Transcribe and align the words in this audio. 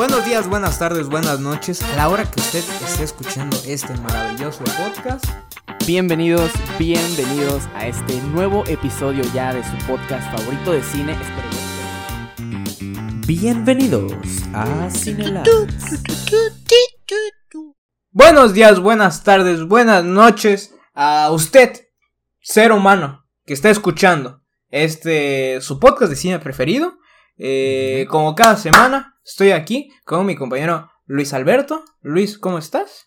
Buenos 0.00 0.24
días, 0.24 0.48
buenas 0.48 0.78
tardes, 0.78 1.08
buenas 1.10 1.40
noches. 1.40 1.82
A 1.82 1.94
la 1.94 2.08
hora 2.08 2.24
que 2.24 2.40
usted 2.40 2.64
esté 2.86 3.04
escuchando 3.04 3.54
este 3.66 3.92
maravilloso 3.98 4.64
podcast. 4.64 5.26
Bienvenidos, 5.86 6.50
bienvenidos 6.78 7.68
a 7.74 7.86
este 7.86 8.14
nuevo 8.22 8.64
episodio 8.66 9.22
ya 9.34 9.52
de 9.52 9.62
su 9.62 9.76
podcast 9.86 10.34
favorito 10.34 10.72
de 10.72 10.82
cine. 10.82 11.14
Bienvenidos 13.26 14.14
a 14.54 14.88
Cinelab. 14.88 15.44
Buenos 18.10 18.54
días, 18.54 18.80
buenas 18.80 19.22
tardes, 19.22 19.68
buenas 19.68 20.02
noches 20.02 20.74
a 20.94 21.30
usted, 21.30 21.78
ser 22.40 22.72
humano, 22.72 23.26
que 23.44 23.52
está 23.52 23.68
escuchando 23.68 24.40
este 24.70 25.60
su 25.60 25.78
podcast 25.78 26.08
de 26.08 26.16
cine 26.16 26.38
preferido. 26.38 26.96
Eh, 27.36 28.06
como 28.08 28.34
cada 28.34 28.56
semana, 28.56 29.09
estoy 29.24 29.50
aquí 29.52 29.90
con 30.04 30.26
mi 30.26 30.34
compañero 30.36 30.90
Luis 31.06 31.32
Alberto. 31.32 31.84
Luis, 32.02 32.38
¿cómo 32.38 32.58
estás? 32.58 33.06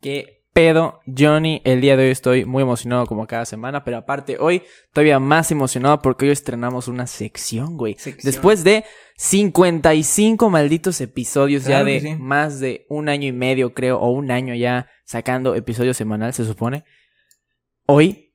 ¿Qué 0.00 0.42
pedo, 0.52 1.00
Johnny? 1.06 1.60
El 1.64 1.80
día 1.80 1.96
de 1.96 2.04
hoy 2.06 2.10
estoy 2.10 2.44
muy 2.44 2.62
emocionado 2.62 3.06
como 3.06 3.26
cada 3.26 3.44
semana, 3.44 3.84
pero 3.84 3.96
aparte 3.98 4.38
hoy 4.40 4.62
todavía 4.92 5.18
más 5.18 5.50
emocionado 5.50 6.00
porque 6.02 6.26
hoy 6.26 6.32
estrenamos 6.32 6.88
una 6.88 7.06
sección, 7.06 7.76
güey. 7.76 7.94
Sección. 7.94 8.30
Después 8.32 8.64
de 8.64 8.84
55 9.16 10.50
malditos 10.50 11.00
episodios 11.00 11.64
Claro 11.64 11.86
ya 11.88 11.92
de 11.94 12.00
sí. 12.00 12.14
más 12.16 12.60
de 12.60 12.86
un 12.88 13.08
año 13.08 13.26
y 13.28 13.32
medio, 13.32 13.74
creo, 13.74 13.98
o 13.98 14.10
un 14.10 14.30
año 14.30 14.54
ya 14.54 14.88
sacando 15.04 15.54
episodio 15.54 15.94
semanal, 15.94 16.32
se 16.34 16.44
supone. 16.44 16.84
Hoy 17.86 18.32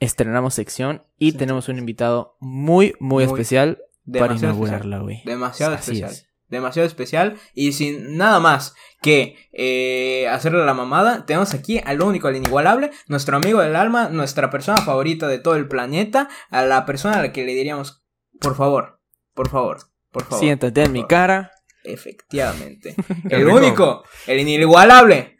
estrenamos 0.00 0.54
sección 0.54 1.02
y 1.18 1.32
Sí. 1.32 1.38
tenemos 1.38 1.68
un 1.68 1.78
invitado 1.78 2.36
muy, 2.40 2.94
muy, 3.00 3.24
Muy 3.24 3.32
especial 3.32 3.78
para 4.12 4.34
inaugurarla, 4.34 4.98
güey. 4.98 5.22
Demasiado 5.24 5.74
Así 5.74 5.92
especial. 5.92 6.10
es. 6.10 6.28
Demasiado 6.48 6.86
especial. 6.86 7.38
Y 7.54 7.72
sin 7.72 8.16
nada 8.16 8.38
más 8.40 8.74
que 9.02 9.36
eh, 9.52 10.28
hacerle 10.28 10.64
la 10.64 10.74
mamada, 10.74 11.26
tenemos 11.26 11.54
aquí 11.54 11.80
al 11.84 12.00
único, 12.02 12.28
al 12.28 12.36
inigualable, 12.36 12.90
nuestro 13.08 13.36
amigo 13.36 13.60
del 13.60 13.74
alma, 13.76 14.08
nuestra 14.08 14.50
persona 14.50 14.80
favorita 14.80 15.26
de 15.28 15.38
todo 15.38 15.56
el 15.56 15.68
planeta, 15.68 16.28
a 16.50 16.62
la 16.64 16.86
persona 16.86 17.18
a 17.18 17.22
la 17.22 17.32
que 17.32 17.44
le 17.44 17.54
diríamos, 17.54 18.04
por 18.40 18.54
favor, 18.56 19.00
por 19.34 19.48
favor, 19.48 19.78
por 20.12 20.24
favor. 20.24 20.38
Siéntate 20.38 20.82
en 20.84 20.92
mi 20.92 21.00
favor". 21.00 21.08
cara. 21.08 21.50
Efectivamente. 21.84 22.94
El 23.30 23.46
único, 23.46 24.02
el 24.26 24.40
inigualable, 24.40 25.38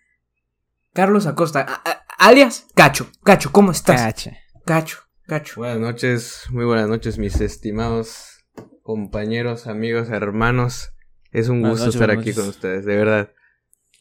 Carlos 0.92 1.26
Acosta, 1.26 1.60
a- 1.68 1.82
a- 1.90 2.04
alias 2.18 2.66
Cacho. 2.74 3.10
Cacho, 3.24 3.50
¿cómo 3.52 3.72
estás? 3.72 4.00
Cacha. 4.00 4.36
Cacho, 4.64 4.98
Cacho. 5.26 5.54
Buenas 5.56 5.78
noches, 5.78 6.44
muy 6.50 6.64
buenas 6.64 6.88
noches, 6.88 7.18
mis 7.18 7.40
estimados 7.40 8.44
compañeros, 8.82 9.66
amigos, 9.66 10.08
hermanos. 10.10 10.92
Es 11.36 11.48
un 11.50 11.60
gusto 11.60 11.84
noches, 11.84 12.00
estar 12.00 12.10
aquí 12.10 12.32
con 12.32 12.48
ustedes, 12.48 12.86
de 12.86 12.96
verdad. 12.96 13.30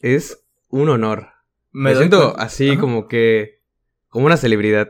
Es 0.00 0.42
un 0.70 0.88
honor. 0.88 1.28
Me, 1.70 1.94
siento 1.94 2.32
cuenta- 2.32 2.42
así 2.42 2.70
Ajá. 2.70 2.80
como 2.80 3.08
que 3.08 3.60
como 4.08 4.24
una 4.24 4.38
celebridad. 4.38 4.88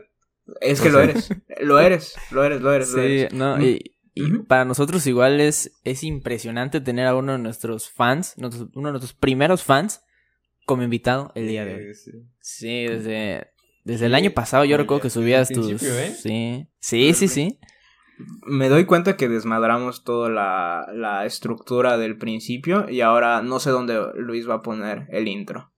Es 0.61 0.79
que 0.79 0.87
o 0.87 0.91
lo 0.91 1.01
eres, 1.01 1.29
lo 1.59 1.77
eres, 1.77 2.15
lo 2.31 2.45
eres, 2.45 2.61
lo 2.61 2.71
eres, 2.71 2.89
lo 2.91 3.01
Sí, 3.01 3.19
eres. 3.19 3.33
no, 3.33 3.61
y, 3.61 3.97
para 4.47 4.63
nosotros 4.63 5.05
igual 5.07 5.41
es, 5.41 5.73
es 5.83 6.03
impresionante 6.03 6.79
tener 6.79 7.05
a 7.05 7.15
uno 7.15 7.33
de 7.33 7.39
nuestros 7.39 7.89
fans, 7.89 8.33
uno 8.37 8.49
de 8.49 8.91
nuestros 8.91 9.13
primeros 9.13 9.63
fans, 9.63 10.01
como 10.65 10.83
invitado 10.83 11.33
el 11.35 11.49
día 11.49 11.65
de 11.65 11.75
hoy. 11.75 11.93
Sí. 11.95 12.11
Sí, 12.39 12.85
desde, 12.85 13.47
desde 13.83 14.05
el 14.05 14.15
año 14.15 14.31
pasado 14.31 14.63
yo 14.63 14.77
recuerdo 14.77 15.01
que 15.01 15.09
subías 15.09 15.49
tus... 15.49 15.83
¿eh? 15.83 16.15
Sí, 16.17 16.67
sí, 16.79 17.13
sí, 17.13 17.27
sí. 17.27 17.59
Me 18.45 18.69
doy 18.69 18.85
cuenta 18.85 19.17
que 19.17 19.29
desmadramos 19.29 20.03
toda 20.03 20.29
la, 20.29 20.87
la 20.93 21.25
estructura 21.25 21.97
del 21.97 22.17
principio 22.17 22.89
y 22.89 23.01
ahora 23.01 23.41
no 23.41 23.59
sé 23.59 23.69
dónde 23.69 23.99
Luis 24.15 24.49
va 24.49 24.55
a 24.55 24.61
poner 24.61 25.07
el 25.09 25.27
intro. 25.27 25.71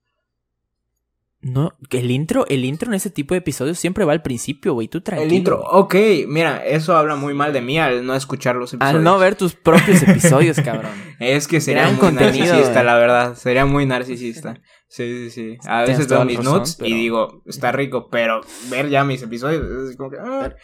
No, 1.42 1.72
el 1.90 2.10
intro, 2.10 2.46
el 2.48 2.66
intro 2.66 2.90
en 2.90 2.94
ese 2.94 3.08
tipo 3.08 3.32
de 3.32 3.38
episodios 3.38 3.78
siempre 3.78 4.04
va 4.04 4.12
al 4.12 4.20
principio, 4.20 4.74
güey, 4.74 4.88
tú 4.88 5.00
tranquilo. 5.00 5.30
el 5.30 5.34
intro, 5.34 5.60
ok, 5.62 5.94
mira, 6.28 6.62
eso 6.66 6.94
habla 6.94 7.16
muy 7.16 7.32
mal 7.32 7.54
de 7.54 7.62
mí 7.62 7.78
al 7.78 8.04
no 8.04 8.14
escuchar 8.14 8.56
los 8.56 8.74
episodios. 8.74 8.96
Al 8.96 9.02
no 9.02 9.18
ver 9.18 9.36
tus 9.36 9.54
propios 9.54 10.02
episodios, 10.02 10.60
cabrón. 10.60 10.92
Es 11.18 11.48
que 11.48 11.62
sería 11.62 11.82
Gran 11.82 11.96
muy 11.96 12.12
narcisista, 12.12 12.82
la 12.82 12.96
verdad. 12.96 13.34
Sería 13.36 13.64
muy 13.64 13.86
narcisista. 13.86 14.60
Sí, 14.88 15.04
sí, 15.04 15.30
sí. 15.30 15.58
A 15.66 15.82
veces 15.82 16.08
veo 16.08 16.24
mis 16.24 16.38
razón, 16.38 16.58
nuts 16.58 16.78
y 16.80 16.92
digo, 16.92 17.42
está 17.46 17.72
rico, 17.72 18.08
pero 18.10 18.40
ver 18.70 18.88
ya 18.88 19.04
mis 19.04 19.22
episodios 19.22 19.90
es 19.90 19.96
como 19.96 20.10
que. 20.10 20.18
ah. 20.18 20.54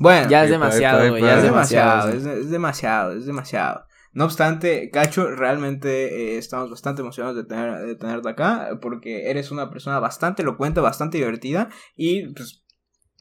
Bueno, 0.00 0.30
Ya 0.30 0.44
es 0.44 0.50
demasiado, 0.50 1.18
ya 1.18 1.36
es 1.36 1.42
demasiado, 1.42 2.08
es, 2.08 2.50
demasiado, 2.50 3.12
es 3.12 3.26
demasiado. 3.26 3.84
No 4.14 4.24
obstante, 4.24 4.88
Cacho, 4.90 5.30
realmente 5.30 6.32
eh, 6.32 6.38
estamos 6.38 6.70
bastante 6.70 7.02
emocionados 7.02 7.36
de, 7.36 7.44
tener, 7.44 7.86
de 7.86 7.94
tenerte 7.96 8.30
acá, 8.30 8.78
porque 8.80 9.30
eres 9.30 9.50
una 9.50 9.68
persona 9.68 10.00
bastante 10.00 10.40
elocuente, 10.40 10.80
bastante 10.80 11.18
divertida, 11.18 11.68
y 11.96 12.32
pues, 12.32 12.64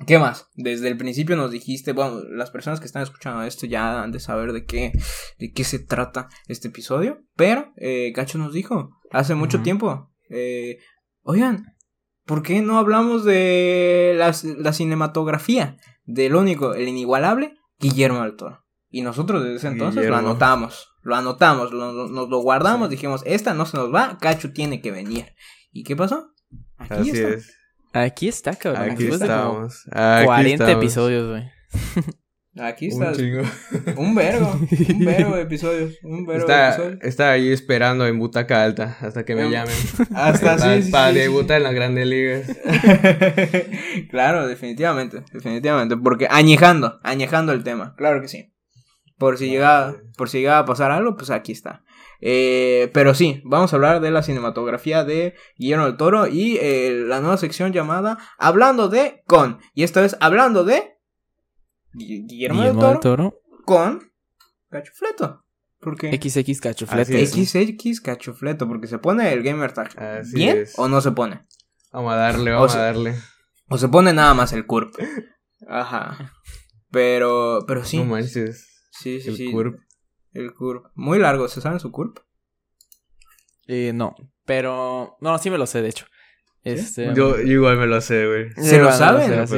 ¿qué 0.08 0.20
más? 0.20 0.48
Desde 0.56 0.88
el 0.88 0.96
principio 0.96 1.36
nos 1.36 1.52
dijiste, 1.52 1.92
bueno, 1.92 2.22
las 2.30 2.50
personas 2.50 2.80
que 2.80 2.86
están 2.86 3.04
escuchando 3.04 3.44
esto 3.44 3.66
ya 3.66 4.02
han 4.02 4.14
de 4.14 4.22
saber 4.22 4.54
de 4.54 4.66
qué, 4.66 4.94
de 5.38 5.52
qué 5.52 5.66
se 5.66 5.80
trata 5.80 6.30
este 6.48 6.70
episodio, 6.70 7.26
pero 7.36 7.74
eh, 7.76 8.14
Cacho 8.16 8.38
nos 8.38 8.54
dijo 8.54 8.98
hace 9.12 9.36
mucho 9.36 9.62
tiempo, 9.62 10.14
eh, 10.30 10.78
oigan, 11.24 11.76
¿por 12.24 12.42
qué 12.42 12.62
no 12.62 12.80
hablamos 12.80 13.26
de 13.26 14.14
la, 14.16 14.34
la 14.60 14.72
cinematografía 14.72 15.76
del 16.14 16.36
único, 16.36 16.74
el 16.74 16.88
inigualable, 16.88 17.56
Guillermo 17.80 18.22
del 18.24 18.36
Toro? 18.36 18.66
Y 18.90 19.02
nosotros 19.02 19.44
desde 19.44 19.58
ese 19.58 19.68
entonces 19.68 20.02
Guillermo. 20.04 20.22
lo 20.22 20.28
anotamos, 20.30 20.90
lo 21.04 21.16
anotamos, 21.16 21.72
lo- 21.72 21.94
lo- 21.94 22.08
nos 22.10 22.30
lo 22.30 22.38
guardamos, 22.40 22.90
Sí. 22.90 22.96
dijimos, 22.96 23.22
esta 23.26 23.54
no 23.54 23.66
se 23.66 23.78
nos 23.78 23.94
va, 23.94 24.18
Cacho 24.20 24.52
tiene 24.52 24.82
que 24.82 24.92
venir. 24.92 25.34
¿Y 25.72 25.84
qué 25.84 25.96
pasó? 25.96 26.32
Aquí 26.78 26.94
Así 26.94 27.10
está. 27.12 27.30
es. 27.30 27.54
Aquí 27.94 28.28
está, 28.28 28.56
cabrón. 28.56 28.90
Aquí 28.92 29.04
después 29.04 29.20
de 29.20 29.28
como 29.28 29.40
estamos. 29.68 29.84
Aquí 29.92 30.26
40 30.26 30.64
estamos. 30.66 30.84
episodios, 30.84 31.28
güey. 31.30 31.50
Aquí 32.58 32.88
Un 32.92 33.04
está. 33.04 33.14
chingo. 33.16 33.42
Un 33.96 34.16
vergo, 34.16 34.52
un 34.52 35.06
vergo 35.06 35.36
de 35.36 35.42
episodios, 35.44 35.94
un 36.04 36.26
vergo 36.26 36.48
de 36.48 36.54
Está, 36.54 36.70
episodios. 36.70 37.00
está 37.04 37.32
ahí 37.32 37.52
esperando 37.52 38.08
en 38.08 38.18
butaca 38.20 38.64
alta 38.64 38.98
hasta 39.02 39.24
que 39.24 39.36
me 39.36 39.44
Em, 39.44 39.52
llamen. 39.52 39.76
Hasta 40.16 40.58
para, 40.58 40.76
sí, 40.78 40.84
sí, 40.84 40.92
para 40.92 41.08
sí, 41.10 41.14
sí. 41.14 41.20
debutar 41.22 41.58
en 41.58 41.64
las 41.64 41.74
grandes 41.76 42.08
ligas. 42.08 42.48
claro, 44.10 44.48
definitivamente, 44.48 45.24
definitivamente, 45.32 45.96
porque 45.98 46.28
añejando, 46.30 47.00
añejando 47.04 47.52
el 47.54 47.64
tema, 47.64 47.94
claro 47.98 48.22
que 48.22 48.28
sí. 48.28 48.54
Por 49.18 49.38
si 49.38 49.50
llegaba, 49.50 49.96
por 50.18 50.30
si 50.30 50.40
llegaba 50.40 50.60
a 50.60 50.66
pasar 50.66 50.92
algo, 50.92 51.18
pues 51.18 51.30
aquí 51.30 51.52
está. 51.52 51.84
Eh, 52.22 52.90
pero 52.94 53.14
sí, 53.14 53.42
vamos 53.46 53.72
a 53.72 53.76
hablar 53.76 54.00
de 54.02 54.12
la 54.12 54.24
cinematografía 54.24 55.04
de 55.04 55.36
Guillermo 55.58 55.86
del 55.86 55.98
Toro 55.98 56.28
y 56.28 56.58
eh, 56.62 57.04
la 57.06 57.20
nueva 57.20 57.38
sección 57.38 57.74
llamada 57.74 58.18
Hablando 58.38 58.88
de 58.90 59.24
con. 59.28 59.60
Y 59.74 59.84
esta 59.84 60.02
vez 60.02 60.16
hablando 60.22 60.64
de 60.64 60.98
Guillermo, 61.94 62.28
Guillermo 62.28 62.62
del 62.64 62.72
del 62.74 62.80
Toro 62.80 63.00
Toro. 63.00 63.42
con 63.66 64.12
Cachufleto. 64.70 65.46
Porque 65.80 66.16
XX 66.16 66.38
es. 66.38 67.54
XX 67.54 68.02
Cachufleto, 68.02 68.68
porque 68.68 68.88
se 68.88 69.00
pone 69.00 69.32
el 69.32 69.44
gamer 69.44 69.74
tag. 69.74 69.98
Así 70.00 70.36
¿Bien 70.36 70.58
es. 70.60 70.78
o 70.78 70.88
no 70.88 71.02
se 71.02 71.12
pone? 71.12 71.46
Vamos 71.92 72.14
a 72.14 72.18
darle, 72.18 72.52
vamos 72.52 72.72
sea, 72.72 72.82
a 72.82 72.86
darle. 72.86 73.16
O 73.70 73.78
se 73.78 73.88
pone 73.88 74.14
nada 74.14 74.34
más 74.34 74.52
el 74.54 74.66
curp. 74.66 74.94
Ajá. 75.68 76.34
Pero, 76.92 77.64
pero 77.68 77.86
sí. 77.86 77.98
No 77.98 78.06
manches. 78.06 78.88
sí, 78.92 79.22
sí, 79.22 79.30
el 79.30 79.36
sí. 79.36 79.52
curp. 79.52 79.80
El 80.34 80.54
curp. 80.54 80.88
Muy 80.96 81.18
largo, 81.20 81.48
¿se 81.48 81.62
saben 81.62 81.80
su 81.80 81.92
curp? 81.92 82.20
Eh, 83.68 83.92
no, 83.94 84.16
pero... 84.46 85.18
No, 85.22 85.38
sí 85.38 85.50
me 85.50 85.58
lo 85.58 85.66
sé, 85.68 85.82
de 85.82 85.90
hecho. 85.90 86.06
Este... 86.64 87.14
Yo, 87.16 87.38
yo 87.38 87.44
igual 87.44 87.78
me 87.78 87.86
lo 87.86 88.02
sé, 88.02 88.26
güey. 88.26 88.52
¿Se 88.56 88.80
lo 88.80 88.92
saben? 88.92 89.28
sé, 89.30 89.40
así 89.40 89.58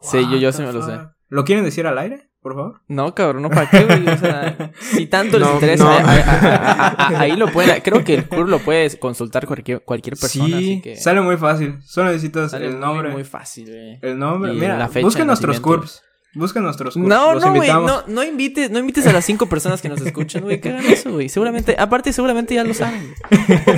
Sí, 0.00 0.20
yo, 0.30 0.36
yo 0.36 0.52
sí 0.52 0.62
me 0.62 0.72
lo 0.72 0.82
sé. 0.82 0.98
¿Lo 1.28 1.44
quieren 1.44 1.64
decir 1.64 1.86
al 1.86 1.98
aire, 1.98 2.30
por 2.40 2.54
favor? 2.54 2.80
No, 2.88 3.14
cabrón, 3.14 3.42
no, 3.42 3.50
¿para 3.50 3.68
qué, 3.68 3.84
güey? 3.84 4.08
O 4.08 4.16
sea, 4.16 4.72
si 4.80 5.06
tanto 5.06 5.38
les 5.38 5.46
No, 5.48 5.54
interesa, 5.54 5.84
no. 5.84 5.90
a- 5.90 5.98
a- 6.00 6.04
a- 6.04 6.88
a- 7.16 7.20
ahí 7.20 7.36
lo 7.36 7.48
puede... 7.52 7.82
Creo 7.82 8.02
que 8.04 8.14
el 8.14 8.26
CUR 8.28 8.48
lo 8.48 8.58
puedes 8.60 8.96
consultar 8.96 9.46
cualquier, 9.46 9.82
cualquier 9.82 10.16
persona, 10.16 10.46
sí, 10.46 10.54
así 10.54 10.80
que... 10.80 10.96
sale 10.96 11.20
muy 11.20 11.36
fácil. 11.36 11.78
Solo 11.84 12.08
necesitas 12.08 12.50
sale 12.52 12.66
el 12.66 12.72
muy, 12.72 12.80
nombre. 12.80 13.10
muy 13.10 13.24
fácil, 13.24 13.66
güey. 13.66 13.98
El 14.00 14.18
nombre. 14.18 14.52
Y 14.54 14.56
Mira, 14.56 14.78
la 14.78 14.88
fecha 14.88 15.04
busquen 15.04 15.26
nuestros 15.26 15.60
curps. 15.60 16.02
Busquen 16.34 16.62
nuestros 16.62 16.94
curps. 16.94 17.08
No, 17.08 17.34
Los 17.34 17.42
no, 17.44 17.54
güey, 17.54 17.68
no, 17.70 18.02
no 18.06 18.22
invites, 18.22 18.70
no 18.70 18.78
invites 18.78 19.06
a 19.06 19.12
las 19.12 19.24
cinco 19.24 19.46
personas 19.46 19.80
que 19.82 19.88
nos 19.88 20.00
escuchan, 20.00 20.42
güey, 20.42 20.60
que 20.60 20.68
hagan 20.70 20.84
eso, 20.86 21.10
güey. 21.10 21.28
Seguramente, 21.28 21.74
aparte, 21.78 22.12
seguramente 22.12 22.54
ya 22.54 22.64
lo 22.64 22.72
saben. 22.74 23.12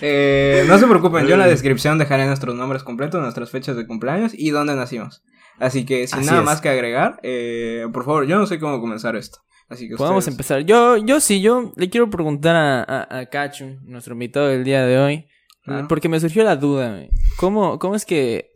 Eh, 0.00 0.64
no 0.68 0.78
se 0.78 0.86
preocupen, 0.86 1.26
yo 1.26 1.34
en 1.34 1.40
la 1.40 1.46
descripción 1.46 1.98
dejaré 1.98 2.26
nuestros 2.26 2.54
nombres 2.54 2.82
completos, 2.82 3.20
nuestras 3.20 3.50
fechas 3.50 3.76
de 3.76 3.86
cumpleaños 3.86 4.32
y 4.34 4.50
dónde 4.50 4.74
nacimos. 4.76 5.22
Así 5.58 5.84
que 5.86 6.06
sin 6.06 6.18
Así 6.20 6.26
nada 6.28 6.40
es. 6.40 6.44
más 6.44 6.60
que 6.60 6.68
agregar, 6.68 7.18
eh, 7.22 7.86
por 7.92 8.04
favor, 8.04 8.26
yo 8.26 8.36
no 8.38 8.46
sé 8.46 8.58
cómo 8.58 8.80
comenzar 8.80 9.16
esto. 9.16 9.38
Así 9.68 9.88
que 9.88 9.96
Podemos 9.96 10.18
ustedes- 10.18 10.34
empezar. 10.34 10.60
Yo, 10.62 10.96
yo 10.98 11.18
sí, 11.20 11.40
yo 11.40 11.72
le 11.76 11.90
quiero 11.90 12.08
preguntar 12.10 12.54
a, 12.56 12.82
a, 12.82 13.18
a 13.20 13.26
Cacho, 13.26 13.66
nuestro 13.82 14.12
invitado 14.14 14.48
del 14.48 14.64
día 14.64 14.84
de 14.86 14.98
hoy, 14.98 15.26
Claro. 15.64 15.88
porque 15.88 16.08
me 16.08 16.20
surgió 16.20 16.44
la 16.44 16.56
duda. 16.56 17.04
¿Cómo, 17.38 17.78
¿Cómo 17.80 17.96
es 17.96 18.04
que 18.06 18.50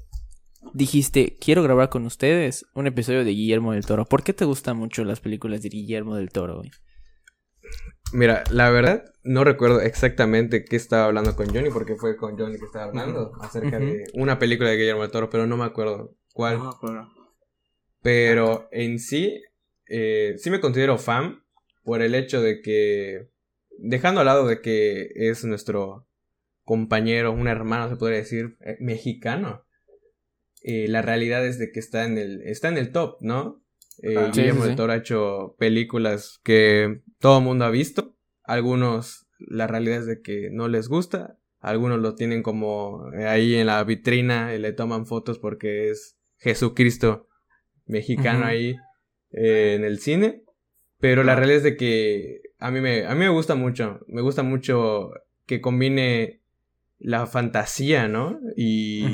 dijiste, 0.75 1.37
quiero 1.41 1.63
grabar 1.65 1.89
con 1.89 2.05
ustedes 2.07 2.67
un 2.75 2.87
episodio 2.87 3.25
de 3.25 3.31
Guillermo 3.33 3.73
del 3.73 3.85
Toro? 3.87 4.05
¿Por 4.05 4.23
qué 4.23 4.33
te 4.33 4.45
gustan 4.45 4.77
mucho 4.77 5.03
las 5.05 5.19
películas 5.21 5.63
de 5.63 5.71
Guillermo 5.71 6.15
del 6.15 6.31
Toro, 6.31 6.59
güey? 6.59 6.71
Mira, 8.13 8.45
la 8.51 8.71
verdad, 8.71 9.05
no 9.23 9.45
recuerdo 9.45 9.81
exactamente 9.81 10.65
qué 10.65 10.77
estaba 10.77 11.05
hablando 11.07 11.35
con 11.37 11.47
Johnny, 11.53 11.71
porque 11.71 11.95
fue 11.97 12.17
con 12.17 12.37
Johnny 12.39 12.59
que 12.59 12.65
estaba 12.67 12.87
hablando 12.87 13.33
acerca 13.41 13.79
de 13.79 14.05
una 14.15 14.39
película 14.39 14.71
de 14.71 14.77
Guillermo 14.77 15.03
del 15.03 15.11
Toro, 15.11 15.31
pero 15.31 15.47
no 15.47 15.57
me 15.57 15.65
acuerdo 15.65 16.15
cuál. 16.33 16.59
No 16.59 16.65
me 16.65 16.71
acuerdo. 16.71 17.09
Pero 18.03 18.69
en 18.73 18.99
sí, 18.99 19.43
eh, 19.87 20.35
sí 20.39 20.51
me 20.51 20.61
considero 20.61 20.99
fan 20.99 21.43
por 21.83 22.03
el 22.03 22.15
hecho 22.15 22.41
de 22.41 22.61
que, 22.61 23.29
dejando 23.79 24.21
al 24.21 24.27
lado 24.27 24.47
de 24.47 24.61
que 24.61 25.11
es 25.15 25.45
nuestro 25.45 26.07
compañero, 26.65 27.33
un 27.33 27.49
hermano, 27.49 27.89
se 27.89 27.97
podría 27.97 28.19
decir, 28.19 28.57
eh, 28.61 28.77
mexicano, 28.81 29.65
eh, 30.63 30.87
la 30.89 31.03
realidad 31.03 31.45
es 31.47 31.59
de 31.59 31.73
que 31.73 31.81
está 31.81 32.05
en 32.05 32.19
el, 32.19 32.43
está 32.43 32.69
en 32.69 32.79
el 32.79 32.93
top, 32.93 33.17
¿no? 33.21 33.63
Eh. 34.03 34.15
Sí, 34.33 34.41
Guillermo 34.41 34.63
sí, 34.63 34.69
del. 34.69 34.77
Toro 34.77 34.93
ha 34.93 34.97
hecho 34.97 35.57
películas 35.59 36.41
que 36.45 37.03
todo 37.19 37.39
el 37.39 37.45
mundo 37.45 37.65
ha 37.65 37.71
visto, 37.71 38.17
algunos 38.45 39.27
la 39.39 39.67
realidad 39.67 40.01
es 40.01 40.07
de 40.07 40.21
que 40.21 40.51
no 40.53 40.69
les 40.69 40.89
gusta, 40.89 41.39
algunos 41.61 41.99
lo 41.99 42.15
tienen 42.15 42.43
como 42.43 43.11
ahí 43.27 43.55
en 43.55 43.67
la 43.67 43.83
vitrina 43.85 44.55
y 44.55 44.59
le 44.59 44.73
toman 44.73 45.07
fotos 45.07 45.39
porque 45.39 45.91
es 45.91 46.20
Jesucristo 46.41 47.29
mexicano 47.87 48.47
ahí 48.47 48.77
eh, 49.33 49.75
en 49.77 49.85
el 49.85 50.01
cine. 50.01 50.43
Pero 50.99 51.25
la 51.25 51.35
realidad 51.35 51.59
es 51.59 51.63
de 51.65 51.77
que 51.77 52.43
a 52.59 52.71
mí, 52.71 52.81
me, 52.81 53.07
a 53.07 53.15
mí 53.15 53.21
me 53.21 53.29
gusta 53.29 53.55
mucho. 53.55 54.01
Me 54.07 54.21
gusta 54.21 54.43
mucho 54.43 55.13
que 55.47 55.61
combine 55.61 56.41
la 56.99 57.27
fantasía, 57.27 58.09
¿no? 58.09 58.39
Y, 58.57 59.07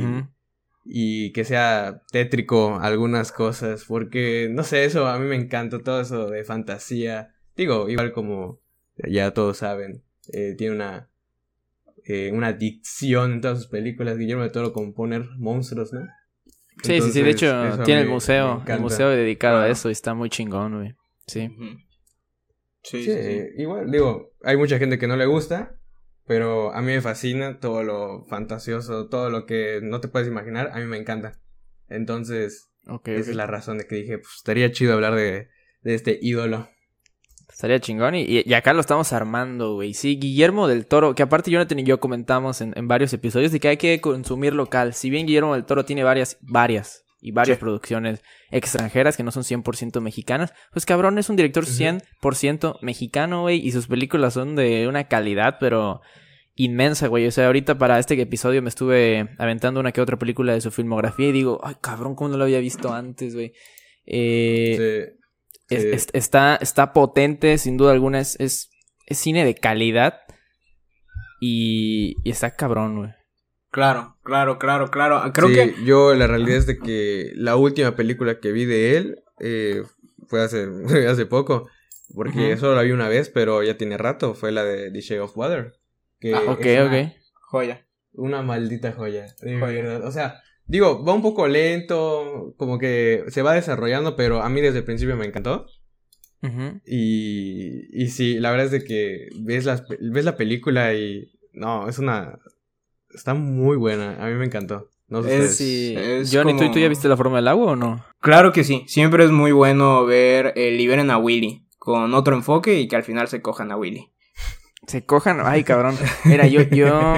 y 0.85 1.33
que 1.33 1.45
sea 1.45 2.03
tétrico 2.11 2.79
algunas 2.81 3.31
cosas. 3.31 3.85
Porque, 3.85 4.49
no 4.51 4.65
sé, 4.65 4.85
eso 4.85 5.07
a 5.07 5.19
mí 5.19 5.27
me 5.27 5.37
encanta. 5.37 5.79
Todo 5.81 6.01
eso 6.01 6.29
de 6.29 6.45
fantasía. 6.45 7.35
Digo, 7.57 7.89
igual 7.89 8.13
como 8.13 8.61
ya 8.97 9.33
todos 9.33 9.59
saben, 9.59 10.03
eh, 10.33 10.55
tiene 10.59 10.75
una, 10.75 11.09
eh, 12.05 12.31
una 12.33 12.49
adicción 12.49 13.35
en 13.35 13.41
todas 13.41 13.59
sus 13.59 13.69
películas. 13.69 14.19
Guillermo 14.19 14.43
de 14.43 14.51
Toro 14.51 14.73
con 14.73 14.93
poner 14.93 15.25
monstruos, 15.39 15.93
¿no? 15.93 16.01
Sí, 16.83 17.01
sí, 17.01 17.11
sí. 17.13 17.23
De 17.23 17.31
hecho, 17.31 17.79
tiene 17.85 18.03
el 18.03 18.09
museo. 18.09 18.63
El 18.67 18.81
museo 18.81 19.11
dedicado 19.11 19.59
a 19.59 19.69
eso 19.69 19.89
y 19.89 19.93
está 19.93 20.15
muy 20.15 20.31
chingón, 20.31 20.77
güey. 20.77 20.95
Sí. 21.27 21.49
Sí, 22.83 23.03
Sí, 23.03 23.05
sí, 23.05 23.13
sí. 23.13 23.43
igual, 23.57 23.91
digo, 23.91 24.33
hay 24.45 24.57
mucha 24.57 24.79
gente 24.79 24.99
que 24.99 25.09
no 25.09 25.17
le 25.17 25.27
gusta, 25.27 25.77
pero 26.25 26.73
a 26.73 26.81
mí 26.83 26.93
me 26.93 27.01
fascina 27.01 27.59
todo 27.59 27.83
lo 27.83 28.25
fantasioso, 28.27 29.09
todo 29.09 29.29
lo 29.29 29.45
que 29.45 29.81
no 29.83 30.01
te 30.01 30.07
puedes 30.07 30.29
imaginar, 30.29 30.71
a 30.73 30.79
mí 30.79 30.85
me 30.87 30.97
encanta. 30.97 31.41
Entonces, 31.89 32.69
Ok, 32.87 33.09
esa 33.09 33.31
es 33.31 33.37
la 33.37 33.47
razón 33.49 33.79
de 33.79 33.87
que 33.89 33.97
dije, 33.97 34.19
pues 34.19 34.35
estaría 34.37 34.71
chido 34.71 34.95
hablar 34.95 35.17
de, 35.17 35.49
de 35.83 35.95
este 35.95 36.17
ídolo. 36.23 36.69
Estaría 37.57 37.81
chingón 37.81 38.15
y, 38.15 38.27
y 38.45 38.53
acá 38.53 38.75
lo 38.75 38.81
estamos 38.81 39.15
armando, 39.15 39.73
güey. 39.77 39.95
Sí, 39.95 40.19
Guillermo 40.21 40.69
del 40.69 40.85
Toro, 40.85 41.15
que 41.15 41.23
aparte 41.23 41.51
Jonathan 41.51 41.79
y 41.79 41.85
yo 41.85 41.99
comentamos 42.01 42.61
en, 42.61 42.75
en 42.77 42.87
varios 42.87 43.15
episodios 43.15 43.51
de 43.51 43.61
que 43.61 43.69
hay 43.69 43.77
que 43.79 43.99
consumir 44.03 44.53
local. 44.53 44.93
Si 44.93 45.09
bien 45.09 45.27
Guillermo 45.27 45.55
del 45.55 45.65
Toro 45.65 45.87
tiene 45.87 46.05
varias, 46.05 46.37
varias 46.43 47.07
y 47.19 47.31
varias 47.31 47.57
Sí. 47.57 47.61
producciones 47.63 48.23
extranjeras 48.51 49.17
que 49.17 49.23
no 49.23 49.31
son 49.33 49.43
100% 49.43 50.03
mexicanas, 50.03 50.53
pues 50.71 50.85
cabrón, 50.85 51.17
es 51.17 51.31
un 51.31 51.37
director 51.37 51.65
Ujú. 51.65 51.73
100% 51.73 52.77
mexicano, 52.83 53.41
güey, 53.41 53.67
y 53.67 53.73
sus 53.73 53.87
películas 53.87 54.35
son 54.35 54.55
de 54.55 54.87
una 54.87 55.05
calidad, 55.09 55.57
pero 55.59 56.03
inmensa, 56.57 57.07
güey. 57.09 57.27
O 57.27 57.31
sea, 57.31 57.47
ahorita 57.47 57.79
para 57.79 57.99
este 57.99 58.21
episodio 58.21 58.61
me 58.61 58.69
estuve 58.69 59.31
aventando 59.39 59.81
una 59.81 59.93
que 59.93 60.03
otra 60.03 60.19
película 60.19 60.53
de 60.53 60.61
su 60.61 60.71
filmografía 60.71 61.29
y 61.29 61.33
digo, 61.33 61.59
ay, 61.65 61.77
cabrón, 61.81 62.17
¿cómo 62.17 62.29
no 62.29 62.37
lo 62.37 62.45
había 62.45 62.61
visto 62.61 62.93
antes, 62.93 63.35
güey? 63.35 63.55
Eh, 64.05 64.77
Sí, 65.17 65.23
sí. 65.69 65.77
es- 65.77 66.09
está, 66.13 66.57
está 66.57 66.93
potente, 66.93 67.59
sin 67.59 67.77
duda 67.77 67.93
alguna. 67.93 68.21
Es, 68.21 68.39
es, 68.41 68.71
es 69.07 69.19
cine 69.19 69.45
de 69.45 69.55
calidad. 69.55 70.21
Y, 71.41 72.17
y 72.25 72.31
está 72.31 72.57
cabrón, 72.57 72.97
güey. 72.99 73.11
Claro, 73.71 74.17
claro, 74.23 74.59
claro, 74.59 74.91
claro. 74.91 75.23
Creo 75.35 75.49
Sí, 75.49 75.55
que. 75.55 75.75
yo 75.85 76.15
la 76.15 76.27
realidad 76.27 76.57
es 76.59 76.67
de 76.67 76.79
que 76.79 77.33
la 77.35 77.57
última 77.57 77.95
película 77.95 78.41
que 78.41 78.53
vi 78.53 78.65
de 78.65 78.97
él 78.97 79.23
eh, 79.41 79.83
fue 80.29 80.43
hace, 80.43 80.67
hace 81.11 81.27
poco, 81.27 81.69
porque 82.15 82.53
Ujú. 82.53 82.61
solo 82.61 82.77
la 82.77 82.83
vi 82.83 82.93
una 82.93 83.09
vez, 83.09 83.29
pero 83.29 83.63
ya 83.63 83.77
tiene 83.77 83.99
rato, 83.99 84.35
fue 84.35 84.51
la 84.53 84.65
de 84.65 84.91
The 84.91 85.01
Shape 85.01 85.21
of 85.21 85.37
Water. 85.37 85.75
Que 86.21 86.35
Ah, 86.35 86.43
Ok, 86.47 86.65
es 86.65 86.81
una- 86.87 87.01
ok. 87.03 87.13
Joya. 87.51 87.87
Una 88.15 88.41
maldita 88.43 88.93
joya, 88.93 89.27
de 89.43 89.61
Joya. 89.61 89.83
verdad. 89.83 90.07
O 90.07 90.11
sea, 90.11 90.41
digo, 90.67 91.05
va 91.05 91.13
un 91.15 91.23
poco 91.23 91.47
lento, 91.49 92.55
como 92.57 92.79
que 92.79 93.25
se 93.29 93.43
va 93.43 93.55
desarrollando, 93.55 94.17
pero 94.17 94.43
a 94.43 94.49
mí 94.49 94.61
desde 94.61 94.79
el 94.79 94.85
principio 94.85 95.17
me 95.17 95.27
encantó. 95.27 95.67
Y, 96.87 98.03
y 98.05 98.09
sí, 98.09 98.35
la 98.39 98.51
verdad 98.51 98.67
es 98.67 98.73
de 98.73 98.85
que 98.85 99.29
ves, 99.41 99.65
las, 99.65 99.85
ves 100.01 100.25
la 100.25 100.37
película 100.37 100.95
y... 100.95 101.33
No, 101.53 101.89
es 101.89 101.99
una... 101.99 102.39
Está 103.15 103.35
muy 103.35 103.77
buena, 103.77 104.17
a 104.25 104.29
mí 104.29 104.35
me 104.35 104.45
encantó. 104.45 104.91
No 105.09 105.23
sé 105.23 105.39
Es-. 105.45 105.57
Sí. 105.57 105.95
es 105.97 106.31
Johnny, 106.33 106.53
¿tú, 106.53 106.59
como- 106.59 106.73
¿tú 106.73 106.79
ya 106.79 106.89
viste 106.89 107.09
la 107.09 107.17
forma 107.17 107.37
del 107.37 107.49
agua 107.49 107.73
o 107.73 107.77
no? 107.77 108.05
Claro 108.21 108.53
que 108.53 108.63
sí. 108.65 108.85
Siempre 108.87 109.25
es 109.25 109.31
muy 109.31 109.53
bueno 109.53 110.05
ver 110.05 110.53
eh, 110.57 110.71
Liberen 110.73 111.11
a 111.11 111.19
Willy 111.19 111.67
con 111.79 112.15
otro 112.15 112.35
enfoque 112.37 112.79
y 112.81 112.89
que 112.89 112.97
al 112.97 113.05
final 113.05 113.29
se 113.29 113.41
cojan 113.41 113.71
a 113.73 113.77
Willy. 113.77 114.11
Se 114.87 115.05
cojan. 115.05 115.41
Ay, 115.43 115.65
cabrón. 115.65 115.97
Mira, 116.25 116.47
yo, 116.47 116.63
yo. 116.63 117.15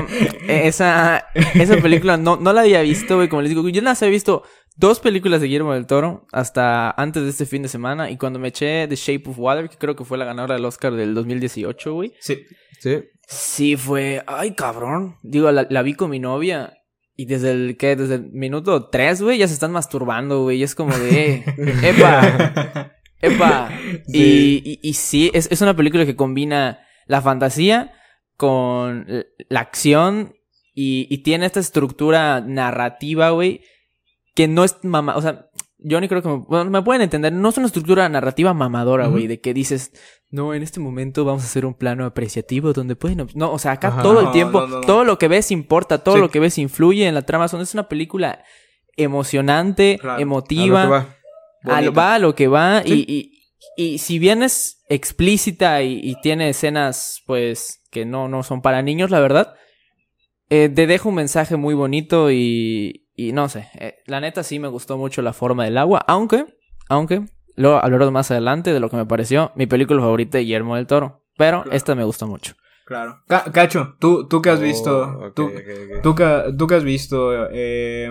Esa, 0.49 1.27
esa 1.35 1.77
película 1.77 2.17
no, 2.17 2.37
no 2.37 2.53
la 2.53 2.63
había 2.63 2.81
visto, 2.83 3.17
güey. 3.17 3.29
Como 3.29 3.43
les 3.43 3.51
digo, 3.51 3.69
yo 3.69 3.83
más 3.83 4.03
había 4.03 4.13
visto 4.13 4.43
dos 4.77 5.01
películas 5.01 5.41
de 5.41 5.49
Guillermo 5.49 5.75
del 5.75 5.87
Toro 5.87 6.27
hasta 6.33 6.91
antes 6.93 7.25
de 7.25 7.31
este 7.31 7.45
fin 7.45 7.63
de 7.63 7.69
semana. 7.69 8.11
Y 8.11 8.17
cuando 8.17 8.39
me 8.39 8.49
eché 8.49 8.89
The 8.89 8.97
Shape 8.97 9.29
of 9.29 9.39
Water, 9.39 9.69
que 9.69 9.77
creo 9.77 9.97
que 9.97 10.05
fue 10.05 10.17
la 10.17 10.25
ganadora 10.25 10.55
del 10.55 10.65
Oscar 10.65 10.95
del 10.95 11.15
2018, 11.15 11.93
güey. 11.93 12.15
Sí. 12.21 12.47
Sí. 12.81 13.05
Sí, 13.27 13.77
fue. 13.77 14.23
Ay, 14.27 14.53
cabrón. 14.55 15.17
Digo, 15.23 15.51
la, 15.51 15.67
la 15.69 15.83
vi 15.83 15.95
con 15.95 16.11
mi 16.11 16.19
novia. 16.19 16.75
Y 17.17 17.27
desde 17.27 17.51
el 17.51 17.77
que, 17.77 17.97
desde 17.97 18.15
el 18.15 18.31
minuto 18.33 18.89
3, 18.89 19.21
güey, 19.21 19.39
ya 19.39 19.49
se 19.49 19.55
están 19.55 19.73
masturbando, 19.73 20.43
güey. 20.45 20.59
Y 20.59 20.63
es 20.63 20.75
como 20.75 20.97
de. 20.97 21.35
eh, 21.45 21.45
¡Epa! 21.83 22.93
¡Epa! 23.21 23.71
Sí. 24.07 24.63
Y, 24.63 24.63
y, 24.65 24.89
y 24.89 24.95
sí, 24.95 25.31
es, 25.35 25.49
es 25.51 25.61
una 25.61 25.77
película 25.77 26.07
que 26.07 26.17
combina 26.17 26.79
la 27.09 27.21
fantasía 27.21 27.93
con 28.37 29.07
la 29.49 29.61
acción. 29.61 30.35
Y, 30.75 31.09
y 31.11 31.19
tiene 31.25 31.45
esta 31.47 31.59
estructura 31.59 32.41
narrativa, 32.41 33.31
güey. 33.31 33.63
Que 34.37 34.47
no 34.47 34.63
es 34.63 34.77
mamá. 34.85 35.17
O 35.17 35.23
sea, 35.23 35.47
yo 35.79 36.01
ni 36.01 36.07
creo 36.09 36.23
que 36.23 36.29
me, 36.29 36.37
bueno, 36.37 36.71
me 36.71 36.83
pueden 36.83 37.03
entender. 37.03 37.33
No 37.33 37.49
es 37.49 37.57
una 37.59 37.67
estructura 37.67 38.09
narrativa 38.09 38.55
mamadora, 38.55 39.09
güey. 39.09 39.27
De 39.27 39.41
que 39.41 39.53
dices, 39.55 39.91
no, 40.31 40.55
en 40.55 40.63
este 40.63 40.79
momento 40.79 41.25
vamos 41.25 41.43
a 41.43 41.47
hacer 41.47 41.67
un 41.67 41.75
plano 41.75 42.05
apreciativo 42.05 42.73
donde 42.73 42.95
pueden... 42.95 43.19
ob-". 43.21 43.35
No, 43.35 43.51
o 43.53 43.59
sea, 43.59 43.73
acá 43.73 43.89
Ajá. 43.89 44.03
todo 44.03 44.21
el 44.21 44.31
tiempo, 44.31 44.61
no, 44.61 44.67
no, 44.69 44.75
no. 44.77 44.87
todo 44.87 45.03
lo 45.05 45.19
que 45.19 45.27
ves 45.27 45.51
importa, 45.51 45.99
todo 46.05 46.15
Sí. 46.15 46.21
lo 46.21 46.31
que 46.31 46.39
ves 46.39 46.59
influye 46.59 47.09
en 47.09 47.15
la 47.15 47.23
trama. 47.23 47.49
Son, 47.49 47.61
es 47.61 47.75
una 47.75 47.89
película 47.89 48.45
emocionante, 48.97 49.99
Claro. 50.01 50.15
A 50.15 50.17
lo 50.19 50.23
emotiva, 50.23 50.83
que 50.83 50.89
va. 50.89 50.99
a 50.99 51.03
lo- 51.03 51.75
Bonita. 51.87 51.91
va 52.01 52.15
a 52.15 52.19
lo 52.19 52.35
que 52.35 52.49
va. 52.49 52.83
Sí. 52.85 53.05
Y, 53.09 53.38
y, 53.77 53.99
si 53.99 54.19
bien 54.19 54.43
es 54.43 54.85
explícita 54.89 55.83
y, 55.83 56.01
y 56.03 56.21
tiene 56.21 56.49
escenas, 56.49 57.23
pues, 57.27 57.83
que 57.91 58.05
no, 58.05 58.29
no 58.29 58.43
son 58.43 58.63
para 58.63 58.83
niños, 58.83 59.11
la 59.11 59.21
verdad, 59.21 59.55
eh, 60.51 60.69
te 60.69 60.87
deja 60.87 61.09
un 61.09 61.15
mensaje 61.15 61.57
muy 61.57 61.75
bonito 61.75 62.31
y, 62.31 63.09
y 63.15 63.33
no 63.33 63.49
sé, 63.49 63.69
eh, 63.75 63.97
la 64.07 64.21
neta 64.21 64.43
sí 64.43 64.59
me 64.59 64.69
gustó 64.69 64.97
mucho 64.97 65.23
la 65.23 65.33
forma 65.33 65.65
del 65.65 65.79
agua, 65.79 66.05
aunque, 66.07 66.47
aunque, 66.89 67.23
luego 67.55 67.79
hablaré 67.79 68.11
más 68.11 68.31
adelante 68.31 68.73
de 68.73 68.81
lo 68.81 68.89
que 68.89 68.97
me 68.97 69.07
pareció 69.07 69.53
mi 69.57 69.67
película 69.67 70.01
favorita 70.01 70.39
de 70.39 70.45
Guillermo 70.45 70.77
del 70.77 70.87
Toro, 70.87 71.25
pero 71.37 71.63
Claro. 71.63 71.77
esta 71.77 71.95
me 71.95 72.05
gustó 72.05 72.27
mucho. 72.27 72.55
Claro. 72.89 73.21
Ca- 73.29 73.45
Cacho, 73.53 73.97
tú, 74.01 74.27
tú 74.29 74.41
que 74.41 74.49
has 74.49 74.61
Oh, 74.61 74.63
visto. 74.63 75.03
ok, 75.27 75.35
tú, 75.35 75.51
tú 76.03 76.15
que, 76.15 76.43
tú 76.57 76.67
que 76.67 76.75
has 76.75 76.85
visto 76.85 77.47
eh, 77.53 78.09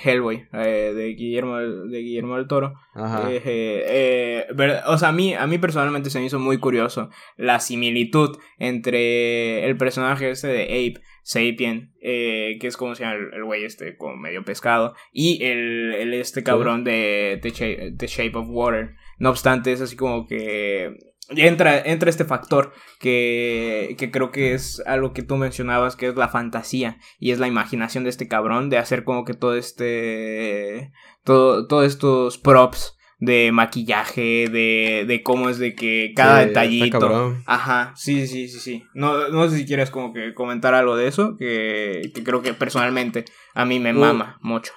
Hellboy 0.00 0.46
eh, 0.52 0.92
de 0.94 1.06
Guillermo 1.14 1.56
del- 1.58 1.90
de 1.90 1.98
Guillermo 1.98 2.36
del 2.36 2.46
Toro. 2.46 2.74
Ajá. 2.94 3.28
Eh, 3.32 3.42
eh, 3.44 4.46
eh, 4.48 4.80
o 4.86 4.96
sea, 4.96 5.08
a 5.08 5.12
mí, 5.12 5.34
a 5.34 5.44
mí 5.48 5.58
personalmente 5.58 6.10
se 6.10 6.20
me 6.20 6.26
hizo 6.26 6.38
muy 6.38 6.58
curioso 6.58 7.10
la 7.36 7.58
similitud 7.58 8.38
entre 8.58 9.66
el 9.66 9.76
personaje 9.76 10.30
este 10.30 10.46
de 10.48 10.62
Ape, 10.64 11.00
Sapien, 11.24 11.92
eh, 12.00 12.58
que 12.60 12.68
es 12.68 12.76
como 12.76 12.94
se 12.94 13.02
llama 13.02 13.16
el 13.34 13.42
güey 13.42 13.64
este 13.64 13.96
como 13.96 14.16
medio 14.16 14.44
pescado, 14.44 14.94
y 15.12 15.42
el, 15.42 15.92
el 15.94 16.14
este 16.14 16.44
cabrón 16.44 16.84
de 16.84 17.40
The 17.42 17.50
Shape, 17.50 17.94
The 17.98 18.06
Shape 18.06 18.38
of 18.38 18.46
Water. 18.50 18.94
No 19.18 19.30
obstante, 19.30 19.72
es 19.72 19.80
así 19.80 19.96
como 19.96 20.28
que 20.28 20.94
entra, 21.30 21.78
entra 21.80 22.10
este 22.10 22.24
factor 22.24 22.72
que, 23.00 23.94
que 23.98 24.10
creo 24.10 24.30
que 24.30 24.54
es 24.54 24.82
algo 24.86 25.12
que 25.12 25.22
tú 25.22 25.36
mencionabas, 25.36 25.96
que 25.96 26.08
es 26.08 26.16
la 26.16 26.28
fantasía 26.28 26.98
y 27.18 27.30
es 27.32 27.38
la 27.38 27.48
imaginación 27.48 28.04
de 28.04 28.10
este 28.10 28.28
cabrón 28.28 28.70
de 28.70 28.78
hacer 28.78 29.04
como 29.04 29.24
que 29.24 29.34
todo 29.34 29.56
este 29.56 30.92
todo, 31.24 31.66
todos 31.66 31.86
estos 31.86 32.38
props 32.38 32.92
de 33.18 33.50
maquillaje, 33.50 34.46
de, 34.50 35.04
de 35.06 35.22
cómo 35.22 35.48
es 35.48 35.58
de 35.58 35.74
que 35.74 36.12
cada 36.14 36.42
Sí, 36.42 36.48
detallito. 36.48 37.34
Ajá, 37.46 37.94
sí, 37.96 38.26
sí, 38.26 38.46
sí, 38.46 38.60
sí. 38.60 38.84
No, 38.92 39.28
no 39.28 39.48
sé 39.48 39.56
si 39.56 39.64
quieres 39.66 39.90
como 39.90 40.12
que 40.12 40.34
comentar 40.34 40.74
algo 40.74 40.96
de 40.96 41.08
eso, 41.08 41.34
que, 41.38 42.12
que 42.14 42.22
creo 42.22 42.42
que 42.42 42.52
personalmente 42.52 43.24
a 43.54 43.64
mí 43.64 43.80
me 43.80 43.92
Uh. 43.94 43.98
mama 43.98 44.38
mucho. 44.42 44.74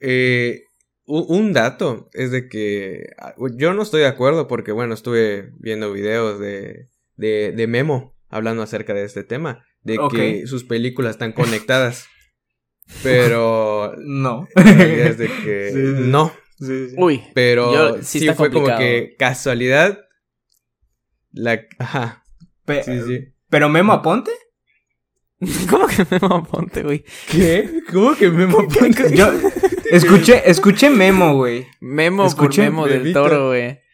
Eh, 0.00 0.62
un, 1.06 1.52
dato 1.52 2.08
es 2.12 2.30
de 2.30 2.48
que 2.48 3.10
ah, 3.18 3.34
yo 3.56 3.74
no 3.74 3.82
estoy 3.82 4.00
de 4.00 4.06
acuerdo 4.06 4.48
porque, 4.48 4.72
bueno, 4.72 4.94
estuve 4.94 5.50
viendo 5.58 5.92
videos 5.92 6.38
de, 6.40 6.88
de, 7.16 7.52
de 7.52 7.66
Memo 7.66 8.16
hablando 8.28 8.62
acerca 8.62 8.94
de 8.94 9.04
este 9.04 9.22
tema, 9.24 9.64
de 9.82 9.98
que 10.10 10.46
sus 10.46 10.64
películas 10.64 11.12
están 11.12 11.32
conectadas. 11.34 12.06
Pero 13.02 13.94
No. 13.98 14.46
es 14.56 15.18
de 15.18 15.26
que 15.28 15.70
Sí, 15.72 15.80
sí. 15.96 16.02
no, 16.10 16.32
Sí, 16.58 16.88
sí. 16.90 16.94
Uy, 16.98 17.22
pero 17.34 17.72
Yo- 17.96 18.02
sí, 18.02 18.28
fue 18.34 18.50
como 18.50 18.66
que 18.78 19.16
casualidad. 19.18 19.98
La, 21.32 21.60
ajá, 21.78 22.22
Pe- 22.64 22.84
sí, 22.84 23.00
sí. 23.06 23.24
Pero 23.50 23.68
Memo 23.68 23.92
Aponte. 23.92 24.30
¿cómo 25.68 25.86
que 25.88 26.06
Memo 26.10 26.34
Aponte, 26.36 26.82
güey? 26.84 27.04
¿Qué? 27.30 27.82
¿Cómo 27.92 28.14
que 28.14 28.30
Memo 28.30 28.66
Ponte? 28.68 29.14
Yo 29.16 29.32
escuché, 29.96 30.42
escuché 30.50 30.90
Memo, 30.90 31.34
güey. 31.34 31.66
Memo 31.80 32.26
Escuché, 32.26 32.64
por 32.64 32.70
Memo 32.70 32.86
del. 32.86 33.12
Toro, 33.12 33.48
güey. 33.48 33.84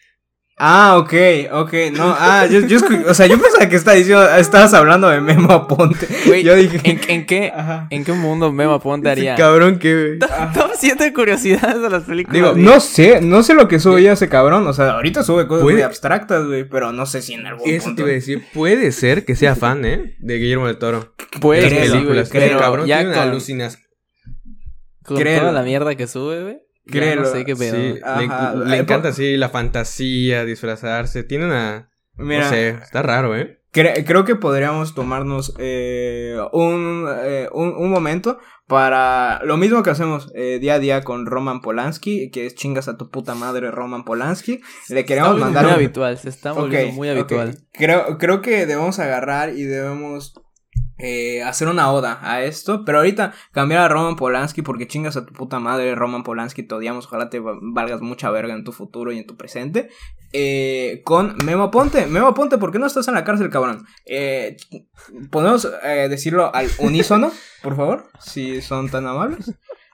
Ah, 0.62 0.99
ok, 0.99 1.14
ok. 1.52 1.73
No, 1.95 2.14
ah, 2.19 2.45
yo, 2.45 2.61
yo 2.66 2.80
o 3.09 3.14
sea, 3.14 3.26
yo 3.26 3.40
pensaba 3.40 3.66
que 3.66 3.76
estaba 3.76 3.97
diciendo, 3.97 4.28
estabas 4.37 4.75
hablando 4.75 5.09
de 5.09 5.19
Memo 5.23 5.50
Aponte. 5.50 6.07
Güey, 6.26 6.42
Yo 6.42 6.54
dije. 6.54 6.78
¿en, 6.85 7.00
en 7.09 7.25
qué, 7.25 7.50
Ajá. 7.54 7.87
¿En 7.88 8.04
qué 8.04 8.12
mundo 8.12 8.52
Memo 8.52 8.75
Aponte 8.75 9.09
haría? 9.09 9.37
Cabrón 9.37 9.78
que... 9.78 10.19
Top 10.52 10.73
7 10.75 11.14
curiosidades 11.14 11.80
de 11.80 11.88
las 11.88 12.02
películas. 12.02 12.35
Digo. 12.35 12.52
No 12.54 12.78
sé, 12.80 13.23
no 13.23 13.42
sé 13.42 13.54
lo 13.54 13.69
que 13.69 13.78
sube 13.78 14.02
ya 14.02 14.12
ese 14.12 14.28
cabrón. 14.28 14.66
O 14.66 14.75
sea, 14.75 14.90
ahorita 14.90 15.23
sube 15.23 15.47
cosas 15.47 15.62
Puede- 15.62 15.76
muy 15.76 15.83
abstractas, 15.83 16.47
güey. 16.47 16.64
Pero 16.64 16.92
no 16.92 17.07
sé 17.07 17.23
si 17.23 17.33
en 17.33 17.47
algún 17.47 17.66
Eso 17.66 17.95
te 17.95 18.02
iba 18.02 18.11
a 18.11 18.12
decir, 18.12 18.45
puede 18.52 18.92
ser 18.92 19.25
que 19.25 19.37
sea 19.37 19.57
fan, 19.57 19.87
¿eh? 19.87 20.14
De 20.19 20.37
Guillermo 20.37 20.66
del 20.66 20.76
Toro. 20.76 21.14
Puede 21.40 21.71
las 21.71 21.88
sí, 21.88 22.04
güey, 22.04 22.19
Ese 22.19 22.57
cabrón 22.59 22.87
ya 22.87 22.99
tiene 22.99 23.14
con, 23.14 23.23
alucinación. 23.23 23.83
Con 25.04 25.16
Créelo. 25.16 25.40
toda 25.40 25.52
la 25.52 25.62
mierda 25.62 25.95
que 25.95 26.07
sube, 26.07 26.42
güey. 26.42 26.59
Créelo, 26.87 27.23
No 27.23 27.28
sé 27.28 27.45
qué 27.45 27.54
pedo. 27.57 27.76
Sí, 27.76 27.95
le, 27.95 28.00
Ajá. 28.04 28.54
le 28.54 28.76
encanta 28.78 29.09
así 29.09 29.37
la 29.37 29.49
fantasía, 29.49 30.45
disfrazarse. 30.45 31.23
Tiene 31.23 31.47
una... 31.47 31.90
Mira, 32.16 32.45
no 32.45 32.50
sé, 32.50 32.69
está 32.71 33.02
raro, 33.02 33.35
¿eh? 33.37 33.61
cre- 33.73 34.04
creo 34.04 34.25
que 34.25 34.35
podríamos 34.37 34.95
tomarnos 34.95 35.54
eh, 35.59 36.37
un, 36.52 37.07
eh, 37.23 37.49
un, 37.52 37.69
un 37.69 37.90
momento 37.90 38.38
para 38.66 39.40
lo 39.45 39.57
mismo 39.57 39.83
que 39.83 39.90
hacemos 39.90 40.30
eh, 40.35 40.59
día 40.61 40.75
a 40.75 40.78
día 40.78 41.02
con 41.02 41.25
Roman 41.26 41.61
Polanski, 41.62 42.30
que 42.30 42.45
es 42.47 42.54
chingas 42.57 42.88
a 42.88 42.97
tu 42.99 43.09
puta 43.11 43.35
madre 43.35 43.71
Roman 43.71 44.04
Polanski. 44.04 44.61
Le 44.88 45.04
queremos 45.07 45.30
Está 45.35 45.45
mandar 45.45 45.62
muy 45.64 45.71
un, 45.73 45.76
habitual, 45.76 46.19
se 46.19 46.28
está 46.28 46.52
volviendo 46.52 46.92
muy 46.95 47.09
habitual. 47.09 47.57
Creo, 47.73 48.19
creo 48.19 48.42
que 48.42 48.66
debemos 48.66 48.99
agarrar 48.99 49.50
y 49.54 49.62
debemos 49.62 50.35
eh, 51.02 51.42
hacer 51.42 51.69
una 51.69 51.90
oda 51.92 52.19
a 52.23 52.42
esto. 52.42 52.85
Pero 52.85 52.99
ahorita 52.99 53.33
cambiar 53.52 53.83
a 53.83 53.88
Roman 53.88 54.16
Polanski 54.16 54.62
porque 54.62 54.87
chingas 54.87 55.16
a 55.16 55.26
tu 55.26 55.33
puta 55.33 55.59
madre, 55.59 55.95
Roman 55.95 56.23
Polanski, 56.23 56.62
te 56.62 56.75
odiamos. 56.75 57.07
Ojalá 57.07 57.30
te 57.30 57.40
va- 57.40 57.59
valgas 57.61 58.00
mucha 58.00 58.30
verga 58.30 58.54
en 58.54 58.64
tu 58.64 58.73
futuro 58.73 59.12
y 59.12 59.19
en 59.19 59.26
tu 59.26 59.37
presente. 59.37 59.88
Eh, 60.33 61.02
con 61.04 61.37
Memo 61.45 61.71
Ponte. 61.71 62.07
Memo 62.07 62.33
Ponte, 62.35 62.57
¿por 62.59 62.71
qué 62.71 62.78
no 62.78 62.87
estás 62.87 63.09
en 63.09 63.14
la 63.14 63.25
cárcel, 63.25 63.50
cabrón? 63.50 63.85
Eh, 64.07 64.57
¿Podemos 65.30 65.69
eh, 65.83 66.07
decirlo 66.09 66.54
al 66.54 66.69
unísono, 66.78 67.33
por 67.62 67.76
favor? 67.76 68.07
Si 68.21 68.61
son 68.62 68.88
tan 68.88 69.07
amables. 69.07 69.52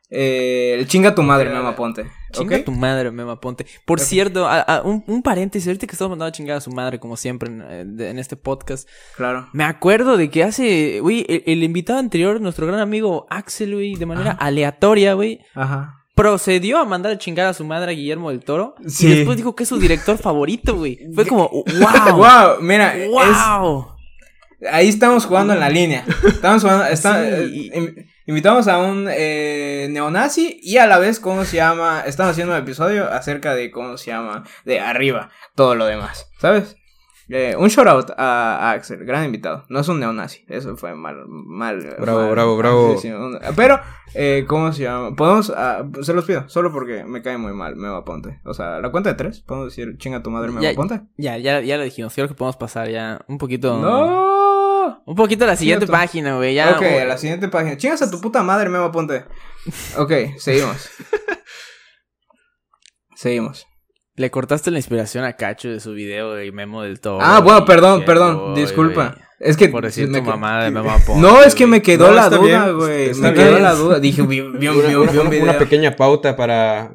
Eh, 0.08 0.76
el 0.78 0.86
chinga 0.86 1.14
tu 1.14 1.22
madre, 1.22 1.50
Memo 1.50 1.74
Ponte. 1.74 2.06
Chinga 2.32 2.58
¿ok? 2.58 2.64
tu 2.64 2.70
madre, 2.72 3.10
Memo 3.10 3.32
Aponte. 3.32 3.66
Por 3.84 3.98
cierto, 3.98 4.46
a- 4.46 4.60
a- 4.60 4.82
un, 4.82 5.02
un 5.08 5.22
paréntesis, 5.22 5.66
ahorita 5.66 5.86
que 5.86 5.92
estamos 5.92 6.10
mandando 6.10 6.28
a 6.28 6.32
chingar 6.32 6.56
a 6.58 6.60
su 6.60 6.70
madre, 6.70 7.00
como 7.00 7.16
siempre 7.16 7.48
en, 7.50 7.62
eh, 7.62 7.84
de- 7.86 8.10
en 8.10 8.18
este 8.20 8.36
podcast. 8.36 8.88
Claro. 9.16 9.48
Me 9.52 9.64
acuerdo 9.64 10.16
de 10.16 10.30
que 10.30 10.44
hace, 10.44 11.00
güey, 11.00 11.24
el, 11.28 11.42
el 11.46 11.62
invitado 11.64 11.98
anterior, 11.98 12.40
nuestro 12.40 12.66
gran 12.68 12.78
amigo 12.80 13.26
Axel, 13.30 13.74
güey, 13.74 13.96
de 13.96 14.06
manera 14.06 14.32
Ajá. 14.32 14.44
aleatoria, 14.46 15.14
güey, 15.14 15.40
Ajá. 15.54 15.94
procedió 16.14 16.78
a 16.78 16.84
mandar 16.84 17.12
a 17.12 17.18
chingar 17.18 17.46
a 17.48 17.54
su 17.54 17.64
madre 17.64 17.90
a 17.90 17.94
Guillermo 17.94 18.30
del 18.30 18.44
Toro. 18.44 18.74
Sí. 18.86 19.06
Y 19.08 19.10
después 19.16 19.36
dijo 19.36 19.56
que 19.56 19.64
es 19.64 19.68
su 19.68 19.78
director 19.78 20.18
favorito, 20.18 20.76
güey. 20.76 20.98
Fue 21.14 21.26
como, 21.26 21.48
wow. 21.80 22.16
Wow, 22.16 22.60
mira, 22.60 22.96
es- 22.96 23.08
wow. 23.10 23.88
Ahí 24.70 24.88
estamos 24.88 25.26
jugando 25.26 25.52
en 25.52 25.60
la 25.60 25.68
línea. 25.68 26.04
Estamos 26.26 26.62
jugando. 26.62 26.84
está- 26.86 27.24
Sí. 27.46 27.70
eh, 27.74 28.06
invitamos 28.26 28.68
a 28.68 28.78
un 28.78 29.06
eh, 29.10 29.88
neonazi 29.90 30.58
y 30.62 30.76
a 30.78 30.86
la 30.86 30.98
vez, 30.98 31.20
¿cómo 31.20 31.44
se 31.44 31.56
llama? 31.56 32.02
Estamos 32.06 32.32
haciendo 32.32 32.54
un 32.54 32.60
episodio 32.60 33.10
acerca 33.10 33.54
de 33.54 33.70
cómo 33.70 33.96
se 33.96 34.10
llama. 34.10 34.44
De 34.64 34.80
arriba, 34.80 35.30
todo 35.54 35.74
lo 35.74 35.86
demás. 35.86 36.30
¿Sabes? 36.38 36.76
Eh, 37.28 37.56
un 37.58 37.66
shout 37.68 37.88
out 37.88 38.10
a, 38.16 38.56
a 38.56 38.70
Axel, 38.70 39.04
gran 39.04 39.24
invitado. 39.24 39.64
No 39.68 39.80
es 39.80 39.88
un 39.88 39.98
neonazi, 39.98 40.44
eso 40.48 40.76
fue 40.76 40.94
mal. 40.94 41.24
mal 41.26 41.78
Bravo, 41.98 42.20
mal- 42.20 42.30
bravo, 42.30 42.56
bravo. 42.56 42.96
pero, 43.56 43.80
eh, 44.14 44.44
¿cómo 44.46 44.72
se 44.72 44.84
llama? 44.84 45.16
Podemos. 45.16 45.52
ah, 45.56 45.84
se 46.02 46.12
los 46.14 46.24
pido, 46.24 46.48
solo 46.48 46.70
porque 46.72 47.02
me 47.02 47.22
cae 47.22 47.36
muy 47.36 47.52
mal, 47.52 47.74
Memo 47.74 48.04
Ponte. 48.04 48.40
O 48.44 48.54
sea, 48.54 48.78
la 48.78 48.90
cuenta 48.92 49.10
de 49.10 49.16
tres, 49.16 49.40
podemos 49.40 49.70
decir 49.70 49.98
chinga 49.98 50.22
tu 50.22 50.30
madre, 50.30 50.50
Memo 50.50 50.60
Ya, 50.62 50.72
Ponte. 50.74 51.00
ya, 51.16 51.36
ya, 51.36 51.60
ya 51.62 51.76
lo 51.76 51.82
dijimos. 51.82 52.14
Creo 52.14 52.28
que 52.28 52.34
podemos 52.34 52.56
pasar 52.56 52.88
ya 52.90 53.20
un 53.26 53.38
poquito. 53.38 53.76
¡No! 53.76 54.45
Un 55.06 55.14
poquito 55.14 55.44
a 55.44 55.46
la 55.46 55.56
siguiente 55.56 55.86
Cierto. 55.86 55.92
página, 56.00 56.36
güey. 56.36 56.54
Ya. 56.54 56.72
ok, 56.76 56.82
a 56.82 57.04
la 57.04 57.16
siguiente 57.16 57.48
página. 57.48 57.76
Chingas 57.76 58.02
a 58.02 58.10
tu 58.10 58.20
puta 58.20 58.42
madre, 58.42 58.68
Memo 58.68 58.90
Ponte. 58.92 59.24
Ok, 59.96 60.12
seguimos. 60.38 60.90
seguimos. 63.14 63.66
Le 64.16 64.30
cortaste 64.30 64.70
la 64.70 64.78
inspiración 64.78 65.24
a 65.24 65.34
Cacho 65.34 65.68
de 65.68 65.78
su 65.80 65.92
video 65.92 66.34
de 66.34 66.50
Memo 66.50 66.82
del 66.82 67.00
Toro. 67.00 67.18
ah, 67.20 67.40
bueno, 67.40 67.64
perdón, 67.64 68.04
perdón. 68.04 68.54
disculpa. 68.54 69.08
güey. 69.10 69.26
Es 69.38 69.56
que. 69.56 69.68
Por 69.68 69.84
decir 69.84 70.08
me 70.08 70.20
tu 70.20 70.24
mamá 70.24 70.64
de 70.64 70.70
Memo 70.70 70.90
Aponte. 70.92 71.20
No, 71.20 71.42
es 71.42 71.54
que 71.54 71.66
me 71.66 71.82
quedó 71.82 72.08
No, 72.08 72.14
la 72.14 72.30
duda, 72.30 72.64
bien, 72.64 72.76
güey. 72.76 73.14
Me 73.14 73.30
bien. 73.32 73.34
quedó 73.34 73.58
la 73.58 73.72
duda. 73.74 74.00
Dije, 74.00 74.22
vi, 74.22 74.40
vi, 74.40 74.40
un- 74.40 74.58
vi 74.58 74.68
un- 74.68 74.76
vi 74.88 74.94
un 74.94 75.02
Una, 75.02 75.30
video. 75.30 75.42
una 75.44 75.58
pequeña 75.58 75.94
pauta 75.94 76.34
para, 76.34 76.94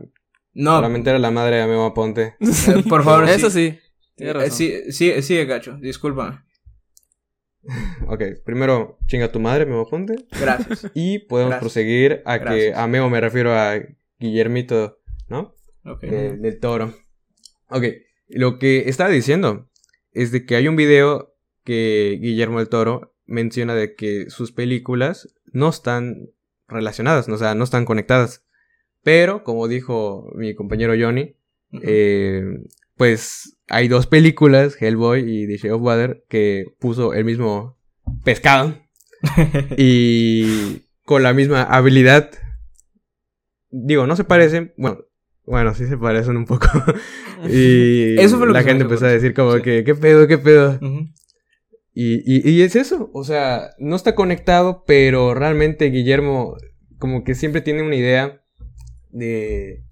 No, 0.54 0.76
para 0.78 0.90
meter 0.90 1.16
a 1.16 1.20
la 1.20 1.30
madre 1.32 1.58
de 1.58 1.68
Memo 1.68 1.86
Aponte. 1.86 2.36
eh, 2.40 2.84
por 2.90 3.04
favor. 3.04 3.24
Eso 3.30 3.50
sí. 3.52 3.72
sí. 3.72 3.80
Tienes 4.16 4.36
Eh, 4.36 4.38
razón. 4.40 4.52
Sí, 4.58 4.92
sí, 4.92 5.22
sigue, 5.22 5.46
gacho. 5.46 5.78
Discúlpame. 5.80 6.40
Ok, 8.08 8.24
primero, 8.44 8.98
chinga 9.08 9.32
tu 9.32 9.40
madre, 9.40 9.66
Memo 9.66 9.82
Aponte. 9.82 10.16
Gracias. 10.40 10.90
Y 10.96 11.20
podemos 11.20 11.52
Gracias. 11.52 11.62
proseguir 11.64 12.22
a 12.26 12.40
que 12.40 12.74
a 12.74 12.88
Memo 12.88 13.10
me 13.10 13.22
refiero 13.22 13.54
a 13.54 13.80
Guillermito, 14.20 15.00
¿no? 15.28 15.54
Ok. 15.86 16.02
De- 16.02 16.38
del 16.38 16.60
toro. 16.60 16.94
Ok, 17.70 17.84
lo 18.28 18.60
que 18.60 18.90
estaba 18.90 19.10
diciendo 19.10 19.70
es 20.12 20.32
de 20.32 20.46
que 20.46 20.56
hay 20.56 20.68
un 20.68 20.76
video 20.76 21.36
que 21.64 22.18
Guillermo 22.22 22.60
del 22.60 22.70
Toro 22.70 23.16
menciona 23.26 23.76
de 23.76 23.96
que 23.96 24.30
sus 24.30 24.52
películas 24.52 25.34
no 25.54 25.70
están 25.70 26.30
relacionadas, 26.68 27.30
o 27.30 27.38
sea, 27.38 27.56
no 27.56 27.64
están 27.64 27.86
conectadas. 27.86 28.44
Pero, 29.04 29.44
como 29.44 29.68
dijo 29.68 30.30
mi 30.36 30.54
compañero 30.54 30.94
Johnny, 31.00 31.36
eh, 31.82 32.44
pues 32.98 33.58
hay 33.72 33.88
dos 33.88 34.06
películas, 34.06 34.76
Hellboy 34.80 35.22
y 35.28 35.48
The 35.48 35.58
Shape 35.58 35.72
of 35.72 35.82
Water, 35.82 36.24
que 36.28 36.66
puso 36.80 37.14
el 37.14 37.24
mismo 37.26 37.78
pescado 38.24 38.78
y 39.78 40.82
con 41.06 41.24
la 41.24 41.34
misma 41.34 41.64
habilidad. 41.64 42.32
Digo, 43.70 44.06
no 44.08 44.16
se 44.16 44.26
parecen, 44.26 44.74
bueno, 44.78 45.00
bueno, 45.46 45.74
sí 45.74 45.88
se 45.88 45.98
parecen 45.98 46.36
un 46.38 46.46
poco. 46.46 46.68
y 47.50 48.20
Eso 48.20 48.38
fue 48.38 48.48
lo 48.48 48.54
la 48.54 48.64
gente 48.64 48.84
empezó 48.84 49.06
a 49.06 49.10
decir 49.10 49.34
como 49.34 49.56
Sí. 49.56 49.62
que, 49.62 49.84
¿qué 49.86 49.96
pedo, 49.96 50.28
qué 50.28 50.38
pedo? 50.38 50.78
Y, 51.94 52.50
y 52.50 52.62
es 52.62 52.76
eso, 52.76 53.10
o 53.14 53.24
sea, 53.24 53.72
no 53.80 53.96
está 53.96 54.16
conectado, 54.16 54.84
pero 54.86 55.34
realmente 55.34 55.86
Guillermo 55.90 56.58
como 57.00 57.24
que 57.24 57.36
siempre 57.36 57.62
tiene 57.62 57.82
una 57.84 57.96
idea 57.96 58.42
de 59.10 59.84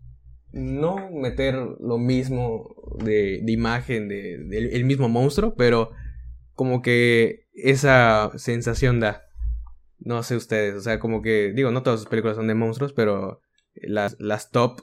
no 0.52 1.10
meter 1.12 1.56
lo 1.56 1.98
mismo 1.98 2.76
de, 3.04 3.42
de 3.44 3.52
imagen 3.52 4.08
de, 4.08 4.38
del 4.38 4.72
el 4.74 4.86
mismo 4.86 5.10
monstruo, 5.10 5.56
pero 5.56 5.92
como 6.54 6.82
que 6.82 7.48
esa 7.54 8.32
sensación 8.36 9.00
da. 9.00 9.24
No 10.00 10.24
sé 10.24 10.36
ustedes, 10.36 10.76
o 10.76 10.82
sea, 10.82 11.00
como 11.00 11.22
que, 11.22 11.52
digo, 11.54 11.72
no 11.72 11.84
todas 11.84 12.00
sus 12.00 12.10
películas 12.10 12.38
son 12.38 12.48
de 12.48 12.56
monstruos, 12.56 12.94
pero 12.94 13.42
las, 13.76 14.16
las 14.20 14.50
top, 14.50 14.82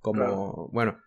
como, 0.00 0.18
Claro. 0.20 0.68
bueno, 0.72 0.98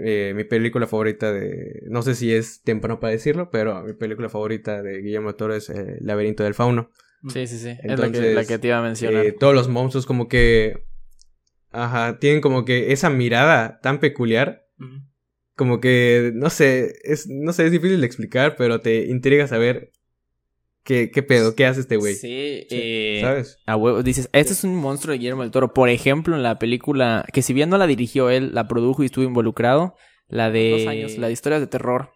eh, 0.00 0.32
mi 0.36 0.44
película 0.44 0.86
favorita 0.86 1.32
de, 1.32 1.82
no 1.88 2.02
sé 2.02 2.14
si 2.14 2.32
es 2.32 2.62
temprano 2.62 3.00
para 3.00 3.12
decirlo, 3.12 3.50
pero 3.50 3.82
mi 3.84 3.94
película 3.94 4.28
favorita 4.28 4.82
de 4.82 5.00
Guillermo 5.00 5.28
del 5.28 5.36
Toro 5.36 5.54
es 5.54 5.70
eh, 5.70 5.96
Laberinto 6.00 6.42
del 6.44 6.54
Fauno. 6.54 6.90
Sí, 7.28 7.46
sí, 7.46 7.58
sí. 7.58 7.70
es 7.82 7.98
la 7.98 8.10
que, 8.12 8.34
la 8.34 8.44
que 8.44 8.58
te 8.58 8.68
iba 8.68 8.78
a 8.78 8.82
mencionar. 8.82 9.24
Eh, 9.24 9.32
todos 9.32 9.54
los 9.54 9.68
monstruos 9.68 10.06
como 10.06 10.28
que, 10.28 10.85
ajá, 11.70 12.18
tienen 12.18 12.40
como 12.40 12.64
que 12.64 12.92
esa 12.92 13.10
mirada 13.10 13.80
tan 13.80 14.00
peculiar 14.00 14.66
como 15.56 15.80
que, 15.80 16.32
no 16.34 16.50
sé, 16.50 16.96
es, 17.02 17.28
no 17.28 17.52
sé, 17.52 17.64
es 17.64 17.72
difícil 17.72 18.00
de 18.00 18.06
explicar, 18.06 18.56
pero 18.56 18.82
te 18.82 19.06
intriga 19.06 19.48
saber 19.48 19.90
qué, 20.84 21.10
qué 21.10 21.22
pedo, 21.22 21.56
qué 21.56 21.64
hace 21.64 21.80
este 21.80 21.96
güey. 21.96 22.14
Sí, 22.14 22.66
eh, 22.70 23.18
¿Sabes? 23.22 23.58
A 23.64 23.74
huevo, 23.74 24.02
dices, 24.02 24.28
este 24.32 24.52
es 24.52 24.64
un 24.64 24.76
monstruo 24.76 25.12
de 25.12 25.18
Guillermo 25.18 25.42
del 25.42 25.50
Toro. 25.50 25.72
Por 25.72 25.88
ejemplo, 25.88 26.36
en 26.36 26.42
la 26.42 26.58
película, 26.58 27.24
que 27.32 27.40
si 27.40 27.54
bien 27.54 27.70
no 27.70 27.78
la 27.78 27.86
dirigió 27.86 28.28
él, 28.28 28.54
la 28.54 28.68
produjo 28.68 29.02
y 29.02 29.06
estuvo 29.06 29.24
involucrado, 29.24 29.94
la 30.28 30.50
de 30.50 30.70
dos 30.70 30.86
años, 30.86 31.16
la 31.16 31.28
de 31.28 31.32
historias 31.32 31.62
de 31.62 31.68
terror. 31.68 32.10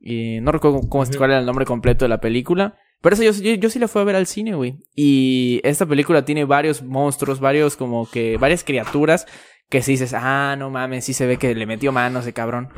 Y 0.00 0.40
no 0.40 0.50
recuerdo 0.50 0.80
cómo, 0.88 1.02
Ujú. 1.04 1.16
cuál 1.18 1.32
era 1.32 1.40
el 1.40 1.46
nombre 1.46 1.66
completo 1.66 2.06
de 2.06 2.08
la 2.08 2.20
película. 2.20 2.78
Pero 3.04 3.14
eso 3.16 3.22
yo, 3.22 3.32
yo, 3.32 3.54
yo 3.56 3.68
sí 3.68 3.78
la 3.78 3.86
fui 3.86 4.00
a 4.00 4.06
ver 4.06 4.16
al 4.16 4.26
cine, 4.26 4.54
güey. 4.54 4.78
Y 4.96 5.60
esta 5.62 5.84
película 5.84 6.24
tiene 6.24 6.46
varios 6.46 6.82
monstruos, 6.82 7.38
varios 7.38 7.76
como 7.76 8.10
que, 8.10 8.38
varias 8.38 8.64
criaturas 8.64 9.26
que 9.68 9.82
sí 9.82 9.92
dices, 9.92 10.14
ah, 10.14 10.56
no 10.58 10.70
mames, 10.70 11.04
sí 11.04 11.12
se 11.12 11.26
ve 11.26 11.36
que 11.36 11.54
le 11.54 11.66
metió 11.66 11.92
mano 11.92 12.20
ese 12.20 12.32
cabrón. 12.32 12.70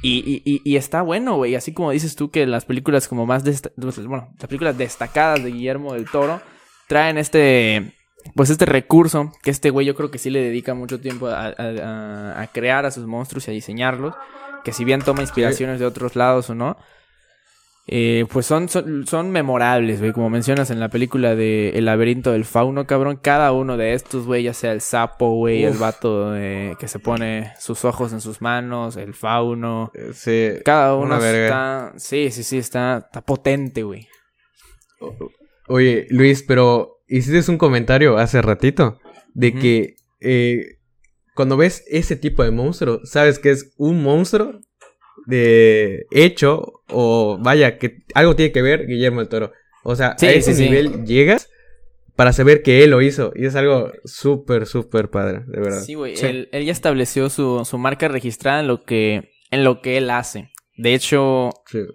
Y, 0.00 0.40
y, 0.44 0.62
y, 0.64 0.76
está 0.76 1.02
bueno, 1.02 1.34
güey. 1.34 1.56
Así 1.56 1.74
como 1.74 1.90
dices 1.90 2.14
tú 2.14 2.30
que 2.30 2.46
las 2.46 2.64
películas 2.64 3.08
como 3.08 3.26
más... 3.26 3.42
Bueno, 3.76 4.32
las 4.38 4.46
películas 4.46 4.78
destacadas 4.78 5.42
de 5.42 5.50
Guillermo 5.50 5.94
del 5.94 6.08
Toro 6.08 6.40
traen 6.86 7.18
este... 7.18 7.96
Pues 8.36 8.50
este 8.50 8.66
recurso 8.66 9.32
que 9.42 9.50
este 9.50 9.70
güey 9.70 9.84
yo 9.84 9.96
creo 9.96 10.12
que 10.12 10.18
sí 10.18 10.30
le 10.30 10.42
dedica 10.42 10.74
mucho 10.74 11.00
tiempo 11.00 11.26
a, 11.26 11.54
a 12.40 12.46
crear 12.52 12.86
a 12.86 12.92
sus 12.92 13.04
monstruos 13.04 13.48
y 13.48 13.50
a 13.50 13.54
diseñarlos. 13.54 14.14
Que 14.62 14.72
si 14.72 14.84
bien 14.84 15.02
toma 15.02 15.22
inspiraciones 15.22 15.80
de 15.80 15.86
otros 15.86 16.14
lados 16.14 16.50
o 16.50 16.54
no, 16.54 16.76
eh, 17.88 18.26
pues 18.30 18.46
son, 18.46 18.68
son, 18.68 19.30
memorables, 19.30 20.00
güey. 20.00 20.12
Como 20.12 20.30
mencionas 20.30 20.70
en 20.70 20.78
la 20.78 20.88
película 20.88 21.34
de 21.34 21.70
El 21.70 21.86
laberinto 21.86 22.30
del 22.30 22.44
fauno, 22.44 22.86
cabrón. 22.86 23.18
Cada 23.20 23.52
uno 23.52 23.76
de 23.76 23.94
estos, 23.94 24.24
güey, 24.24 24.44
ya 24.44 24.54
sea 24.54 24.72
el 24.72 24.80
sapo, 24.80 25.34
güey, 25.34 25.64
el 25.64 25.76
vato 25.76 26.36
eh, 26.36 26.76
que 26.78 26.86
se 26.86 27.00
pone 27.00 27.52
sus 27.58 27.84
ojos 27.84 28.12
en 28.12 28.20
sus 28.20 28.40
manos, 28.40 28.96
el 28.96 29.14
fauno. 29.14 29.90
Eh, 29.94 30.10
sí. 30.14 30.62
Cada 30.64 30.94
uno 30.94 31.16
está. 31.16 31.92
Sí, 31.96 32.30
sí, 32.30 32.44
sí, 32.44 32.58
está, 32.58 32.98
está 32.98 33.20
potente, 33.20 33.82
güey. 33.82 34.06
Oye, 35.66 36.06
Luis, 36.10 36.44
pero 36.44 37.02
hiciste 37.08 37.50
un 37.50 37.58
comentario 37.58 38.16
hace 38.16 38.40
ratito 38.42 39.00
de 39.34 39.54
que 39.54 39.96
cuando 41.34 41.56
ves 41.56 41.82
ese 41.88 42.14
tipo 42.14 42.44
de 42.44 42.52
monstruo, 42.52 43.00
sabes 43.04 43.40
que 43.40 43.50
es 43.50 43.74
un 43.76 44.02
monstruo 44.04 44.60
de 45.26 46.06
hecho 46.10 46.82
o 46.88 47.38
vaya 47.40 47.78
que 47.78 48.02
algo 48.14 48.36
tiene 48.36 48.52
que 48.52 48.62
ver 48.62 48.86
Guillermo 48.86 49.20
el 49.20 49.28
Toro. 49.28 49.52
O 49.84 49.96
sea, 49.96 50.16
a 50.20 50.26
ese 50.26 50.54
nivel 50.54 51.04
llegas 51.04 51.50
para 52.16 52.32
saber 52.32 52.62
que 52.62 52.84
él 52.84 52.90
lo 52.90 53.02
hizo 53.02 53.32
y 53.34 53.46
es 53.46 53.56
algo 53.56 53.90
súper 54.04 54.66
súper 54.66 55.10
padre, 55.10 55.42
de 55.46 55.60
verdad. 55.60 55.80
Sí, 55.80 55.94
güey, 55.94 56.14
él, 56.20 56.48
ya 56.52 56.72
estableció 56.72 57.30
su, 57.30 57.64
marca 57.78 58.08
registrada 58.08 58.60
en 58.60 58.68
lo 58.68 58.84
que 58.84 59.32
en 59.50 59.64
lo 59.64 59.80
que 59.80 59.98
él 59.98 60.10
hace. 60.10 60.50
De 60.76 60.94
hecho, 60.94 61.50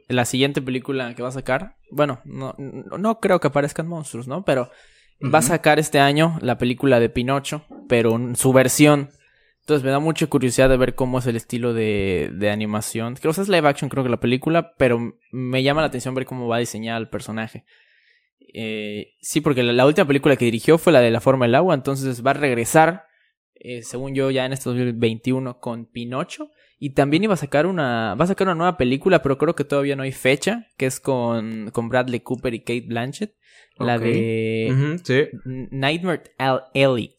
la 0.07 0.25
siguiente 0.25 0.61
película 0.61 1.15
que 1.15 1.23
va 1.23 1.29
a 1.29 1.31
sacar, 1.33 1.75
bueno, 1.91 2.21
no, 2.25 2.55
no 2.57 3.19
creo 3.19 3.39
que 3.39 3.47
aparezcan 3.47 3.87
monstruos, 3.87 4.27
¿no? 4.27 4.43
Pero 4.45 4.69
va 5.33 5.39
a 5.39 5.43
sacar 5.43 5.79
este 5.79 5.99
año 5.99 6.37
la 6.41 6.57
película 6.57 6.99
de 6.99 7.09
Pinocho, 7.09 7.65
pero 7.89 8.19
su 8.35 8.53
versión 8.53 9.09
entonces 9.67 9.83
me 9.83 9.91
da 9.91 9.99
mucha 9.99 10.27
curiosidad 10.27 10.69
de 10.69 10.77
ver 10.77 10.95
cómo 10.95 11.19
es 11.19 11.27
el 11.27 11.35
estilo 11.35 11.73
de, 11.73 12.31
de 12.33 12.49
animación. 12.49 13.15
Creo 13.15 13.33
que 13.33 13.41
es 13.41 13.49
live 13.49 13.67
action, 13.67 13.89
creo 13.89 14.01
que 14.01 14.09
la 14.09 14.21
película, 14.21 14.73
pero 14.77 15.17
me 15.33 15.61
llama 15.61 15.81
la 15.81 15.87
atención 15.87 16.15
ver 16.15 16.25
cómo 16.25 16.47
va 16.47 16.55
a 16.55 16.59
diseñar 16.59 17.01
el 17.01 17.09
personaje. 17.09 17.65
Eh, 18.53 19.15
sí, 19.19 19.41
porque 19.41 19.63
la, 19.63 19.85
última 19.85 20.07
película 20.07 20.37
que 20.37 20.45
dirigió 20.45 20.77
fue 20.77 20.93
la 20.93 21.01
de 21.01 21.11
La 21.11 21.19
Forma 21.19 21.47
del 21.47 21.55
Agua, 21.55 21.75
entonces 21.75 22.25
va 22.25 22.31
a 22.31 22.35
regresar, 22.35 23.07
eh, 23.55 23.83
según 23.83 24.15
yo, 24.15 24.31
ya 24.31 24.45
en 24.45 24.53
este 24.53 24.69
2021 24.69 25.59
con 25.59 25.85
Pinocho. 25.85 26.49
Y 26.79 26.91
también 26.91 27.25
iba 27.25 27.33
a 27.33 27.37
sacar 27.37 27.65
una, 27.65 28.15
va 28.15 28.23
a 28.23 28.27
sacar 28.29 28.47
una 28.47 28.55
nueva 28.55 28.77
película, 28.77 29.21
pero 29.21 29.37
creo 29.37 29.53
que 29.53 29.65
todavía 29.65 29.97
no 29.97 30.03
hay 30.03 30.13
fecha, 30.13 30.67
que 30.77 30.85
es 30.85 31.01
con, 31.01 31.71
con 31.71 31.89
Bradley 31.89 32.21
Cooper 32.21 32.53
y 32.53 32.61
Kate 32.61 32.85
Blanchett. 32.87 33.35
La 33.79 33.99
de 33.99 34.97
Nightmare 35.43 36.23
Alley. 36.73 37.17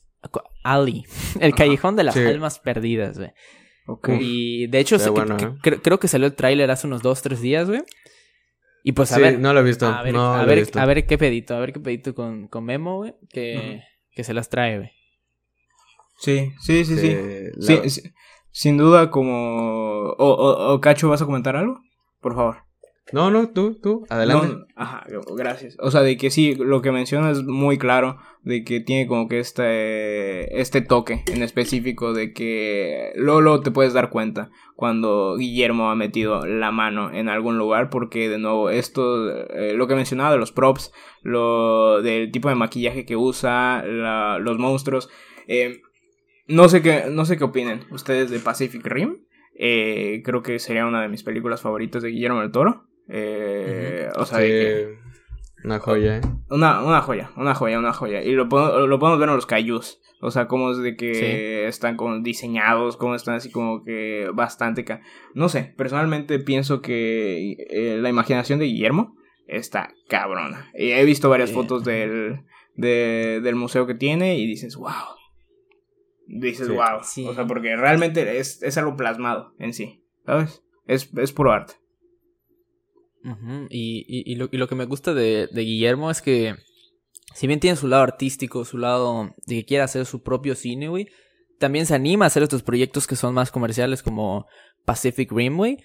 Ali, 0.72 1.04
el 1.40 1.54
callejón 1.54 1.96
de 1.96 2.04
las 2.04 2.16
almas 2.16 2.58
perdidas, 2.58 3.18
güey. 3.18 3.32
Y 4.20 4.66
de 4.66 4.80
hecho, 4.80 4.96
¿eh? 4.96 5.80
creo 5.82 5.98
que 5.98 6.08
salió 6.08 6.26
el 6.26 6.34
tráiler 6.34 6.70
hace 6.70 6.87
unos 6.87 7.02
dos, 7.02 7.22
tres 7.22 7.40
días, 7.40 7.68
güey. 7.68 7.82
Y 8.84 8.92
pues 8.92 9.12
a 9.12 9.18
ver. 9.18 9.38
No 9.38 9.52
lo 9.52 9.60
he 9.60 9.64
visto. 9.64 9.87
A 9.87 10.02
ver, 10.02 10.14
a, 10.16 10.44
ver 10.87 11.06
qué 11.06 11.18
pedito, 11.18 11.54
a 11.54 11.60
ver 11.60 11.72
qué 11.72 11.80
pedito 11.80 12.14
con, 12.14 12.48
con 12.48 12.64
Memo, 12.64 12.98
güey. 12.98 13.14
Que, 13.30 13.82
que 14.12 14.25
se 14.25 14.34
las 14.34 14.50
trae, 14.50 14.78
güey. 14.78 14.90
Sí, 16.18 16.52
sí, 16.60 16.84
sí, 16.84 16.96
sí. 16.96 18.02
Sin 18.50 18.76
duda, 18.76 19.10
como. 19.10 20.10
O, 20.18 20.72
o, 20.72 20.80
Cacho, 20.80 21.08
¿vas 21.08 21.22
a 21.22 21.26
comentar 21.26 21.56
algo? 21.56 21.80
Por 22.20 22.34
favor. 22.34 22.67
No, 23.12 23.31
no, 23.31 23.49
tú, 23.49 23.75
tú, 23.75 24.07
adelante. 24.11 24.67
ajá, 24.77 25.07
gracias. 25.35 25.77
O 25.81 25.90
sea, 25.90 26.03
de 26.03 26.16
que 26.16 26.31
sí, 26.31 26.55
lo 26.55 26.83
que 26.83 26.92
mencionas 26.92 27.38
es 27.38 27.44
muy 27.44 27.79
claro, 27.79 28.18
de 28.42 28.64
que 28.64 28.81
tiene 28.81 29.07
como 29.07 29.29
que 29.29 29.38
este, 29.38 30.61
este 30.61 30.81
toque 30.81 31.23
en 31.27 31.42
específico 31.42 32.12
de 32.12 32.33
que 32.33 33.12
Lolo 33.16 33.61
te 33.61 33.71
puedes 33.71 33.94
dar 33.94 34.11
cuenta 34.11 34.51
cuando 34.77 35.37
Guillermo 35.37 35.90
ha 35.90 35.94
metido 35.94 36.47
la 36.47 36.71
mano 36.71 37.11
en 37.12 37.29
algún 37.29 37.59
lugar, 37.59 37.90
porque 37.90 38.29
de 38.29 38.38
nuevo, 38.38 38.71
esto, 38.71 39.31
eh, 39.51 39.73
lo 39.75 39.87
que 39.87 39.94
mencionaba 39.94 40.33
de 40.33 40.38
los 40.38 40.53
props, 40.53 40.92
lo 41.23 42.03
del 42.03 42.31
tipo 42.31 42.49
de 42.49 42.55
maquillaje 42.55 43.05
que 43.05 43.16
usa, 43.16 43.83
los 43.85 44.59
monstruos, 44.59 45.09
eh, 45.47 45.81
no 46.47 46.68
sé 46.68 46.83
qué, 46.83 47.05
no 47.11 47.25
sé 47.25 47.37
qué 47.37 47.44
opinen 47.44 47.85
ustedes 47.90 48.31
de 48.31 48.38
Pacific 48.38 48.85
Rim. 48.87 49.18
Eh, 49.61 50.23
creo 50.25 50.42
que 50.42 50.59
sería 50.59 50.87
una 50.87 51.03
de 51.03 51.09
mis 51.09 51.23
películas 51.23 51.61
favoritas 51.61 52.03
de 52.03 52.11
Guillermo 52.11 52.40
del 52.40 52.53
Toro. 52.53 52.88
Eh, 53.09 54.09
o 54.16 54.27
sea, 54.27 54.38
una 55.64 55.81
joya, 55.81 56.18
¿eh? 56.18 56.21
Una, 56.51 56.83
una 56.83 57.01
joya, 57.01 57.31
una 57.37 57.55
joya, 57.55 57.79
una 57.79 57.92
joya. 57.92 58.23
Y 58.23 58.33
lo, 58.33 58.44
lo 58.44 58.99
podemos 58.99 59.18
ver 59.18 59.29
en 59.29 59.35
los 59.35 59.47
cayús. 59.47 60.01
O 60.21 60.31
sea, 60.31 60.49
como 60.49 60.73
es 60.73 60.79
de 60.79 60.97
que 60.97 61.66
están 61.68 61.97
como 61.97 62.18
diseñados, 62.21 62.97
como 62.97 63.14
están 63.14 63.35
así 63.37 63.51
como 63.51 63.85
que 63.85 64.31
bastante... 64.35 64.85
No 65.35 65.49
sé, 65.49 65.75
personalmente 65.77 66.38
pienso 66.38 66.81
que 66.81 67.53
eh, 67.71 67.99
la 68.01 68.09
imaginación 68.09 68.59
de 68.59 68.66
Guillermo 68.66 69.16
está 69.47 69.94
cabrona. 70.09 70.71
Y 70.77 70.90
he 70.90 71.05
visto 71.05 71.31
varias 71.31 71.53
fotos 71.53 71.85
del, 71.85 72.40
del 72.75 73.55
museo 73.55 73.87
que 73.87 73.94
tiene 73.94 74.38
y 74.38 74.47
dices, 74.47 74.77
wow. 74.77 74.92
Dices, 76.27 76.68
wow. 76.68 76.99
O 76.99 77.35
sea, 77.35 77.47
porque 77.47 77.75
realmente 77.77 78.38
es, 78.38 78.62
es 78.62 78.77
algo 78.77 78.97
plasmado 78.97 79.55
en 79.59 79.73
sí, 79.73 80.05
¿sabes? 80.27 80.62
Es, 80.87 81.11
es 81.16 81.33
puro 81.33 81.53
arte 81.53 81.75
y, 83.70 84.04
y, 84.09 84.35
lo, 84.37 84.48
y, 84.50 84.57
lo, 84.57 84.68
que 84.68 84.74
me 84.74 84.85
gusta 84.85 85.14
de, 85.14 85.48
de, 85.50 85.62
Guillermo 85.62 86.11
es 86.11 86.22
que, 86.22 86.57
si 87.35 87.46
bien 87.46 87.61
tiene 87.61 87.76
su 87.76 87.88
lado 87.88 88.02
artístico, 88.02 88.64
su 88.64 88.78
lado 88.78 89.35
de 89.46 89.57
que 89.57 89.64
quiere 89.64 89.85
hacer 89.85 90.07
su 90.07 90.22
propio 90.22 90.54
cine, 90.54 90.88
güey, 90.88 91.09
también 91.59 91.87
se 91.87 91.94
anima 91.94 92.24
a 92.24 92.28
hacer 92.28 92.42
estos 92.42 92.62
proyectos 92.62 93.07
que 93.07 93.16
son 93.16 93.35
más 93.35 93.50
comerciales 93.50 94.02
como 94.02 94.46
Pacific 94.85 95.31
Rim, 95.33 95.57
güey. 95.57 95.78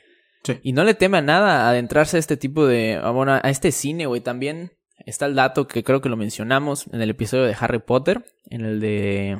Y 0.61 0.73
no 0.73 0.83
le 0.83 0.93
teme 0.93 1.19
a 1.19 1.21
nada 1.21 1.69
adentrarse 1.69 2.17
a 2.17 2.19
este 2.19 2.35
tipo 2.35 2.67
de. 2.67 2.95
A, 2.95 3.11
bueno, 3.11 3.39
a 3.41 3.49
este 3.49 3.71
cine, 3.71 4.07
güey. 4.07 4.19
También 4.19 4.73
está 5.05 5.25
el 5.25 5.35
dato 5.35 5.67
que 5.67 5.85
creo 5.85 6.01
que 6.01 6.09
lo 6.09 6.17
mencionamos 6.17 6.87
en 6.91 7.01
el 7.01 7.09
episodio 7.09 7.45
de 7.45 7.55
Harry 7.57 7.79
Potter, 7.79 8.25
en 8.49 8.65
el 8.65 8.81
de. 8.81 9.39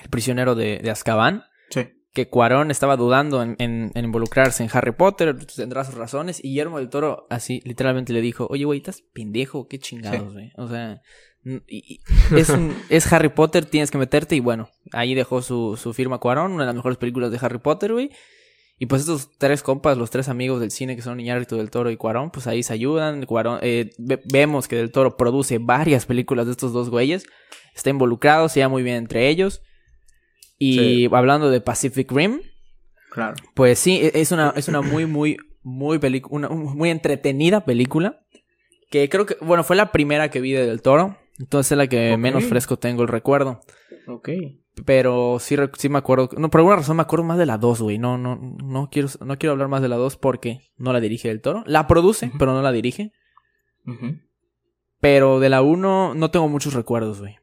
El 0.00 0.08
prisionero 0.10 0.54
de, 0.54 0.78
de 0.78 0.90
Azkaban. 0.90 1.42
Sí 1.70 1.88
que 2.12 2.28
Cuarón 2.28 2.70
estaba 2.70 2.96
dudando 2.96 3.42
en, 3.42 3.90
involucrarse 3.94 4.62
en 4.62 4.70
Harry 4.72 4.92
Potter, 4.92 5.46
tendrá 5.46 5.84
sus 5.84 5.94
razones, 5.94 6.40
y 6.44 6.48
Guillermo 6.48 6.78
del 6.78 6.90
Toro 6.90 7.26
así 7.30 7.62
literalmente 7.64 8.12
le 8.12 8.20
dijo, 8.20 8.46
oye, 8.50 8.64
güey, 8.64 8.78
estás 8.78 9.02
pendejo, 9.12 9.66
qué 9.66 9.78
chingados, 9.78 10.32
güey. 10.32 10.52
O 10.56 10.68
sea, 10.68 11.00
es, 11.44 12.52
es 12.90 13.12
Harry 13.12 13.30
Potter, 13.30 13.64
tienes 13.64 13.90
que 13.90 13.98
meterte, 13.98 14.36
y 14.36 14.40
bueno, 14.40 14.68
ahí 14.92 15.14
dejó 15.14 15.40
su, 15.40 15.78
su 15.80 15.94
firma 15.94 16.18
Cuarón, 16.18 16.52
una 16.52 16.64
de 16.64 16.66
las 16.66 16.76
mejores 16.76 16.98
películas 16.98 17.30
de 17.30 17.38
Harry 17.40 17.58
Potter, 17.58 17.92
güey. 17.92 18.10
Y 18.78 18.86
pues 18.86 19.02
estos 19.02 19.30
tres 19.38 19.62
compas, 19.62 19.96
los 19.96 20.10
tres 20.10 20.28
amigos 20.28 20.60
del 20.60 20.72
cine 20.72 20.96
que 20.96 21.02
son 21.02 21.20
Iñárritu 21.20 21.56
del 21.56 21.70
Toro 21.70 21.90
y 21.90 21.96
Cuarón, 21.96 22.32
pues 22.32 22.48
ahí 22.48 22.64
se 22.64 22.72
ayudan. 22.72 23.24
Cuarón, 23.26 23.60
eh, 23.62 23.90
vemos 24.24 24.66
que 24.66 24.74
del 24.74 24.90
Toro 24.90 25.16
produce 25.16 25.58
varias 25.58 26.04
películas 26.04 26.46
de 26.46 26.52
estos 26.52 26.72
dos 26.72 26.90
güeyes. 26.90 27.24
Está 27.76 27.90
involucrado, 27.90 28.48
se 28.48 28.58
lleva 28.58 28.70
muy 28.70 28.82
bien 28.82 28.96
entre 28.96 29.28
ellos. 29.28 29.62
Y 30.64 31.12
hablando 31.12 31.50
de 31.50 31.60
Pacific 31.60 32.10
Rim, 32.12 32.40
claro. 33.10 33.34
pues 33.54 33.78
sí, 33.78 34.00
e-, 34.00 34.20
es 34.20 34.30
una, 34.30 34.52
es 34.56 34.68
una 34.68 34.80
muy, 34.80 35.06
muy, 35.06 35.36
muy, 35.62 35.98
una, 36.30 36.48
muy 36.48 36.90
entretenida 36.90 37.64
película. 37.64 38.20
Que 38.90 39.08
creo 39.08 39.26
que, 39.26 39.36
bueno, 39.40 39.64
fue 39.64 39.74
la 39.74 39.90
primera 39.90 40.30
que 40.30 40.40
vi 40.40 40.52
de 40.52 40.66
Del 40.66 40.82
Toro. 40.82 41.16
Entonces 41.38 41.72
es 41.72 41.78
la 41.78 41.86
que 41.86 42.16
menos 42.16 42.44
fresco 42.44 42.78
tengo 42.78 43.02
el 43.02 43.08
recuerdo. 43.08 43.60
Ok. 44.06 44.28
Pero 44.84 45.38
sí, 45.40 45.56
sí 45.78 45.88
me 45.88 45.98
acuerdo. 45.98 46.28
No, 46.36 46.50
por 46.50 46.60
alguna 46.60 46.76
razón 46.76 46.96
me 46.96 47.02
acuerdo 47.02 47.24
más 47.24 47.38
de 47.38 47.46
la 47.46 47.58
2, 47.58 47.80
güey. 47.82 47.98
No, 47.98 48.18
no, 48.18 48.36
no 48.36 48.88
quiero, 48.90 49.08
no 49.24 49.38
quiero 49.38 49.52
hablar 49.52 49.68
más 49.68 49.82
de 49.82 49.88
la 49.88 49.96
2 49.96 50.16
porque 50.18 50.60
no 50.76 50.92
la 50.92 51.00
dirige 51.00 51.28
Del 51.28 51.40
Toro. 51.40 51.64
La 51.66 51.86
produce, 51.88 52.30
pero 52.38 52.52
no 52.52 52.62
la 52.62 52.70
dirige. 52.70 53.12
Pero 55.00 55.40
de 55.40 55.48
la 55.48 55.62
1 55.62 56.14
no 56.14 56.30
tengo 56.30 56.48
muchos 56.48 56.74
recuerdos, 56.74 57.20
güey. 57.20 57.36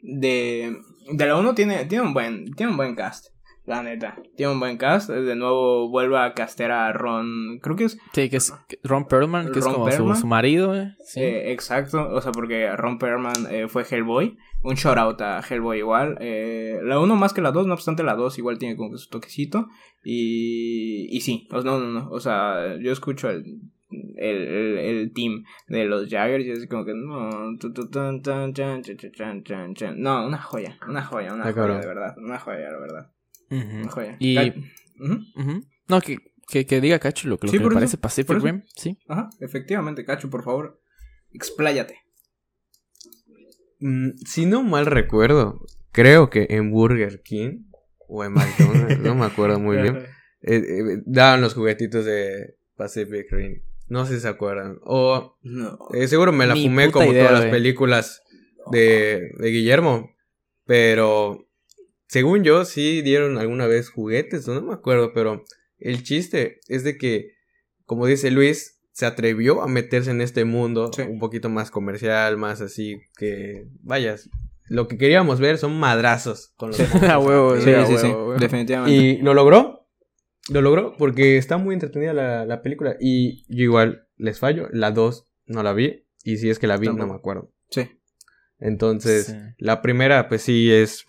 De 0.00 0.76
de 1.12 1.26
la 1.26 1.36
1 1.36 1.54
tiene, 1.54 1.84
tiene, 1.86 2.04
un 2.04 2.14
buen, 2.14 2.52
tiene 2.54 2.72
un 2.72 2.76
buen 2.76 2.94
cast. 2.94 3.28
La 3.66 3.82
neta. 3.82 4.16
Tiene 4.36 4.52
un 4.52 4.60
buen 4.60 4.76
cast. 4.76 5.10
De 5.10 5.34
nuevo 5.34 5.88
vuelve 5.88 6.16
a 6.18 6.34
castear 6.34 6.70
a 6.70 6.92
Ron. 6.92 7.58
Creo 7.60 7.74
que 7.74 7.84
es. 7.84 7.98
Sí, 8.12 8.30
que 8.30 8.36
es 8.36 8.54
Ron 8.84 9.08
Perlman, 9.08 9.50
que 9.50 9.58
es 9.58 9.64
como 9.64 9.90
su, 10.14 10.26
marido, 10.26 10.76
eh. 10.76 10.94
Sí. 11.04 11.20
Eh, 11.20 11.50
exacto. 11.52 12.08
O 12.12 12.20
sea, 12.20 12.30
porque 12.30 12.70
Ron 12.76 12.98
Perlman 12.98 13.48
eh, 13.50 13.66
fue 13.66 13.82
Hellboy. 13.82 14.38
Un 14.62 14.74
shout 14.76 14.98
out 14.98 15.20
a 15.20 15.40
Hellboy 15.40 15.78
igual. 15.78 16.16
Eh, 16.20 16.78
la 16.84 17.00
1 17.00 17.16
más 17.16 17.32
que 17.32 17.42
la 17.42 17.50
2, 17.50 17.66
no 17.66 17.74
obstante, 17.74 18.04
la 18.04 18.14
2 18.14 18.38
igual 18.38 18.58
tiene 18.58 18.76
como 18.76 18.92
que 18.92 18.98
su 18.98 19.08
toquecito. 19.08 19.66
Y. 20.04 21.08
Y 21.10 21.20
sí. 21.22 21.48
no, 21.50 21.62
no, 21.62 21.80
no. 21.80 22.08
O 22.10 22.20
sea, 22.20 22.76
yo 22.80 22.92
escucho 22.92 23.28
el 23.30 23.62
el, 23.90 24.36
el, 24.48 24.78
el 24.78 25.12
team 25.12 25.44
de 25.68 25.84
los 25.84 26.08
Jaggers 26.08 26.44
y 26.44 26.50
es 26.50 26.66
como 26.66 26.84
que 26.84 26.94
no, 26.94 27.56
tu, 27.58 27.72
tu, 27.72 27.88
tan, 27.88 28.22
tan, 28.22 28.52
chan, 28.52 28.82
chan, 28.82 28.96
chan, 28.98 29.12
chan, 29.12 29.44
chan, 29.44 29.74
chan. 29.74 30.00
no, 30.00 30.26
una 30.26 30.38
joya, 30.38 30.76
una 30.88 31.04
joya, 31.04 31.32
una 31.34 31.44
joya 31.44 31.54
cabrón. 31.54 31.80
de 31.80 31.86
verdad, 31.86 32.14
una 32.18 32.38
joya 32.38 32.70
de 32.72 32.80
verdad, 32.80 33.12
Ujú. 33.50 33.76
una 33.82 33.90
joya. 33.90 34.16
Y- 34.18 34.34
Ca- 34.34 34.54
Ujú, 34.98 35.14
Ujú. 35.36 35.64
No, 35.88 36.00
que, 36.00 36.16
que, 36.48 36.64
que 36.66 36.80
diga 36.80 36.98
Cacho 36.98 37.28
lo 37.28 37.38
que, 37.38 37.46
lo 37.46 37.50
Sí, 37.50 37.58
que 37.58 37.62
me 37.62 37.68
eso, 37.68 37.74
parece 37.74 37.98
Pacific. 37.98 38.42
Rim, 38.42 38.62
sí. 38.74 38.98
Ajá, 39.08 39.30
efectivamente, 39.40 40.04
Cacho, 40.04 40.30
por 40.30 40.42
favor, 40.42 40.80
expláyate. 41.32 41.98
Mm, 43.80 44.10
si 44.24 44.46
no 44.46 44.62
mal 44.62 44.86
recuerdo, 44.86 45.60
creo 45.92 46.30
que 46.30 46.46
en 46.50 46.70
Burger 46.70 47.22
King 47.22 47.64
o 48.08 48.24
en 48.24 48.32
McDonald's, 48.32 48.98
no 49.00 49.14
me 49.14 49.26
acuerdo 49.26 49.60
muy 49.60 49.76
bien, 49.76 49.96
eh, 50.42 50.56
eh, 50.56 51.02
daban 51.04 51.40
los 51.40 51.54
juguetitos 51.54 52.04
de 52.04 52.56
Pacific 52.76 53.26
Rim. 53.30 53.60
No 53.88 54.04
sé 54.06 54.14
si 54.16 54.20
se 54.20 54.28
acuerdan. 54.28 54.78
O 54.84 55.36
No. 55.42 55.78
eh, 55.94 56.08
seguro 56.08 56.32
me 56.32 56.46
la 56.46 56.54
Ni 56.54 56.64
fumé 56.64 56.90
como 56.90 57.12
idea, 57.12 57.28
todas 57.28 57.44
las 57.44 57.50
películas 57.50 58.22
de, 58.72 59.30
de 59.38 59.48
Guillermo. 59.50 60.10
Pero 60.64 61.46
según 62.08 62.42
yo, 62.42 62.64
sí 62.64 63.02
dieron 63.02 63.38
alguna 63.38 63.66
vez 63.66 63.88
juguetes, 63.90 64.46
no 64.48 64.60
me 64.62 64.74
acuerdo, 64.74 65.12
pero 65.12 65.44
el 65.78 66.02
chiste 66.02 66.60
es 66.68 66.82
de 66.84 66.96
que, 66.98 67.32
como 67.84 68.06
dice 68.06 68.30
Luis, 68.30 68.80
se 68.92 69.06
atrevió 69.06 69.62
a 69.62 69.68
meterse 69.68 70.10
en 70.10 70.20
este 70.20 70.44
mundo 70.44 70.90
Sí. 70.92 71.02
un 71.02 71.18
poquito 71.18 71.48
más 71.48 71.70
comercial, 71.70 72.36
más 72.38 72.60
así 72.60 72.98
que, 73.16 73.66
vayas, 73.82 74.30
lo 74.68 74.88
que 74.88 74.96
queríamos 74.98 75.38
ver 75.38 75.58
son 75.58 75.78
madrazos 75.78 76.52
con 76.56 76.70
los 76.70 76.78
Sí. 76.78 76.82
monstruos. 76.84 77.10
A 77.12 77.18
huevo, 77.18 77.56
Sí, 77.56 77.62
Sí, 77.64 77.70
a 77.72 77.86
sí, 77.86 77.92
huevo, 77.92 77.98
sí, 77.98 78.06
a 78.06 78.10
huevo. 78.16 78.34
definitivamente. 78.34 78.96
Y 79.04 79.18
lo 79.18 79.34
logró. 79.34 79.75
Lo 80.50 80.60
logró 80.62 80.96
porque 80.96 81.36
está 81.38 81.56
muy 81.58 81.74
entretenida 81.74 82.12
la, 82.12 82.44
la 82.46 82.62
película. 82.62 82.96
Y 83.00 83.44
yo 83.48 83.64
igual 83.64 84.06
les 84.16 84.38
fallo. 84.38 84.68
La 84.72 84.90
2 84.92 85.26
no 85.46 85.62
la 85.62 85.72
vi. 85.72 86.04
Y 86.24 86.36
si 86.38 86.50
es 86.50 86.58
que 86.58 86.66
la 86.66 86.76
vi, 86.76 86.88
no 86.88 87.06
me 87.06 87.14
acuerdo. 87.14 87.52
Sí. 87.70 87.88
Entonces, 88.58 89.26
Sí. 89.26 89.34
la 89.58 89.82
primera, 89.82 90.28
pues 90.28 90.42
sí, 90.42 90.72
es 90.72 91.04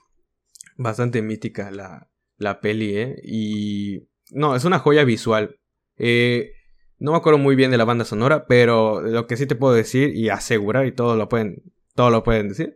bastante 0.75 1.21
mítica 1.21 1.71
la, 1.71 2.09
la 2.37 2.59
peli, 2.61 2.97
¿eh? 2.97 3.15
Y 3.23 4.07
no, 4.31 4.55
es 4.55 4.65
una 4.65 4.79
joya 4.79 5.03
visual. 5.03 5.59
Eh, 5.97 6.51
no 6.99 7.11
me 7.11 7.17
acuerdo 7.17 7.37
muy 7.39 7.55
bien 7.55 7.71
de 7.71 7.77
la 7.77 7.85
banda 7.85 8.05
sonora, 8.05 8.45
pero 8.47 9.01
lo 9.01 9.27
que 9.27 9.37
sí 9.37 9.45
te 9.45 9.55
puedo 9.55 9.73
decir 9.73 10.15
y 10.15 10.29
asegurar, 10.29 10.85
y 10.87 10.91
todos 10.91 11.17
lo 11.17 11.29
pueden, 11.29 11.63
todos 11.95 12.11
lo 12.11 12.23
pueden 12.23 12.49
decir, 12.49 12.75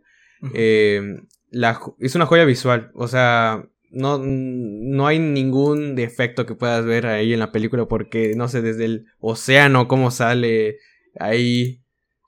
eh, 0.54 1.02
la, 1.50 1.80
es 2.00 2.14
una 2.14 2.26
joya 2.26 2.44
visual. 2.44 2.90
O 2.94 3.08
sea, 3.08 3.68
no, 3.92 4.18
no 4.22 5.06
hay 5.06 5.18
ningún 5.18 5.94
defecto 5.94 6.46
que 6.46 6.54
puedas 6.54 6.84
ver 6.84 7.06
ahí 7.06 7.32
en 7.32 7.38
la 7.38 7.52
película 7.52 7.86
porque, 7.86 8.32
no 8.36 8.48
sé, 8.48 8.62
desde 8.62 8.84
el 8.86 9.06
océano, 9.20 9.86
cómo 9.88 10.10
sale 10.10 10.78
ahí 11.18 11.78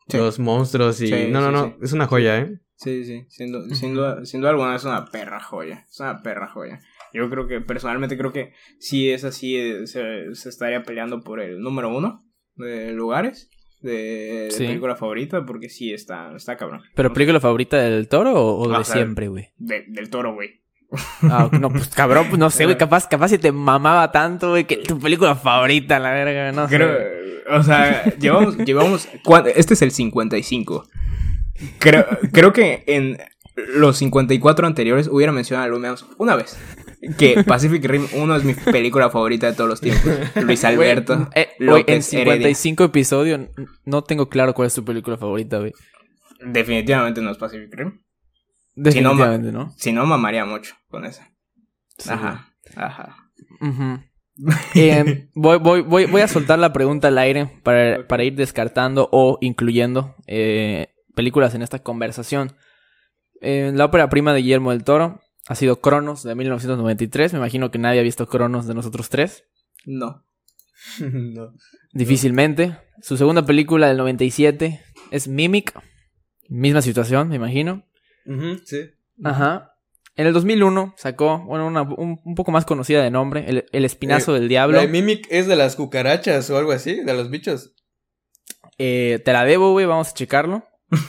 Sí. 0.08 0.18
los 0.18 0.38
monstruos 0.38 1.00
y... 1.00 1.06
Sí, 1.08 1.14
no, 1.30 1.40
no, 1.40 1.46
sí, 1.48 1.52
no, 1.54 1.66
sí. 1.66 1.74
es 1.82 1.92
una 1.94 2.06
joya, 2.06 2.38
¿eh? 2.38 2.58
Sí, 2.76 3.04
sí, 3.06 3.24
sin, 3.30 3.52
du- 3.52 3.74
sin 3.74 3.94
duda, 3.94 4.24
sin 4.26 4.40
duda 4.42 4.50
alguna 4.50 4.76
es 4.76 4.84
una 4.84 5.06
perra 5.06 5.40
joya, 5.40 5.86
es 5.88 5.98
una 6.00 6.20
perra 6.22 6.48
joya. 6.48 6.80
Yo 7.14 7.30
creo 7.30 7.46
que, 7.46 7.60
personalmente 7.62 8.18
creo 8.18 8.30
que 8.32 8.52
si 8.78 9.08
es 9.10 9.24
así, 9.24 9.56
eh, 9.56 9.86
se, 9.86 10.34
se 10.34 10.48
estaría 10.50 10.82
peleando 10.82 11.22
por 11.22 11.40
el 11.40 11.60
número 11.60 11.88
uno 11.96 12.22
de 12.56 12.92
lugares 12.92 13.48
de, 13.80 13.92
de 13.92 14.50
Sí. 14.50 14.66
película 14.66 14.96
favorita, 14.96 15.46
porque 15.46 15.70
sí, 15.70 15.94
está, 15.94 16.34
está 16.36 16.56
cabrón. 16.58 16.82
¿Pero 16.94 17.12
película 17.14 17.40
favorita 17.40 17.78
del 17.78 18.06
toro 18.08 18.32
o, 18.34 18.58
o 18.64 18.68
de 18.68 18.74
Ajá. 18.74 18.84
siempre, 18.84 19.28
güey? 19.28 19.48
De- 19.56 19.86
del 19.88 20.10
toro, 20.10 20.34
güey. 20.34 20.62
Ah, 21.22 21.48
no, 21.52 21.70
pues 21.70 21.88
cabrón, 21.88 22.26
pues 22.28 22.38
no 22.38 22.50
sé, 22.50 22.64
güey. 22.64 22.76
Capaz, 22.78 23.06
capaz 23.08 23.28
si 23.28 23.38
te 23.38 23.52
mamaba 23.52 24.10
tanto, 24.12 24.50
güey, 24.50 24.64
que 24.64 24.76
tu 24.78 24.98
película 24.98 25.34
favorita, 25.34 25.98
la 25.98 26.10
verga, 26.12 26.52
no 26.52 26.68
sé. 26.68 26.76
Creo, 26.76 26.96
o 27.50 27.62
sea, 27.62 28.04
llevamos, 28.18 28.56
llevamos, 28.58 29.08
¿cuán- 29.24 29.46
este 29.54 29.74
es 29.74 29.82
el 29.82 29.90
55. 29.90 30.86
Creo, 31.78 32.06
creo 32.32 32.52
que 32.52 32.84
en 32.86 33.18
los 33.76 33.96
54 33.98 34.66
anteriores 34.66 35.08
hubiera 35.08 35.30
mencionado 35.32 35.72
al 35.72 35.80
menos 35.80 36.06
una 36.18 36.34
vez 36.34 36.58
que 37.18 37.44
Pacific 37.44 37.84
Rim 37.84 38.06
1 38.14 38.36
es 38.36 38.44
mi 38.44 38.54
película 38.54 39.10
favorita 39.10 39.46
de 39.46 39.52
todos 39.52 39.70
los 39.70 39.80
tiempos. 39.80 40.10
Luis 40.42 40.64
Alberto. 40.64 41.28
eh, 41.34 41.48
güey, 41.58 41.58
en 41.60 41.66
López 41.66 42.12
Heredia. 42.14 42.34
55 42.34 42.84
episodios 42.84 43.40
no 43.84 44.02
tengo 44.02 44.28
claro 44.28 44.54
cuál 44.54 44.66
es 44.66 44.74
tu 44.74 44.84
película 44.84 45.16
favorita, 45.16 45.58
güey. 45.58 45.72
Definitivamente 46.44 47.20
no 47.20 47.30
es 47.30 47.38
Pacific 47.38 47.72
Rim. 47.74 48.00
Definitivamente, 48.74 49.52
¿no? 49.52 49.72
Si 49.76 49.92
no, 49.92 50.06
mamaría 50.06 50.44
mucho 50.44 50.74
con 50.88 51.04
esa. 51.04 51.30
Sí. 51.98 52.10
Ajá, 52.10 52.54
ajá. 52.76 53.16
Eh, 54.74 55.28
voy, 55.36 55.58
voy, 55.58 55.82
voy, 55.82 56.06
voy 56.06 56.20
a 56.20 56.26
soltar 56.26 56.58
la 56.58 56.72
pregunta 56.72 57.06
al 57.06 57.18
aire 57.18 57.60
para, 57.62 58.04
para 58.08 58.24
ir 58.24 58.34
descartando 58.34 59.08
o 59.12 59.38
incluyendo 59.40 60.16
eh, 60.26 60.88
películas 61.14 61.54
en 61.54 61.62
esta 61.62 61.78
conversación. 61.78 62.56
Eh, 63.40 63.70
la 63.74 63.84
ópera 63.84 64.08
prima 64.08 64.32
de 64.32 64.40
Guillermo 64.40 64.72
del 64.72 64.82
Toro 64.82 65.20
ha 65.46 65.54
sido 65.54 65.80
Cronos 65.80 66.22
de 66.22 66.34
1993. 66.34 67.32
Me 67.32 67.38
imagino 67.38 67.70
que 67.70 67.78
nadie 67.78 68.00
ha 68.00 68.02
visto 68.02 68.26
Cronos 68.26 68.66
de 68.66 68.74
nosotros 68.74 69.08
tres. 69.08 69.44
No. 69.84 70.24
no. 71.00 71.52
Difícilmente. 71.92 72.78
Su 73.02 73.16
segunda 73.16 73.44
película 73.44 73.88
del 73.88 73.98
97 73.98 74.82
es 75.10 75.28
Mimic. 75.28 75.78
Misma 76.48 76.82
situación, 76.82 77.28
me 77.28 77.36
imagino. 77.36 77.84
Ujú, 78.26 78.58
sí. 78.64 78.90
Ajá. 79.22 79.70
En 80.16 80.26
el 80.28 80.32
2001 80.32 80.94
sacó, 80.96 81.40
bueno, 81.44 81.66
una 81.66 81.82
un, 81.82 82.20
un 82.24 82.34
poco 82.36 82.52
más 82.52 82.64
conocida 82.64 83.02
de 83.02 83.10
nombre, 83.10 83.44
El, 83.48 83.66
El 83.72 83.84
Espinazo 83.84 84.32
del 84.32 84.48
Diablo. 84.48 84.76
La 84.80 84.86
Mimic 84.86 85.26
es 85.30 85.46
de 85.48 85.56
las 85.56 85.74
cucarachas 85.76 86.48
o 86.50 86.56
algo 86.58 86.70
así, 86.72 87.00
de 87.02 87.14
los 87.14 87.30
bichos. 87.30 87.74
Eh, 88.78 89.20
te 89.24 89.32
la 89.32 89.44
debo, 89.44 89.72
güey, 89.72 89.86
vamos 89.86 90.10
a 90.10 90.14
checarlo. 90.14 90.64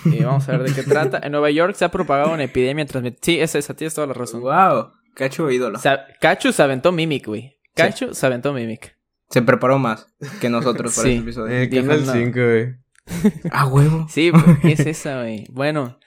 Y 0.06 0.24
vamos 0.24 0.48
a 0.50 0.54
ver 0.58 0.64
de 0.70 0.74
qué 0.74 0.84
trata. 0.90 1.20
En 1.22 1.32
Nueva 1.32 1.52
York 1.52 1.76
se 1.76 1.86
ha 1.86 1.90
propagado 1.92 2.34
una 2.34 2.44
epidemia 2.44 2.86
transmitida. 2.86 3.20
Sí, 3.22 3.40
es 3.40 3.54
esa, 3.56 3.76
tienes 3.76 3.94
toda 3.94 4.08
la 4.08 4.14
razón. 4.14 4.42
Wow. 4.42 4.92
Cacho 5.14 5.50
ídolo. 5.52 5.80
Cacho 6.20 6.52
se 6.52 6.64
aventó 6.64 6.92
Mimic, 6.92 7.28
güey. 7.28 7.58
Cacho 7.76 8.14
se 8.14 8.26
aventó 8.26 8.54
Mimic. 8.54 8.98
Se 9.30 9.42
preparó 9.42 9.78
más 9.80 10.08
que 10.42 10.50
nosotros 10.50 10.96
para 10.96 11.08
Sí. 11.08 11.14
este 11.16 11.24
episodio. 11.24 11.56
Eh, 11.56 11.68
Dijo, 11.68 11.86
Canal 11.88 12.06
no. 12.06 12.14
5, 12.14 12.32
güey. 12.34 12.76
Ah, 13.52 13.68
huevo. 13.68 14.08
Sí, 14.10 14.32
güey, 14.32 14.74
es 14.74 14.80
esa, 14.82 15.22
güey. 15.22 15.46
Bueno. 15.52 16.00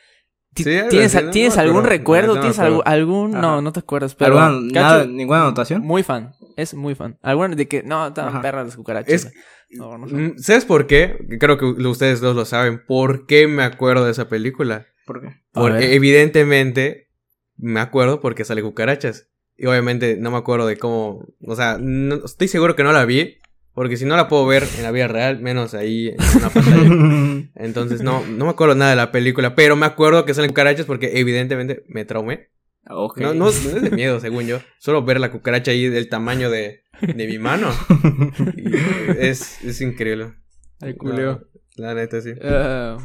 Sí, 0.64 0.78
¿Tienes, 0.90 1.14
no 1.14 1.30
¿tienes 1.30 1.56
algún 1.58 1.78
acuerdo. 1.78 1.88
recuerdo? 1.96 2.34
No 2.34 2.40
¿Tienes 2.40 2.58
algún, 2.58 2.82
algún? 2.84 3.30
No, 3.32 3.60
no 3.62 3.72
te 3.72 3.80
acuerdas, 3.80 4.14
pero... 4.14 4.38
¿Alguna, 4.38 4.72
Cacho, 4.72 4.80
nada, 4.86 5.06
¿Ninguna 5.06 5.42
anotación? 5.42 5.82
muy 5.82 6.02
fan. 6.02 6.32
Es 6.56 6.74
muy 6.74 6.94
fan. 6.94 7.18
Alguna 7.22 7.54
de 7.54 7.68
que, 7.68 7.82
no, 7.82 8.08
estaban 8.08 8.40
perras 8.42 8.66
las 8.66 8.76
cucarachas. 8.76 9.12
Es-. 9.26 9.32
No, 9.70 9.98
no 9.98 10.08
sé. 10.08 10.14
Mm, 10.14 10.38
¿Sabes 10.38 10.64
por 10.64 10.86
qué? 10.86 11.16
Creo 11.38 11.58
que 11.58 11.64
ustedes 11.66 12.20
dos 12.20 12.34
lo 12.34 12.44
saben. 12.44 12.82
¿Por 12.86 13.26
qué 13.26 13.46
me 13.46 13.62
acuerdo 13.62 14.04
de 14.06 14.12
esa 14.12 14.28
película? 14.28 14.86
¿Por 15.06 15.20
qué? 15.20 15.26
A 15.28 15.60
Por- 15.60 15.72
ver. 15.72 15.82
evidentemente, 15.82 17.08
me 17.56 17.80
acuerdo 17.80 18.20
porque 18.20 18.44
sale 18.44 18.62
cucarachas. 18.62 19.28
Y 19.56 19.66
obviamente 19.66 20.16
no 20.18 20.30
me 20.30 20.36
acuerdo 20.38 20.66
de 20.66 20.76
cómo. 20.78 21.26
O 21.44 21.56
sea, 21.56 21.76
no- 21.80 22.24
estoy 22.24 22.48
seguro 22.48 22.76
que 22.76 22.82
no 22.84 22.92
la 22.92 23.04
vi. 23.04 23.38
Porque 23.78 23.96
si 23.96 24.04
no 24.04 24.16
la 24.16 24.26
puedo 24.26 24.44
ver 24.44 24.64
en 24.76 24.82
la 24.82 24.90
vida 24.90 25.06
real, 25.06 25.38
menos 25.38 25.72
ahí 25.72 26.08
en 26.08 26.16
una 26.36 26.50
pantalla. 26.50 27.48
Entonces 27.54 28.02
no, 28.02 28.26
no 28.26 28.46
me 28.46 28.50
acuerdo 28.50 28.74
nada 28.74 28.90
de 28.90 28.96
la 28.96 29.12
película. 29.12 29.54
Pero 29.54 29.76
me 29.76 29.86
acuerdo 29.86 30.24
que 30.24 30.34
salen 30.34 30.50
cucarachas 30.50 30.84
porque 30.84 31.20
evidentemente 31.20 31.84
me 31.86 32.04
traumé. 32.04 32.48
No, 32.88 33.08
no, 33.14 33.34
no 33.34 33.48
es 33.50 33.80
de 33.80 33.90
miedo, 33.92 34.18
según 34.18 34.48
yo. 34.48 34.58
Solo 34.80 35.04
ver 35.04 35.20
la 35.20 35.30
cucaracha 35.30 35.70
ahí 35.70 35.88
del 35.88 36.08
tamaño 36.08 36.50
de, 36.50 36.82
de 37.02 37.26
mi 37.28 37.38
mano. 37.38 37.70
Y 38.56 38.74
es, 39.16 39.62
es 39.62 39.80
increíble. 39.80 40.34
Ay, 40.80 40.94
culeo. 40.94 41.46
La, 41.76 41.94
la 41.94 42.00
neta, 42.00 42.20
sí. 42.20 42.32
Eh, 42.34 42.96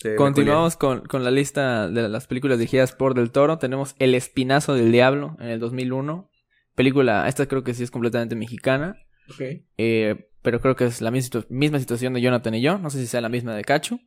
Sí, 0.00 0.08
Continuamos 0.16 0.78
con, 0.78 1.02
con 1.02 1.22
la 1.22 1.30
lista 1.30 1.86
de 1.88 2.08
las 2.08 2.26
películas 2.26 2.58
dirigidas 2.58 2.92
por 2.92 3.12
Del 3.12 3.30
Toro. 3.30 3.58
Tenemos 3.58 3.94
El 3.98 4.14
Espinazo 4.14 4.72
del 4.72 4.90
Diablo 4.90 5.36
en 5.38 5.48
el 5.48 5.60
2001. 5.60 6.30
Película, 6.74 7.28
esta 7.28 7.44
creo 7.44 7.62
que 7.62 7.74
sí 7.74 7.82
es 7.82 7.90
completamente 7.90 8.34
mexicana. 8.34 8.96
Ok. 9.30 9.40
eh, 9.78 10.28
pero 10.42 10.60
creo 10.60 10.76
que 10.76 10.84
es 10.84 11.00
la 11.00 11.10
misma, 11.10 11.40
situ- 11.40 11.46
misma 11.48 11.78
situación 11.78 12.12
de 12.14 12.20
Jonathan 12.20 12.54
y 12.54 12.60
yo. 12.60 12.78
No 12.78 12.90
sé 12.90 12.98
si 12.98 13.06
sea 13.06 13.20
la 13.22 13.28
misma 13.30 13.54
de 13.56 13.64
Cacho. 13.64 13.98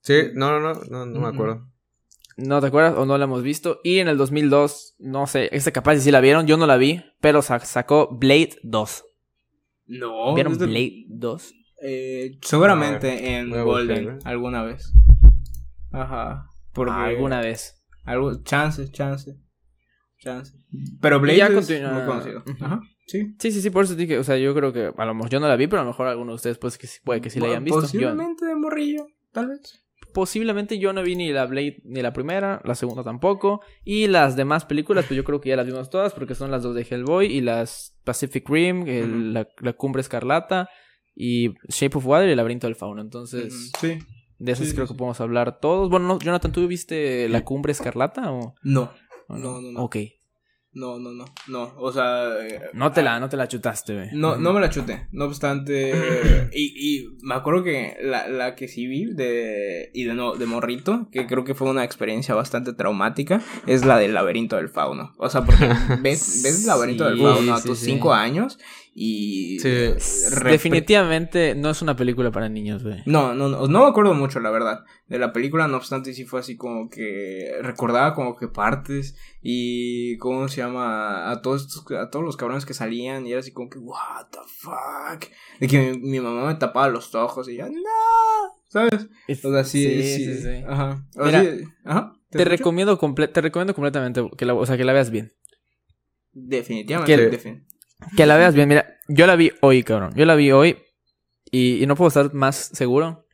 Sí, 0.00 0.14
no, 0.34 0.58
no, 0.58 0.74
no, 0.74 0.84
no, 0.90 1.06
no 1.06 1.20
me 1.20 1.28
acuerdo. 1.28 1.68
¿No 2.36 2.60
te 2.60 2.66
acuerdas 2.66 2.94
o 2.96 3.04
no 3.06 3.16
la 3.18 3.24
hemos 3.24 3.42
visto? 3.42 3.80
Y 3.84 3.98
en 3.98 4.08
el 4.08 4.16
2002, 4.16 4.96
no 4.98 5.26
sé, 5.26 5.48
esta 5.52 5.70
capaz 5.70 5.96
si 5.96 6.00
sí 6.02 6.10
la 6.10 6.20
vieron. 6.20 6.46
Yo 6.46 6.56
no 6.56 6.66
la 6.66 6.76
vi, 6.76 7.04
pero 7.20 7.42
sa- 7.42 7.60
sacó 7.60 8.08
Blade 8.10 8.56
2. 8.62 9.04
No. 9.86 10.34
¿Vieron 10.34 10.58
de- 10.58 10.66
Blade 10.66 11.04
2? 11.08 11.52
Eh, 11.82 12.38
seguramente 12.42 13.36
en 13.36 13.50
Golden, 13.50 14.04
buscar, 14.06 14.18
¿eh? 14.18 14.30
alguna 14.30 14.62
vez. 14.62 14.92
Ajá. 15.90 16.48
Porque 16.72 16.92
Alguna 16.92 17.40
vez. 17.40 17.82
Algo, 18.04 18.42
chance, 18.42 18.90
chance. 18.90 19.36
Chance. 20.22 20.52
Pero 21.00 21.20
Blade 21.20 21.38
ya 21.38 21.46
es 21.48 21.52
muy 21.70 22.02
conocido. 22.06 22.42
Ajá. 22.60 22.80
Sí. 23.06 23.34
Sí, 23.38 23.50
sí, 23.52 23.60
sí, 23.60 23.70
por 23.70 23.84
eso 23.84 23.94
dije, 23.96 24.18
o 24.18 24.24
sea, 24.24 24.38
yo 24.38 24.54
creo 24.54 24.72
que 24.72 24.90
a 24.96 25.04
lo 25.04 25.14
mejor 25.14 25.30
yo 25.30 25.40
no 25.40 25.48
la 25.48 25.56
vi, 25.56 25.66
pero 25.66 25.80
a 25.80 25.84
lo 25.84 25.90
mejor 25.90 26.06
alguno 26.06 26.32
de 26.32 26.36
ustedes 26.36 26.58
pues 26.58 26.78
que 26.78 26.86
sí- 26.86 27.00
puede 27.04 27.20
que 27.20 27.30
sí 27.30 27.40
la 27.40 27.48
hayan 27.48 27.64
visto. 27.64 27.80
Yo- 27.80 27.86
Posiblemente 27.86 28.46
de 28.46 28.54
morrillo, 28.54 29.06
tal 29.32 29.48
vez. 29.48 29.80
posiblemente 30.14 30.78
yo 30.78 30.92
no 30.92 31.02
vi 31.02 31.16
ni 31.16 31.32
la 31.32 31.46
Blade 31.46 31.78
ni 31.84 32.02
la 32.02 32.12
primera, 32.12 32.60
la 32.64 32.74
segunda 32.74 33.02
tampoco. 33.02 33.60
Y 33.84 34.06
las 34.08 34.36
demás 34.36 34.64
películas, 34.64 35.04
pues 35.06 35.16
yo 35.16 35.24
creo 35.24 35.40
que 35.40 35.48
ya 35.50 35.56
las 35.56 35.66
vimos 35.66 35.90
todas, 35.90 36.12
porque 36.14 36.34
son 36.34 36.50
las 36.50 36.62
dos 36.62 36.74
de 36.74 36.86
Hellboy 36.88 37.26
y 37.26 37.40
las 37.40 37.98
Pacific 38.04 38.48
Rim, 38.48 38.86
el- 38.86 39.32
la, 39.34 39.48
la 39.60 39.72
Cumbre 39.72 40.00
Escarlata 40.00 40.68
y 41.14 41.54
Shape 41.68 41.98
of 41.98 42.06
Water 42.06 42.28
y 42.28 42.32
El 42.32 42.36
laberinto 42.36 42.66
del 42.66 42.76
fauno. 42.76 43.00
Entonces, 43.02 43.72
Sí. 43.80 43.98
de 44.38 44.52
esas 44.52 44.68
Sí, 44.68 44.74
creo 44.74 44.86
sí, 44.86 44.92
que 44.94 44.98
podemos 44.98 45.20
hablar 45.20 45.60
todos. 45.60 45.88
Bueno, 45.90 46.06
no, 46.08 46.18
Jonathan, 46.18 46.52
¿tú 46.52 46.66
viste 46.66 47.28
La 47.28 47.42
Cumbre 47.44 47.72
Escarlata 47.72 48.30
o 48.32 48.54
No. 48.62 48.92
O 49.28 49.36
No, 49.36 49.60
no, 49.60 49.72
no. 49.72 49.80
Ok. 49.82 49.96
No, 50.74 50.98
no, 50.98 51.12
no. 51.12 51.26
No. 51.48 51.74
O 51.76 51.92
sea. 51.92 52.30
eh, 52.46 52.70
No 52.72 52.92
te 52.92 53.02
la, 53.02 53.20
no 53.20 53.28
te 53.28 53.36
la 53.36 53.46
chutaste, 53.46 53.94
güey. 53.94 54.08
No, 54.14 54.36
no 54.36 54.54
me 54.54 54.60
la 54.60 54.70
chuté. 54.70 55.06
No 55.12 55.26
obstante. 55.26 55.92
y, 56.54 56.96
y 57.02 57.08
me 57.22 57.34
acuerdo 57.34 57.62
que 57.62 57.94
la, 58.00 58.26
la 58.26 58.54
que 58.54 58.68
sí 58.68 58.86
vi 58.86 59.04
de. 59.12 59.90
Y 59.92 60.04
de 60.04 60.14
no, 60.14 60.34
de 60.34 60.46
morrito, 60.46 61.08
que 61.12 61.26
creo 61.26 61.44
que 61.44 61.54
fue 61.54 61.68
una 61.68 61.84
experiencia 61.84 62.34
bastante 62.34 62.72
traumática, 62.72 63.42
es 63.66 63.84
la 63.84 63.98
del 63.98 64.14
laberinto 64.14 64.56
del 64.56 64.70
fauno. 64.70 65.12
O 65.18 65.28
sea, 65.28 65.42
porque 65.44 65.66
ves, 66.00 66.40
ves 66.42 66.62
el 66.62 66.66
laberinto 66.66 67.04
del 67.04 67.18
Sí, 67.18 67.22
fauno 67.22 67.54
a 67.54 67.60
sí, 67.60 67.68
tus 67.68 67.78
sí. 67.78 67.84
cinco 67.84 68.14
años 68.14 68.58
y. 68.94 69.58
Sí. 69.60 69.68
eh, 69.68 69.96
Definitivamente 70.44 71.54
no 71.54 71.70
es 71.70 71.80
una 71.82 71.96
película 71.96 72.30
para 72.30 72.48
niños, 72.48 72.82
güey. 72.82 73.02
No, 73.06 73.34
no, 73.34 73.48
no, 73.48 73.66
no 73.66 73.82
me 73.84 73.86
acuerdo 73.88 74.12
mucho, 74.14 74.38
la 74.40 74.50
verdad, 74.50 74.84
de 75.08 75.18
la 75.18 75.32
película, 75.32 75.66
no 75.68 75.76
obstante, 75.78 76.12
sí 76.14 76.24
fue 76.24 76.40
así 76.40 76.56
como 76.56 76.90
que 76.90 77.52
recordaba 77.62 78.14
como 78.14 78.36
que 78.36 78.48
partes 78.48 79.16
y 79.40 80.16
cómo 80.18 80.48
se 80.48 80.58
llama 80.62 81.30
a 81.30 81.40
todos 81.42 81.62
estos, 81.62 81.84
a 81.98 82.10
todos 82.10 82.24
los 82.24 82.36
cabrones 82.36 82.66
que 82.66 82.74
salían 82.74 83.26
y 83.26 83.30
era 83.32 83.40
así 83.40 83.52
como 83.52 83.70
que 83.70 83.78
what 83.78 84.26
the 84.30 84.38
fuck, 84.46 85.24
de 85.60 85.66
que 85.66 85.92
mi, 85.92 85.98
mi 85.98 86.20
mamá 86.20 86.46
me 86.46 86.54
tapaba 86.56 86.88
los 86.88 87.14
ojos 87.14 87.48
y 87.48 87.56
ya 87.56 87.68
no, 87.68 87.80
¿sabes? 88.68 89.08
O 89.44 89.50
sea, 89.52 89.64
sí, 89.64 90.22
sí, 90.36 90.64
ajá, 90.66 91.06
o 91.16 91.24
Mira, 91.24 91.42
sí, 91.44 91.64
ajá, 91.84 92.12
Te, 92.30 92.38
escucho? 92.38 92.50
recomiendo 92.56 92.98
comple- 92.98 93.32
te 93.32 93.40
recomiendo 93.40 93.74
completamente 93.74 94.22
que 94.36 94.44
la, 94.44 94.54
o 94.54 94.66
sea, 94.66 94.76
que 94.76 94.84
la 94.84 94.92
veas 94.92 95.10
bien. 95.10 95.32
definitivamente, 96.32 97.16
que- 97.16 97.30
defin- 97.38 97.64
Que 98.16 98.26
la 98.26 98.36
veas 98.36 98.54
bien. 98.54 98.68
Mira, 98.68 98.86
yo 99.08 99.26
la 99.26 99.36
vi 99.36 99.52
hoy, 99.60 99.82
cabrón. 99.82 100.12
Yo 100.14 100.24
la 100.26 100.34
vi 100.34 100.50
hoy 100.52 100.78
y, 101.50 101.82
y 101.82 101.86
no 101.86 101.96
puedo 101.96 102.08
estar 102.08 102.32
más 102.34 102.56
seguro 102.56 103.26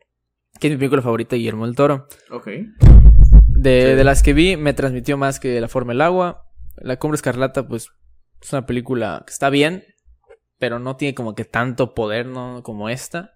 que 0.60 0.66
es 0.68 0.72
mi 0.72 0.78
película 0.78 1.02
favorita 1.02 1.36
Guillermo 1.36 1.66
del 1.66 1.76
Toro. 1.76 2.08
ok, 2.30 2.46
De, 2.46 3.82
Sí. 3.90 3.96
de 3.96 4.04
las 4.04 4.22
que 4.22 4.32
vi, 4.32 4.56
me 4.56 4.72
transmitió 4.72 5.16
más 5.16 5.38
que 5.38 5.60
La 5.60 5.68
Forma 5.68 5.92
del 5.92 6.00
Agua. 6.00 6.44
La 6.76 6.96
Cumbre 6.98 7.16
Escarlata, 7.16 7.66
pues, 7.68 7.90
es 8.40 8.52
una 8.52 8.66
película 8.66 9.22
que 9.26 9.32
está 9.32 9.50
bien, 9.50 9.84
pero 10.58 10.78
no 10.80 10.96
tiene 10.96 11.14
como 11.14 11.34
que 11.34 11.44
tanto 11.44 11.94
poder, 11.94 12.26
¿no? 12.26 12.62
Como 12.64 12.88
esta. 12.88 13.34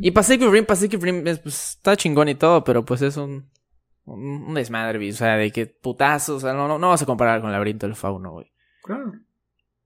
Y 0.00 0.10
Pacific 0.10 0.50
Rim, 0.50 0.64
Pacific 0.66 1.00
Rim, 1.02 1.26
es, 1.26 1.38
pues, 1.38 1.70
está 1.76 1.96
chingón 1.96 2.28
y 2.28 2.34
todo, 2.34 2.64
pero 2.64 2.84
pues 2.84 3.00
es 3.00 3.16
un, 3.16 3.48
un, 4.04 4.20
un 4.48 4.54
desmadre. 4.54 5.08
O 5.08 5.12
sea, 5.14 5.36
de 5.36 5.50
que 5.52 5.66
putazos, 5.66 6.36
o 6.36 6.40
sea, 6.40 6.52
no, 6.52 6.66
no, 6.68 6.78
no 6.78 6.88
vas 6.88 7.00
a 7.02 7.06
comparar 7.06 7.40
con 7.40 7.48
el 7.48 7.52
laberinto 7.52 7.86
del 7.86 7.94
fauno, 7.94 8.32
güey. 8.32 8.52
claro, 8.82 9.12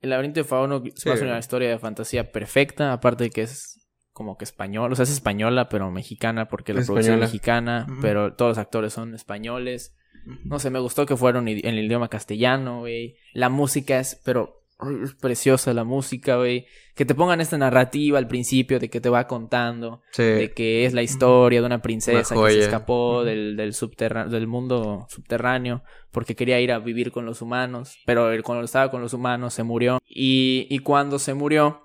El 0.06 0.10
laberinto 0.10 0.38
del 0.38 0.44
fauno 0.46 0.82
se 0.94 1.16
Sí. 1.16 1.24
una 1.24 1.36
historia 1.38 1.68
de 1.68 1.80
fantasía 1.80 2.30
perfecta, 2.30 2.92
aparte 2.92 3.24
de 3.24 3.30
que 3.30 3.42
es 3.42 3.88
como 4.12 4.38
que 4.38 4.44
español, 4.44 4.92
o 4.92 4.94
sea, 4.94 5.02
es 5.02 5.10
española, 5.10 5.68
pero 5.68 5.90
mexicana, 5.90 6.46
porque 6.46 6.72
la 6.72 6.80
Es 6.80 6.86
producción 6.86 7.16
es 7.16 7.20
mexicana, 7.22 7.88
pero 8.00 8.34
todos 8.34 8.50
los 8.50 8.58
actores 8.58 8.92
son 8.92 9.14
españoles. 9.16 9.96
No 10.44 10.60
sé, 10.60 10.70
me 10.70 10.78
gustó 10.78 11.06
que 11.06 11.16
fueron 11.16 11.48
en 11.48 11.58
el 11.66 11.84
idioma 11.84 12.08
castellano, 12.08 12.80
güey. 12.80 13.16
La 13.32 13.48
música 13.48 13.98
es, 13.98 14.20
pero 14.24 14.62
es 15.02 15.14
preciosa 15.14 15.72
la 15.72 15.84
música, 15.84 16.36
güey. 16.36 16.66
Que 16.94 17.04
te 17.04 17.14
pongan 17.14 17.40
esta 17.40 17.56
narrativa 17.58 18.18
al 18.18 18.28
principio 18.28 18.78
de 18.78 18.88
que 18.90 19.00
te 19.00 19.08
va 19.08 19.26
contando, 19.26 20.02
Sí. 20.12 20.22
de 20.22 20.52
que 20.52 20.84
es 20.86 20.92
la 20.92 21.02
historia 21.02 21.60
de 21.60 21.66
una 21.66 21.82
princesa 21.82 22.34
que 22.34 22.50
se 22.52 22.58
escapó 22.60 23.24
del, 23.24 23.56
del 23.56 24.46
mundo 24.46 25.06
subterráneo 25.08 25.82
porque 26.10 26.34
quería 26.34 26.60
ir 26.60 26.72
a 26.72 26.78
vivir 26.78 27.10
con 27.12 27.26
los 27.26 27.42
humanos, 27.42 27.96
pero 28.06 28.30
él 28.32 28.42
cuando 28.42 28.64
estaba 28.64 28.90
con 28.90 29.02
los 29.02 29.12
humanos 29.12 29.52
se 29.54 29.62
murió. 29.62 29.98
Y, 30.06 30.66
y 30.70 30.78
cuando 30.78 31.18
se 31.18 31.34
murió, 31.34 31.82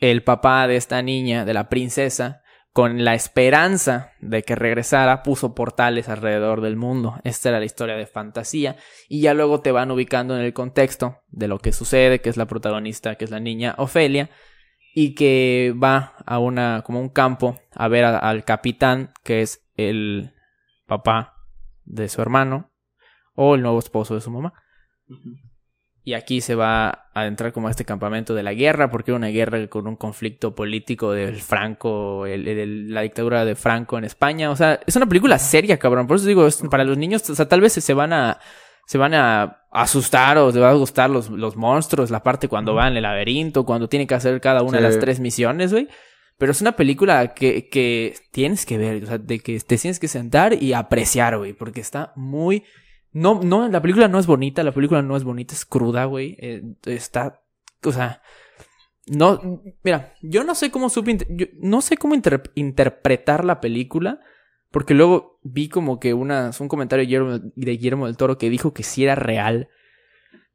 el 0.00 0.22
papá 0.22 0.66
de 0.66 0.76
esta 0.76 1.02
niña, 1.02 1.44
de 1.44 1.52
la 1.54 1.68
princesa, 1.68 2.42
con 2.74 3.04
la 3.04 3.14
esperanza 3.14 4.10
de 4.20 4.42
que 4.42 4.56
regresara, 4.56 5.22
puso 5.22 5.54
portales 5.54 6.08
alrededor 6.08 6.60
del 6.60 6.74
mundo. 6.74 7.20
Esta 7.22 7.50
era 7.50 7.60
la 7.60 7.66
historia 7.66 7.94
de 7.94 8.04
fantasía. 8.04 8.74
Y 9.08 9.20
ya 9.20 9.32
luego 9.32 9.60
te 9.60 9.70
van 9.70 9.92
ubicando 9.92 10.36
en 10.36 10.42
el 10.42 10.52
contexto 10.52 11.20
de 11.28 11.46
lo 11.46 11.60
que 11.60 11.72
sucede, 11.72 12.20
que 12.20 12.30
es 12.30 12.36
la 12.36 12.46
protagonista, 12.46 13.14
que 13.14 13.26
es 13.26 13.30
la 13.30 13.38
niña 13.38 13.76
Ofelia, 13.78 14.28
y 14.92 15.14
que 15.14 15.72
va 15.80 16.16
a 16.26 16.40
una, 16.40 16.82
como 16.84 16.98
un 17.00 17.10
campo, 17.10 17.56
a 17.76 17.86
ver 17.86 18.04
al 18.04 18.44
capitán, 18.44 19.12
que 19.22 19.42
es 19.42 19.64
el 19.76 20.34
papá 20.84 21.46
de 21.84 22.08
su 22.08 22.22
hermano, 22.22 22.72
o 23.36 23.54
el 23.54 23.62
nuevo 23.62 23.78
esposo 23.78 24.16
de 24.16 24.20
su 24.20 24.32
mamá. 24.32 24.52
Y 26.06 26.12
aquí 26.12 26.42
se 26.42 26.54
va 26.54 27.08
a 27.14 27.26
entrar 27.26 27.52
como 27.54 27.68
a 27.68 27.70
este 27.70 27.86
campamento 27.86 28.34
de 28.34 28.42
la 28.42 28.52
guerra, 28.52 28.90
porque 28.90 29.10
era 29.10 29.16
una 29.16 29.28
guerra 29.28 29.66
con 29.68 29.86
un 29.86 29.96
conflicto 29.96 30.54
político 30.54 31.12
del 31.12 31.36
Franco, 31.40 32.26
el, 32.26 32.46
el- 32.46 32.92
la 32.92 33.00
dictadura 33.00 33.44
de 33.46 33.54
Franco 33.54 33.96
en 33.96 34.04
España. 34.04 34.50
O 34.50 34.56
sea, 34.56 34.80
es 34.86 34.96
una 34.96 35.06
película 35.06 35.38
seria, 35.38 35.78
cabrón. 35.78 36.06
Por 36.06 36.18
eso 36.18 36.26
digo, 36.26 36.46
es 36.46 36.62
para 36.70 36.84
los 36.84 36.98
niños, 36.98 37.28
o 37.30 37.34
sea, 37.34 37.48
tal 37.48 37.62
vez 37.62 37.72
se 37.72 37.94
van 37.94 38.12
a, 38.12 38.38
se 38.86 38.98
van 38.98 39.14
a 39.14 39.62
asustar 39.72 40.36
o 40.36 40.48
les 40.48 40.60
va 40.60 40.70
a 40.70 40.74
gustar 40.74 41.08
los, 41.08 41.30
los 41.30 41.56
monstruos, 41.56 42.10
la 42.10 42.22
parte 42.22 42.48
cuando 42.48 42.74
va 42.74 42.86
en 42.88 42.96
el 42.98 43.02
laberinto, 43.04 43.64
cuando 43.64 43.88
tiene 43.88 44.06
que 44.06 44.14
hacer 44.14 44.40
cada 44.42 44.62
una 44.62 44.76
de 44.76 44.82
las 44.82 44.98
tres 45.00 45.20
misiones, 45.20 45.72
güey. 45.72 45.88
Pero 46.36 46.52
es 46.52 46.60
una 46.60 46.72
película 46.76 47.32
que, 47.32 47.68
que 47.70 48.14
tienes 48.30 48.66
que 48.66 48.76
ver, 48.76 49.04
o 49.04 49.06
sea, 49.06 49.16
de 49.18 49.38
que 49.38 49.58
te 49.60 49.78
tienes 49.78 49.98
que 50.00 50.08
sentar 50.08 50.52
y 50.62 50.74
apreciar, 50.74 51.38
güey, 51.38 51.54
porque 51.54 51.80
está 51.80 52.12
muy... 52.14 52.64
No, 53.14 53.40
no, 53.42 53.68
la 53.68 53.80
película 53.80 54.08
no 54.08 54.18
es 54.18 54.26
bonita, 54.26 54.62
la 54.62 54.72
película 54.72 55.00
no 55.00 55.16
es 55.16 55.24
bonita, 55.24 55.54
es 55.54 55.64
cruda, 55.64 56.04
güey. 56.04 56.36
eh, 56.40 56.62
está, 56.84 57.40
o 57.84 57.92
sea, 57.92 58.20
no, 59.06 59.62
mira, 59.82 60.14
yo 60.22 60.44
no 60.44 60.54
sé 60.54 60.70
cómo 60.70 60.88
supe, 60.90 61.16
yo 61.30 61.46
no 61.60 61.80
sé 61.80 61.96
cómo 61.96 62.14
inter- 62.14 62.50
interpretar 62.54 63.44
la 63.44 63.60
película, 63.60 64.20
porque 64.70 64.94
luego 64.94 65.38
vi 65.42 65.68
como 65.68 66.00
que 66.00 66.12
unas, 66.12 66.60
un 66.60 66.68
comentario 66.68 67.02
de 67.02 67.06
Guillermo, 67.06 67.38
de 67.54 67.70
Guillermo 67.72 68.06
del 68.06 68.16
Toro 68.16 68.36
que 68.36 68.50
dijo 68.50 68.74
que 68.74 68.82
sí 68.82 69.04
era 69.04 69.14
real 69.14 69.68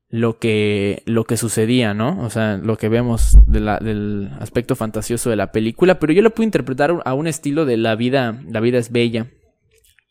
lo 0.10 0.40
que, 0.40 1.04
lo 1.06 1.24
que 1.24 1.38
sucedía, 1.38 1.94
¿no? 1.94 2.20
O 2.24 2.30
sea, 2.30 2.58
lo 2.58 2.78
que 2.78 2.90
vemos 2.90 3.38
del 3.46 4.30
aspecto 4.40 4.76
fantasioso 4.76 5.30
de 5.30 5.36
la 5.38 5.52
película, 5.54 6.00
pero 6.00 6.12
yo 6.12 6.22
lo 6.24 6.32
pude 6.32 6.46
interpretar 6.46 7.00
a 7.06 7.14
un 7.14 7.28
estilo 7.28 7.66
de 7.66 7.78
la 7.78 7.96
vida, 7.96 8.42
la 8.50 8.60
vida 8.60 8.80
es 8.80 8.92
bella, 8.92 9.28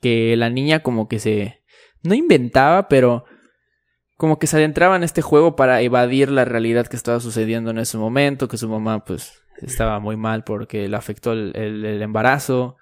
que 0.00 0.36
la 0.36 0.48
niña 0.48 0.80
como 0.84 1.08
que 1.08 1.18
se, 1.18 1.57
no 2.08 2.14
inventaba, 2.14 2.88
pero 2.88 3.24
como 4.16 4.38
que 4.38 4.46
se 4.48 4.56
adentraba 4.56 4.96
en 4.96 5.04
este 5.04 5.22
juego 5.22 5.54
para 5.54 5.80
evadir 5.80 6.30
la 6.30 6.44
realidad 6.44 6.86
que 6.88 6.96
estaba 6.96 7.20
sucediendo 7.20 7.70
en 7.70 7.78
ese 7.78 7.98
momento, 7.98 8.48
que 8.48 8.56
su 8.56 8.68
mamá 8.68 9.04
pues 9.04 9.42
estaba 9.62 10.00
muy 10.00 10.16
mal 10.16 10.42
porque 10.44 10.88
le 10.88 10.96
afectó 10.96 11.32
el, 11.32 11.52
el- 11.54 11.84
el 11.84 12.02
embarazo, 12.02 12.76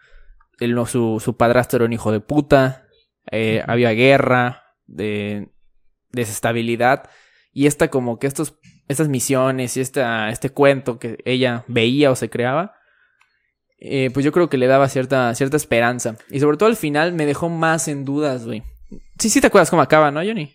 él 0.61 0.75
no, 0.75 0.87
su, 0.87 1.21
su 1.23 1.37
padrastro 1.37 1.77
era 1.79 1.85
un 1.85 1.93
hijo 1.93 2.11
de 2.13 2.21
puta, 2.21 2.87
eh, 3.31 3.63
había 3.67 3.91
guerra, 3.91 4.63
de 4.87 5.51
desestabilidad, 6.13 7.11
y 7.53 7.67
esta 7.67 7.89
como 7.89 8.19
que 8.19 8.27
estos, 8.27 8.57
estas 8.89 9.09
misiones 9.09 9.77
y 9.77 9.81
esta, 9.81 10.31
este 10.31 10.51
cuento 10.51 10.99
que 10.99 11.19
ella 11.25 11.65
veía 11.69 12.11
o 12.11 12.17
se 12.17 12.31
creaba, 12.31 12.75
eh, 13.79 14.11
pues 14.15 14.25
yo 14.25 14.33
creo 14.33 14.49
que 14.49 14.57
le 14.59 14.67
daba 14.67 14.89
cierta, 14.89 15.35
cierta 15.35 15.57
esperanza. 15.57 16.17
Y 16.31 16.41
sobre 16.41 16.57
todo 16.57 16.69
al 16.71 16.77
final 16.77 17.13
me 17.13 17.27
dejó 17.27 17.49
más 17.51 17.89
en 17.89 18.05
dudas, 18.07 18.47
güey. 18.47 18.63
Sí, 19.19 19.31
sí 19.31 19.41
te 19.41 19.47
acuerdas 19.49 19.71
cómo 19.71 19.83
acaba, 19.83 20.11
¿no, 20.11 20.21
Johnny? 20.21 20.53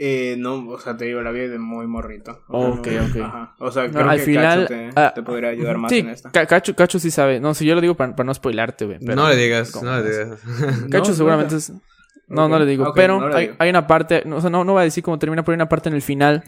Eh, 0.00 0.36
no, 0.38 0.68
o 0.68 0.78
sea, 0.78 0.96
te 0.96 1.06
digo, 1.06 1.20
la 1.22 1.32
vi 1.32 1.40
de 1.40 1.58
muy 1.58 1.86
morrito. 1.88 2.44
Ok, 2.48 2.86
no, 2.86 3.04
ok. 3.06 3.16
Ajá. 3.24 3.56
O 3.58 3.72
sea, 3.72 3.88
No, 3.88 3.92
creo 3.94 4.08
al 4.10 4.18
que 4.18 4.24
final, 4.24 4.60
Cacho 4.60 4.68
te, 4.68 4.90
ah, 4.94 5.12
te 5.14 5.22
podría 5.24 5.50
ayudar 5.50 5.76
más 5.78 5.90
sí, 5.90 5.98
en 5.98 6.08
esta. 6.10 6.30
Ca- 6.30 6.46
Cacho, 6.46 6.76
Cacho 6.76 7.00
sí 7.00 7.10
sabe. 7.10 7.40
No, 7.40 7.52
si 7.52 7.66
yo 7.66 7.74
lo 7.74 7.80
digo 7.80 7.96
para, 7.96 8.14
para 8.14 8.24
no 8.26 8.32
spoilarte, 8.34 8.84
güey. 8.84 8.98
pero- 9.00 9.16
no 9.16 9.28
le 9.28 9.36
digas, 9.36 9.72
¿cómo 9.72 9.86
no 9.90 10.00
le. 10.00 10.28
Cacho 10.90 11.10
No, 11.10 11.14
seguramente 11.16 11.54
neta. 11.54 11.72
es... 11.72 11.72
No, 12.28 12.46
no 12.48 12.58
le 12.60 12.66
digo. 12.66 12.92
pero 12.94 13.18
no 13.18 13.28
le 13.28 13.34
hay, 13.36 13.44
digo. 13.46 13.56
hay 13.58 13.70
una 13.70 13.86
parte... 13.88 14.22
no, 14.24 14.36
O 14.36 14.40
sea, 14.40 14.50
no, 14.50 14.62
no 14.64 14.74
va 14.74 14.82
a 14.82 14.84
decir 14.84 15.02
cómo 15.02 15.18
termina, 15.18 15.42
pero 15.42 15.54
hay 15.54 15.56
una 15.56 15.68
parte 15.68 15.88
en 15.88 15.94
el 15.96 16.02
final 16.02 16.44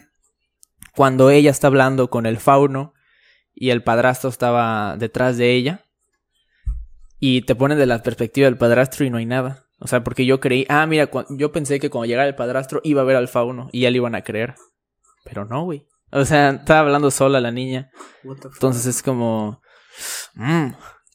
cuando 0.95 1.29
ella 1.29 1.51
está 1.51 1.67
hablando 1.67 2.09
con 2.09 2.25
el 2.25 2.37
fauno 2.37 2.93
y 3.53 3.71
el 3.71 3.83
padrastro 3.83 4.29
estaba 4.29 4.95
detrás 4.97 5.37
de 5.37 5.51
ella 5.51 5.81
y 7.19 7.41
te 7.41 7.55
ponen 7.55 7.77
de 7.77 7.85
la 7.85 8.01
perspectiva 8.01 8.45
del 8.45 8.57
padrastro 8.57 9.05
y 9.05 9.09
no 9.09 9.17
hay 9.17 9.25
nada. 9.25 9.65
O 9.83 9.87
sea, 9.87 10.03
porque 10.03 10.25
yo 10.25 10.39
creí... 10.39 10.65
Ah, 10.69 10.85
mira, 10.85 11.09
yo 11.29 11.51
pensé 11.51 11.79
que 11.79 11.89
cuando 11.89 12.05
llegara 12.05 12.27
el 12.27 12.35
padrastro 12.35 12.81
iba 12.83 13.01
a 13.01 13.05
ver 13.05 13.15
al 13.15 13.27
fauno 13.27 13.67
y 13.71 13.81
ya 13.81 13.89
le 13.89 13.97
iban 13.97 14.13
a 14.13 14.23
creer. 14.23 14.53
Pero 15.23 15.43
no, 15.43 15.63
güey. 15.63 15.87
O 16.11 16.23
sea, 16.23 16.51
estaba 16.51 16.81
hablando 16.81 17.09
sola 17.09 17.41
la 17.41 17.51
niña. 17.51 17.89
Entonces 18.23 18.85
es 18.85 19.01
como... 19.01 19.59
mm, 20.35 20.67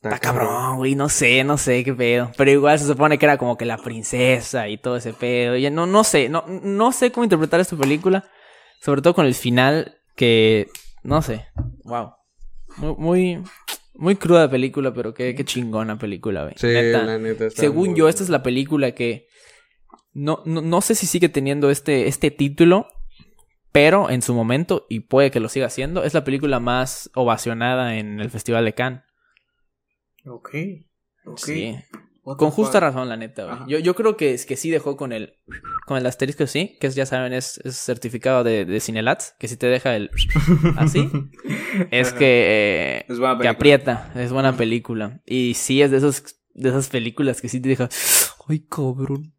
Está 0.02 0.18
cabrón, 0.18 0.76
güey, 0.76 0.94
no 0.94 1.08
sé, 1.08 1.42
no 1.44 1.58
sé 1.58 1.82
qué 1.84 1.94
pedo. 1.94 2.30
Pero 2.36 2.50
igual 2.50 2.78
se 2.78 2.86
supone 2.86 3.18
que 3.18 3.26
era 3.26 3.38
como 3.38 3.56
que 3.56 3.64
la 3.64 3.78
princesa 3.78 4.68
y 4.68 4.78
todo 4.78 4.96
ese 4.96 5.12
pedo. 5.12 5.56
Y 5.56 5.70
no, 5.70 5.86
no 5.86 6.04
sé, 6.04 6.28
no, 6.28 6.44
no 6.46 6.92
sé 6.92 7.10
cómo 7.10 7.24
interpretar 7.24 7.60
esta 7.60 7.76
película. 7.76 8.24
Sobre 8.80 9.00
todo 9.00 9.14
con 9.14 9.26
el 9.26 9.34
final 9.34 9.98
que, 10.14 10.68
no 11.02 11.22
sé, 11.22 11.46
wow. 11.84 12.12
Muy, 12.76 12.94
muy, 12.98 13.44
muy 13.98 14.16
cruda 14.16 14.50
película, 14.50 14.92
pero 14.92 15.14
qué, 15.14 15.34
qué 15.34 15.44
chingona 15.44 15.98
película, 15.98 16.42
güey. 16.42 16.54
Sí, 16.56 16.66
Neta. 16.66 17.02
la 17.02 17.18
neta 17.18 17.46
está 17.46 17.60
Según 17.60 17.90
muy 17.90 17.98
yo, 17.98 18.08
esta 18.08 18.22
es 18.22 18.28
la 18.28 18.42
película 18.42 18.92
que... 18.92 19.28
No, 20.12 20.42
no, 20.46 20.62
no 20.62 20.80
sé 20.80 20.94
si 20.94 21.06
sigue 21.06 21.28
teniendo 21.28 21.70
este, 21.70 22.08
este 22.08 22.30
título, 22.30 22.88
pero 23.72 24.08
en 24.08 24.22
su 24.22 24.32
momento, 24.32 24.86
y 24.88 25.00
puede 25.00 25.30
que 25.30 25.40
lo 25.40 25.50
siga 25.50 25.66
haciendo, 25.66 26.04
es 26.04 26.14
la 26.14 26.24
película 26.24 26.60
más 26.60 27.10
ovacionada 27.14 27.96
en 27.96 28.20
el 28.20 28.30
Festival 28.30 28.64
de 28.64 28.74
Cannes. 28.74 29.02
Ok. 30.24 30.54
Ok. 31.26 31.38
Sí. 31.38 31.76
Con 32.22 32.50
justa 32.50 32.80
razón, 32.80 33.08
la 33.08 33.16
neta, 33.16 33.44
güey. 33.44 33.58
Yo, 33.68 33.78
yo 33.78 33.94
creo 33.94 34.16
que, 34.16 34.32
es 34.34 34.46
que 34.46 34.56
sí 34.56 34.70
dejó 34.70 34.96
con 34.96 35.12
el 35.12 35.34
con 35.86 35.96
el 35.96 36.04
asterisco, 36.04 36.46
sí, 36.46 36.76
que 36.80 36.88
es, 36.88 36.94
ya 36.94 37.06
saben, 37.06 37.32
es, 37.32 37.58
es 37.64 37.76
certificado 37.76 38.44
de, 38.44 38.64
de 38.64 38.80
Cinelats, 38.80 39.34
que 39.38 39.48
si 39.48 39.56
te 39.56 39.66
deja 39.68 39.96
el 39.96 40.10
así, 40.76 41.08
es 41.90 42.12
que, 42.12 42.98
eh, 42.98 43.06
Es 43.08 43.18
que 43.40 43.48
aprieta, 43.48 44.12
es 44.16 44.32
buena 44.32 44.56
película. 44.56 45.22
Y 45.24 45.54
sí 45.54 45.80
es 45.80 45.90
de 45.90 45.98
esos 45.98 46.36
de 46.56 46.70
esas 46.70 46.88
películas 46.88 47.40
que 47.40 47.48
sí 47.48 47.60
te 47.60 47.68
deja, 47.68 47.88
ay, 48.48 48.66
cabrón. 48.68 49.32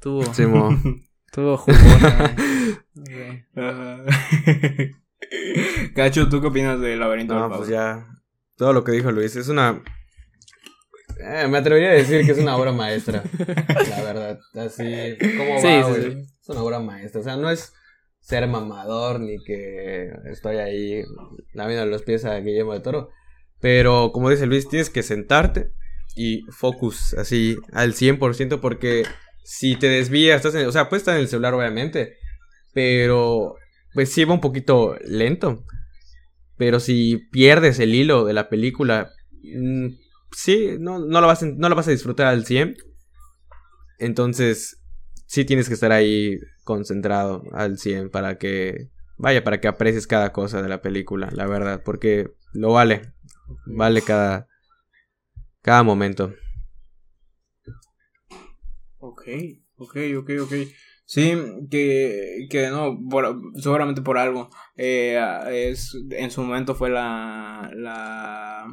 Tuvo, 0.00 0.32
Simo. 0.32 0.70
tuvo. 1.32 1.64
Cacho, 5.94 6.28
¿tú 6.28 6.40
qué 6.40 6.46
opinas 6.46 6.80
del 6.80 7.00
laberinto 7.00 7.34
del 7.34 7.42
No, 7.42 7.56
pues 7.56 7.68
ya. 7.68 8.06
Todo 8.56 8.72
lo 8.72 8.84
que 8.84 8.92
dijo 8.92 9.10
Luis 9.10 9.34
es 9.36 9.48
una. 9.48 9.82
Eh, 11.18 11.48
me 11.48 11.58
atrevería 11.58 11.90
a 11.90 11.94
decir 11.94 12.24
que 12.24 12.32
es 12.32 12.38
una 12.38 12.56
obra 12.56 12.72
maestra. 12.72 13.22
la 13.90 14.02
verdad. 14.02 14.38
Así. 14.54 15.16
¿Cómo 15.36 15.60
Sí, 15.60 15.66
va, 15.66 15.94
sí, 15.94 16.02
sí. 16.02 16.18
Es 16.42 16.48
una 16.48 16.62
obra 16.62 16.78
maestra. 16.80 17.20
O 17.20 17.24
sea, 17.24 17.36
no 17.36 17.50
es 17.50 17.72
ser 18.20 18.46
mamador 18.46 19.20
ni 19.20 19.42
que 19.44 20.10
estoy 20.30 20.56
ahí 20.56 21.02
lamiendo 21.54 21.86
los 21.86 22.02
pies 22.02 22.24
a 22.24 22.38
Guillermo 22.40 22.74
de 22.74 22.80
Toro. 22.80 23.10
Pero, 23.60 24.12
como 24.12 24.30
dice 24.30 24.46
Luis, 24.46 24.68
tienes 24.68 24.90
que 24.90 25.02
sentarte 25.02 25.72
y 26.14 26.42
focus 26.50 27.14
así 27.14 27.56
al 27.72 27.94
100% 27.94 28.60
porque 28.60 29.04
si 29.44 29.76
te 29.76 29.88
desvías, 29.88 30.36
estás 30.36 30.54
en- 30.54 30.66
o 30.68 30.72
sea, 30.72 30.88
puedes 30.88 31.02
estar 31.02 31.14
en 31.16 31.22
el 31.22 31.28
celular 31.28 31.54
obviamente, 31.54 32.16
pero 32.72 33.56
pues 33.94 34.12
sí 34.12 34.24
va 34.24 34.34
un 34.34 34.40
poquito 34.40 34.96
lento. 35.04 35.64
Pero 36.56 36.80
si 36.80 37.18
pierdes 37.30 37.78
el 37.78 37.94
hilo 37.94 38.24
de 38.24 38.32
la 38.32 38.48
película, 38.48 39.10
mm, 39.42 39.86
sí, 40.32 40.76
no, 40.78 40.98
no, 40.98 41.20
lo 41.20 41.26
vas 41.26 41.42
a, 41.42 41.46
no 41.46 41.68
lo 41.68 41.74
vas 41.74 41.88
a 41.88 41.92
disfrutar 41.92 42.26
al 42.26 42.44
100. 42.46 42.76
Entonces, 43.98 44.80
sí 45.26 45.44
tienes 45.44 45.68
que 45.68 45.74
estar 45.74 45.92
ahí 45.92 46.38
concentrado 46.64 47.42
al 47.52 47.78
100 47.78 48.10
para 48.10 48.38
que, 48.38 48.90
vaya, 49.16 49.42
para 49.44 49.60
que 49.60 49.68
aprecies 49.68 50.06
cada 50.06 50.32
cosa 50.32 50.62
de 50.62 50.68
la 50.68 50.82
película, 50.82 51.28
la 51.32 51.46
verdad, 51.46 51.82
porque 51.84 52.30
lo 52.52 52.72
vale, 52.72 53.12
vale 53.66 54.02
cada, 54.02 54.48
cada 55.62 55.82
momento. 55.82 56.32
Ok, 58.98 59.22
ok, 59.76 59.96
ok, 60.18 60.30
ok. 60.42 60.52
Sí, 61.04 61.32
que, 61.70 62.46
que 62.50 62.68
no, 62.68 62.98
por- 63.10 63.40
seguramente 63.60 64.02
por 64.02 64.18
algo. 64.18 64.50
Eh, 64.76 65.18
es, 65.50 65.96
en 66.10 66.30
su 66.30 66.42
momento 66.42 66.74
fue 66.74 66.90
la, 66.90 67.70
la, 67.74 68.66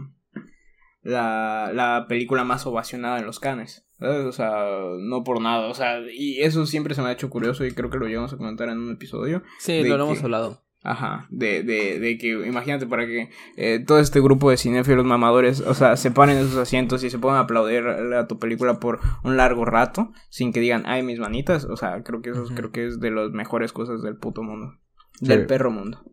la, 1.05 1.71
la 1.73 2.05
película 2.09 2.43
más 2.43 2.65
ovacionada 2.65 3.19
en 3.19 3.25
los 3.25 3.39
Cannes. 3.39 3.83
¿sabes? 3.97 4.25
O 4.25 4.31
sea, 4.33 4.51
no 4.99 5.23
por 5.23 5.39
nada. 5.41 5.67
O 5.67 5.73
sea, 5.73 5.99
y 6.13 6.41
eso 6.41 6.65
siempre 6.65 6.95
se 6.95 7.01
me 7.01 7.07
ha 7.07 7.13
hecho 7.13 7.29
curioso 7.29 7.63
y 7.65 7.71
creo 7.71 7.89
que 7.89 7.97
lo 7.97 8.07
llegamos 8.07 8.33
a 8.33 8.37
comentar 8.37 8.67
en 8.67 8.79
un 8.79 8.91
episodio. 8.91 9.41
Sí, 9.59 9.81
De 9.83 9.87
lo, 9.89 9.97
lo 9.97 10.05
hemos 10.05 10.23
hablado. 10.23 10.65
Ajá, 10.83 11.25
de, 11.31 11.63
de, 11.63 11.99
de 11.99 12.17
que 12.19 12.27
imagínate 12.45 12.85
para 12.85 13.07
que 13.07 13.31
eh, 13.57 13.83
todo 13.87 13.97
este 13.97 14.21
grupo 14.21 14.51
de 14.51 14.57
cinéfilos 14.57 15.03
mamadores, 15.03 15.61
o 15.61 15.73
sea, 15.73 15.97
se 15.97 16.11
paren 16.11 16.37
en 16.37 16.47
sus 16.47 16.57
asientos 16.57 17.03
y 17.03 17.09
se 17.09 17.17
a 17.17 17.39
aplaudir 17.39 17.87
a 17.87 18.27
tu 18.27 18.37
película 18.37 18.79
por 18.79 18.99
un 19.23 19.35
largo 19.35 19.65
rato 19.65 20.11
sin 20.29 20.53
que 20.53 20.59
digan, 20.59 20.83
ay, 20.85 21.01
mis 21.01 21.17
manitas, 21.17 21.65
o 21.65 21.75
sea, 21.75 22.03
creo 22.03 22.21
que 22.21 22.29
eso 22.31 22.45
creo 22.53 22.71
que 22.71 22.85
es 22.85 22.99
de 22.99 23.09
las 23.09 23.31
mejores 23.31 23.73
cosas 23.73 24.03
del 24.03 24.17
puto 24.17 24.43
mundo, 24.43 24.73
Sí. 25.13 25.25
del 25.25 25.47
perro 25.47 25.71
mundo. 25.71 26.03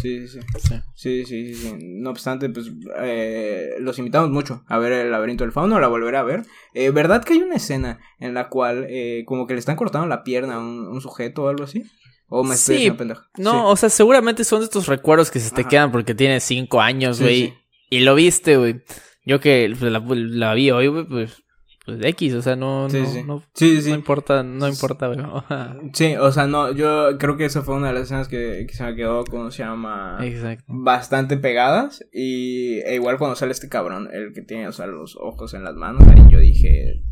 Sí, 0.00 0.28
sí, 0.28 0.38
sí. 0.58 0.74
Sí. 0.94 1.24
Sí, 1.26 1.54
sí. 1.54 1.74
No 1.78 2.10
obstante, 2.10 2.48
pues 2.50 2.70
eh, 3.00 3.70
los 3.80 3.98
invitamos 3.98 4.30
mucho 4.30 4.62
a 4.68 4.78
ver 4.78 4.92
el 4.92 5.10
laberinto 5.10 5.44
del 5.44 5.52
fauno, 5.52 5.80
la 5.80 5.88
volveré 5.88 6.16
a 6.16 6.22
ver. 6.22 6.42
Eh, 6.74 6.90
¿Verdad 6.90 7.24
que 7.24 7.34
hay 7.34 7.40
una 7.42 7.56
escena 7.56 7.98
en 8.20 8.34
la 8.34 8.48
cual 8.48 8.86
eh, 8.88 9.24
como 9.26 9.46
que 9.46 9.54
le 9.54 9.60
están 9.60 9.76
cortando 9.76 10.06
la 10.06 10.22
pierna 10.24 10.54
a 10.56 10.58
un, 10.60 10.86
un 10.86 11.00
sujeto 11.00 11.44
o 11.44 11.48
algo 11.48 11.64
así? 11.64 11.84
¿O 12.28 12.44
me 12.44 12.56
Sí, 12.56 12.90
pendejo? 12.90 13.22
No, 13.38 13.50
Sí. 13.52 13.56
o 13.64 13.76
sea, 13.76 13.88
seguramente 13.88 14.44
son 14.44 14.60
de 14.60 14.64
estos 14.66 14.86
recuerdos 14.86 15.30
que 15.30 15.40
se 15.40 15.50
te 15.54 15.62
Ajá. 15.62 15.70
quedan 15.70 15.92
porque 15.92 16.14
tienes 16.14 16.44
cinco 16.44 16.80
años, 16.80 17.20
güey. 17.20 17.46
sí. 17.48 17.54
Y 17.90 18.00
lo 18.00 18.14
viste, 18.14 18.56
güey. 18.58 18.82
Yo 19.24 19.40
que 19.40 19.74
pues, 19.78 19.90
la, 19.90 20.00
la 20.06 20.54
vi 20.54 20.70
hoy, 20.70 20.88
güey, 20.88 21.06
pues, 21.06 21.42
pues 21.88 22.04
X, 22.04 22.34
o 22.34 22.42
sea, 22.42 22.54
no, 22.54 22.90
Sí, 22.90 23.00
no, 23.00 23.06
sí. 23.06 23.22
no, 23.24 23.42
Sí, 23.54 23.80
sí. 23.80 23.88
no 23.88 23.94
importa, 23.96 24.42
no 24.42 24.68
importa. 24.68 25.10
Ajá. 25.10 25.76
Sí, 25.94 26.14
o 26.16 26.30
sea, 26.32 26.46
no, 26.46 26.70
yo 26.72 27.16
creo 27.18 27.36
que 27.38 27.46
esa 27.46 27.62
fue 27.62 27.76
una 27.76 27.88
de 27.88 27.94
las 27.94 28.02
escenas 28.04 28.28
que, 28.28 28.66
que 28.68 28.74
se 28.74 28.84
me 28.84 28.94
quedó, 28.94 29.24
como 29.24 29.50
se 29.50 29.62
llama, 29.62 30.18
Exacto. 30.22 30.64
bastante 30.68 31.38
pegadas. 31.38 32.04
Y 32.12 32.80
e 32.80 32.94
igual 32.96 33.16
cuando 33.16 33.36
sale 33.36 33.52
este 33.52 33.68
cabrón, 33.70 34.10
el 34.12 34.32
que 34.34 34.42
tiene, 34.42 34.68
o 34.68 34.72
sea, 34.72 34.86
los 34.86 35.16
ojos 35.16 35.54
en 35.54 35.64
las 35.64 35.74
manos, 35.74 36.06
ahí 36.06 36.22
yo 36.30 36.38
dije, 36.38 37.02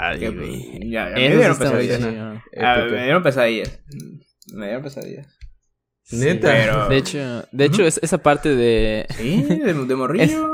Ay, 0.00 0.18
que, 0.18 0.30
güey. 0.30 0.90
ya, 0.90 1.10
ya 1.10 1.14
me 1.14 1.36
dieron 1.36 1.56
pesadillas. 1.56 2.00
me 2.00 3.02
dieron 3.04 3.22
pesadillas. 3.22 3.80
Me 4.52 4.66
dieron 4.66 4.82
pesadillas. 4.82 5.38
Neta. 6.12 6.48
Pero- 6.52 6.88
De 6.88 6.96
hecho, 6.98 7.18
de 7.50 7.64
hecho 7.64 7.82
es, 7.84 7.98
esa 8.02 8.18
parte 8.18 8.54
de 8.54 9.06
Sí, 9.16 9.42
de, 9.42 9.72
de 9.72 9.94
morrillo. 9.96 10.50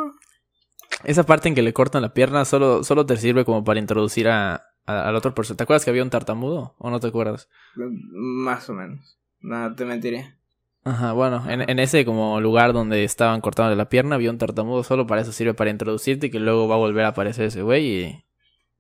esa 1.04 1.24
parte 1.24 1.48
en 1.48 1.54
que 1.54 1.62
le 1.62 1.72
cortan 1.72 2.02
la 2.02 2.12
pierna 2.14 2.44
solo 2.44 2.84
solo 2.84 3.06
te 3.06 3.16
sirve 3.16 3.44
como 3.44 3.64
para 3.64 3.80
introducir 3.80 4.28
a, 4.28 4.54
a- 4.86 5.08
al 5.08 5.14
otro 5.16 5.34
personaje. 5.34 5.58
¿Te 5.58 5.62
acuerdas 5.64 5.84
que 5.84 5.90
había 5.90 6.02
un 6.02 6.10
tartamudo 6.10 6.74
o 6.78 6.90
no 6.90 7.00
te 7.00 7.08
acuerdas? 7.08 7.48
Más 7.74 8.68
o 8.68 8.74
menos. 8.74 9.18
No, 9.40 9.74
te 9.74 9.84
mentiré. 9.84 10.34
Ajá, 10.82 11.12
bueno, 11.12 11.44
en, 11.48 11.68
en 11.68 11.78
ese 11.78 12.04
como 12.06 12.40
lugar 12.40 12.72
donde 12.72 13.04
estaban 13.04 13.40
cortándole 13.42 13.76
la 13.76 13.88
pierna 13.90 14.14
había 14.14 14.30
un 14.30 14.38
tartamudo, 14.38 14.82
solo 14.82 15.06
para 15.06 15.20
eso 15.20 15.30
sirve 15.32 15.52
para 15.52 15.70
introducirte 15.70 16.28
y 16.28 16.30
que 16.30 16.40
luego 16.40 16.68
va 16.68 16.76
a 16.76 16.78
volver 16.78 17.04
a 17.04 17.08
aparecer 17.08 17.44
ese 17.46 17.60
güey 17.62 17.86
y, 17.86 18.24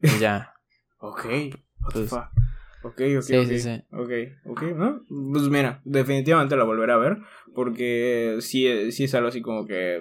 y 0.02 0.18
ya. 0.18 0.54
Ok. 1.02 1.24
Pues-? 1.92 2.12
Ok, 2.82 3.00
ok, 3.18 3.22
Sí, 3.22 3.36
ok. 3.36 3.46
sí, 3.48 3.58
sí. 3.58 3.82
Ok, 3.92 4.10
ok, 4.46 4.62
¿no? 4.76 5.02
Pues 5.32 5.44
mira, 5.48 5.80
definitivamente 5.84 6.56
la 6.56 6.64
volveré 6.64 6.92
a 6.92 6.96
ver. 6.96 7.18
Porque 7.54 8.38
sí, 8.40 8.92
sí 8.92 9.04
es 9.04 9.14
algo 9.14 9.28
así 9.28 9.40
como 9.42 9.66
que. 9.66 10.00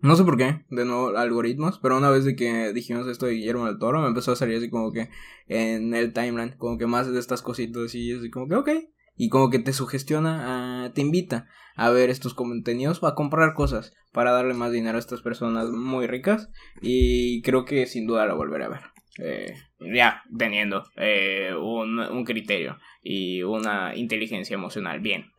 No 0.00 0.14
sé 0.16 0.24
por 0.24 0.36
qué, 0.36 0.64
de 0.70 0.84
nuevo, 0.84 1.16
algoritmos. 1.16 1.78
Pero 1.80 1.96
una 1.98 2.10
vez 2.10 2.24
de 2.24 2.36
que 2.36 2.72
dijimos 2.72 3.06
esto 3.08 3.26
de 3.26 3.34
Guillermo 3.34 3.66
del 3.66 3.78
Toro, 3.78 4.00
me 4.00 4.08
empezó 4.08 4.32
a 4.32 4.36
salir 4.36 4.56
así 4.58 4.70
como 4.70 4.92
que 4.92 5.08
en 5.48 5.94
el 5.94 6.12
timeline, 6.12 6.54
como 6.56 6.78
que 6.78 6.86
más 6.86 7.10
de 7.12 7.18
estas 7.18 7.42
cositas 7.42 7.94
y 7.94 8.12
así 8.12 8.30
como 8.30 8.46
que, 8.48 8.54
ok. 8.54 8.68
Y 9.16 9.28
como 9.30 9.50
que 9.50 9.58
te 9.58 9.72
sugestiona, 9.72 10.84
a- 10.84 10.92
te 10.92 11.00
invita 11.00 11.48
a 11.74 11.90
ver 11.90 12.10
estos 12.10 12.34
contenidos 12.34 13.02
o 13.02 13.06
a 13.08 13.14
comprar 13.16 13.54
cosas 13.54 13.92
para 14.12 14.30
darle 14.30 14.54
más 14.54 14.70
dinero 14.72 14.96
a 14.96 15.00
estas 15.00 15.22
personas 15.22 15.70
muy 15.70 16.06
ricas. 16.06 16.48
Y 16.80 17.42
creo 17.42 17.64
que 17.64 17.86
sin 17.86 18.06
duda 18.06 18.26
la 18.26 18.34
volveré 18.34 18.64
a 18.64 18.68
ver. 18.68 18.80
Eh, 19.20 19.52
ya 19.80 20.22
teniendo 20.38 20.84
eh, 20.96 21.50
un, 21.60 21.98
un 21.98 22.24
criterio 22.24 22.78
y 23.02 23.42
una 23.42 23.96
inteligencia 23.96 24.54
emocional 24.54 25.00
bien. 25.00 25.32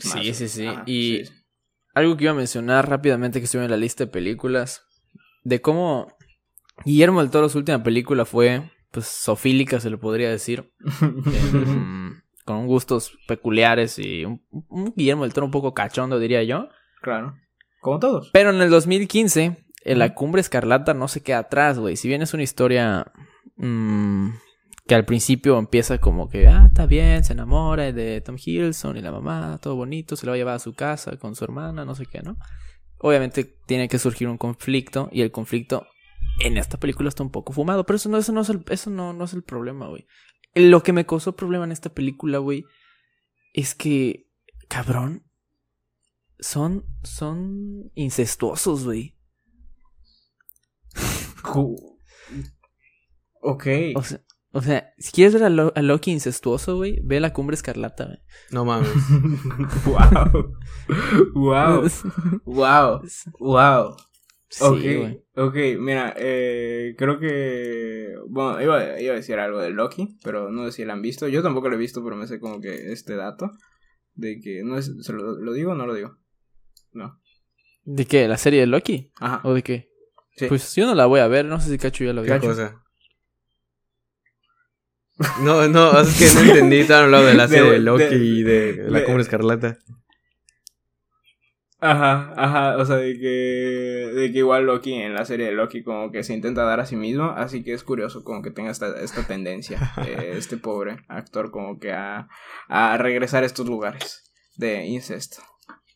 Sí, 0.00 0.34
sí, 0.34 0.48
sí. 0.48 0.66
Ajá, 0.66 0.82
Y 0.86 1.18
sí, 1.18 1.26
sí. 1.26 1.43
Algo 1.94 2.16
que 2.16 2.24
iba 2.24 2.32
a 2.32 2.36
mencionar 2.36 2.88
rápidamente 2.88 3.38
que 3.38 3.44
estuvo 3.44 3.62
en 3.62 3.70
la 3.70 3.76
lista 3.76 4.04
de 4.04 4.10
películas, 4.10 4.84
de 5.42 5.60
cómo 5.60 6.08
Guillermo 6.84 7.20
del 7.20 7.30
Toro 7.30 7.48
su 7.48 7.58
última 7.58 7.82
película 7.82 8.24
fue, 8.24 8.70
pues, 8.90 9.06
sofílica 9.06 9.80
se 9.80 9.90
le 9.90 9.98
podría 9.98 10.30
decir, 10.30 10.72
con 12.44 12.66
gustos 12.66 13.16
peculiares 13.26 13.98
y 13.98 14.24
un, 14.24 14.42
un 14.68 14.92
Guillermo 14.96 15.22
del 15.22 15.32
Toro 15.32 15.46
un 15.46 15.52
poco 15.52 15.72
cachondo 15.74 16.18
diría 16.18 16.42
yo. 16.42 16.68
claro. 17.00 17.36
Como 17.80 17.98
todos. 17.98 18.30
Pero 18.32 18.48
en 18.48 18.62
el 18.62 18.70
2015, 18.70 19.66
en 19.84 19.98
la 19.98 20.14
Cumbre 20.14 20.40
Escarlata 20.40 20.94
no 20.94 21.06
se 21.06 21.22
queda 21.22 21.40
atrás, 21.40 21.78
güey. 21.78 21.96
Si 21.96 22.08
bien 22.08 22.22
es 22.22 22.32
una 22.32 22.42
historia 22.42 23.12
mm, 23.56 24.30
que 24.86 24.94
al 24.94 25.06
principio 25.06 25.58
empieza 25.58 25.98
como 25.98 26.28
que, 26.28 26.46
ah, 26.46 26.66
está 26.66 26.86
bien, 26.86 27.24
se 27.24 27.32
enamora 27.32 27.90
de 27.92 28.20
Tom 28.20 28.36
Hiddleston 28.38 28.96
y 28.96 29.00
la 29.00 29.12
mamá, 29.12 29.58
todo 29.60 29.76
bonito, 29.76 30.16
se 30.16 30.26
la 30.26 30.30
va 30.30 30.34
a 30.34 30.38
llevar 30.38 30.54
a 30.56 30.58
su 30.58 30.74
casa 30.74 31.16
con 31.16 31.34
su 31.34 31.44
hermana, 31.44 31.84
no 31.84 31.94
sé 31.94 32.04
qué, 32.06 32.20
¿no? 32.20 32.36
Obviamente 32.98 33.44
tiene 33.66 33.88
que 33.88 33.98
surgir 33.98 34.28
un 34.28 34.36
conflicto 34.36 35.08
y 35.10 35.22
el 35.22 35.30
conflicto 35.30 35.86
en 36.40 36.58
esta 36.58 36.78
película 36.78 37.08
está 37.08 37.22
un 37.22 37.30
poco 37.30 37.52
fumado, 37.52 37.84
pero 37.86 37.96
eso 37.96 38.08
no, 38.08 38.18
eso 38.18 38.32
no, 38.32 38.42
es, 38.42 38.50
el, 38.50 38.62
eso 38.68 38.90
no, 38.90 39.12
no 39.14 39.24
es 39.24 39.32
el 39.32 39.42
problema, 39.42 39.88
güey. 39.88 40.06
Lo 40.54 40.82
que 40.82 40.92
me 40.92 41.06
causó 41.06 41.34
problema 41.34 41.64
en 41.64 41.72
esta 41.72 41.90
película, 41.90 42.38
güey, 42.38 42.64
es 43.54 43.74
que, 43.74 44.28
cabrón, 44.68 45.24
son, 46.38 46.84
son 47.02 47.90
incestuosos, 47.94 48.84
güey. 48.84 49.16
Ok. 53.40 53.66
O 53.94 54.02
sea, 54.02 54.23
o 54.54 54.62
sea, 54.62 54.94
si 54.98 55.12
quieres 55.12 55.34
ver 55.34 55.44
a, 55.44 55.50
Lo- 55.50 55.72
a 55.74 55.82
Loki 55.82 56.10
incestuoso, 56.12 56.76
güey, 56.76 57.00
ve 57.04 57.20
la 57.20 57.32
cumbre 57.32 57.54
escarlata, 57.54 58.06
güey. 58.06 58.18
No 58.50 58.64
mames. 58.64 58.88
wow. 59.84 60.54
wow. 61.34 61.88
Wow. 62.44 63.02
Wow. 63.38 63.96
Sí, 64.48 64.62
ok, 64.64 64.80
güey. 64.80 65.22
ok, 65.34 65.80
mira, 65.80 66.14
eh, 66.16 66.94
creo 66.96 67.18
que, 67.18 68.14
bueno, 68.28 68.62
iba, 68.62 69.00
iba 69.00 69.12
a 69.12 69.16
decir 69.16 69.38
algo 69.38 69.60
de 69.60 69.70
Loki, 69.70 70.16
pero 70.22 70.50
no 70.50 70.64
sé 70.66 70.72
si 70.72 70.84
la 70.84 70.92
han 70.92 71.02
visto, 71.02 71.26
yo 71.26 71.42
tampoco 71.42 71.68
lo 71.68 71.74
he 71.74 71.78
visto, 71.78 72.04
pero 72.04 72.14
me 72.14 72.26
sé 72.28 72.38
como 72.38 72.60
que 72.60 72.92
este 72.92 73.16
dato, 73.16 73.50
De 74.14 74.38
que, 74.40 74.62
no 74.62 74.78
es, 74.78 74.92
¿se 75.00 75.12
lo, 75.12 75.32
lo 75.40 75.52
digo 75.54 75.72
o 75.72 75.74
no 75.74 75.86
lo 75.86 75.94
digo? 75.94 76.18
No. 76.92 77.20
¿De 77.84 78.04
qué? 78.06 78.28
¿La 78.28 78.36
serie 78.36 78.60
de 78.60 78.66
Loki? 78.68 79.10
Ajá. 79.18 79.40
¿O 79.42 79.54
de 79.54 79.62
qué? 79.64 79.90
Sí. 80.36 80.46
Pues 80.48 80.72
yo 80.76 80.86
no 80.86 80.94
la 80.94 81.06
voy 81.06 81.18
a 81.18 81.26
ver, 81.26 81.44
no 81.46 81.60
sé 81.60 81.70
si 81.70 81.78
Cacho 81.78 82.04
ya 82.04 82.14
¿Qué 82.14 82.20
vio. 82.22 82.40
cosa? 82.40 82.83
No, 85.42 85.68
no, 85.68 86.00
es 86.00 86.18
que 86.18 86.26
no 86.34 86.40
entendí. 86.50 86.78
Estaban 86.80 87.04
hablando 87.06 87.28
de 87.28 87.34
la 87.34 87.46
serie 87.48 87.64
de, 87.64 87.70
de- 87.72 87.78
Loki 87.80 88.14
y 88.14 88.42
de 88.42 88.84
la 88.90 89.04
cumbre 89.04 89.22
escarlata. 89.22 89.78
Ajá, 91.80 92.32
ajá, 92.36 92.76
o 92.78 92.86
sea, 92.86 92.96
de 92.96 93.18
que, 93.18 94.10
de 94.14 94.32
que 94.32 94.38
igual 94.38 94.64
Loki 94.64 94.94
en 94.94 95.12
la 95.12 95.26
serie 95.26 95.46
de 95.46 95.52
Loki 95.52 95.82
como 95.82 96.10
que 96.10 96.22
se 96.24 96.32
intenta 96.32 96.64
dar 96.64 96.80
a 96.80 96.86
sí 96.86 96.96
mismo, 96.96 97.24
así 97.36 97.62
que 97.62 97.74
es 97.74 97.82
curioso 97.84 98.24
como 98.24 98.40
que 98.40 98.50
tenga 98.50 98.70
esta, 98.70 98.98
esta 99.02 99.26
tendencia, 99.26 99.92
eh, 100.06 100.32
este 100.36 100.56
pobre 100.56 100.96
actor 101.08 101.50
como 101.50 101.78
que 101.78 101.92
a, 101.92 102.28
a 102.68 102.96
regresar 102.96 103.42
a 103.42 103.46
estos 103.46 103.66
lugares 103.66 104.32
de 104.56 104.86
incesto. 104.86 105.42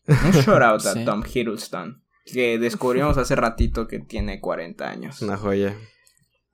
Un 0.07 0.33
shout 0.43 0.63
out 0.63 0.85
a 0.85 0.93
Sí. 0.93 1.05
Tom 1.07 1.23
Hiddleston, 1.25 2.03
que 2.27 2.59
descubrimos 2.59 3.17
hace 3.17 3.35
ratito 3.35 3.87
que 3.89 3.99
tiene 3.99 4.41
40 4.41 4.91
años. 4.91 5.23
Una 5.23 5.39
joya. 5.39 5.75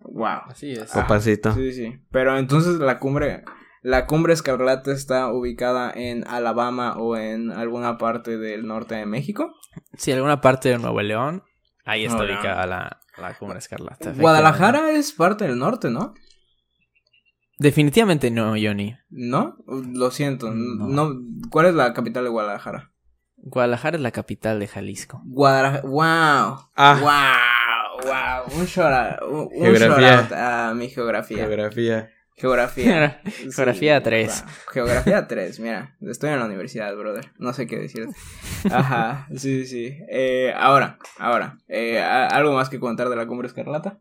Wow. 0.04 0.42
Así 0.48 0.72
es. 0.72 0.94
Ah, 0.94 1.02
Papacito. 1.02 1.52
Sí, 1.54 1.72
sí. 1.72 2.00
Pero 2.10 2.36
entonces 2.38 2.74
la 2.74 2.98
cumbre, 2.98 3.44
la 3.82 4.06
cumbre 4.06 4.32
escarlata 4.32 4.92
está 4.92 5.32
ubicada 5.32 5.92
en 5.94 6.26
Alabama 6.26 6.96
o 6.98 7.16
en 7.16 7.50
alguna 7.50 7.98
parte 7.98 8.38
del 8.38 8.66
norte 8.66 8.94
de 8.94 9.06
México. 9.06 9.54
Si 9.96 10.12
alguna 10.12 10.40
parte 10.40 10.68
de 10.68 10.78
Nuevo 10.78 11.00
León, 11.02 11.42
ahí 11.84 12.04
está 12.04 12.24
ubicada 12.24 12.66
la, 12.66 13.00
la 13.18 13.34
cumbre 13.34 13.58
escarlata. 13.58 14.12
Guadalajara 14.12 14.90
es 14.92 15.12
parte 15.12 15.46
del 15.46 15.58
norte, 15.58 15.90
¿no? 15.90 16.14
Definitivamente 17.58 18.30
no, 18.30 18.54
Johnny. 18.60 18.96
¿No? 19.10 19.56
Lo 19.66 20.10
siento. 20.10 20.50
No. 20.50 20.88
No. 20.88 21.20
¿Cuál 21.50 21.66
es 21.66 21.74
la 21.74 21.92
capital 21.94 22.24
de 22.24 22.30
Guadalajara? 22.30 22.90
Guadalajara 23.36 23.96
es 23.96 24.02
la 24.02 24.10
capital 24.10 24.58
de 24.58 24.66
Jalisco. 24.66 25.20
Guadalajara. 25.24 25.82
¡Wow! 25.82 26.58
Ah, 26.74 26.98
¡Wow! 27.00 27.53
¡Wow! 28.04 28.58
Un 28.60 28.66
shout 28.66 28.86
out, 28.92 29.22
un, 29.30 29.48
un 29.52 29.74
shout 29.74 30.32
a 30.32 30.72
mi 30.74 30.88
geografía. 30.88 31.38
geografía. 31.46 32.10
Geografía. 32.36 33.20
Geografía 33.54 33.98
Sí, 33.98 34.04
3. 34.04 34.42
wow. 34.44 34.52
Geografía 34.72 35.28
3, 35.28 35.60
mira. 35.60 35.96
Estoy 36.00 36.30
en 36.30 36.40
la 36.40 36.46
universidad, 36.46 36.94
brother. 36.96 37.30
No 37.38 37.52
sé 37.52 37.66
qué 37.68 37.78
decir. 37.78 38.08
Ajá, 38.70 39.28
sí, 39.30 39.64
sí, 39.64 39.66
sí. 39.66 39.98
Eh, 40.10 40.52
ahora, 40.56 40.98
ahora. 41.18 41.58
eh, 41.68 42.00
¿a- 42.00 42.26
¿Algo 42.26 42.52
más 42.54 42.68
que 42.70 42.80
contar 42.80 43.08
de 43.08 43.14
la 43.16 43.26
cumbre 43.26 43.46
escarlata? 43.46 44.00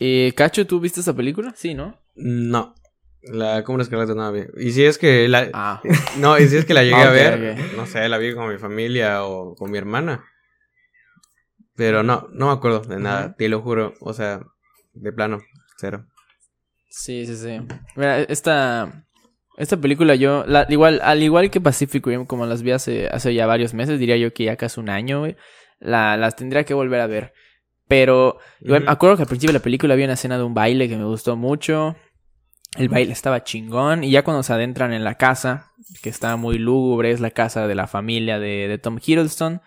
Eh, 0.00 0.32
Cacho, 0.36 0.66
¿tú 0.66 0.80
viste 0.80 1.00
esa 1.00 1.14
película? 1.14 1.52
Sí, 1.56 1.74
¿no? 1.74 2.00
No. 2.16 2.74
La 3.22 3.62
cumbre 3.64 3.82
escarlata 3.82 4.14
no 4.14 4.22
la 4.22 4.30
vi. 4.30 4.46
Y 4.66 4.72
si 4.72 4.84
es 4.84 4.96
que 4.98 5.28
la. 5.28 5.48
Ah, 5.52 5.82
No, 6.18 6.38
y 6.38 6.48
si 6.48 6.56
es 6.56 6.64
que 6.64 6.74
la 6.74 6.82
llegué 6.82 6.96
Ok, 7.02 7.06
a 7.06 7.10
ver. 7.10 7.56
No 7.76 7.86
sé, 7.86 8.08
la 8.08 8.18
vi 8.18 8.34
con 8.34 8.48
mi 8.50 8.58
familia 8.58 9.24
o 9.24 9.54
con 9.54 9.70
mi 9.70 9.78
hermana. 9.78 10.24
Pero 11.80 12.02
no, 12.02 12.28
no 12.34 12.48
me 12.48 12.52
acuerdo 12.52 12.80
de 12.80 12.98
nada, 13.00 13.34
te 13.34 13.48
lo 13.48 13.62
juro. 13.62 13.94
O 14.00 14.12
sea, 14.12 14.42
de 14.92 15.12
plano, 15.14 15.40
cero. 15.78 16.04
sí, 16.90 17.24
sí, 17.26 17.36
sí. 17.36 17.58
Mira, 17.96 18.20
esta, 18.20 19.06
esta 19.56 19.78
película 19.78 20.14
yo, 20.14 20.44
la- 20.46 20.66
igual, 20.68 21.00
al 21.02 21.22
igual 21.22 21.50
que 21.50 21.58
Pacific 21.58 22.06
Rim, 22.06 22.26
como 22.26 22.44
las 22.44 22.62
vi 22.62 22.72
hace, 22.72 23.08
hace 23.08 23.32
ya 23.32 23.46
varios 23.46 23.72
meses, 23.72 23.98
diría 23.98 24.18
yo 24.18 24.34
que 24.34 24.44
ya 24.44 24.56
casi 24.56 24.78
un 24.78 24.90
año, 24.90 25.20
güey, 25.20 25.36
la, 25.78 26.18
las 26.18 26.36
tendría 26.36 26.64
que 26.64 26.74
volver 26.74 27.00
a 27.00 27.06
ver. 27.06 27.32
Pero, 27.88 28.36
igual, 28.60 28.84
me 28.84 28.90
acuerdo 28.90 29.16
que 29.16 29.22
al 29.22 29.28
principio 29.28 29.52
de 29.54 29.58
la 29.58 29.62
película 29.64 29.94
había 29.94 30.04
una 30.04 30.14
escena 30.14 30.36
de 30.36 30.44
un 30.44 30.52
baile 30.52 30.86
que 30.86 30.98
me 30.98 31.04
gustó 31.06 31.34
mucho. 31.34 31.96
El 32.76 32.90
baile 32.90 33.12
estaba 33.12 33.42
chingón. 33.42 34.04
Y 34.04 34.10
ya 34.10 34.22
cuando 34.22 34.42
se 34.42 34.52
adentran 34.52 34.92
en 34.92 35.02
la 35.02 35.14
casa, 35.14 35.72
que 36.02 36.10
está 36.10 36.36
muy 36.36 36.58
lúgubre, 36.58 37.10
es 37.10 37.20
la 37.20 37.30
casa 37.30 37.66
de 37.66 37.74
la 37.74 37.86
familia 37.86 38.38
de, 38.38 38.68
de 38.68 38.76
Tom 38.76 38.98
Hiddleston. 39.02 39.62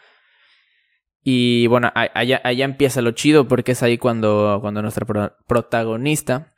Y 1.23 1.67
bueno, 1.67 1.91
allá, 1.93 2.41
allá 2.43 2.65
empieza 2.65 3.01
lo 3.01 3.11
chido 3.11 3.47
porque 3.47 3.71
es 3.71 3.83
ahí 3.83 3.97
cuando, 3.97 4.57
cuando 4.61 4.81
nuestra 4.81 5.05
pro- 5.05 5.33
protagonista, 5.47 6.53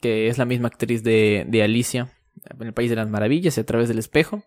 que 0.00 0.28
es 0.28 0.36
la 0.36 0.44
misma 0.44 0.68
actriz 0.68 1.02
de, 1.02 1.46
de 1.48 1.62
Alicia, 1.62 2.12
en 2.44 2.66
el 2.66 2.74
País 2.74 2.90
de 2.90 2.96
las 2.96 3.08
Maravillas 3.08 3.56
y 3.56 3.60
a 3.60 3.66
través 3.66 3.88
del 3.88 3.98
espejo, 3.98 4.44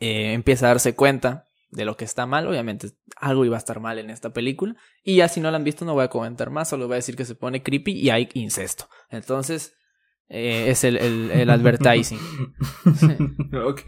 eh, 0.00 0.32
empieza 0.32 0.66
a 0.66 0.70
darse 0.70 0.96
cuenta 0.96 1.44
de 1.70 1.84
lo 1.84 1.96
que 1.96 2.04
está 2.04 2.26
mal. 2.26 2.48
Obviamente, 2.48 2.90
algo 3.16 3.44
iba 3.44 3.56
a 3.56 3.58
estar 3.58 3.78
mal 3.78 3.98
en 4.00 4.10
esta 4.10 4.32
película. 4.32 4.74
Y 5.04 5.16
ya 5.16 5.28
si 5.28 5.40
no 5.40 5.50
la 5.52 5.58
han 5.58 5.64
visto, 5.64 5.84
no 5.84 5.94
voy 5.94 6.04
a 6.04 6.08
comentar 6.08 6.50
más, 6.50 6.68
solo 6.68 6.86
voy 6.88 6.94
a 6.94 6.96
decir 6.96 7.14
que 7.14 7.24
se 7.24 7.36
pone 7.36 7.62
creepy 7.62 7.92
y 7.92 8.10
hay 8.10 8.28
incesto. 8.34 8.88
Entonces, 9.10 9.76
eh, 10.28 10.66
es 10.70 10.84
el, 10.84 10.96
el, 10.96 11.30
el 11.30 11.50
advertising. 11.50 12.18
ok, 13.64 13.82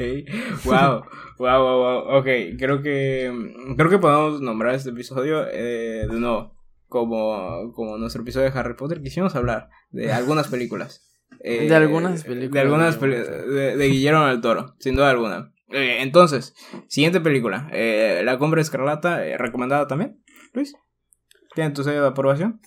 wow, 0.64 1.02
wow, 1.38 1.62
wow, 1.62 1.78
wow, 1.78 2.18
ok, 2.18 2.26
creo 2.58 2.82
que, 2.82 3.32
creo 3.76 3.90
que 3.90 3.98
podemos 3.98 4.40
nombrar 4.40 4.74
este 4.74 4.90
episodio 4.90 5.46
eh, 5.50 6.06
de 6.10 6.20
nuevo, 6.20 6.54
como, 6.88 7.72
como 7.74 7.98
nuestro 7.98 8.22
episodio 8.22 8.50
de 8.50 8.58
Harry 8.58 8.74
Potter, 8.74 9.02
quisimos 9.02 9.34
hablar 9.36 9.68
de 9.90 10.12
algunas 10.12 10.48
películas. 10.48 11.06
Eh, 11.42 11.68
De 11.68 11.74
algunas 11.74 12.24
películas, 12.24 12.52
De 12.52 12.60
algunas 12.60 12.94
sí. 12.96 13.06
de, 13.06 13.76
de 13.76 13.88
Guillermo 13.88 14.26
del 14.26 14.40
Toro, 14.40 14.74
sin 14.78 14.94
duda 14.96 15.10
alguna. 15.10 15.52
Eh, 15.70 15.98
entonces, 16.02 16.54
siguiente 16.88 17.20
película, 17.20 17.68
eh, 17.72 18.22
La 18.24 18.38
Cumbre 18.38 18.60
Escarlata, 18.60 19.24
eh, 19.24 19.38
recomendada 19.38 19.86
también, 19.86 20.22
Luis. 20.52 20.74
¿Tiene 21.54 21.70
tu 21.70 21.82
sello 21.84 22.02
de 22.02 22.08
aprobación? 22.08 22.60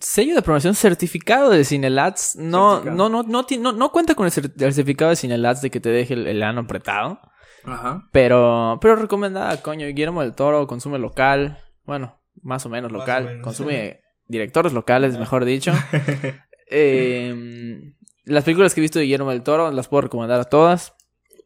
Sello 0.00 0.34
de 0.34 0.42
promoción 0.42 0.74
certificado 0.74 1.50
de 1.50 1.64
Cinelats. 1.64 2.36
No, 2.36 2.82
no, 2.84 3.08
no, 3.08 3.22
no, 3.22 3.46
no, 3.58 3.72
no 3.72 3.92
cuenta 3.92 4.14
con 4.14 4.26
el 4.26 4.32
cer- 4.32 4.52
el 4.62 4.72
certificado 4.74 5.10
de 5.10 5.16
Cinelats 5.16 5.60
de 5.62 5.70
que 5.70 5.80
te 5.80 5.88
deje 5.90 6.14
el, 6.14 6.26
el 6.26 6.42
ano 6.42 6.60
apretado. 6.62 7.20
Ajá. 7.64 8.08
Pero, 8.12 8.78
pero 8.80 8.96
recomendada, 8.96 9.60
coño. 9.62 9.86
Guillermo 9.86 10.22
del 10.22 10.34
Toro 10.34 10.66
consume 10.66 10.98
local. 10.98 11.58
Bueno, 11.84 12.20
más 12.42 12.64
o 12.66 12.68
menos 12.68 12.92
local. 12.92 13.24
o 13.24 13.26
menos. 13.28 13.42
Consume 13.44 14.00
directores 14.26 14.72
locales, 14.72 15.18
mejor 15.18 15.44
dicho. 15.44 15.72
Eh, 16.70 17.94
las 18.24 18.44
películas 18.44 18.74
que 18.74 18.80
he 18.80 18.82
visto 18.82 18.98
de 18.98 19.06
Guillermo 19.06 19.30
del 19.30 19.42
Toro 19.42 19.70
las 19.70 19.88
puedo 19.88 20.02
recomendar 20.02 20.38
a 20.38 20.44
todas. 20.44 20.94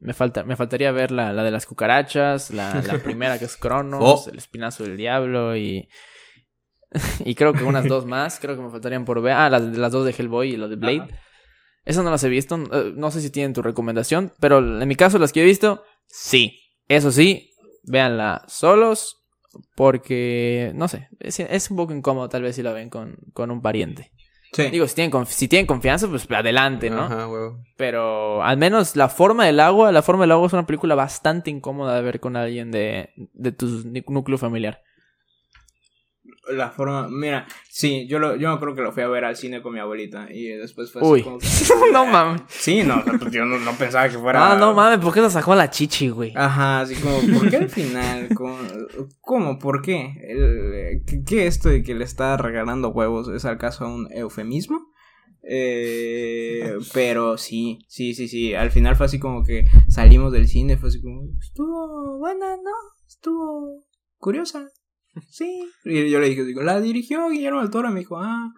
Me, 0.00 0.14
falta, 0.14 0.42
me 0.42 0.56
faltaría 0.56 0.90
ver 0.90 1.12
la, 1.12 1.32
la 1.32 1.44
de 1.44 1.52
las 1.52 1.64
cucarachas, 1.64 2.50
la, 2.50 2.82
la 2.84 2.98
primera 2.98 3.38
que 3.38 3.44
es 3.44 3.56
Cronos, 3.56 4.00
Oh. 4.26 4.30
El 4.30 4.38
Espinazo 4.38 4.82
del 4.82 4.96
Diablo 4.96 5.56
y... 5.56 5.88
y 7.24 7.34
creo 7.34 7.52
que 7.52 7.64
unas 7.64 7.86
dos 7.86 8.06
más, 8.06 8.38
creo 8.40 8.56
que 8.56 8.62
me 8.62 8.70
faltarían 8.70 9.04
por 9.04 9.20
ver. 9.22 9.34
Ah, 9.34 9.50
las, 9.50 9.62
las 9.62 9.92
dos 9.92 10.04
de 10.04 10.14
Hellboy 10.16 10.50
y 10.50 10.56
la 10.56 10.68
de 10.68 10.76
Blade. 10.76 11.00
Ajá. 11.00 11.20
Esas 11.84 12.04
no 12.04 12.10
las 12.10 12.22
he 12.22 12.28
visto, 12.28 12.56
eh, 12.72 12.92
no 12.94 13.10
sé 13.10 13.20
si 13.20 13.30
tienen 13.30 13.54
tu 13.54 13.62
recomendación, 13.62 14.32
pero 14.38 14.58
en 14.58 14.86
mi 14.86 14.94
caso 14.94 15.18
las 15.18 15.32
que 15.32 15.42
he 15.42 15.44
visto, 15.44 15.82
sí. 16.06 16.58
Eso 16.86 17.10
sí, 17.10 17.50
véanla 17.82 18.44
solos, 18.46 19.24
porque, 19.74 20.72
no 20.74 20.86
sé, 20.86 21.08
es, 21.18 21.40
es 21.40 21.70
un 21.70 21.76
poco 21.76 21.92
incómodo 21.92 22.28
tal 22.28 22.42
vez 22.42 22.54
si 22.54 22.62
la 22.62 22.72
ven 22.72 22.88
con, 22.88 23.16
con 23.32 23.50
un 23.50 23.62
pariente. 23.62 24.12
Sí. 24.52 24.64
Digo, 24.70 24.86
si 24.86 24.94
tienen, 24.94 25.26
si 25.26 25.48
tienen 25.48 25.66
confianza, 25.66 26.06
pues 26.08 26.30
adelante, 26.30 26.90
¿no? 26.90 27.04
Ajá, 27.04 27.26
huevo. 27.26 27.64
Pero 27.76 28.44
al 28.44 28.58
menos 28.58 28.96
La 28.96 29.08
Forma 29.08 29.46
del 29.46 29.58
Agua, 29.60 29.90
La 29.92 30.02
Forma 30.02 30.24
del 30.24 30.32
Agua 30.32 30.46
es 30.46 30.52
una 30.52 30.66
película 30.66 30.94
bastante 30.94 31.50
incómoda 31.50 31.96
de 31.96 32.02
ver 32.02 32.20
con 32.20 32.36
alguien 32.36 32.70
de, 32.70 33.10
de 33.16 33.52
tu 33.52 33.66
núcleo 34.08 34.36
familiar. 34.36 34.82
La 36.50 36.70
forma, 36.70 37.08
mira, 37.08 37.46
sí, 37.70 38.08
yo 38.08 38.18
lo, 38.18 38.34
yo 38.34 38.50
acuerdo 38.50 38.74
que 38.74 38.82
lo 38.82 38.90
fui 38.90 39.04
a 39.04 39.08
ver 39.08 39.24
al 39.24 39.36
cine 39.36 39.62
con 39.62 39.72
mi 39.74 39.78
abuelita 39.78 40.26
y 40.28 40.48
después 40.48 40.90
fue 40.90 41.02
así 41.02 41.10
Uy. 41.10 41.22
como 41.22 41.38
que- 41.38 41.46
no 41.92 42.04
mames. 42.04 42.42
Sí, 42.48 42.82
no, 42.82 43.00
pues 43.04 43.30
yo 43.32 43.44
no, 43.44 43.58
no 43.58 43.72
pensaba 43.74 44.08
que 44.08 44.18
fuera. 44.18 44.52
Ah, 44.52 44.56
no 44.58 44.74
mames, 44.74 44.98
¿por 44.98 45.14
qué 45.14 45.20
se 45.20 45.30
sacó 45.30 45.54
la 45.54 45.70
chichi, 45.70 46.08
güey? 46.08 46.32
Ajá, 46.34 46.80
así 46.80 46.96
como, 46.96 47.20
¿por 47.38 47.48
qué 47.48 47.56
al 47.58 47.68
final? 47.70 48.28
¿Cómo? 48.34 48.58
cómo? 49.20 49.58
¿Por 49.60 49.82
¿qué, 49.82 51.00
qué 51.26 51.46
esto 51.46 51.68
de 51.68 51.84
que 51.84 51.94
le 51.94 52.04
está 52.04 52.36
regalando 52.36 52.88
huevos 52.88 53.28
es 53.28 53.44
al 53.44 53.58
caso 53.58 53.86
un 53.86 54.08
eufemismo? 54.12 54.92
Eh, 55.44 56.76
pero 56.92 57.36
sí, 57.38 57.78
sí, 57.88 58.14
sí, 58.14 58.26
sí. 58.28 58.54
Al 58.54 58.70
final 58.70 58.96
fue 58.96 59.06
así 59.06 59.18
como 59.18 59.44
que 59.44 59.66
salimos 59.88 60.32
del 60.32 60.48
cine, 60.48 60.76
fue 60.76 60.88
así 60.88 61.00
como, 61.00 61.22
estuvo 61.40 62.18
buena, 62.18 62.56
¿no? 62.56 62.70
Estuvo 63.06 63.84
curiosa. 64.18 64.68
Sí. 65.28 65.64
Y 65.84 66.10
yo 66.10 66.20
le 66.20 66.28
dije, 66.28 66.44
digo, 66.44 66.62
la 66.62 66.80
dirigió 66.80 67.28
Guillermo 67.28 67.60
del 67.60 67.70
Toro, 67.70 67.88
y 67.90 67.92
me 67.92 68.00
dijo, 68.00 68.18
ah, 68.18 68.52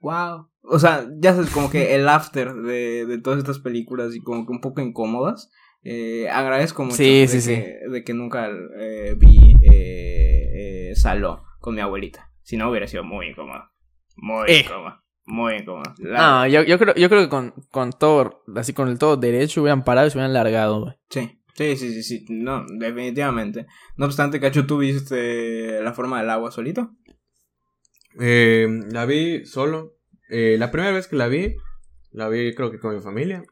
wow. 0.00 0.48
O 0.62 0.78
sea, 0.78 1.06
ya 1.18 1.34
sabes, 1.34 1.50
como 1.50 1.70
que 1.70 1.94
el 1.94 2.08
after 2.08 2.54
de, 2.54 3.06
de 3.06 3.18
todas 3.20 3.38
estas 3.38 3.58
películas 3.58 4.14
y 4.14 4.20
como 4.20 4.46
que 4.46 4.52
un 4.52 4.60
poco 4.60 4.80
incómodas. 4.80 5.50
Eh, 5.82 6.28
agradezco 6.30 6.82
mucho 6.84 6.96
Sí, 6.96 7.20
de, 7.20 7.28
sí, 7.28 7.36
que, 7.36 7.40
sí. 7.42 7.90
de 7.90 8.04
que 8.04 8.14
nunca 8.14 8.48
eh, 8.78 9.14
vi 9.18 9.54
eh, 9.62 10.90
eh, 10.90 10.94
Saló 10.96 11.42
con 11.60 11.74
mi 11.74 11.82
abuelita. 11.82 12.30
Si 12.42 12.56
no, 12.56 12.70
hubiera 12.70 12.86
sido 12.86 13.04
muy 13.04 13.26
incómodo. 13.28 13.64
Muy 14.16 14.50
Eh. 14.50 14.60
incómodo. 14.64 14.96
Muy 15.26 15.54
incómodo. 15.56 15.92
La- 15.98 16.18
No, 16.18 16.46
yo, 16.46 16.62
yo 16.62 16.78
creo, 16.78 16.94
yo 16.94 17.08
creo 17.08 17.22
que 17.22 17.28
con, 17.28 17.52
con 17.70 17.90
todo, 17.92 18.42
así 18.56 18.72
con 18.72 18.88
el 18.88 18.98
todo 18.98 19.16
derecho 19.18 19.60
hubieran 19.62 19.84
parado 19.84 20.06
y 20.06 20.10
se 20.10 20.16
hubieran 20.18 20.32
largado, 20.34 20.80
güey. 20.82 20.94
Sí, 21.10 21.38
sí, 21.54 21.76
sí, 21.76 21.92
sí, 21.94 22.02
sí. 22.02 22.24
No, 22.28 22.64
definitivamente. 22.78 23.66
No 23.96 24.06
obstante, 24.06 24.40
Cacho, 24.40 24.66
¿tú 24.66 24.78
viste 24.78 25.80
la 25.82 25.92
forma 25.94 26.20
del 26.20 26.30
agua 26.30 26.50
solito? 26.50 26.90
Eh, 28.20 28.66
la 28.90 29.06
vi 29.06 29.44
solo. 29.46 29.96
Eh, 30.30 30.56
la 30.58 30.70
primera 30.70 30.92
vez 30.92 31.06
que 31.08 31.16
la 31.16 31.28
vi, 31.28 31.56
la 32.12 32.28
vi 32.28 32.54
creo 32.54 32.70
que 32.70 32.78
con 32.78 32.94
mi 32.94 33.00
familia. 33.02 33.42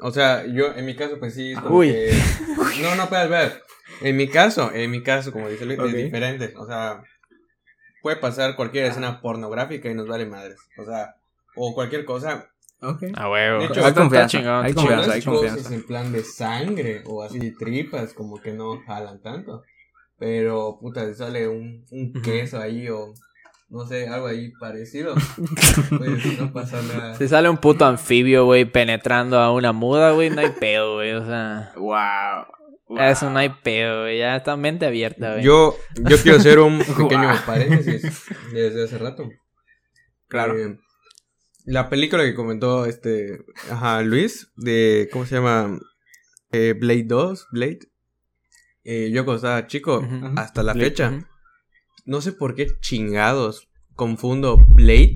O 0.00 0.10
sea, 0.10 0.44
yo 0.46 0.74
en 0.74 0.86
mi 0.86 0.96
caso, 0.96 1.18
pues 1.18 1.34
sí, 1.34 1.54
como 1.54 1.76
Uy. 1.78 1.88
que- 1.88 2.12
No, 2.82 2.94
no 2.96 3.08
puedes 3.08 3.28
ver. 3.28 3.62
En 4.00 4.16
mi 4.16 4.28
caso, 4.28 4.72
en 4.72 4.90
mi 4.90 5.02
caso, 5.02 5.32
como 5.32 5.48
dice 5.48 5.64
Luis, 5.66 5.78
es 5.78 5.92
diferente. 5.94 6.52
O 6.56 6.66
sea, 6.66 7.02
puede 8.02 8.16
pasar 8.16 8.56
cualquier 8.56 8.86
escena 8.86 9.20
pornográfica 9.20 9.88
y 9.88 9.94
nos 9.94 10.08
vale 10.08 10.26
madres. 10.26 10.58
O 10.78 10.84
sea, 10.84 11.14
o 11.54 11.74
cualquier 11.74 12.04
cosa. 12.04 12.50
Ok. 12.84 13.02
A 13.14 13.30
huevo. 13.30 13.60
De 13.60 13.66
hecho, 13.66 13.84
hay 13.84 13.92
confianza, 13.92 14.38
chingón, 14.38 14.64
hay 14.64 14.74
confianza, 14.74 15.12
hay 15.12 15.22
confianza. 15.22 15.74
en 15.74 15.86
plan 15.86 16.12
de 16.12 16.22
sangre 16.24 17.02
o 17.06 17.22
así 17.22 17.54
tripas, 17.56 18.12
como 18.14 18.40
que 18.40 18.52
no 18.52 18.80
jalan 18.86 19.20
tanto. 19.22 19.62
Pero, 20.18 20.78
puta, 20.80 21.06
si 21.08 21.14
sale 21.14 21.48
un, 21.48 21.84
un 21.90 22.12
queso 22.22 22.60
ahí 22.60 22.88
o 22.88 23.12
no 23.68 23.86
sé, 23.86 24.06
algo 24.08 24.26
ahí 24.28 24.52
parecido. 24.60 25.14
pues 25.98 26.38
no 26.40 26.52
pasa 26.52 26.80
nada. 26.82 27.16
Si 27.16 27.26
sale 27.26 27.48
un 27.48 27.56
puto 27.58 27.84
anfibio, 27.84 28.44
güey, 28.44 28.64
penetrando 28.64 29.38
a 29.40 29.52
una 29.52 29.72
muda, 29.72 30.12
güey, 30.12 30.30
no 30.30 30.40
hay 30.40 30.50
pedo, 30.50 30.94
güey. 30.94 31.12
O 31.12 31.26
sea, 31.26 31.72
Wow. 31.76 32.46
wow. 32.88 32.98
eso 33.00 33.30
no 33.30 33.38
hay 33.38 33.48
pedo, 33.48 34.02
güey. 34.02 34.18
Ya 34.18 34.36
está 34.36 34.56
mente 34.56 34.86
abierta, 34.86 35.32
güey. 35.32 35.44
Yo, 35.44 35.76
yo 35.96 36.16
quiero 36.18 36.38
hacer 36.38 36.58
un 36.60 36.78
pequeño 36.96 37.28
paréntesis 37.44 38.02
desde 38.52 38.84
hace 38.84 38.98
rato. 38.98 39.28
Claro. 40.28 40.56
Eh, 40.56 40.78
la 41.64 41.88
película 41.88 42.22
que 42.24 42.34
comentó 42.34 42.86
este 42.86 43.44
ajá, 43.70 44.02
Luis, 44.02 44.52
de 44.56 45.08
¿cómo 45.12 45.26
se 45.26 45.36
llama? 45.36 45.78
Eh, 46.52 46.74
Blade 46.78 47.04
2, 47.04 47.48
Blade. 47.52 47.80
Eh, 48.84 49.10
yo 49.12 49.24
cuando 49.24 49.36
estaba 49.36 49.66
chico, 49.66 50.06
hasta 50.36 50.62
la 50.62 50.74
Blade, 50.74 50.90
fecha, 50.90 51.28
no 52.04 52.20
sé 52.20 52.32
por 52.32 52.54
qué 52.54 52.68
chingados 52.80 53.68
confundo 53.94 54.58
Blade 54.74 55.14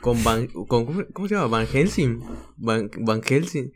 con 0.00 0.24
Van, 0.24 0.46
con 0.48 1.04
¿cómo, 1.12 1.28
se 1.28 1.34
llama? 1.34 1.46
Van 1.48 1.66
Helsing. 1.66 2.20
Van, 2.56 2.90
Van 2.98 3.22
Helsing. 3.22 3.72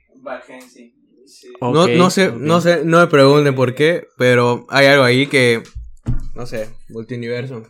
No, 1.61 1.83
Ok, 1.83 1.91
no 1.97 2.11
sé, 2.11 2.29
ok. 2.29 2.37
no 2.39 2.61
sé, 2.61 2.85
no 2.85 3.01
me 3.01 3.07
pregunten 3.09 3.55
por 3.55 3.75
qué, 3.75 4.07
pero 4.17 4.67
hay 4.71 4.87
algo 4.87 5.05
ahí 5.05 5.27
que, 5.27 5.63
no 6.35 6.47
sé, 6.47 6.69
multiuniverso. 6.89 7.63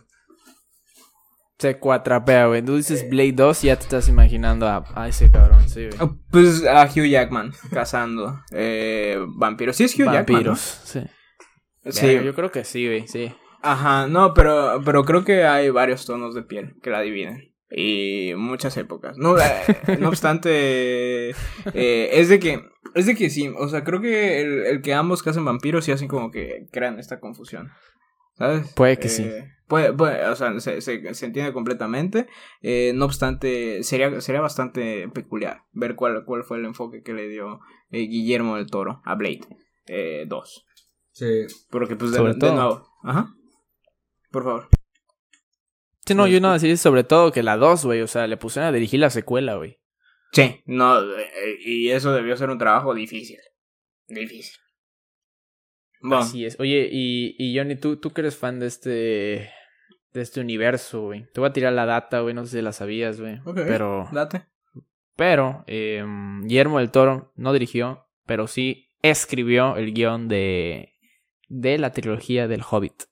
Se 1.59 1.79
cuatrapea, 1.79 2.45
güey. 2.47 2.61
Tú 2.61 2.75
dices 2.75 3.09
Blade 3.09 3.31
2 3.33 3.63
y 3.63 3.67
ya 3.67 3.75
te 3.77 3.83
estás 3.83 4.07
imaginando 4.09 4.67
a, 4.67 4.85
a 4.95 5.07
ese 5.07 5.31
cabrón, 5.31 5.67
sí, 5.67 5.87
güey. 5.87 5.97
Ah, 5.99 6.09
Pues 6.31 6.63
a 6.65 6.83
Hugh 6.85 7.07
Jackman 7.07 7.51
cazando 7.73 8.41
eh, 8.51 9.17
vampiros. 9.35 9.75
Sí 9.75 9.85
es 9.85 9.95
Hugh 9.99 10.05
Vampiros. 10.05 10.83
Jackman. 10.93 11.03
¿no? 11.05 11.91
Sí. 11.91 11.99
Sí. 11.99 12.19
yo 12.23 12.35
creo 12.35 12.51
que 12.51 12.63
sí, 12.63 12.85
güey, 12.85 13.07
sí. 13.07 13.33
Ajá, 13.63 14.07
no, 14.07 14.33
pero, 14.33 14.81
pero 14.85 15.03
creo 15.03 15.23
que 15.23 15.45
hay 15.45 15.69
varios 15.71 16.05
tonos 16.05 16.35
de 16.35 16.43
piel 16.43 16.75
que 16.83 16.89
la 16.91 17.01
dividen. 17.01 17.53
Y 17.71 18.33
muchas 18.37 18.77
épocas. 18.77 19.17
No, 19.17 19.37
eh, 19.39 19.43
no 19.99 20.09
obstante, 20.09 21.29
eh, 21.31 22.09
es 22.13 22.29
de 22.29 22.39
que, 22.39 22.61
es 22.93 23.05
de 23.07 23.15
que 23.15 23.29
sí, 23.29 23.51
o 23.57 23.67
sea, 23.67 23.83
creo 23.83 23.99
que 23.99 24.41
el, 24.41 24.65
el 24.67 24.81
que 24.81 24.93
ambos 24.93 25.23
cazan 25.23 25.43
vampiros 25.43 25.83
sí 25.85 25.91
hacen 25.91 26.07
como 26.07 26.29
que 26.31 26.67
crean 26.71 26.99
esta 26.99 27.19
confusión. 27.19 27.69
¿Sabes? 28.37 28.71
Puede 28.73 28.97
que 28.97 29.07
Eh, 29.07 29.09
sí. 29.09 29.29
Puede, 29.67 29.91
puede, 29.91 30.25
o 30.25 30.35
sea, 30.35 30.57
se, 30.61 30.79
se, 30.81 31.13
se 31.13 31.25
entiende 31.25 31.51
completamente. 31.51 32.27
Eh, 32.61 32.93
no 32.95 33.05
obstante, 33.05 33.83
sería, 33.83 34.21
sería 34.21 34.39
bastante 34.39 35.09
peculiar 35.09 35.63
ver 35.73 35.95
cuál, 35.95 36.23
cuál 36.25 36.43
fue 36.43 36.57
el 36.57 36.65
enfoque 36.65 37.03
que 37.03 37.13
le 37.13 37.27
dio 37.27 37.59
eh, 37.91 38.07
Guillermo 38.07 38.55
del 38.55 38.67
Toro 38.67 39.01
a 39.03 39.15
Blade 39.15 39.41
eh, 39.87 40.25
2. 40.27 40.65
Sí. 41.11 41.45
Porque, 41.69 41.97
pues, 41.97 42.11
de, 42.11 42.17
Sobre 42.17 42.33
de 42.33 42.39
todo. 42.39 42.53
nuevo. 42.53 42.87
Ajá. 43.03 43.33
Por 44.31 44.43
favor. 44.43 44.69
Sí, 46.05 46.15
no, 46.15 46.27
yo 46.27 46.39
no 46.39 46.53
decir 46.53 46.77
sobre 46.77 47.03
todo 47.03 47.33
que 47.33 47.43
la 47.43 47.57
2, 47.57 47.83
güey, 47.83 48.01
o 48.01 48.07
sea, 48.07 48.27
le 48.27 48.37
pusieron 48.37 48.69
a 48.69 48.71
dirigir 48.71 49.01
la 49.01 49.09
secuela, 49.09 49.55
güey. 49.55 49.81
Sí, 50.31 50.61
no, 50.65 51.01
eh, 51.01 51.57
y 51.59 51.89
eso 51.89 52.13
debió 52.13 52.37
ser 52.37 52.49
un 52.49 52.57
trabajo 52.57 52.93
difícil. 52.93 53.39
Difícil. 54.07 54.55
Bueno, 55.99 56.19
Así 56.19 56.45
es. 56.45 56.57
Oye, 56.59 56.87
y, 56.89 57.35
y 57.37 57.57
Johnny, 57.57 57.75
¿tú, 57.75 57.97
tú 57.97 58.11
que 58.11 58.21
eres 58.21 58.37
fan 58.37 58.59
de 58.59 58.67
este, 58.67 59.51
de 60.17 60.23
este 60.23 60.41
universo, 60.41 61.03
güey. 61.03 61.25
Te 61.33 61.39
voy 61.39 61.49
a 61.49 61.53
tirar 61.53 61.71
la 61.73 61.85
data, 61.85 62.19
güey, 62.21 62.33
no 62.33 62.45
sé 62.45 62.57
si 62.57 62.61
la 62.61 62.71
sabías, 62.73 63.19
güey. 63.21 63.39
Ok. 63.45 63.55
Pero, 63.65 64.09
date. 64.11 64.45
pero, 65.15 65.63
eh, 65.67 66.03
Guillermo 66.43 66.79
del 66.79 66.91
Toro 66.91 67.31
no 67.35 67.53
dirigió, 67.53 68.07
pero 68.25 68.47
sí 68.47 68.89
escribió 69.01 69.75
el 69.77 69.93
guion 69.93 70.27
de, 70.27 70.93
de 71.49 71.77
la 71.77 71.91
trilogía 71.91 72.47
del 72.47 72.63
Hobbit. 72.69 73.03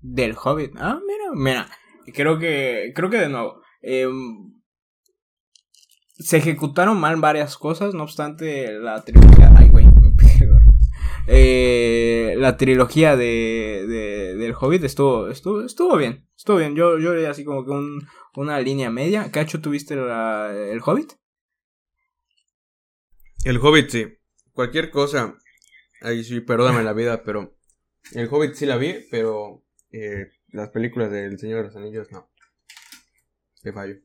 Del 0.00 0.36
Hobbit. 0.42 0.72
Ah, 0.78 1.00
mira, 1.06 1.30
mira. 1.34 1.66
Creo 2.14 2.38
que, 2.38 2.92
creo 2.94 3.08
que 3.10 3.18
de 3.18 3.28
nuevo. 3.30 3.62
eh, 3.82 4.06
se 6.16 6.36
ejecutaron 6.36 6.98
mal 7.00 7.16
varias 7.16 7.56
cosas, 7.56 7.92
no 7.94 8.04
obstante, 8.04 8.72
la 8.78 9.02
trilogía. 9.02 9.43
Eh, 11.26 12.34
la 12.36 12.56
trilogía 12.56 13.16
de, 13.16 13.86
de, 13.88 14.34
del 14.36 14.54
Hobbit 14.58 14.84
estuvo, 14.84 15.28
estuvo, 15.28 15.62
estuvo 15.62 15.96
bien. 15.96 16.28
Estuvo 16.36 16.58
bien. 16.58 16.74
Yo, 16.76 16.98
yo 16.98 17.14
le 17.14 17.26
así 17.26 17.44
como 17.44 17.64
que 17.64 17.70
un, 17.70 18.06
una 18.36 18.60
línea 18.60 18.90
media. 18.90 19.30
Cacho, 19.30 19.60
¿tuviste 19.60 19.94
el 19.94 20.80
Hobbit? 20.84 21.12
El 23.44 23.58
Hobbit, 23.58 23.88
sí. 23.88 24.06
Cualquier 24.52 24.90
cosa. 24.90 25.38
Ahí 26.02 26.24
sí, 26.24 26.40
perdóname 26.40 26.82
la 26.82 26.92
vida, 26.92 27.22
pero. 27.24 27.56
El 28.12 28.28
Hobbit 28.30 28.54
sí 28.54 28.66
la 28.66 28.76
vi, 28.76 29.06
pero. 29.10 29.64
eh, 29.92 30.28
las 30.48 30.68
películas 30.70 31.10
del 31.10 31.38
Señor 31.38 31.58
de 31.58 31.64
los 31.64 31.76
Anillos, 31.76 32.12
no. 32.12 32.30
Te 33.62 33.72
fallo. 33.72 33.96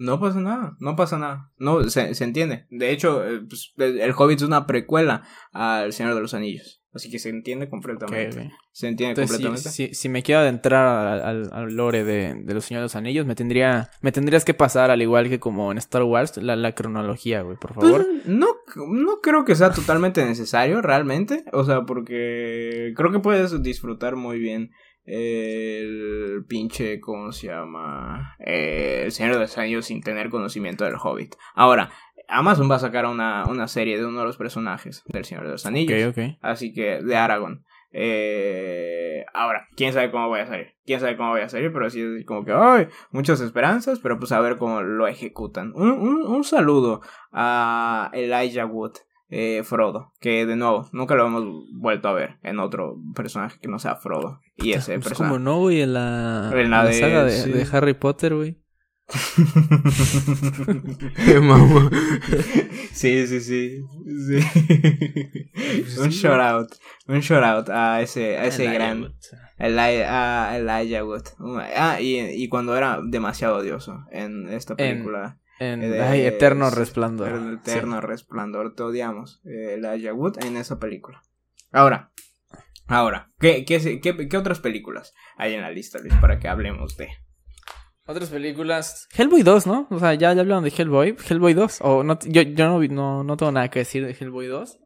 No 0.00 0.18
pasa 0.18 0.40
nada, 0.40 0.76
no 0.80 0.96
pasa 0.96 1.18
nada. 1.18 1.50
No, 1.58 1.84
se, 1.90 2.14
se 2.14 2.24
entiende. 2.24 2.64
De 2.70 2.90
hecho, 2.90 3.22
eh, 3.24 3.40
pues, 3.48 3.72
el 3.76 4.12
Hobbit 4.16 4.38
es 4.38 4.46
una 4.46 4.66
precuela 4.66 5.22
al 5.52 5.92
Señor 5.92 6.14
de 6.14 6.22
los 6.22 6.32
Anillos. 6.32 6.78
Así 6.92 7.08
que 7.10 7.18
se 7.20 7.28
entiende 7.28 7.68
completamente. 7.68 8.50
Se 8.72 8.88
entiende 8.88 9.10
Entonces, 9.22 9.36
completamente. 9.36 9.68
si, 9.68 9.94
si 9.94 10.08
me 10.08 10.22
quiero 10.24 10.40
adentrar 10.40 11.06
al, 11.06 11.20
al- 11.22 11.50
al 11.52 11.74
lore 11.76 12.02
de, 12.02 12.34
de 12.34 12.54
los 12.54 12.64
Señores 12.64 12.82
de 12.82 12.84
los 12.86 12.96
Anillos, 12.96 13.26
me 13.26 13.34
tendría, 13.36 13.90
me 14.00 14.10
tendrías 14.10 14.44
que 14.44 14.54
pasar, 14.54 14.90
al 14.90 15.00
igual 15.02 15.28
que 15.28 15.38
como 15.38 15.70
en 15.70 15.78
Star 15.78 16.02
Wars, 16.02 16.36
la, 16.38 16.56
la 16.56 16.74
cronología, 16.74 17.42
güey, 17.42 17.56
por 17.58 17.74
favor. 17.74 18.04
Pues, 18.06 18.26
no, 18.26 18.48
no 18.88 19.20
creo 19.22 19.44
que 19.44 19.54
sea 19.54 19.70
totalmente 19.70 20.24
necesario, 20.24 20.80
realmente. 20.82 21.44
O 21.52 21.62
sea, 21.62 21.82
porque 21.82 22.92
creo 22.96 23.12
que 23.12 23.20
puedes 23.20 23.62
disfrutar 23.62 24.16
muy 24.16 24.38
bien 24.40 24.70
el 25.04 26.44
pinche, 26.48 27.00
¿cómo 27.00 27.32
se 27.32 27.48
llama? 27.48 28.36
Eh, 28.38 29.02
el 29.04 29.12
Señor 29.12 29.34
de 29.34 29.40
los 29.40 29.58
Anillos 29.58 29.86
sin 29.86 30.02
tener 30.02 30.30
conocimiento 30.30 30.84
del 30.84 30.96
Hobbit. 31.02 31.34
Ahora, 31.54 31.90
Amazon 32.28 32.70
va 32.70 32.76
a 32.76 32.80
sacar 32.80 33.06
una, 33.06 33.44
una 33.46 33.68
serie 33.68 33.98
de 33.98 34.06
uno 34.06 34.20
de 34.20 34.26
los 34.26 34.36
personajes 34.36 35.02
del 35.06 35.24
Señor 35.24 35.44
de 35.44 35.50
los 35.50 35.66
Anillos. 35.66 36.08
Ok, 36.08 36.18
ok. 36.18 36.38
Así 36.40 36.72
que 36.72 37.02
de 37.02 37.16
Aragorn. 37.16 37.64
Eh, 37.92 39.24
ahora, 39.34 39.66
quién 39.76 39.92
sabe 39.92 40.10
cómo 40.10 40.28
voy 40.28 40.40
a 40.40 40.46
salir. 40.46 40.74
Quién 40.86 41.00
sabe 41.00 41.16
cómo 41.16 41.30
voy 41.30 41.40
a 41.40 41.48
salir, 41.48 41.72
pero 41.72 41.90
sí 41.90 42.00
es 42.00 42.24
como 42.24 42.44
que, 42.44 42.52
ay, 42.52 42.88
muchas 43.10 43.40
esperanzas, 43.40 43.98
pero 43.98 44.18
pues 44.18 44.30
a 44.32 44.40
ver 44.40 44.58
cómo 44.58 44.82
lo 44.82 45.08
ejecutan. 45.08 45.72
Un, 45.74 45.90
un, 45.90 46.22
un 46.22 46.44
saludo 46.44 47.00
a 47.32 48.10
Elijah 48.12 48.66
Wood, 48.66 48.92
eh, 49.30 49.62
Frodo, 49.64 50.12
que 50.20 50.44
de 50.44 50.56
nuevo, 50.56 50.88
nunca 50.92 51.14
lo 51.14 51.26
hemos 51.26 51.44
vuelto 51.72 52.08
a 52.08 52.12
ver 52.12 52.38
en 52.42 52.58
otro 52.58 52.96
personaje 53.14 53.58
que 53.60 53.68
no 53.68 53.78
sea 53.78 53.96
Frodo. 53.96 54.40
Y 54.56 54.72
ese 54.72 54.94
Pues 54.94 55.08
personaje. 55.08 55.34
como 55.34 55.38
no, 55.44 55.58
güey, 55.60 55.80
en 55.82 55.94
la, 55.94 56.50
En 56.54 56.70
la 56.70 56.84
de- 56.84 56.92
saga 56.94 57.24
de, 57.24 57.30
sí. 57.32 57.50
de 57.50 57.66
Harry 57.72 57.94
Potter, 57.94 58.34
güey. 58.34 58.58
Qué 61.24 61.40
mamá. 61.40 61.90
sí, 62.92 63.26
sí, 63.26 63.40
sí. 63.40 63.80
sí. 64.28 64.38
un 66.00 66.08
shout 66.10 66.40
out. 66.40 66.68
Un 67.08 67.20
shout 67.20 67.42
out 67.42 67.68
a 67.70 68.00
ese, 68.02 68.38
a 68.38 68.44
ese 68.46 68.64
Elijah 68.64 68.74
gran. 68.78 69.00
Wood. 69.02 69.12
Eli- 69.58 70.04
a 70.06 70.56
Elijah 70.56 71.04
Wood. 71.04 71.24
Ah, 71.76 72.00
y, 72.00 72.18
y 72.20 72.48
cuando 72.48 72.76
era 72.76 73.00
demasiado 73.04 73.56
odioso 73.58 74.04
en 74.10 74.48
esta 74.48 74.76
película. 74.76 75.38
En 75.38 75.49
Eh, 75.60 76.00
ay, 76.02 76.22
Eterno 76.22 76.68
es- 76.68 76.74
Resplandor. 76.74 77.28
El 77.28 77.54
eterno 77.54 78.00
resplandor. 78.00 78.74
Te 78.74 78.82
odiamos. 78.82 79.40
eh, 79.44 79.78
Wood 80.12 80.42
en 80.44 80.56
esa 80.56 80.78
película. 80.78 81.22
Ahora. 81.70 82.10
Ahora. 82.86 83.30
¿qué, 83.38 83.64
qué, 83.64 84.00
qué, 84.00 84.28
qué 84.28 84.36
otras 84.36 84.58
películas 84.60 85.14
hay 85.36 85.54
en 85.54 85.60
la 85.62 85.70
lista, 85.70 85.98
Luis? 86.00 86.14
Para 86.20 86.38
que 86.38 86.48
hablemos 86.48 86.96
de. 86.96 87.08
Otras 88.06 88.30
películas. 88.30 89.06
Hellboy 89.16 89.42
2, 89.42 89.66
¿no? 89.68 89.86
O 89.90 89.98
sea, 90.00 90.14
ya, 90.14 90.32
ya 90.32 90.40
hablaron 90.40 90.64
de 90.64 90.72
Hellboy. 90.76 91.14
Hellboy 91.28 91.54
2. 91.54 91.78
O 91.82 92.02
no, 92.02 92.18
yo 92.26 92.42
yo 92.42 92.66
no, 92.66 92.80
no, 92.82 93.22
no 93.22 93.36
tengo 93.36 93.52
nada 93.52 93.68
que 93.68 93.80
decir 93.80 94.04
de 94.04 94.16
Hellboy 94.18 94.46
2. 94.46 94.78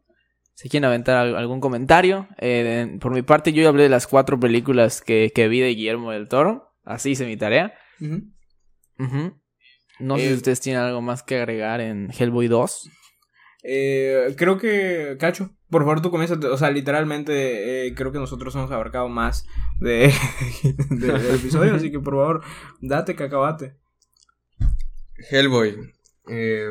Si 0.56 0.68
quieren 0.68 0.84
aventar 0.86 1.16
al- 1.16 1.36
algún 1.36 1.60
comentario. 1.60 2.28
Eh, 2.38 2.98
por 3.00 3.12
mi 3.12 3.22
parte, 3.22 3.52
yo 3.52 3.62
ya 3.62 3.68
hablé 3.70 3.84
de 3.84 3.88
las 3.88 4.06
cuatro 4.06 4.38
películas 4.38 5.00
que, 5.00 5.32
que 5.34 5.48
vi 5.48 5.60
de 5.60 5.68
Guillermo 5.74 6.10
del 6.10 6.28
Toro. 6.28 6.74
Así 6.84 7.12
hice 7.12 7.24
mi 7.26 7.36
tarea. 7.36 7.72
Ujú. 8.98 9.40
No 10.00 10.16
sé 10.16 10.24
Eh, 10.24 10.28
si 10.28 10.34
ustedes 10.34 10.60
tienen 10.60 10.82
algo 10.82 11.00
más 11.02 11.22
que 11.22 11.36
agregar 11.36 11.80
en 11.80 12.10
Hellboy 12.16 12.48
2. 12.48 12.90
Eh, 13.66 14.34
creo 14.36 14.58
que, 14.58 15.16
Cacho, 15.18 15.50
por 15.70 15.82
favor 15.82 16.02
tú 16.02 16.10
comienzas, 16.10 16.36
o 16.44 16.56
sea, 16.58 16.70
literalmente 16.70 17.86
eh, 17.86 17.94
creo 17.94 18.12
que 18.12 18.18
nosotros 18.18 18.54
hemos 18.54 18.70
abarcado 18.70 19.08
más 19.08 19.46
de, 19.80 20.12
de- 20.90 21.12
del 21.18 21.34
episodio, 21.36 21.74
así 21.74 21.90
que 21.90 21.98
por 22.00 22.14
favor, 22.14 22.42
date 22.82 23.14
cacabate. 23.14 23.76
Hellboy. 25.30 25.76
Eh, 26.28 26.70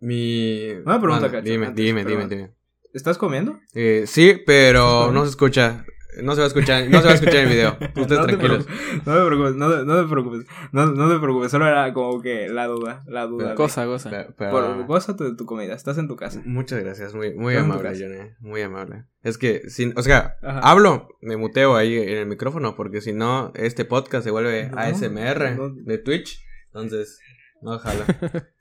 Mi. 0.00 0.70
Una 0.84 1.00
pregunta, 1.00 1.30
Cacho, 1.30 1.44
Dime, 1.44 1.66
antes, 1.66 1.84
dime, 1.84 2.04
dime, 2.04 2.26
dime. 2.28 2.54
¿Estás 2.92 3.18
comiendo? 3.18 3.58
Eh, 3.74 4.04
sí, 4.06 4.40
pero 4.46 5.00
¿Estás 5.00 5.12
no 5.14 5.24
se 5.24 5.30
escucha. 5.30 5.84
No 6.22 6.32
se 6.34 6.40
va 6.40 6.44
a 6.44 6.48
escuchar, 6.48 6.88
no 6.88 6.98
se 7.00 7.04
va 7.06 7.10
a 7.12 7.14
escuchar 7.14 7.36
el 7.36 7.48
video. 7.48 7.70
Ustedes 7.96 8.20
no 8.20 8.26
te 8.26 8.36
tranquilos. 8.36 8.64
preocupes, 8.66 9.06
no 9.06 9.14
te 9.14 9.26
preocupes, 9.26 9.54
no, 9.56 9.70
te- 9.70 9.84
no 9.84 10.02
te 10.02 10.08
preocupes, 10.12 10.46
no, 10.72 10.86
no 10.86 11.08
te 11.12 11.18
preocupes, 11.18 11.50
solo 11.50 11.66
era 11.66 11.92
como 11.92 12.20
que 12.22 12.48
la 12.48 12.66
duda, 12.66 13.02
la 13.06 13.26
duda. 13.26 13.54
Cosa, 13.54 13.84
cosa. 13.86 14.10
Pero- 14.10 14.34
pero- 14.36 14.50
Por, 14.50 14.86
gózate 14.86 15.24
de 15.24 15.34
tu 15.36 15.46
comida, 15.46 15.74
estás 15.74 15.98
en 15.98 16.08
tu 16.08 16.16
casa. 16.16 16.40
Muchas 16.44 16.80
gracias, 16.82 17.14
muy, 17.14 17.34
muy 17.34 17.56
amable. 17.56 17.90
Johnny. 17.90 18.30
Muy 18.40 18.62
amable. 18.62 19.04
Es 19.22 19.38
que, 19.38 19.68
sin, 19.70 19.92
o 19.96 20.02
sea, 20.02 20.36
Ajá. 20.42 20.60
hablo, 20.60 21.08
me 21.22 21.36
muteo 21.36 21.76
ahí 21.76 21.96
en 21.96 22.18
el 22.18 22.26
micrófono, 22.26 22.76
porque 22.76 23.00
si 23.00 23.12
no, 23.12 23.52
este 23.54 23.84
podcast 23.84 24.24
se 24.24 24.30
vuelve 24.30 24.68
No, 24.70 24.78
ASMR 24.78 25.56
no. 25.56 25.70
de 25.70 25.98
Twitch. 25.98 26.40
Entonces, 26.66 27.18
no 27.62 27.78
jala. 27.78 28.04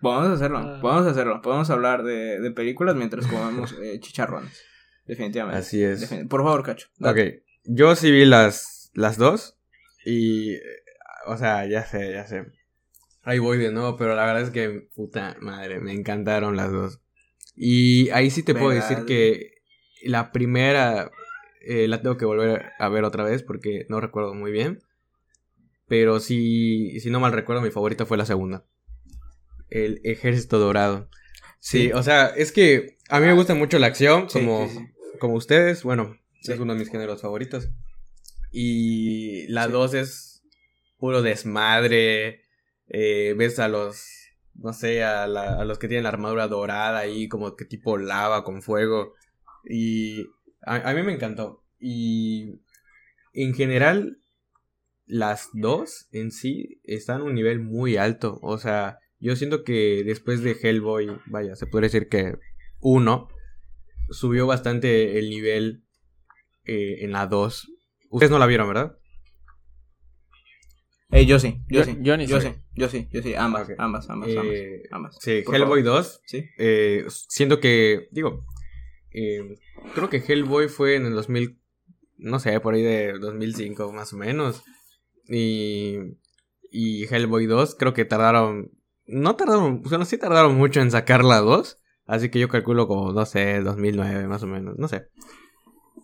Podemos 0.00 0.28
hacerlo, 0.30 0.58
Ah. 0.58 0.78
podemos 0.80 1.06
hacerlo, 1.06 1.42
podemos 1.42 1.68
hablar 1.70 2.04
de, 2.04 2.38
de 2.40 2.50
películas 2.52 2.94
mientras 2.94 3.26
comemos 3.26 3.74
eh, 3.82 3.98
chicharrones. 4.00 4.62
Definitivamente. 5.08 5.58
Así 5.58 5.82
es. 5.82 6.08
Defin- 6.08 6.28
Por 6.28 6.42
favor, 6.42 6.62
Cacho. 6.62 6.88
Ok, 7.00 7.18
yo 7.64 7.96
sí 7.96 8.12
vi 8.12 8.24
las, 8.24 8.90
las 8.94 9.16
dos. 9.18 9.56
Y, 10.04 10.56
o 11.26 11.36
sea, 11.36 11.66
ya 11.66 11.84
sé, 11.84 12.12
ya 12.12 12.26
sé. 12.26 12.44
Ahí 13.22 13.38
voy 13.40 13.58
de 13.58 13.72
nuevo, 13.72 13.96
pero 13.96 14.14
la 14.14 14.24
verdad 14.24 14.42
es 14.42 14.50
que, 14.50 14.88
puta 14.94 15.36
madre, 15.40 15.80
me 15.80 15.92
encantaron 15.92 16.56
las 16.56 16.70
dos. 16.70 17.00
Y 17.56 18.08
ahí 18.10 18.30
sí 18.30 18.42
te 18.44 18.54
puedo 18.54 18.70
decir 18.70 18.98
que 19.06 19.50
la 20.04 20.30
primera 20.30 21.10
eh, 21.66 21.88
la 21.88 22.00
tengo 22.00 22.16
que 22.16 22.24
volver 22.24 22.66
a 22.78 22.88
ver 22.88 23.02
otra 23.04 23.24
vez 23.24 23.42
porque 23.42 23.84
no 23.88 24.00
recuerdo 24.00 24.32
muy 24.34 24.52
bien. 24.52 24.78
Pero 25.88 26.20
sí, 26.20 27.00
si 27.00 27.10
no 27.10 27.18
mal 27.18 27.32
recuerdo, 27.32 27.62
mi 27.62 27.70
favorita 27.70 28.06
fue 28.06 28.16
la 28.18 28.26
segunda. 28.26 28.64
El 29.70 30.00
Ejército 30.04 30.58
Dorado. 30.58 31.08
Sí, 31.60 31.90
o 31.92 32.02
sea, 32.02 32.26
es 32.28 32.52
que 32.52 32.98
a 33.08 33.18
mí 33.20 33.26
me 33.26 33.32
gusta 33.32 33.54
mucho 33.54 33.78
la 33.78 33.88
acción, 33.88 34.28
Sí, 34.30 34.38
como, 34.38 34.68
sí. 34.68 34.78
Como 35.18 35.34
ustedes. 35.34 35.82
Bueno, 35.82 36.16
Sí. 36.40 36.52
es 36.52 36.60
uno 36.60 36.72
de 36.74 36.78
mis 36.80 36.90
géneros 36.90 37.20
favoritos. 37.22 37.68
Y 38.50 39.46
la 39.48 39.66
Sí. 39.66 39.72
2 39.72 39.94
es 39.94 40.42
puro 40.98 41.22
desmadre. 41.22 42.42
eh, 42.90 43.34
ves 43.36 43.58
a 43.58 43.68
los, 43.68 44.02
no 44.54 44.72
sé, 44.72 45.02
a, 45.04 45.26
la- 45.26 45.60
a 45.60 45.64
los 45.66 45.78
que 45.78 45.88
tienen 45.88 46.04
la 46.04 46.08
armadura 46.08 46.48
dorada 46.48 47.00
ahí, 47.00 47.28
como 47.28 47.54
que 47.54 47.66
tipo 47.66 47.98
lava 47.98 48.44
con 48.44 48.62
fuego. 48.62 49.12
Y 49.68 50.22
a, 50.62 50.76
a 50.88 50.94
mí 50.94 51.02
me 51.02 51.12
encantó. 51.12 51.62
Y 51.78 52.62
en 53.34 53.52
general, 53.52 54.16
las 55.04 55.50
dos 55.52 56.08
en 56.12 56.30
sí 56.30 56.80
están 56.84 57.20
a 57.20 57.24
un 57.24 57.34
nivel 57.34 57.60
muy 57.60 57.98
alto. 57.98 58.38
O 58.40 58.56
sea, 58.56 59.00
yo 59.20 59.36
siento 59.36 59.64
que 59.64 60.02
después 60.02 60.42
de 60.42 60.52
Hellboy, 60.62 61.08
vaya, 61.26 61.54
se 61.54 61.66
puede 61.66 61.88
decir 61.88 62.08
que 62.08 62.38
uno 62.80 63.28
subió 64.10 64.46
bastante 64.46 65.18
el 65.18 65.30
nivel 65.30 65.84
eh, 66.64 66.98
en 67.00 67.12
la 67.12 67.26
2. 67.26 67.70
Ustedes 68.10 68.30
no 68.30 68.38
la 68.38 68.46
vieron, 68.46 68.68
¿verdad? 68.68 68.96
Eh, 71.10 71.24
yo 71.24 71.38
sí, 71.38 71.62
yo, 71.68 71.80
Yo- 71.80 71.84
sí. 71.84 71.96
yo 72.00 72.16
ni 72.18 72.26
yo 72.26 72.38
sí, 72.40 72.48
yo 72.74 72.88
sí, 72.88 73.08
yo 73.10 73.22
sí. 73.22 73.34
Ambas, 73.34 73.68
Ok. 73.70 73.74
ambas, 73.78 74.10
ambas, 74.10 74.28
Eh, 74.28 74.36
ambas. 74.38 74.58
ambas. 74.90 75.16
Sí, 75.20 75.42
Por 75.44 75.54
Hellboy 75.54 75.82
favor. 75.82 76.02
2. 76.02 76.20
Sí. 76.26 76.44
eh, 76.58 77.06
siento 77.08 77.60
que, 77.60 78.08
digo, 78.10 78.44
eh, 79.12 79.56
creo 79.94 80.10
que 80.10 80.18
Hellboy 80.18 80.68
fue 80.68 80.96
en 80.96 81.06
el 81.06 81.14
2000, 81.14 81.58
no 82.18 82.38
sé, 82.40 82.60
por 82.60 82.74
ahí 82.74 82.82
de 82.82 83.14
2005 83.18 83.90
más 83.92 84.12
o 84.12 84.16
menos. 84.18 84.62
Y, 85.26 85.96
y 86.70 87.04
Hellboy 87.04 87.46
2 87.46 87.74
creo 87.74 87.94
que 87.94 88.04
tardaron, 88.04 88.70
no 89.06 89.34
tardaron, 89.36 89.80
bueno, 89.80 90.04
sí 90.04 90.18
tardaron 90.18 90.56
mucho 90.56 90.80
en 90.82 90.90
sacar 90.90 91.24
la 91.24 91.38
2. 91.38 91.78
Así 92.08 92.30
que 92.30 92.40
yo 92.40 92.48
calculo 92.48 92.88
como, 92.88 93.12
no 93.12 93.26
sé, 93.26 93.60
2009 93.60 94.26
más 94.26 94.42
o 94.42 94.46
menos, 94.46 94.78
no 94.78 94.88
sé. 94.88 95.08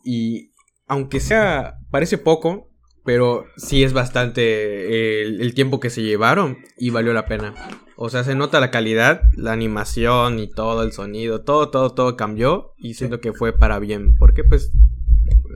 Y 0.04 0.52
aunque 0.86 1.18
sea, 1.18 1.78
parece 1.90 2.18
poco, 2.18 2.70
pero 3.04 3.46
sí 3.56 3.82
es 3.82 3.94
bastante 3.94 5.22
el, 5.22 5.40
el 5.40 5.54
tiempo 5.54 5.80
que 5.80 5.88
se 5.88 6.02
llevaron 6.02 6.58
y 6.76 6.90
valió 6.90 7.14
la 7.14 7.24
pena. 7.24 7.54
O 7.96 8.10
sea, 8.10 8.22
se 8.22 8.34
nota 8.34 8.60
la 8.60 8.70
calidad, 8.70 9.22
la 9.34 9.52
animación 9.52 10.38
y 10.40 10.50
todo, 10.50 10.82
el 10.82 10.92
sonido, 10.92 11.42
todo, 11.42 11.70
todo, 11.70 11.94
todo 11.94 12.16
cambió 12.16 12.74
y 12.76 12.94
siento 12.94 13.20
que 13.20 13.32
fue 13.32 13.56
para 13.56 13.78
bien. 13.78 14.14
Porque 14.16 14.44
pues 14.44 14.72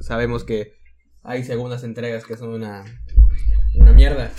sabemos 0.00 0.44
que 0.44 0.72
hay 1.22 1.44
segundas 1.44 1.84
entregas 1.84 2.24
que 2.24 2.38
son 2.38 2.50
una, 2.50 2.84
una 3.74 3.92
mierda. 3.92 4.32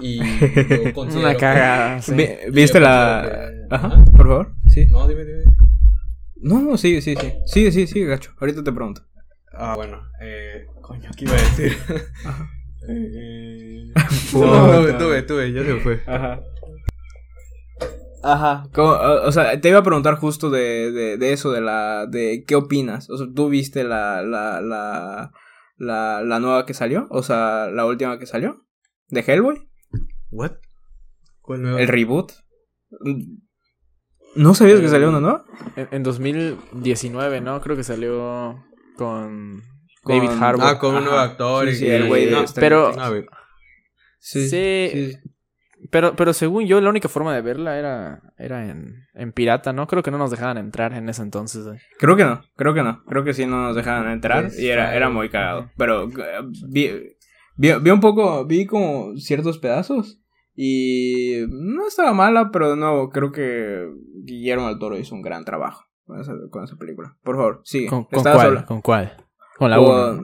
Y 0.00 0.18
yo 0.84 0.92
considero 0.94 1.26
Una 1.26 1.32
que- 1.34 1.40
cagada. 1.40 2.02
sí. 2.02 2.14
¿Viste 2.52 2.80
la...? 2.80 3.22
que- 3.68 3.74
Ajá, 3.74 3.86
Ajá. 3.88 4.04
por 4.16 4.26
favor. 4.28 4.52
Sí. 4.68 4.86
No, 4.86 5.06
dime, 5.08 5.24
dime. 5.24 5.44
No, 6.36 6.60
no, 6.60 6.76
sí, 6.76 7.00
sí, 7.02 7.16
sí. 7.16 7.32
Sí, 7.46 7.72
sí, 7.72 7.86
sí, 7.86 8.04
Gacho. 8.04 8.32
Ahorita 8.40 8.62
te 8.62 8.72
pregunto. 8.72 9.02
Ah, 9.52 9.74
bueno, 9.74 10.00
eh, 10.20 10.66
coño, 10.82 11.10
¿qué 11.16 11.24
iba 11.24 11.32
a 11.34 11.36
decir? 11.36 11.76
Ajá. 12.24 12.50
Eh, 12.88 13.86
Puta. 14.30 14.46
no, 14.46 14.66
tuve, 14.82 14.92
tuve, 14.92 15.22
tuve, 15.22 15.52
ya 15.52 15.64
se 15.64 15.80
fue. 15.80 16.00
Ajá. 16.06 16.40
Ajá. 18.22 18.68
Como, 18.72 18.90
o 18.90 19.26
o 19.28 19.32
sea, 19.32 19.60
te 19.60 19.68
iba 19.68 19.78
a 19.78 19.82
preguntar 19.84 20.16
justo 20.16 20.50
de, 20.50 20.90
de, 20.92 21.16
de 21.16 21.32
eso, 21.32 21.52
de 21.52 21.60
la... 21.60 22.06
de 22.06 22.44
qué 22.46 22.54
opinas. 22.56 23.08
O 23.10 23.16
sea, 23.18 23.26
¿tú 23.34 23.48
viste 23.48 23.84
la, 23.84 24.22
la, 24.22 24.60
la, 24.60 25.32
la, 25.78 26.22
la 26.22 26.40
nueva 26.40 26.66
que 26.66 26.74
salió? 26.74 27.06
O 27.10 27.22
sea, 27.22 27.68
la 27.72 27.86
última 27.86 28.18
que 28.18 28.26
salió. 28.26 28.64
¿De 29.08 29.20
Hellboy? 29.26 29.68
¿What? 30.30 30.52
¿Cuál 31.40 31.62
nueva? 31.62 31.80
¿El 31.80 31.88
reboot? 31.88 32.32
¿No 34.34 34.54
sabías 34.54 34.80
que 34.80 34.88
salió 34.88 35.08
una 35.08 35.20
nueva? 35.20 35.44
En, 35.76 35.88
en 35.92 36.02
2019, 36.02 37.40
¿no? 37.40 37.60
Creo 37.60 37.76
que 37.76 37.84
salió 37.84 38.62
con, 38.96 39.62
Con- 40.02 40.18
David 40.18 40.30
Harbour. 40.42 40.64
Ah, 40.66 40.78
con 40.78 40.94
un 40.96 41.04
nuevo 41.04 41.18
actor. 41.18 41.66
Sí, 41.68 41.72
y 41.72 41.76
sí, 41.76 41.88
el 41.88 42.06
güey 42.08 42.30
no, 42.30 42.44
pero- 42.54 42.92
no, 42.94 43.08
güey. 43.08 43.24
Sí. 44.18 44.48
Sí. 44.48 44.90
sí. 44.92 45.16
Pero, 45.90 46.16
pero 46.16 46.32
según 46.32 46.66
yo, 46.66 46.80
la 46.80 46.90
única 46.90 47.08
forma 47.08 47.32
de 47.34 47.42
verla 47.42 47.78
era, 47.78 48.20
era 48.38 48.66
en, 48.68 49.04
en 49.14 49.32
pirata, 49.32 49.72
¿no? 49.72 49.86
Creo 49.86 50.02
que 50.02 50.10
no 50.10 50.18
nos 50.18 50.30
dejaban 50.32 50.58
entrar 50.58 50.92
en 50.94 51.08
ese 51.08 51.22
entonces. 51.22 51.64
eh. 51.66 51.78
Creo 51.98 52.16
que 52.16 52.24
no, 52.24 52.42
creo 52.56 52.74
que 52.74 52.82
no. 52.82 53.04
Creo 53.04 53.22
que 53.24 53.34
sí 53.34 53.46
no 53.46 53.62
nos 53.62 53.76
dejaban 53.76 54.10
entrar 54.10 54.44
Pues, 54.46 54.58
y 54.58 54.68
era, 54.68 54.90
era 54.90 55.06
claro. 55.06 55.12
muy 55.14 55.28
cagado. 55.28 55.70
Pero 55.76 56.04
eh, 56.08 56.40
vi, 56.68 56.90
vi, 57.56 57.72
vi 57.80 57.90
un 57.90 58.00
poco, 58.00 58.44
vi 58.46 58.66
como 58.66 59.16
ciertos 59.16 59.58
pedazos 59.58 60.20
y 60.54 61.44
no 61.48 61.86
estaba 61.86 62.12
mala, 62.14 62.50
pero 62.52 62.76
no, 62.76 63.10
creo 63.10 63.30
que 63.32 63.86
Guillermo 64.24 64.68
del 64.68 64.78
Toro 64.78 64.98
hizo 64.98 65.14
un 65.14 65.22
gran 65.22 65.44
trabajo 65.44 65.84
con 66.06 66.20
esa, 66.20 66.32
con 66.50 66.64
esa 66.64 66.76
película. 66.76 67.16
Por 67.22 67.36
favor, 67.36 67.60
sigue. 67.64 67.88
¿Con, 67.88 68.04
con 68.04 68.22
cuál? 68.22 68.40
habla- 68.40 68.64
¿Con 68.66 68.80
cuál? 68.80 69.16
Con 69.58 69.70
la 69.70 69.76
con- 69.76 70.18
1. 70.18 70.22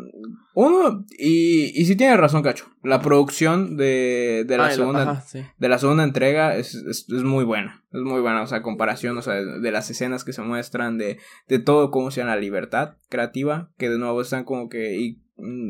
Uno, 0.54 1.06
y, 1.18 1.72
y 1.80 1.86
sí 1.86 1.96
tiene 1.96 2.14
razón, 2.18 2.42
Cacho. 2.42 2.66
La 2.82 3.00
producción 3.00 3.78
de, 3.78 4.44
de 4.46 4.58
la 4.58 4.70
segunda 4.70 5.22
sí. 5.22 5.42
de 5.56 5.68
la 5.70 5.78
segunda 5.78 6.04
entrega 6.04 6.56
es, 6.56 6.74
es, 6.74 7.08
es 7.08 7.22
muy 7.22 7.44
buena. 7.44 7.82
Es 7.90 8.02
muy 8.02 8.20
buena, 8.20 8.42
o 8.42 8.46
sea, 8.46 8.60
comparación, 8.60 9.16
o 9.16 9.22
sea, 9.22 9.32
de, 9.34 9.60
de 9.60 9.70
las 9.70 9.88
escenas 9.88 10.24
que 10.24 10.34
se 10.34 10.42
muestran, 10.42 10.98
de, 10.98 11.18
de 11.48 11.58
todo 11.58 11.90
cómo 11.90 12.10
se 12.10 12.20
llama 12.20 12.34
la 12.34 12.40
libertad 12.42 12.96
creativa, 13.08 13.70
que 13.78 13.88
de 13.88 13.98
nuevo 13.98 14.20
están 14.20 14.44
como 14.44 14.68
que, 14.68 15.00
y 15.00 15.22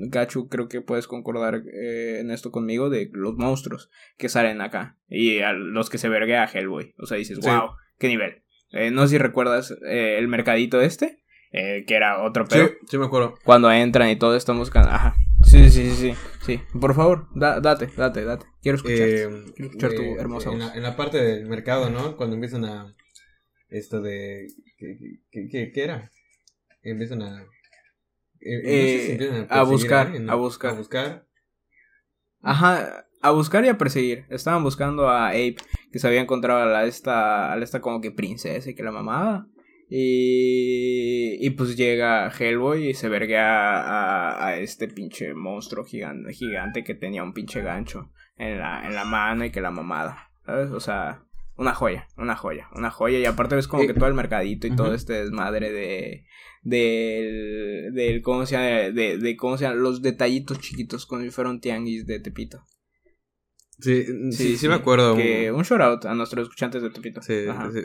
Gachu, 0.08 0.48
creo 0.48 0.68
que 0.68 0.80
puedes 0.80 1.06
concordar 1.06 1.62
eh, 1.72 2.18
en 2.20 2.30
esto 2.30 2.50
conmigo, 2.50 2.90
de 2.90 3.08
los 3.12 3.34
monstruos 3.36 3.90
que 4.18 4.28
salen 4.28 4.60
acá, 4.60 4.98
y 5.08 5.40
a 5.40 5.52
los 5.52 5.88
que 5.90 5.98
se 5.98 6.08
verguea 6.08 6.44
Hellboy, 6.52 6.94
o 6.98 7.06
sea, 7.06 7.16
dices, 7.18 7.38
Sí. 7.42 7.48
wow, 7.48 7.70
qué 7.98 8.08
nivel. 8.08 8.42
Eh, 8.72 8.90
no 8.90 9.02
sé 9.02 9.08
si 9.08 9.18
recuerdas 9.18 9.74
eh, 9.86 10.16
el 10.18 10.28
mercadito 10.28 10.80
este, 10.80 11.22
eh, 11.52 11.84
que 11.86 11.94
era 11.94 12.22
otro 12.22 12.46
pedo, 12.46 12.70
sí 12.88 12.96
me 12.98 13.06
acuerdo. 13.06 13.34
cuando 13.44 13.70
entran 13.72 14.08
y 14.10 14.16
todo 14.16 14.36
están 14.36 14.58
buscando, 14.58 14.90
ajá. 14.90 15.14
Sí, 15.44 15.68
sí, 15.70 15.90
sí, 15.90 16.12
sí, 16.12 16.14
sí. 16.46 16.60
Por 16.80 16.94
favor, 16.94 17.26
da- 17.34 17.60
date, 17.60 17.88
date, 17.96 18.24
date. 18.24 18.46
Quiero 18.62 18.76
escucharte. 18.76 19.28
Quiero 19.54 19.66
escuchar 19.66 19.92
tu 19.92 20.16
hermosa 20.18 20.50
en 20.50 20.58
voz. 20.58 20.68
la, 20.68 20.74
en 20.76 20.82
la 20.84 20.96
parte 20.96 21.18
del 21.22 21.46
mercado, 21.46 21.90
¿no? 21.90 22.16
Cuando 22.16 22.36
empiezan 22.36 22.64
a... 22.64 22.94
Esto 23.68 24.00
de... 24.00 24.46
¿Qué, 24.78 24.96
qué, 25.30 25.48
qué- 25.50 25.72
qué 25.72 25.82
era? 25.84 26.10
Empiezan 26.82 27.22
a... 27.22 27.44
eh, 28.44 28.60
no 28.64 28.70
sé 28.70 29.06
si 29.06 29.24
Eh, 29.24 29.46
a 29.48 29.62
buscar, 29.62 30.06
alguien, 30.06 30.30
a 30.30 30.34
buscar. 30.34 30.70
A 30.72 30.74
buscar. 30.74 31.26
Ajá, 32.40 33.06
a 33.20 33.30
buscar 33.30 33.64
y 33.64 33.68
a 33.68 33.78
perseguir. 33.78 34.26
Estaban 34.28 34.62
buscando 34.62 35.08
a 35.08 35.28
Ape, 35.28 35.56
que 35.92 35.98
se 35.98 36.06
había 36.06 36.20
encontrado 36.20 36.60
a 36.60 36.66
la 36.66 36.84
esta, 36.86 37.52
a 37.52 37.56
la 37.56 37.64
esta 37.64 37.80
como 37.80 38.00
que 38.00 38.10
princesa 38.10 38.70
y 38.70 38.74
que 38.74 38.82
la 38.82 38.92
mamaba. 38.92 39.46
Y, 39.88 41.36
y 41.44 41.50
pues 41.50 41.76
llega 41.76 42.30
Hellboy 42.30 42.88
y 42.88 42.94
se 42.94 43.10
verguea 43.10 43.80
a, 43.80 44.46
a 44.46 44.56
este 44.56 44.88
pinche 44.88 45.34
monstruo 45.34 45.84
gigante, 45.84 46.32
gigante 46.32 46.82
que 46.82 46.94
tenía 46.94 47.22
un 47.22 47.34
pinche 47.34 47.60
gancho 47.60 48.10
en 48.36 48.58
la, 48.58 48.86
en 48.86 48.94
la 48.94 49.04
mano 49.04 49.44
y 49.44 49.50
que 49.50 49.60
la 49.60 49.70
mamada. 49.70 50.30
¿Sabes? 50.46 50.70
O 50.70 50.80
sea, 50.80 51.24
una 51.56 51.74
joya, 51.74 52.08
una 52.16 52.36
joya, 52.36 52.68
una 52.74 52.90
joya. 52.90 53.18
Y 53.18 53.24
aparte 53.24 53.54
ves 53.54 53.68
como 53.68 53.86
que 53.86 53.94
todo 53.94 54.08
el 54.08 54.14
mercadito 54.14 54.66
y 54.66 54.74
todo 54.76 54.94
este 54.94 55.12
desmadre 55.14 55.70
de, 55.72 56.24
del, 56.62 57.92
del 57.94 58.22
cómo 58.22 58.46
se 58.46 58.52
llama, 58.56 58.66
de, 58.66 59.18
de 59.18 59.36
cómo 59.36 59.56
se 59.56 59.64
llama, 59.64 59.76
los 59.76 60.02
detallitos 60.02 60.58
chiquitos 60.60 61.06
como 61.06 61.22
si 61.22 61.30
fuera 61.30 61.50
un 61.50 61.60
tianguis 61.60 62.06
de 62.06 62.20
Tepito. 62.20 62.64
Sí, 63.78 64.04
sí, 64.30 64.56
sí, 64.56 64.68
me 64.68 64.74
acuerdo. 64.74 65.16
Que 65.16 65.50
un 65.50 65.62
shout 65.64 65.80
out 65.80 66.04
a 66.04 66.14
nuestros 66.14 66.44
escuchantes 66.44 66.82
de 66.82 66.90
Tepito. 66.90 67.20
Sí, 67.22 67.46
Ajá. 67.48 67.70
sí. 67.72 67.80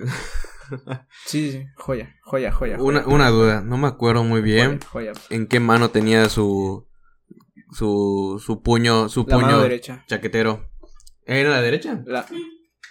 Sí, 1.25 1.51
sí, 1.51 1.63
joya, 1.77 2.13
joya, 2.23 2.51
joya. 2.51 2.77
Una, 2.79 3.01
joya, 3.01 3.15
una 3.15 3.29
duda, 3.29 3.61
no 3.61 3.77
me 3.77 3.87
acuerdo 3.87 4.23
muy 4.25 4.41
bien 4.41 4.79
joya. 4.91 5.13
en 5.29 5.47
qué 5.47 5.59
mano 5.61 5.89
tenía 5.91 6.27
su 6.29 6.87
su 7.71 8.41
su 8.45 8.61
puño, 8.61 9.07
su 9.09 9.21
La 9.27 9.35
puño 9.37 9.47
mano 9.47 9.61
derecha. 9.61 10.03
chaquetero. 10.07 10.69
¿Era 11.25 11.49
la 11.49 11.61
derecha? 11.61 12.03
La, 12.05 12.25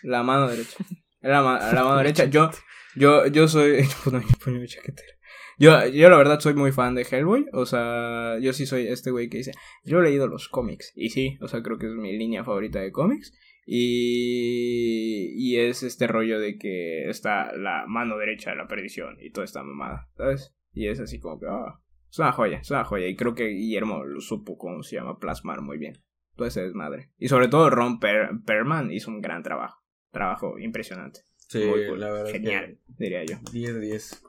la 0.06 0.22
mano 0.22 0.48
derecha. 0.48 0.76
La, 1.20 1.42
ma- 1.42 1.58
la 1.72 1.82
mano 1.84 1.96
derecha. 2.02 2.24
Yo, 2.26 2.50
yo, 2.94 3.26
yo 3.26 3.48
soy. 3.48 3.82
Yo, 5.58 5.86
yo 5.86 6.10
la 6.10 6.18
verdad 6.18 6.38
soy 6.38 6.52
muy 6.52 6.70
fan 6.70 6.94
de 6.94 7.06
Hellboy. 7.10 7.46
O 7.54 7.64
sea, 7.64 8.38
yo 8.40 8.52
sí 8.52 8.66
soy 8.66 8.88
este 8.88 9.10
güey 9.10 9.28
que 9.30 9.38
dice. 9.38 9.52
Yo 9.84 10.00
he 10.00 10.02
leído 10.02 10.28
los 10.28 10.48
cómics. 10.48 10.92
Y 10.94 11.08
sí, 11.08 11.38
o 11.40 11.48
sea, 11.48 11.62
creo 11.62 11.78
que 11.78 11.86
es 11.86 11.92
mi 11.94 12.12
línea 12.16 12.44
favorita 12.44 12.80
de 12.80 12.92
cómics. 12.92 13.32
Y, 13.66 15.32
y 15.34 15.56
es 15.58 15.82
este 15.82 16.06
rollo 16.06 16.38
de 16.38 16.58
que 16.58 17.08
está 17.08 17.52
la 17.56 17.84
mano 17.86 18.16
derecha 18.18 18.50
de 18.50 18.56
la 18.56 18.68
perdición 18.68 19.16
y 19.20 19.30
toda 19.30 19.44
esta 19.44 19.62
mamada, 19.62 20.08
¿sabes? 20.16 20.54
Y 20.72 20.88
es 20.88 21.00
así 21.00 21.18
como 21.18 21.40
que, 21.40 21.46
ah, 21.48 21.80
es 22.10 22.18
una 22.18 22.32
joya, 22.32 22.58
es 22.58 22.70
una 22.70 22.84
joya. 22.84 23.08
Y 23.08 23.16
creo 23.16 23.34
que 23.34 23.48
Guillermo 23.48 24.04
lo 24.04 24.20
supo, 24.20 24.56
cómo 24.58 24.82
se 24.82 24.96
llama, 24.96 25.18
plasmar 25.18 25.62
muy 25.62 25.78
bien. 25.78 26.02
Todo 26.36 26.46
ese 26.48 26.62
desmadre. 26.62 27.10
Y 27.18 27.28
sobre 27.28 27.48
todo 27.48 27.70
Ron 27.70 27.98
Per- 27.98 28.30
Perlman 28.44 28.92
hizo 28.92 29.10
un 29.10 29.20
gran 29.22 29.42
trabajo. 29.42 29.82
Trabajo 30.16 30.58
impresionante. 30.58 31.20
Sí, 31.48 31.58
Muy 31.58 31.86
cool. 31.88 32.00
la 32.00 32.10
verdad. 32.10 32.30
Genial, 32.32 32.78
diría 32.98 33.22
yo. 33.26 33.36
10 33.52 33.74
de 33.74 33.80
10. 33.80 34.22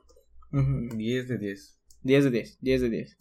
10 0.97 1.27
de 1.29 1.37
10. 1.37 1.79
10 2.03 2.23
de 2.25 2.29
10, 2.29 2.57
10 2.61 2.81
de 2.81 2.89
10. 2.89 3.17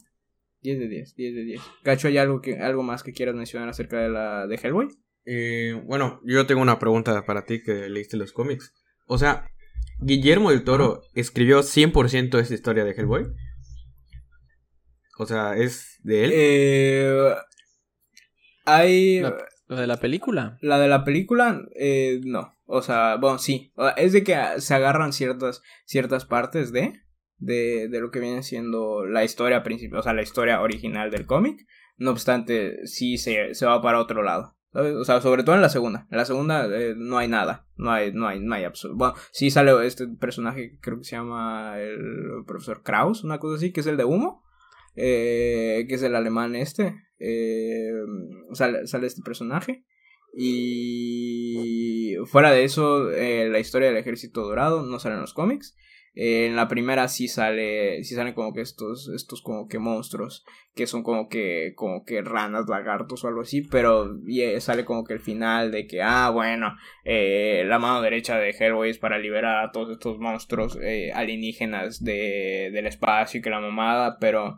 10 0.61 0.79
de 0.79 0.87
10, 0.89 1.15
10 1.15 1.35
de 1.35 1.43
10. 1.43 1.61
Cacho, 1.83 2.09
¿hay 2.09 2.17
algo, 2.17 2.41
que, 2.41 2.57
algo 2.59 2.83
más 2.83 3.03
que 3.03 3.13
quieras 3.13 3.35
mencionar 3.35 3.69
acerca 3.69 3.99
de 4.01 4.09
la 4.09 4.47
de 4.47 4.55
Hellboy? 4.61 4.89
Eh, 5.25 5.81
bueno, 5.85 6.19
yo 6.25 6.45
tengo 6.45 6.61
una 6.61 6.77
pregunta 6.77 7.25
para 7.25 7.45
ti 7.45 7.63
que 7.63 7.87
leíste 7.89 8.17
los 8.17 8.33
cómics. 8.33 8.73
O 9.07 9.17
sea, 9.17 9.49
Guillermo 10.01 10.51
del 10.51 10.65
Toro 10.65 11.03
escribió 11.15 11.61
100% 11.63 12.37
esta 12.39 12.53
historia 12.53 12.83
de 12.83 12.91
Hellboy. 12.91 13.27
O 15.17 15.25
sea, 15.25 15.55
¿es 15.55 15.99
de 16.03 16.25
él? 16.25 16.31
Eh, 16.33 17.33
hay... 18.65 19.21
La- 19.21 19.37
Lo 19.67 19.75
de 19.77 19.87
la 19.87 19.97
película. 19.97 20.57
La 20.61 20.79
de 20.79 20.87
la 20.87 21.03
película, 21.03 21.61
eh, 21.79 22.19
no. 22.23 22.56
O 22.67 22.81
sea, 22.81 23.15
bueno, 23.15 23.39
sí. 23.39 23.73
Es 23.97 24.13
de 24.13 24.23
que 24.23 24.35
ah, 24.35 24.59
se 24.59 24.73
agarran 24.75 25.13
ciertas, 25.13 25.61
ciertas 25.85 26.25
partes 26.25 26.71
de, 26.71 26.93
de, 27.37 27.87
de 27.89 27.99
lo 28.01 28.11
que 28.11 28.19
viene 28.19 28.43
siendo 28.43 29.05
la 29.05 29.23
historia 29.23 29.63
principal, 29.63 29.99
o 29.99 30.03
sea, 30.03 30.13
la 30.13 30.21
historia 30.21 30.61
original 30.61 31.09
del 31.09 31.25
cómic. 31.25 31.65
No 31.97 32.11
obstante, 32.11 32.85
sí 32.85 33.17
se, 33.17 33.55
se 33.55 33.65
va 33.65 33.81
para 33.81 33.99
otro 33.99 34.21
lado. 34.21 34.55
O 34.73 35.03
sea, 35.05 35.21
sobre 35.21 35.43
todo 35.43 35.55
en 35.55 35.61
la 35.63 35.69
segunda. 35.69 36.07
En 36.11 36.17
la 36.17 36.25
segunda 36.25 36.67
eh, 36.67 36.93
no 36.95 37.17
hay 37.17 37.27
nada. 37.27 37.65
No 37.77 37.89
hay, 37.91 38.11
no 38.13 38.27
hay, 38.27 38.39
no 38.39 38.53
hay 38.53 38.63
absoluto. 38.65 38.97
Bueno, 38.97 39.13
sí 39.31 39.49
sale 39.49 39.71
este 39.87 40.07
personaje 40.07 40.69
que 40.71 40.79
creo 40.79 40.97
que 40.99 41.05
se 41.05 41.15
llama 41.15 41.79
el 41.79 42.43
profesor 42.45 42.83
Kraus, 42.83 43.23
una 43.23 43.39
cosa 43.39 43.55
así, 43.57 43.71
que 43.71 43.79
es 43.79 43.87
el 43.87 43.97
de 43.97 44.03
humo. 44.05 44.43
eh, 44.95 45.85
que 45.87 45.95
es 45.95 46.03
el 46.03 46.15
alemán 46.15 46.55
este. 46.55 46.95
eh, 47.19 47.91
sale, 48.53 48.85
sale 48.87 49.07
este 49.07 49.21
personaje. 49.23 49.85
Y 50.39 51.96
fuera 52.25 52.51
de 52.51 52.63
eso, 52.63 53.11
eh, 53.11 53.49
la 53.49 53.59
historia 53.59 53.89
del 53.89 53.97
ejército 53.97 54.41
dorado 54.41 54.83
no 54.83 54.99
sale 54.99 55.15
en 55.15 55.21
los 55.21 55.33
cómics. 55.33 55.75
Eh, 56.19 56.47
en 56.47 56.55
la 56.55 56.67
primera 56.67 57.07
sí 57.09 57.27
sale, 57.27 58.03
sí 58.03 58.15
salen 58.15 58.33
como 58.33 58.51
que 58.51 58.61
estos, 58.61 59.07
estos 59.09 59.43
como 59.43 59.67
que 59.67 59.77
monstruos, 59.77 60.43
que 60.73 60.87
son 60.87 61.03
como 61.03 61.29
que, 61.29 61.73
como 61.75 62.03
que 62.05 62.23
ranas, 62.23 62.67
lagartos 62.67 63.23
o 63.23 63.27
algo 63.27 63.41
así, 63.41 63.61
pero 63.61 64.17
eh, 64.27 64.59
sale 64.59 64.83
como 64.83 65.03
que 65.03 65.13
el 65.13 65.19
final 65.19 65.71
de 65.71 65.85
que, 65.85 66.01
ah, 66.01 66.31
bueno, 66.31 66.75
eh, 67.03 67.63
la 67.67 67.77
mano 67.77 68.01
derecha 68.01 68.39
de 68.39 68.49
Hellboy 68.49 68.89
es 68.89 68.97
para 68.97 69.19
liberar 69.19 69.63
a 69.63 69.71
todos 69.71 69.91
estos 69.91 70.17
monstruos 70.17 70.79
eh, 70.81 71.11
alienígenas 71.13 72.03
de, 72.03 72.71
del 72.73 72.87
espacio 72.87 73.37
y 73.37 73.43
que 73.43 73.51
la 73.51 73.59
mamada, 73.59 74.17
pero 74.19 74.57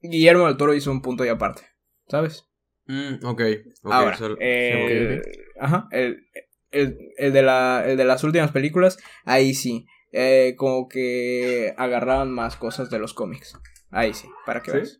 Guillermo 0.00 0.46
del 0.46 0.56
Toro 0.56 0.74
hizo 0.74 0.90
un 0.90 1.02
punto 1.02 1.24
y 1.24 1.28
aparte, 1.28 1.62
¿sabes? 2.08 2.48
Mm, 2.86 3.24
ok, 3.24 3.42
ok. 3.84 3.92
Ahora, 3.92 4.18
eh, 4.40 5.22
ajá, 5.62 5.88
el, 5.90 6.26
el, 6.70 6.98
el 7.16 7.32
de 7.32 7.42
la, 7.42 7.84
el 7.86 7.96
de 7.96 8.04
las 8.04 8.24
últimas 8.24 8.50
películas, 8.52 8.98
ahí 9.24 9.54
sí, 9.54 9.86
eh, 10.12 10.54
como 10.56 10.88
que 10.88 11.74
agarraban 11.76 12.30
más 12.32 12.56
cosas 12.56 12.90
de 12.90 12.98
los 12.98 13.14
cómics. 13.14 13.58
Ahí 13.90 14.14
sí, 14.14 14.28
para 14.46 14.62
que 14.62 14.70
¿Sí? 14.70 14.76
veas. 14.76 14.98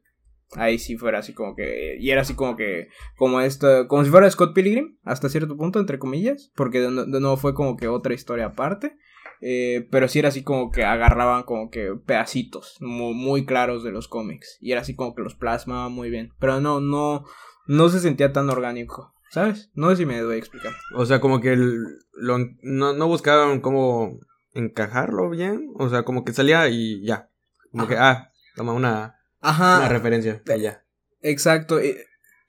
Ahí 0.54 0.78
sí 0.78 0.98
fuera 0.98 1.20
así 1.20 1.32
como 1.32 1.56
que, 1.56 1.96
y 1.98 2.10
era 2.10 2.20
así 2.20 2.34
como 2.34 2.56
que, 2.56 2.88
como 3.16 3.40
esto, 3.40 3.88
como 3.88 4.04
si 4.04 4.10
fuera 4.10 4.30
Scott 4.30 4.54
Pilgrim, 4.54 4.98
hasta 5.02 5.30
cierto 5.30 5.56
punto, 5.56 5.80
entre 5.80 5.98
comillas, 5.98 6.52
porque 6.54 6.80
de, 6.80 6.90
de 6.90 7.20
nuevo 7.20 7.38
fue 7.38 7.54
como 7.54 7.76
que 7.76 7.88
otra 7.88 8.12
historia 8.12 8.46
aparte. 8.46 8.96
Eh, 9.44 9.88
pero 9.90 10.06
sí 10.06 10.20
era 10.20 10.28
así 10.28 10.44
como 10.44 10.70
que 10.70 10.84
agarraban 10.84 11.42
como 11.42 11.68
que 11.68 11.94
pedacitos 12.06 12.76
muy, 12.80 13.12
muy 13.12 13.44
claros 13.44 13.82
de 13.82 13.90
los 13.90 14.06
cómics. 14.06 14.56
Y 14.60 14.70
era 14.70 14.82
así 14.82 14.94
como 14.94 15.14
que 15.16 15.22
los 15.22 15.34
plasmaba 15.34 15.88
muy 15.88 16.10
bien. 16.10 16.32
Pero 16.38 16.60
no, 16.60 16.80
no, 16.80 17.24
no 17.66 17.88
se 17.88 17.98
sentía 17.98 18.32
tan 18.32 18.48
orgánico, 18.50 19.12
¿sabes? 19.32 19.70
No 19.74 19.90
sé 19.90 19.96
si 19.96 20.06
me 20.06 20.20
doy 20.20 20.36
a 20.36 20.38
explicar. 20.38 20.72
O 20.94 21.04
sea, 21.06 21.20
como 21.20 21.40
que 21.40 21.52
el- 21.54 21.84
lo, 22.14 22.38
no, 22.62 22.92
no 22.92 23.06
buscaban 23.08 23.60
cómo 23.60 24.18
encajarlo 24.52 25.30
bien. 25.30 25.70
O 25.76 25.88
sea, 25.88 26.02
como 26.04 26.24
que 26.24 26.32
salía 26.32 26.68
y 26.68 27.04
ya. 27.04 27.30
Como 27.70 27.88
que, 27.88 27.96
ah, 27.96 28.30
toma 28.54 28.72
una, 28.72 29.16
Ajá. 29.40 29.78
una 29.78 29.88
referencia. 29.88 30.42
y 30.56 30.60
ya. 30.60 30.84
Exacto. 31.22 31.78
eh, 31.80 32.04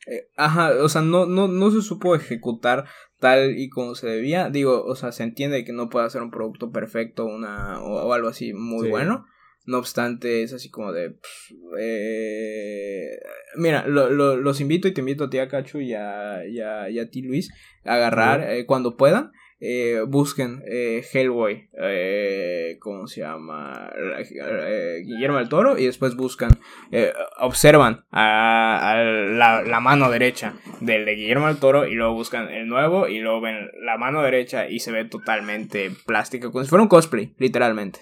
eh, 0.05 0.27
ajá, 0.35 0.71
o 0.83 0.89
sea, 0.89 1.01
no, 1.01 1.25
no, 1.25 1.47
no 1.47 1.71
se 1.71 1.81
supo 1.81 2.13
ejecutar 2.15 2.85
tal 3.19 3.57
y 3.57 3.69
como 3.69 3.95
se 3.95 4.07
debía. 4.07 4.49
Digo, 4.49 4.83
o 4.83 4.95
sea, 4.95 5.13
se 5.13 5.23
entiende 5.23 5.63
que 5.63 5.71
no 5.71 5.89
puede 5.89 6.05
hacer 6.07 6.21
un 6.21 6.29
producto 6.31 6.71
perfecto 6.71 7.25
una, 7.25 7.81
o, 7.81 8.07
o 8.07 8.13
algo 8.13 8.27
así 8.27 8.53
muy 8.53 8.85
Sí. 8.87 8.89
bueno. 8.91 9.25
No 9.65 9.77
obstante, 9.77 10.43
es 10.43 10.51
así 10.53 10.69
como 10.69 10.91
de... 10.91 11.11
pff, 11.11 11.51
eh, 11.79 13.17
mira, 13.55 13.87
lo, 13.87 14.09
lo- 14.09 14.35
los 14.37 14.59
invito 14.61 14.87
y 14.87 14.93
te 14.93 15.01
invito 15.01 15.25
a 15.25 15.29
ti, 15.29 15.37
a 15.39 15.47
Cacho, 15.47 15.79
y 15.79 15.93
a, 15.93 16.45
y 16.45 16.59
a, 16.59 16.89
y 16.89 16.99
a 16.99 17.09
ti, 17.09 17.21
Luis, 17.21 17.51
a 17.85 17.95
agarrar 17.95 18.41
eh, 18.51 18.65
cuando 18.65 18.97
puedan. 18.97 19.31
eh, 19.65 20.01
busquen 20.05 20.61
eh, 20.67 21.01
Hellboy, 21.13 21.69
eh, 21.81 22.75
¿cómo 22.81 23.07
se 23.07 23.21
llama? 23.21 23.89
Eh, 24.19 25.01
Guillermo 25.05 25.37
del 25.37 25.47
Toro, 25.47 25.77
y 25.77 25.85
después 25.85 26.15
buscan 26.17 26.51
eh, 26.91 27.13
observan 27.39 28.03
a, 28.11 28.91
a 28.91 29.03
la, 29.03 29.63
la 29.63 29.79
mano 29.79 30.11
derecha 30.11 30.53
del 30.81 31.05
de 31.05 31.15
Guillermo 31.15 31.47
del 31.47 31.57
Toro 31.59 31.87
y 31.87 31.93
luego 31.93 32.13
buscan 32.13 32.49
el 32.49 32.67
nuevo 32.67 33.07
y 33.07 33.19
luego 33.19 33.39
ven 33.39 33.69
la 33.85 33.97
mano 33.97 34.21
derecha 34.21 34.67
y 34.67 34.79
se 34.79 34.91
ve 34.91 35.05
totalmente 35.05 35.91
plástica, 36.05 36.51
como 36.51 36.61
si 36.65 36.69
fuera 36.69 36.83
un 36.83 36.89
cosplay, 36.89 37.33
literalmente. 37.37 38.01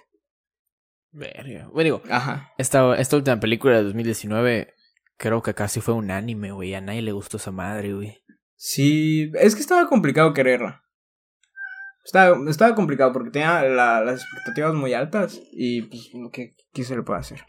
Verga. 1.12 1.68
Bueno, 1.74 1.84
digo, 1.84 2.02
Ajá. 2.10 2.52
esta, 2.58 2.96
esta 2.98 3.16
última 3.18 3.40
película 3.40 3.78
de 3.78 3.84
2019 3.84 4.74
creo 5.18 5.42
que 5.42 5.54
casi 5.54 5.82
fue 5.82 5.94
un 5.94 6.10
anime, 6.12 6.52
güey. 6.52 6.74
A 6.74 6.82
nadie 6.82 7.02
le 7.02 7.12
gustó 7.12 7.38
esa 7.38 7.52
madre, 7.52 7.94
güey. 7.94 8.24
Sí, 8.56 9.32
es 9.40 9.56
que 9.56 9.62
estaba 9.62 9.88
complicado 9.88 10.34
quererla. 10.34 10.84
Estaba, 12.04 12.38
estaba 12.50 12.74
complicado 12.76 13.12
porque 13.14 13.30
tenía 13.30 13.62
la- 13.64 14.02
las 14.02 14.22
expectativas 14.24 14.74
muy 14.74 14.94
altas 14.94 15.40
y 15.52 15.84
pues, 15.84 16.10
¿qué, 16.34 16.56
¿qué 16.74 16.84
se 16.84 16.96
le 16.96 17.04
puede 17.04 17.20
hacer? 17.20 17.42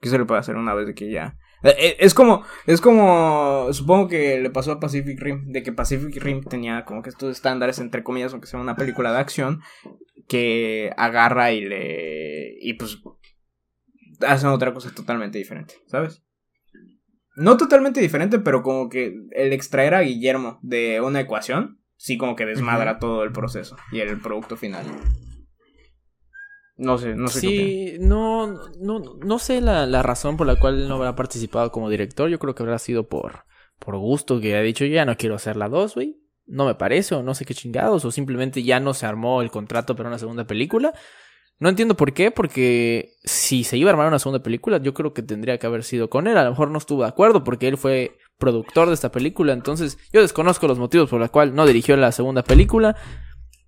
¿Qué 0.00 0.08
se 0.08 0.18
le 0.18 0.24
puede 0.24 0.40
hacer 0.40 0.56
una 0.56 0.74
vez 0.74 0.86
de 0.86 0.94
que 0.94 1.10
ya... 1.10 1.36
Eh, 1.62 1.74
eh, 1.78 1.96
Es 2.00 2.12
como, 2.12 2.42
es 2.66 2.80
como, 2.80 3.68
supongo 3.72 4.08
que 4.08 4.40
le 4.40 4.50
pasó 4.50 4.72
a 4.72 4.80
Pacific 4.80 5.20
Rim, 5.20 5.52
de 5.52 5.62
que 5.62 5.72
Pacific 5.72 6.16
Rim 6.20 6.42
tenía 6.42 6.84
como 6.84 7.02
que 7.02 7.10
estos 7.10 7.30
estándares, 7.30 7.78
entre 7.78 8.02
comillas, 8.02 8.32
aunque 8.32 8.48
sea 8.48 8.58
una 8.58 8.74
película 8.74 9.12
de 9.12 9.18
acción, 9.20 9.60
que 10.32 10.90
agarra 10.96 11.52
y 11.52 11.60
le... 11.60 12.56
y 12.58 12.72
pues 12.72 12.98
hacen 14.26 14.48
otra 14.48 14.72
cosa 14.72 14.90
totalmente 14.94 15.36
diferente, 15.36 15.74
¿sabes? 15.86 16.22
No 17.36 17.58
totalmente 17.58 18.00
diferente, 18.00 18.38
pero 18.38 18.62
como 18.62 18.88
que 18.88 19.14
el 19.32 19.52
extraer 19.52 19.94
a 19.94 20.00
Guillermo 20.00 20.58
de 20.62 21.02
una 21.02 21.20
ecuación, 21.20 21.82
sí 21.96 22.16
como 22.16 22.34
que 22.34 22.46
desmadra 22.46 22.98
todo 22.98 23.24
el 23.24 23.32
proceso 23.32 23.76
y 23.90 24.00
el 24.00 24.18
producto 24.20 24.56
final. 24.56 24.86
No 26.78 26.96
sé, 26.96 27.14
no 27.14 27.28
sé 27.28 27.40
qué. 27.42 27.46
Sí, 27.46 27.96
no, 28.00 28.54
no, 28.80 29.00
no 29.22 29.38
sé 29.38 29.60
la, 29.60 29.84
la 29.84 30.02
razón 30.02 30.38
por 30.38 30.46
la 30.46 30.58
cual 30.58 30.80
él 30.80 30.88
no 30.88 30.94
habrá 30.94 31.14
participado 31.14 31.70
como 31.70 31.90
director. 31.90 32.30
Yo 32.30 32.38
creo 32.38 32.54
que 32.54 32.62
habrá 32.62 32.78
sido 32.78 33.06
por, 33.06 33.44
por 33.78 33.98
gusto 33.98 34.40
que 34.40 34.56
ha 34.56 34.62
dicho, 34.62 34.86
ya 34.86 35.04
no 35.04 35.18
quiero 35.18 35.34
hacer 35.34 35.56
la 35.56 35.68
2, 35.68 35.94
güey. 35.94 36.21
No 36.46 36.66
me 36.66 36.74
parece, 36.74 37.14
o 37.14 37.22
no 37.22 37.34
sé 37.34 37.44
qué 37.44 37.54
chingados, 37.54 38.04
o 38.04 38.10
simplemente 38.10 38.62
ya 38.62 38.80
no 38.80 38.94
se 38.94 39.06
armó 39.06 39.42
el 39.42 39.50
contrato 39.50 39.94
para 39.96 40.08
una 40.08 40.18
segunda 40.18 40.44
película. 40.46 40.92
No 41.58 41.68
entiendo 41.68 41.96
por 41.96 42.12
qué, 42.12 42.30
porque 42.32 43.14
si 43.22 43.62
se 43.62 43.76
iba 43.76 43.90
a 43.90 43.92
armar 43.92 44.08
una 44.08 44.18
segunda 44.18 44.42
película, 44.42 44.78
yo 44.78 44.94
creo 44.94 45.14
que 45.14 45.22
tendría 45.22 45.58
que 45.58 45.66
haber 45.66 45.84
sido 45.84 46.10
con 46.10 46.26
él. 46.26 46.36
A 46.36 46.44
lo 46.44 46.50
mejor 46.50 46.70
no 46.70 46.78
estuvo 46.78 47.02
de 47.02 47.08
acuerdo 47.08 47.44
porque 47.44 47.68
él 47.68 47.76
fue 47.76 48.18
productor 48.38 48.88
de 48.88 48.94
esta 48.94 49.12
película, 49.12 49.52
entonces 49.52 49.98
yo 50.12 50.20
desconozco 50.20 50.66
los 50.66 50.78
motivos 50.78 51.08
por 51.08 51.20
los 51.20 51.30
cuales 51.30 51.54
no 51.54 51.64
dirigió 51.64 51.96
la 51.96 52.10
segunda 52.10 52.42
película. 52.42 52.96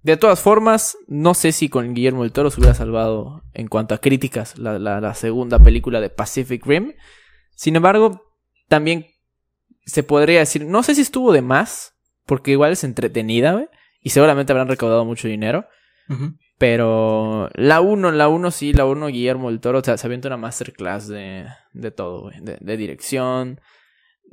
De 0.02 0.16
todas 0.16 0.40
formas, 0.40 0.98
no 1.06 1.32
sé 1.34 1.52
si 1.52 1.68
con 1.68 1.94
Guillermo 1.94 2.24
del 2.24 2.32
Toro 2.32 2.50
se 2.50 2.58
hubiera 2.60 2.74
salvado 2.74 3.42
en 3.54 3.68
cuanto 3.68 3.94
a 3.94 3.98
críticas 3.98 4.58
la, 4.58 4.78
la- 4.80 5.00
la 5.00 5.14
segunda 5.14 5.60
película 5.60 6.00
de 6.00 6.10
Pacific 6.10 6.66
Rim. 6.66 6.94
Sin 7.54 7.76
embargo, 7.76 8.20
también 8.68 9.06
se 9.86 10.02
podría 10.02 10.40
decir, 10.40 10.66
no 10.66 10.82
sé 10.82 10.96
si 10.96 11.02
estuvo 11.02 11.32
de 11.32 11.42
más 11.42 11.93
porque 12.26 12.52
igual 12.52 12.72
es 12.72 12.84
entretenida, 12.84 13.52
güey. 13.52 13.68
Y 14.00 14.10
seguramente 14.10 14.52
habrán 14.52 14.68
recaudado 14.68 15.04
mucho 15.04 15.28
dinero. 15.28 15.66
Pero 16.58 17.48
la 17.54 17.80
1, 17.80 18.12
la 18.12 18.28
1 18.28 18.50
sí, 18.50 18.72
la 18.72 18.84
1 18.84 19.06
Guillermo 19.08 19.50
del 19.50 19.60
Toro, 19.60 19.78
o 19.78 19.84
sea, 19.84 19.96
se 19.96 20.06
avienta 20.06 20.28
una 20.28 20.36
masterclass 20.36 21.08
de, 21.08 21.46
de 21.72 21.90
todo, 21.90 22.22
güey. 22.22 22.40
De, 22.40 22.58
de 22.60 22.76
dirección, 22.76 23.60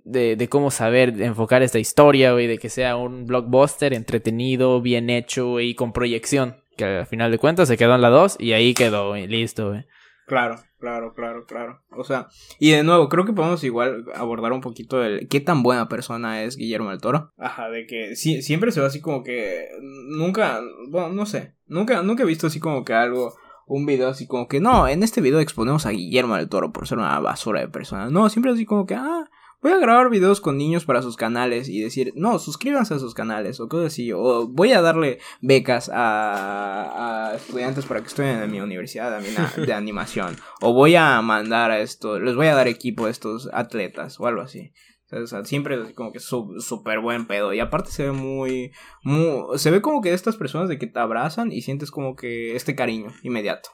de, 0.03 0.35
de 0.35 0.49
cómo 0.49 0.71
saber 0.71 1.21
enfocar 1.21 1.63
esta 1.63 1.79
historia, 1.79 2.33
güey. 2.33 2.47
De 2.47 2.57
que 2.57 2.69
sea 2.69 2.97
un 2.97 3.25
blockbuster 3.25 3.93
entretenido, 3.93 4.81
bien 4.81 5.09
hecho, 5.09 5.51
güey, 5.51 5.69
y 5.69 5.75
con 5.75 5.93
proyección. 5.93 6.57
Que 6.75 6.85
al 6.85 7.07
final 7.07 7.31
de 7.31 7.37
cuentas 7.37 7.67
se 7.67 7.77
quedó 7.77 7.95
en 7.95 8.01
la 8.01 8.09
2 8.09 8.37
y 8.39 8.53
ahí 8.53 8.73
quedó, 8.73 9.09
güey. 9.09 9.27
Listo, 9.27 9.69
güey. 9.69 9.85
Claro, 10.27 10.55
claro, 10.79 11.13
claro, 11.13 11.45
claro. 11.45 11.81
O 11.91 12.03
sea, 12.03 12.27
y 12.59 12.71
de 12.71 12.83
nuevo, 12.83 13.09
creo 13.09 13.25
que 13.25 13.33
podemos 13.33 13.63
igual 13.63 14.05
abordar 14.15 14.53
un 14.53 14.61
poquito 14.61 15.03
el 15.03 15.27
qué 15.27 15.39
tan 15.39 15.63
buena 15.63 15.89
persona 15.89 16.43
es 16.43 16.55
Guillermo 16.55 16.89
del 16.89 17.01
Toro. 17.01 17.31
Ajá, 17.37 17.69
de 17.69 17.85
que 17.85 18.15
sí, 18.15 18.41
siempre 18.41 18.71
se 18.71 18.81
va 18.81 18.87
así 18.87 19.01
como 19.01 19.23
que 19.23 19.67
nunca, 19.81 20.61
bueno, 20.89 21.09
no 21.09 21.25
sé, 21.25 21.55
nunca, 21.67 22.01
nunca 22.01 22.23
he 22.23 22.27
visto 22.27 22.47
así 22.47 22.59
como 22.59 22.85
que 22.85 22.93
algo, 22.93 23.33
un 23.67 23.85
video 23.85 24.09
así 24.09 24.27
como 24.27 24.47
que, 24.47 24.59
no, 24.59 24.87
en 24.87 25.03
este 25.03 25.21
video 25.21 25.39
exponemos 25.39 25.85
a 25.85 25.91
Guillermo 25.91 26.35
del 26.35 26.49
Toro 26.49 26.71
por 26.71 26.87
ser 26.87 26.97
una 26.97 27.19
basura 27.19 27.61
de 27.61 27.67
persona. 27.67 28.09
No, 28.09 28.29
siempre 28.29 28.51
así 28.51 28.65
como 28.65 28.85
que, 28.85 28.95
ah, 28.95 29.29
voy 29.61 29.71
a 29.71 29.77
grabar 29.77 30.09
videos 30.09 30.41
con 30.41 30.57
niños 30.57 30.85
para 30.85 31.01
sus 31.01 31.15
canales 31.17 31.69
y 31.69 31.81
decir, 31.81 32.13
no, 32.15 32.39
suscríbanse 32.39 32.93
a 32.95 32.99
sus 32.99 33.13
canales 33.13 33.59
o 33.59 33.67
cosas 33.67 33.93
así. 33.93 34.11
O 34.11 34.47
voy 34.47 34.71
a 34.73 34.81
darle 34.81 35.19
becas 35.41 35.89
a, 35.93 37.29
a 37.31 37.35
estudiantes 37.35 37.85
para 37.85 38.01
que 38.01 38.07
estudien 38.07 38.41
en 38.41 38.51
mi 38.51 38.59
universidad 38.59 39.11
de, 39.11 39.17
anima- 39.27 39.53
de 39.65 39.73
animación. 39.73 40.35
O 40.61 40.73
voy 40.73 40.95
a 40.95 41.21
mandar 41.21 41.71
a 41.71 41.79
esto, 41.79 42.19
les 42.19 42.35
voy 42.35 42.47
a 42.47 42.55
dar 42.55 42.67
equipo 42.67 43.05
a 43.05 43.09
estos 43.09 43.49
atletas 43.53 44.19
o 44.19 44.27
algo 44.27 44.41
así. 44.41 44.73
O 45.13 45.27
sea, 45.27 45.43
siempre 45.43 45.75
es 45.75 45.93
como 45.93 46.13
que 46.13 46.21
súper 46.21 47.01
buen 47.01 47.27
pedo. 47.27 47.53
Y 47.53 47.59
aparte 47.59 47.91
se 47.91 48.03
ve 48.05 48.11
muy, 48.13 48.71
muy... 49.03 49.57
Se 49.59 49.69
ve 49.69 49.81
como 49.81 50.01
que 50.01 50.07
de 50.07 50.15
estas 50.15 50.37
personas 50.37 50.69
de 50.69 50.79
que 50.79 50.87
te 50.87 50.99
abrazan 50.99 51.51
y 51.51 51.61
sientes 51.63 51.91
como 51.91 52.15
que 52.15 52.55
este 52.55 52.75
cariño 52.75 53.11
inmediato. 53.21 53.71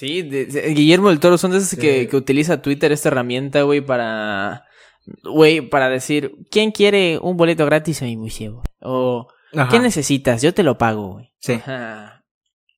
Sí, 0.00 0.22
de- 0.22 0.46
de- 0.46 0.68
Guillermo 0.74 1.10
del 1.10 1.20
Toro 1.20 1.36
son 1.36 1.50
de 1.50 1.58
esos 1.58 1.68
Sí. 1.70 1.76
que, 1.76 2.08
que 2.08 2.16
utiliza 2.16 2.62
Twitter, 2.62 2.90
esta 2.90 3.08
herramienta, 3.10 3.62
güey, 3.62 3.80
para. 3.82 4.64
Güey, 5.24 5.60
para 5.60 5.88
decir, 5.90 6.32
¿quién 6.50 6.70
quiere 6.70 7.18
un 7.20 7.36
boleto 7.36 7.66
gratis 7.66 8.00
a 8.02 8.06
mi 8.06 8.16
museo? 8.16 8.62
O, 8.80 9.28
Ajá. 9.54 9.68
¿qué 9.70 9.78
necesitas? 9.78 10.40
Yo 10.42 10.54
te 10.54 10.62
lo 10.62 10.78
pago, 10.78 11.14
güey. 11.14 11.30
Sí. 11.38 11.52
Ajá. 11.54 12.24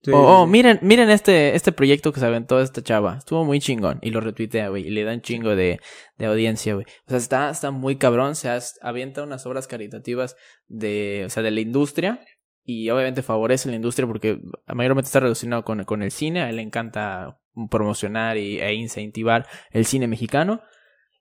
Sí, 0.04 0.10
o, 0.10 0.18
oh, 0.18 0.46
miren, 0.48 0.80
miren 0.82 1.10
este, 1.10 1.54
este 1.54 1.70
proyecto 1.70 2.12
que 2.12 2.18
se 2.18 2.26
aventó 2.26 2.60
esta 2.60 2.82
chava. 2.82 3.18
Estuvo 3.18 3.44
muy 3.44 3.60
chingón. 3.60 4.00
Y 4.02 4.10
lo 4.10 4.20
retuitea, 4.20 4.68
güey. 4.68 4.84
Y 4.88 4.90
le 4.90 5.04
da 5.04 5.12
un 5.12 5.20
chingo 5.20 5.54
de, 5.54 5.78
de 6.18 6.26
audiencia, 6.26 6.74
güey. 6.74 6.86
O 7.06 7.10
sea, 7.10 7.18
está, 7.18 7.50
está 7.50 7.70
muy 7.70 7.94
cabrón. 7.96 8.34
Se 8.34 8.48
avienta 8.80 9.22
unas 9.22 9.46
obras 9.46 9.68
caritativas 9.68 10.34
de, 10.66 11.22
o 11.26 11.30
sea, 11.30 11.44
de 11.44 11.52
la 11.52 11.60
industria. 11.60 12.20
Y 12.64 12.88
obviamente 12.90 13.22
favorece 13.22 13.68
la 13.68 13.76
industria 13.76 14.06
porque 14.06 14.40
mayormente 14.72 15.06
está 15.06 15.20
relacionado 15.20 15.64
con, 15.64 15.84
con 15.84 16.02
el 16.02 16.10
cine. 16.10 16.42
A 16.42 16.50
él 16.50 16.56
le 16.56 16.62
encanta 16.62 17.38
promocionar 17.70 18.36
y, 18.36 18.60
e 18.60 18.74
incentivar 18.74 19.46
el 19.72 19.84
cine 19.84 20.06
mexicano. 20.06 20.60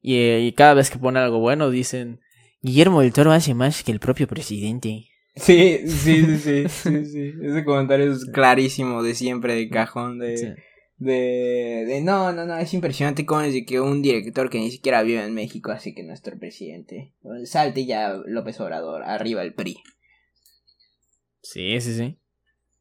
Y, 0.02 0.16
eh, 0.18 0.40
y 0.42 0.52
cada 0.54 0.74
vez 0.74 0.90
que 0.90 1.00
pone 1.00 1.20
algo 1.20 1.40
bueno 1.40 1.70
dicen, 1.70 2.20
Guillermo 2.62 3.02
del 3.02 3.14
Toro 3.14 3.32
hace 3.32 3.54
más 3.54 3.84
que 3.84 3.92
el 3.92 4.00
propio 4.00 4.28
presidente. 4.28 5.08
Sí, 5.36 5.80
sí, 5.88 6.26
sí, 6.26 6.38
sí, 6.38 6.70
sí, 6.70 7.06
sí. 7.06 7.34
Ese 7.42 7.64
comentario 7.64 8.12
es 8.12 8.26
clarísimo 8.26 9.02
de 9.02 9.16
siempre, 9.16 9.56
de 9.56 9.70
cajón, 9.70 10.20
de, 10.20 10.38
Sí. 10.38 10.48
de, 10.98 11.86
de 11.88 12.02
no, 12.02 12.34
no, 12.34 12.46
no, 12.46 12.58
es 12.58 12.74
impresionante 12.74 13.26
cómo 13.26 13.42
es 13.42 13.54
de 13.54 13.66
que 13.66 13.80
un 13.80 14.02
director 14.02 14.50
que 14.50 14.60
ni 14.60 14.70
siquiera 14.72 15.02
vive 15.04 15.24
en 15.24 15.34
México 15.34 15.72
hace 15.72 15.94
que 15.96 16.04
nuestro 16.04 16.38
presidente 16.38 17.14
salte 17.46 17.86
ya 17.86 18.14
López 18.26 18.60
Obrador, 18.60 19.04
arriba 19.04 19.42
el 19.42 19.54
PRI. 19.54 19.78
Sí, 21.42 21.80
sí, 21.82 21.96
sí. 21.96 22.20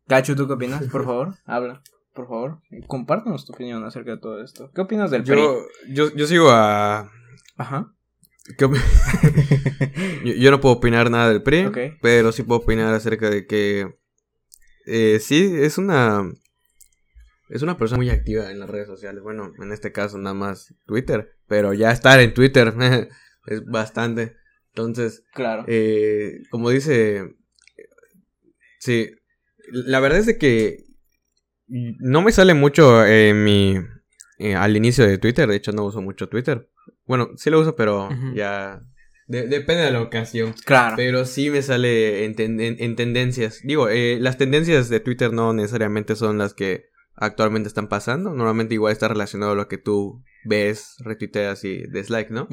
Gacho, 0.07 0.35
¿tú 0.37 0.47
qué 0.47 0.55
opinas? 0.55 0.85
Por 0.89 1.05
favor, 1.05 1.35
habla, 1.45 1.83
por 2.15 2.27
favor, 2.29 2.61
compártanos 2.87 3.47
tu 3.47 3.53
opinión 3.53 3.85
acerca 3.85 4.13
de 4.13 4.19
todo 4.19 4.43
esto. 4.43 4.71
¿Qué 4.75 4.81
opinas 4.81 5.11
del 5.11 5.23
PRI? 5.25 5.37
Yo, 5.41 5.63
yo, 5.89 6.15
yo 6.15 6.27
sigo 6.27 6.51
a... 6.51 7.11
Ajá. 7.57 7.95
¿qué 8.59 8.65
op- 8.65 8.75
yo, 10.25 10.33
yo 10.35 10.51
no 10.51 10.61
puedo 10.61 10.75
opinar 10.77 11.11
nada 11.11 11.29
del 11.31 11.43
PRI, 11.43 11.67
Ok. 11.67 11.79
pero 12.03 12.33
sí 12.33 12.43
puedo 12.43 12.61
opinar 12.61 12.93
acerca 12.95 13.31
de 13.31 13.47
que... 13.47 13.95
eh, 14.87 15.19
sí, 15.21 15.53
es 15.57 15.79
una... 15.79 16.23
Es 17.49 17.63
una 17.63 17.77
persona 17.77 17.97
muy 17.99 18.11
activa 18.11 18.51
en 18.53 18.61
las 18.61 18.71
redes 18.71 18.87
sociales. 18.87 19.23
Bueno, 19.25 19.53
en 19.61 19.73
este 19.73 19.91
caso 19.91 20.19
nada 20.19 20.35
más 20.35 20.73
Twitter. 20.87 21.33
Pero 21.49 21.73
ya 21.75 21.91
estar 21.91 22.21
en 22.21 22.33
Twitter 22.33 22.73
es 23.47 23.65
bastante. 23.67 24.37
Entonces, 24.69 25.25
Claro. 25.35 25.65
Eh, 25.67 26.43
como 26.51 26.71
dice, 26.71 27.35
sí, 28.81 29.09
la 29.71 30.01
verdad 30.01 30.19
es 30.19 30.27
de 30.27 30.37
que 30.39 30.85
no 31.69 32.23
me 32.23 32.33
sale 32.33 32.55
mucho 32.55 33.05
en 33.07 33.45
mi 33.45 33.77
eh, 34.39 34.55
al 34.57 34.77
inicio 34.77 35.07
de 35.07 35.19
Twitter. 35.19 35.49
De 35.49 35.57
hecho, 35.57 35.71
no 35.73 35.85
uso 35.85 36.03
mucho 36.03 36.29
Twitter. 36.29 36.69
Bueno, 37.05 37.31
sí 37.37 37.51
lo 37.51 37.61
uso, 37.61 37.77
pero 37.77 38.09
ya 38.35 38.81
de- 39.29 39.47
depende 39.47 39.85
de 39.85 39.91
la 39.93 40.03
ocasión. 40.03 40.55
claro. 40.65 40.97
Pero 40.97 41.25
sí 41.25 41.51
me 41.51 41.63
sale 41.63 42.25
en, 42.25 42.35
ten- 42.35 42.61
en- 42.61 42.77
en 42.81 42.97
tendencias. 42.97 43.61
Digo, 43.63 43.89
eh, 43.89 44.19
las 44.21 44.37
tendencias 44.39 44.89
de 44.89 44.99
Twitter 45.01 45.33
no 45.33 45.53
necesariamente 45.53 46.17
son 46.17 46.39
las 46.39 46.55
que 46.55 46.87
actualmente 47.15 47.69
están 47.69 47.89
pasando. 47.89 48.35
Normalmente 48.35 48.75
igual 48.75 48.93
está 48.93 49.07
relacionado 49.09 49.53
a 49.53 49.57
lo 49.57 49.69
que 49.69 49.79
tú 49.79 50.25
ves, 50.45 50.97
retuiteas 51.01 51.65
y 51.65 51.85
dislike, 51.87 52.31
¿no? 52.31 52.49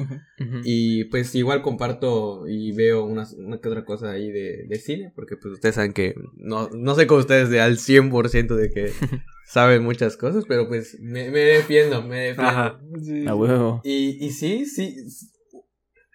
Y 0.64 1.04
pues 1.04 1.34
igual 1.34 1.62
comparto 1.62 2.46
y 2.48 2.72
veo 2.72 3.04
una, 3.04 3.26
que 3.60 3.68
otra 3.68 3.84
cosa 3.84 4.10
ahí 4.10 4.30
de, 4.30 4.64
de 4.68 4.76
cine, 4.78 5.12
porque 5.14 5.36
pues 5.36 5.54
ustedes 5.54 5.74
saben 5.74 5.92
que 5.92 6.14
no, 6.36 6.68
no 6.70 6.94
sé 6.94 7.06
con 7.06 7.18
ustedes 7.18 7.50
de 7.50 7.60
al 7.60 7.78
100% 7.78 8.54
de 8.56 8.70
que 8.70 8.90
saben 9.46 9.82
muchas 9.82 10.16
cosas, 10.16 10.44
pero 10.46 10.68
pues 10.68 10.98
me, 11.00 11.30
me 11.30 11.40
defiendo, 11.40 12.02
me 12.02 12.18
defiendo. 12.20 12.50
Ajá. 12.50 12.80
Sí, 13.02 13.26
A 13.26 13.32
sí. 13.32 13.38
huevo. 13.38 13.80
Y, 13.84 14.24
y 14.26 14.30
sí, 14.30 14.66
sí, 14.66 14.96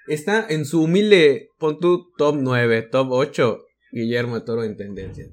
está 0.08 0.46
en 0.50 0.66
su 0.66 0.84
humilde, 0.84 1.50
pon 1.58 1.80
tu 1.80 2.12
top 2.18 2.36
9, 2.40 2.84
top 2.92 3.08
8, 3.12 3.66
Guillermo 3.92 4.36
de 4.40 4.46
Toro 4.46 4.64
en 4.64 4.78
tendencia. 4.78 5.26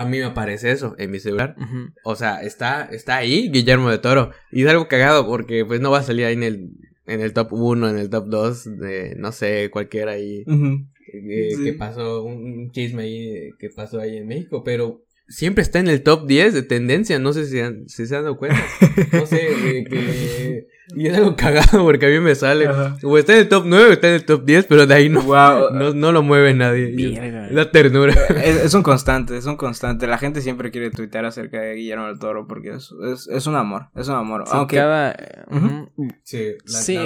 A 0.00 0.04
mí 0.04 0.18
me 0.18 0.24
aparece 0.24 0.70
eso 0.70 0.94
en 0.98 1.10
mi 1.10 1.18
celular. 1.18 1.56
O 2.04 2.14
sea, 2.16 2.42
está, 2.42 2.84
está 2.92 3.16
ahí 3.16 3.50
Guillermo 3.50 3.90
de 3.90 3.98
Toro. 3.98 4.30
Y 4.52 4.62
es 4.62 4.68
algo 4.68 4.86
cagado 4.88 5.26
porque 5.26 5.64
pues 5.64 5.80
no 5.80 5.90
va 5.90 5.98
a 5.98 6.02
salir 6.02 6.24
ahí 6.26 6.34
en 6.34 6.42
el, 6.44 6.70
en 7.06 7.20
el 7.20 7.32
top 7.32 7.52
1, 7.52 7.88
en 7.90 7.98
el 7.98 8.08
top 8.10 8.26
2 8.28 8.78
de, 8.78 9.14
no 9.16 9.32
sé, 9.32 9.70
cualquiera 9.70 10.12
ahí 10.12 10.44
eh, 11.12 11.50
Sí. 11.56 11.64
que 11.64 11.72
pasó, 11.72 12.22
un, 12.22 12.44
un 12.44 12.70
chisme 12.70 13.02
ahí 13.04 13.28
eh, 13.28 13.50
que 13.58 13.70
pasó 13.70 13.98
ahí 14.00 14.18
en 14.18 14.26
México. 14.26 14.62
Pero 14.64 15.02
siempre 15.28 15.62
está 15.62 15.78
en 15.78 15.88
el 15.88 16.02
top 16.02 16.26
10 16.26 16.54
de 16.54 16.62
tendencia. 16.62 17.18
No 17.18 17.32
sé 17.32 17.46
si, 17.46 17.60
han- 17.60 17.88
si 17.88 18.06
se 18.06 18.16
han 18.16 18.22
dado 18.24 18.36
cuenta. 18.36 18.58
No 19.12 19.26
sé, 19.26 19.40
eh, 19.78 19.84
que... 19.84 20.66
Y 20.96 21.06
es 21.06 21.14
algo 21.18 21.36
cagado 21.36 21.84
porque 21.84 22.06
a 22.06 22.08
mí 22.08 22.18
me 22.18 22.34
sale. 22.34 22.66
Ajá. 22.66 22.96
O 23.02 23.18
está 23.18 23.34
en 23.34 23.40
el 23.40 23.48
top 23.50 23.64
9 23.66 23.84
o 23.90 23.92
está 23.92 24.08
en 24.08 24.14
el 24.14 24.24
top 24.24 24.46
10, 24.46 24.64
pero 24.64 24.86
de 24.86 24.94
ahí 24.94 25.10
no, 25.10 25.20
Wow. 25.20 25.70
no, 25.74 25.92
no 25.92 26.12
lo 26.12 26.22
mueve 26.22 26.54
nadie. 26.54 26.94
Es- 26.94 27.18
es 27.50 27.52
la 27.52 27.70
ternura. 27.70 28.14
Es, 28.42 28.56
es 28.64 28.72
un 28.74 28.82
constante, 28.82 29.36
es 29.36 29.44
un 29.44 29.56
constante. 29.56 30.06
La 30.06 30.16
gente 30.16 30.40
siempre 30.40 30.70
quiere 30.70 30.90
tuitear 30.90 31.26
acerca 31.26 31.60
de 31.60 31.74
Guillermo 31.74 32.06
del 32.06 32.18
Toro 32.18 32.46
porque 32.48 32.70
es, 32.70 32.90
es, 33.12 33.28
es 33.28 33.46
un 33.46 33.56
amor, 33.56 33.88
es 33.96 34.08
un 34.08 34.14
amor. 34.14 34.44
Sí, 34.46 34.52
Aunque 34.54 34.76
cada. 34.76 35.14
Sí, 36.24 36.54
Sí, 36.64 36.96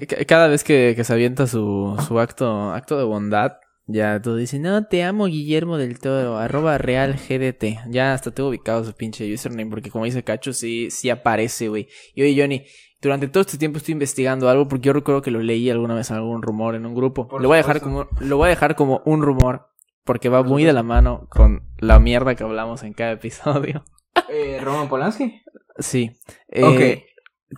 ca- 0.00 0.06
ca- 0.06 0.24
cada 0.26 0.48
vez 0.48 0.62
que, 0.62 0.92
que 0.94 1.02
se 1.04 1.12
avienta 1.14 1.46
su, 1.46 1.96
su 2.06 2.18
acto, 2.20 2.72
acto 2.72 2.98
de 2.98 3.04
bondad, 3.04 3.52
ya 3.92 4.20
tú 4.22 4.36
dices, 4.36 4.60
no, 4.60 4.86
te 4.86 5.02
amo 5.04 5.26
Guillermo 5.26 5.76
del 5.78 5.98
Toro, 5.98 6.38
arroba 6.38 6.78
real 6.78 7.14
GDT. 7.16 7.88
Ya 7.90 8.12
hasta 8.14 8.30
tengo 8.30 8.48
ubicado 8.48 8.84
su 8.84 8.92
pinche 8.94 9.32
username, 9.32 9.70
porque 9.70 9.90
como 9.90 10.04
dice 10.04 10.22
Cacho, 10.24 10.52
sí, 10.52 10.90
sí 10.90 11.10
aparece, 11.10 11.68
güey. 11.68 11.88
Y 12.14 12.22
oye, 12.22 12.40
Johnny, 12.40 12.64
durante 13.00 13.28
todo 13.28 13.40
este 13.42 13.58
tiempo 13.58 13.78
estoy 13.78 13.92
investigando 13.92 14.48
algo, 14.48 14.68
porque 14.68 14.86
yo 14.86 14.92
recuerdo 14.92 15.22
que 15.22 15.30
lo 15.30 15.40
leí 15.40 15.68
alguna 15.70 15.94
vez 15.94 16.10
en 16.10 16.16
algún 16.16 16.42
rumor 16.42 16.74
en 16.74 16.86
un 16.86 16.94
grupo. 16.94 17.28
Por 17.28 17.42
Lo 17.42 17.48
voy 17.48 17.56
a 17.56 17.58
dejar 17.58 17.80
como, 17.80 18.08
lo 18.20 18.36
voy 18.36 18.46
a 18.46 18.50
dejar 18.50 18.74
como 18.76 19.02
un 19.04 19.22
rumor, 19.22 19.68
porque 20.04 20.28
va 20.28 20.42
muy 20.42 20.64
de 20.64 20.72
la 20.72 20.82
mano 20.82 21.26
con 21.30 21.62
la 21.78 21.98
mierda 21.98 22.34
que 22.34 22.44
hablamos 22.44 22.82
en 22.82 22.92
cada 22.92 23.12
episodio. 23.12 23.84
eh, 24.30 24.58
Roman 24.62 24.88
Polanski. 24.88 25.42
Sí. 25.78 26.10
Eh, 26.48 26.64
Ok. 26.64 27.08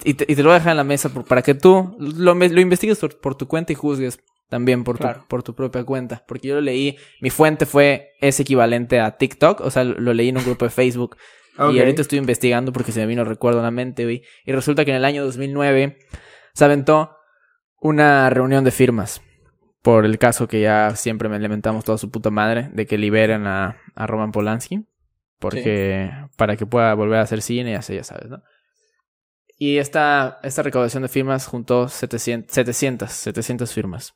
Y 0.05 0.14
te, 0.14 0.24
y 0.28 0.35
te 0.35 0.43
lo 0.43 0.49
voy 0.49 0.57
a 0.57 0.59
dejar 0.59 0.72
en 0.72 0.78
la 0.78 0.85
mesa 0.85 1.09
por- 1.09 1.24
para 1.24 1.41
que 1.43 1.55
tú 1.55 1.95
lo, 2.01 2.32
investigues 2.61 2.99
por, 2.99 3.20
por 3.20 3.37
tu 3.37 3.47
cuenta 3.47 3.72
y 3.72 3.76
juzgues 3.76 4.18
también 4.49 4.84
por, 4.84 4.99
Claro. 4.99 5.20
tu, 5.22 5.26
por 5.28 5.42
tu 5.42 5.55
propia 5.55 5.84
cuenta. 5.84 6.24
Porque 6.26 6.49
yo 6.49 6.55
lo 6.57 6.61
leí, 6.61 6.97
mi 7.20 7.30
fuente 7.30 7.66
fue, 7.66 8.11
es 8.20 8.38
equivalente 8.40 9.01
a 9.01 9.16
TikTok, 9.16 9.61
o 9.61 9.70
sea, 9.70 9.84
lo 9.84 10.14
leí 10.14 10.28
en 10.28 10.38
un 10.38 10.45
grupo 10.45 10.64
de 10.64 10.70
Facebook. 10.70 11.16
Ok. 11.59 11.72
Y 11.74 11.78
ahorita 11.78 12.03
estoy 12.03 12.18
investigando 12.18 12.72
porque 12.72 12.92
se 12.92 13.01
me 13.01 13.07
vino 13.07 13.24
recuerdo 13.24 13.61
a 13.61 13.62
la 13.62 13.70
mente, 13.70 14.05
güey. 14.05 14.22
Y 14.45 14.53
resulta 14.53 14.84
que 14.84 14.90
en 14.90 14.97
el 14.97 15.05
año 15.05 15.24
2009 15.24 15.99
se 16.53 16.64
aventó 16.64 17.16
una 17.80 18.28
reunión 18.30 18.64
de 18.64 18.70
firmas. 18.70 19.22
Por 19.82 20.05
el 20.07 20.18
caso 20.18 20.49
que 20.49 20.61
ya 20.62 20.97
siempre 20.97 21.28
me 21.28 21.38
lamentamos 21.38 21.84
toda 21.84 21.99
su 21.99 22.11
puta 22.11 22.30
madre 22.30 22.70
de 22.72 22.86
que 22.86 22.97
liberen 22.99 23.47
a, 23.47 23.76
a 23.95 24.07
Roman 24.07 24.32
Polanski. 24.32 24.86
Porque 25.38 26.11
para 26.36 26.57
que 26.57 26.64
pueda 26.64 26.95
volver 26.95 27.18
a 27.18 27.22
hacer 27.22 27.42
cine 27.42 27.72
y 27.72 27.74
así, 27.74 27.95
ya 27.95 28.03
sabes, 28.05 28.30
¿no? 28.30 28.42
Y 29.59 29.78
esta, 29.78 30.40
esta 30.42 30.62
recaudación 30.62 31.03
de 31.03 31.09
firmas 31.09 31.47
juntó 31.47 31.88
700, 31.88 32.53
700, 32.53 33.11
700 33.11 33.72
firmas. 33.72 34.14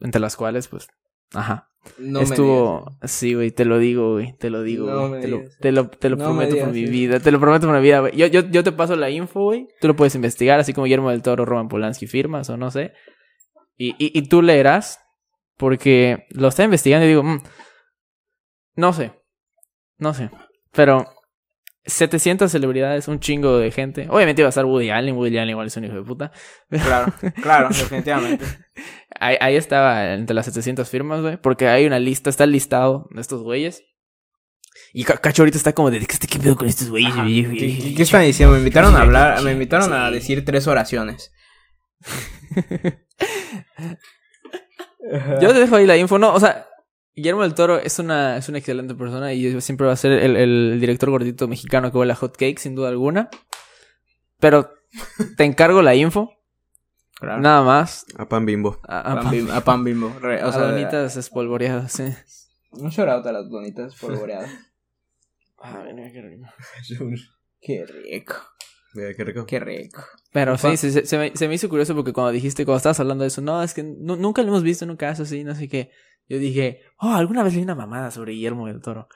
Entre 0.00 0.20
las 0.20 0.36
cuales, 0.36 0.68
pues, 0.68 0.88
ajá. 1.32 1.68
No 1.98 2.20
Estuvo, 2.20 2.96
sí, 3.02 3.34
güey, 3.34 3.50
te 3.50 3.64
lo 3.64 3.78
digo, 3.78 4.12
güey, 4.12 4.36
te 4.38 4.50
lo 4.50 4.62
digo, 4.62 4.86
No 4.86 5.18
te, 5.20 5.26
lo, 5.26 5.42
te 5.60 5.72
lo, 5.72 5.88
te 5.88 6.08
lo 6.10 6.16
No 6.16 6.24
prometo 6.26 6.56
por 6.56 6.70
mi 6.72 6.84
vida, 6.84 7.18
te 7.18 7.32
lo 7.32 7.40
prometo 7.40 7.66
por 7.66 7.74
mi 7.74 7.82
vida, 7.82 8.00
güey. 8.00 8.16
Yo, 8.16 8.26
yo, 8.28 8.42
yo 8.42 8.62
te 8.62 8.70
paso 8.70 8.94
la 8.94 9.10
info, 9.10 9.42
güey, 9.42 9.66
tú 9.80 9.88
lo 9.88 9.96
puedes 9.96 10.14
investigar, 10.14 10.60
así 10.60 10.72
como 10.72 10.84
Guillermo 10.84 11.10
del 11.10 11.22
Toro, 11.22 11.44
Roman 11.44 11.68
Polanski 11.68 12.06
firmas 12.06 12.48
o 12.50 12.56
no 12.56 12.70
sé, 12.70 12.92
y, 13.76 13.90
y, 13.98 14.16
y 14.16 14.28
tú 14.28 14.42
leerás, 14.42 15.00
porque 15.56 16.26
lo 16.30 16.48
está 16.48 16.62
investigando 16.62 17.04
y 17.04 17.08
digo, 17.08 17.24
mm, 17.24 17.42
no 18.76 18.92
sé, 18.92 19.12
no 19.98 20.14
sé, 20.14 20.30
pero 20.70 21.04
700 21.84 22.50
celebridades, 22.52 23.08
un 23.08 23.18
chingo 23.18 23.58
de 23.58 23.70
gente, 23.72 24.06
obviamente 24.08 24.42
iba 24.42 24.48
a 24.48 24.50
estar 24.50 24.64
Woody 24.64 24.90
Allen, 24.90 25.16
Woody 25.16 25.36
Allen 25.38 25.50
igual 25.50 25.66
es 25.66 25.76
un 25.76 25.84
hijo 25.84 25.94
de 25.96 26.02
puta, 26.02 26.30
Claro, 26.70 27.12
claro, 27.42 27.68
definitivamente. 27.70 28.44
Ahí, 29.18 29.36
ahí 29.40 29.56
estaba 29.56 30.14
entre 30.14 30.34
las 30.34 30.46
700 30.46 30.88
firmas, 30.88 31.20
güey. 31.22 31.36
Porque 31.36 31.68
hay 31.68 31.84
una 31.86 31.98
lista, 31.98 32.30
está 32.30 32.44
el 32.44 32.52
listado 32.52 33.08
de 33.10 33.20
estos 33.20 33.42
güeyes. 33.42 33.82
Y 34.94 35.04
Ca- 35.04 35.18
Cacho 35.18 35.42
ahorita 35.42 35.58
está 35.58 35.72
como 35.74 35.90
de, 35.90 36.00
¿qué, 36.00 36.06
qué 36.28 36.38
pedo 36.38 36.56
con 36.56 36.66
estos 36.68 36.88
güeyes? 36.88 37.12
Qué- 37.14 37.94
qué 37.96 38.02
están 38.02 38.22
diciendo? 38.22 38.52
Me 38.52 38.58
invitaron 38.60 38.94
a 38.96 39.00
hablar, 39.02 39.42
me 39.42 39.52
invitaron 39.52 39.92
a 39.92 40.10
decir 40.10 40.44
tres 40.44 40.66
oraciones. 40.66 41.32
Yo 45.40 45.52
te 45.52 45.58
dejo 45.60 45.76
ahí 45.76 45.86
la 45.86 45.96
info. 45.96 46.18
No, 46.18 46.32
o 46.34 46.40
sea, 46.40 46.66
Guillermo 47.14 47.42
del 47.42 47.54
Toro 47.54 47.78
es 47.78 47.98
una, 47.98 48.36
es 48.38 48.48
una 48.48 48.58
excelente 48.58 48.94
persona 48.94 49.32
y 49.32 49.60
siempre 49.60 49.86
va 49.86 49.92
a 49.92 49.96
ser 49.96 50.12
el, 50.12 50.36
el 50.36 50.78
director 50.80 51.10
gordito 51.10 51.46
mexicano 51.48 51.90
que 51.92 51.98
huele 51.98 52.12
a 52.12 52.16
hot 52.16 52.36
cake, 52.36 52.58
sin 52.58 52.74
duda 52.74 52.88
alguna. 52.88 53.28
Pero 54.40 54.70
te 55.36 55.44
encargo 55.44 55.82
la 55.82 55.94
info. 55.94 56.32
Claro. 57.20 57.40
Nada 57.40 57.62
más. 57.62 58.04
A 58.18 58.28
pan 58.28 58.44
bimbo. 58.46 58.80
A, 58.88 59.00
a- 59.12 59.20
Pan 59.20 59.30
bim- 59.32 59.50
a 59.50 59.60
pan 59.62 59.84
bimbo. 59.84 60.12
Re- 60.20 60.42
o 60.42 60.48
a 60.48 60.52
sea, 60.52 60.62
donitas 60.62 61.16
espolvoreadas, 61.16 61.92
sí. 61.92 62.04
un 62.72 62.88
shout 62.90 63.08
out 63.08 63.26
a 63.26 63.32
las 63.32 63.48
donitas 63.50 63.94
polvoreadas. 63.96 64.50
Ah, 65.64 65.84
mira, 65.94 66.10
qué 66.10 66.20
rico. 66.22 66.44
Qué 67.60 67.86
rico, 67.86 68.34
Qué 68.94 69.24
rico. 69.24 69.46
qué 69.46 69.58
rico. 69.60 70.02
Pero 70.32 70.56
sí, 70.58 70.76
se, 70.76 71.18
me, 71.18 71.34
se 71.36 71.48
me 71.48 71.54
hizo 71.54 71.68
curioso 71.68 71.94
porque 71.94 72.12
cuando 72.12 72.32
dijiste, 72.32 72.64
cuando 72.64 72.76
estabas 72.78 73.00
hablando 73.00 73.22
de 73.22 73.28
eso, 73.28 73.40
no, 73.40 73.62
es 73.62 73.74
que 73.74 73.82
nu- 73.82 74.16
nunca 74.16 74.42
lo 74.42 74.48
hemos 74.48 74.62
visto 74.62 74.84
en 74.84 74.90
un 74.90 74.96
caso 74.96 75.22
así, 75.22 75.44
no 75.44 75.54
sé 75.54 75.68
qué. 75.68 75.90
Yo 76.28 76.38
dije, 76.38 76.80
oh, 76.98 77.10
alguna 77.14 77.42
vez 77.42 77.54
leí 77.54 77.62
una 77.62 77.74
mamada 77.74 78.10
sobre 78.10 78.32
Guillermo 78.32 78.66
del 78.66 78.80
Toro. 78.80 79.08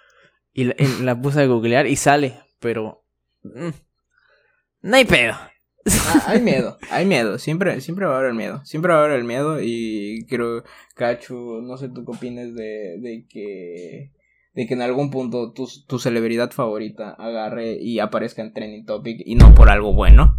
Y 0.53 0.65
la, 0.65 0.75
la 1.03 1.21
puse 1.21 1.41
a 1.43 1.47
googlear 1.47 1.87
y 1.87 1.97
sale, 1.97 2.39
pero. 2.61 3.05
mm, 3.43 3.69
no 4.83 4.97
hay 4.97 5.05
pedo. 5.05 5.35
Ah, 6.09 6.25
hay 6.27 6.43
miedo, 6.43 6.79
hay 6.91 7.07
miedo, 7.07 7.39
siempre, 7.39 7.81
siempre 7.81 8.07
va 8.07 8.17
a 8.17 8.19
haber 8.19 8.35
miedo, 8.35 8.61
siempre 8.65 8.93
va 8.93 9.03
a 9.03 9.05
haber 9.05 9.19
el 9.19 9.25
miedo 9.25 9.59
y 9.63 10.27
creo, 10.29 10.65
Cachu, 10.97 11.61
no 11.63 11.77
sé 11.77 11.89
tú 11.91 12.05
qué 12.05 12.11
opinas 12.17 12.53
de, 12.57 12.99
de 13.01 13.25
que, 13.29 14.11
de 14.57 14.67
que 14.67 14.75
en 14.75 14.83
algún 14.83 15.11
punto 15.13 15.53
tu, 15.53 15.69
tu 15.87 15.99
celebridad 16.01 16.51
favorita 16.51 17.11
agarre 17.11 17.77
y 17.81 18.01
aparezca 18.01 18.43
en 18.43 18.53
Trending 18.53 18.87
Topic 18.87 19.21
y 19.25 19.37
no 19.37 19.55
por 19.55 19.69
algo 19.69 19.93
bueno. 19.93 20.37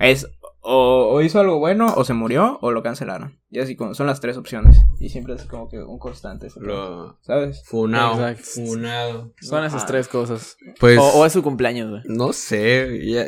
Es, 0.00 0.26
o, 0.60 1.08
o 1.12 1.20
hizo 1.22 1.38
algo 1.38 1.60
bueno, 1.60 1.92
o 1.94 2.04
se 2.04 2.14
murió, 2.14 2.58
o 2.62 2.72
lo 2.72 2.82
cancelaron. 2.82 3.38
Y 3.50 3.60
así 3.60 3.76
como, 3.76 3.94
son 3.94 4.08
las 4.08 4.20
tres 4.20 4.36
opciones. 4.36 4.80
Y 4.98 5.08
siempre 5.10 5.34
es 5.34 5.44
como 5.44 5.68
que 5.68 5.78
un 5.78 5.98
constante, 6.00 6.48
Lo... 6.56 7.18
¿sabes? 7.22 7.62
Funado. 7.64 8.14
Exacto. 8.28 8.60
Funado. 8.66 9.32
Son 9.40 9.62
esas 9.64 9.82
Ajá. 9.82 9.86
tres 9.86 10.08
cosas. 10.08 10.56
Pues. 10.80 10.98
O, 10.98 11.02
o 11.20 11.26
es 11.26 11.32
su 11.32 11.42
cumpleaños, 11.44 11.90
güey. 11.90 12.02
No 12.06 12.32
sé. 12.32 13.06
ya- 13.06 13.26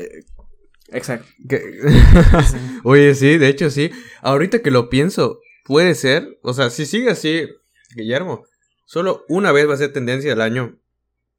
Exacto. 0.92 1.26
Oye, 2.84 3.14
sí, 3.14 3.38
de 3.38 3.48
hecho 3.48 3.70
sí. 3.70 3.90
Ahorita 4.22 4.60
que 4.62 4.70
lo 4.70 4.88
pienso, 4.88 5.40
puede 5.64 5.94
ser. 5.94 6.38
O 6.42 6.52
sea, 6.52 6.70
si 6.70 6.86
sigue 6.86 7.10
así, 7.10 7.46
Guillermo, 7.94 8.44
solo 8.87 9.26
una 9.28 9.53
vez 9.53 9.68
va 9.68 9.74
a 9.74 9.76
ser 9.76 9.93
tendencia 9.93 10.30
del 10.30 10.41
año 10.41 10.78